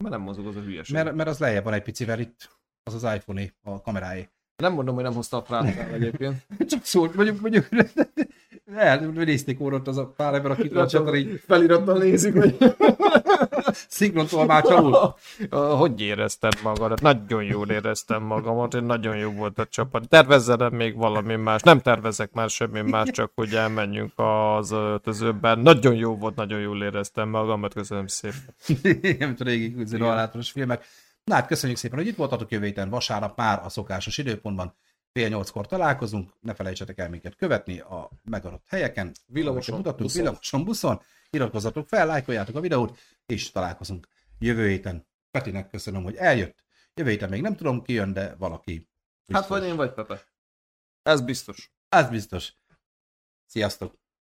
Mert 0.03 0.15
nem 0.15 0.21
mozog 0.21 0.47
az 0.47 0.55
a 0.55 0.61
hülyeség. 0.61 0.95
Mert, 0.95 1.13
mert 1.13 1.29
az 1.29 1.39
lejjebb 1.39 1.63
van 1.63 1.73
egy 1.73 1.83
picivel 1.83 2.19
itt 2.19 2.56
az 2.87 3.03
az 3.03 3.13
iPhone-é, 3.15 3.51
a 3.63 3.81
kameráé. 3.81 4.29
Nem 4.57 4.73
mondom, 4.73 4.95
hogy 4.95 5.03
nem 5.03 5.13
hozta 5.13 5.37
a 5.37 5.41
Prádát 5.41 5.91
egyébként. 5.97 6.45
Csak 6.67 6.85
szólt, 6.85 7.15
mondjuk, 7.15 7.41
mondjuk, 7.41 7.67
elnézték 8.75 9.61
orrot 9.61 9.87
az 9.87 9.97
a 9.97 10.13
pár 10.15 10.33
ember, 10.33 10.51
akit 10.51 10.75
a 10.75 10.87
csator 10.87 11.15
így 11.15 11.41
felirattal 11.47 11.97
nézik, 11.97 12.33
hogy 12.33 12.57
szinkron 13.87 14.27
tolmácsolul. 14.27 15.15
Hogy 15.77 16.01
érezted 16.01 16.53
magadat? 16.63 17.01
Nagyon 17.01 17.43
jól 17.43 17.69
éreztem 17.69 18.23
magamat, 18.23 18.73
én 18.73 18.83
nagyon 18.83 19.17
jó 19.17 19.31
volt 19.31 19.59
a 19.59 19.65
csapat. 19.65 20.09
Tervezzel 20.09 20.69
még 20.69 20.95
valami 20.95 21.35
más? 21.35 21.61
Nem 21.61 21.79
tervezek 21.79 22.31
már 22.33 22.49
semmi 22.49 22.81
más, 22.81 23.09
csak 23.09 23.31
hogy 23.35 23.53
elmenjünk 23.53 24.11
az 24.15 24.71
öltözőben. 24.71 25.59
Nagyon 25.59 25.95
jó 25.95 26.17
volt, 26.17 26.35
nagyon 26.35 26.59
jól 26.59 26.83
éreztem 26.83 27.29
magamat, 27.29 27.73
köszönöm 27.73 28.07
szépen. 28.07 28.55
Nem 29.19 29.35
régi 29.39 29.73
küzdő 29.73 30.05
filmek. 30.41 30.85
Na 31.27 31.35
hát 31.35 31.47
köszönjük 31.47 31.77
szépen, 31.77 31.97
hogy 31.97 32.07
itt 32.07 32.15
voltatok 32.15 32.51
jövő 32.51 32.65
héten 32.65 32.89
vasárnap 32.89 33.37
már 33.37 33.63
a 33.63 33.69
szokásos 33.69 34.17
időpontban. 34.17 34.75
Fél 35.11 35.27
nyolckor 35.27 35.67
találkozunk, 35.67 36.33
ne 36.39 36.53
felejtsetek 36.53 36.97
el 36.97 37.09
minket 37.09 37.35
követni 37.35 37.79
a 37.79 38.09
megadott 38.23 38.63
helyeken. 38.67 39.11
Villamoson, 39.25 39.77
mutattuk, 39.77 40.01
buszon. 40.01 40.21
Villamoson, 40.21 40.63
buszon. 40.63 41.01
Iratkozzatok 41.29 41.87
fel, 41.87 42.05
lájkoljátok 42.05 42.55
a 42.55 42.59
videót, 42.59 42.97
és 43.25 43.51
találkozunk 43.51 44.07
jövő 44.39 44.67
héten. 44.67 45.07
Petinek 45.31 45.69
köszönöm, 45.69 46.03
hogy 46.03 46.15
eljött. 46.15 46.63
Jövő 46.93 47.09
héten 47.09 47.29
még 47.29 47.41
nem 47.41 47.55
tudom 47.55 47.81
ki 47.81 47.93
jön, 47.93 48.13
de 48.13 48.35
valaki. 48.35 48.89
Biztos. 49.25 49.35
Hát 49.35 49.47
vagy 49.47 49.69
én 49.69 49.75
vagy 49.75 49.93
Pepe. 49.93 50.23
Ez 51.03 51.21
biztos. 51.21 51.71
Ez 51.89 52.09
biztos. 52.09 52.53
Sziasztok! 53.45 53.99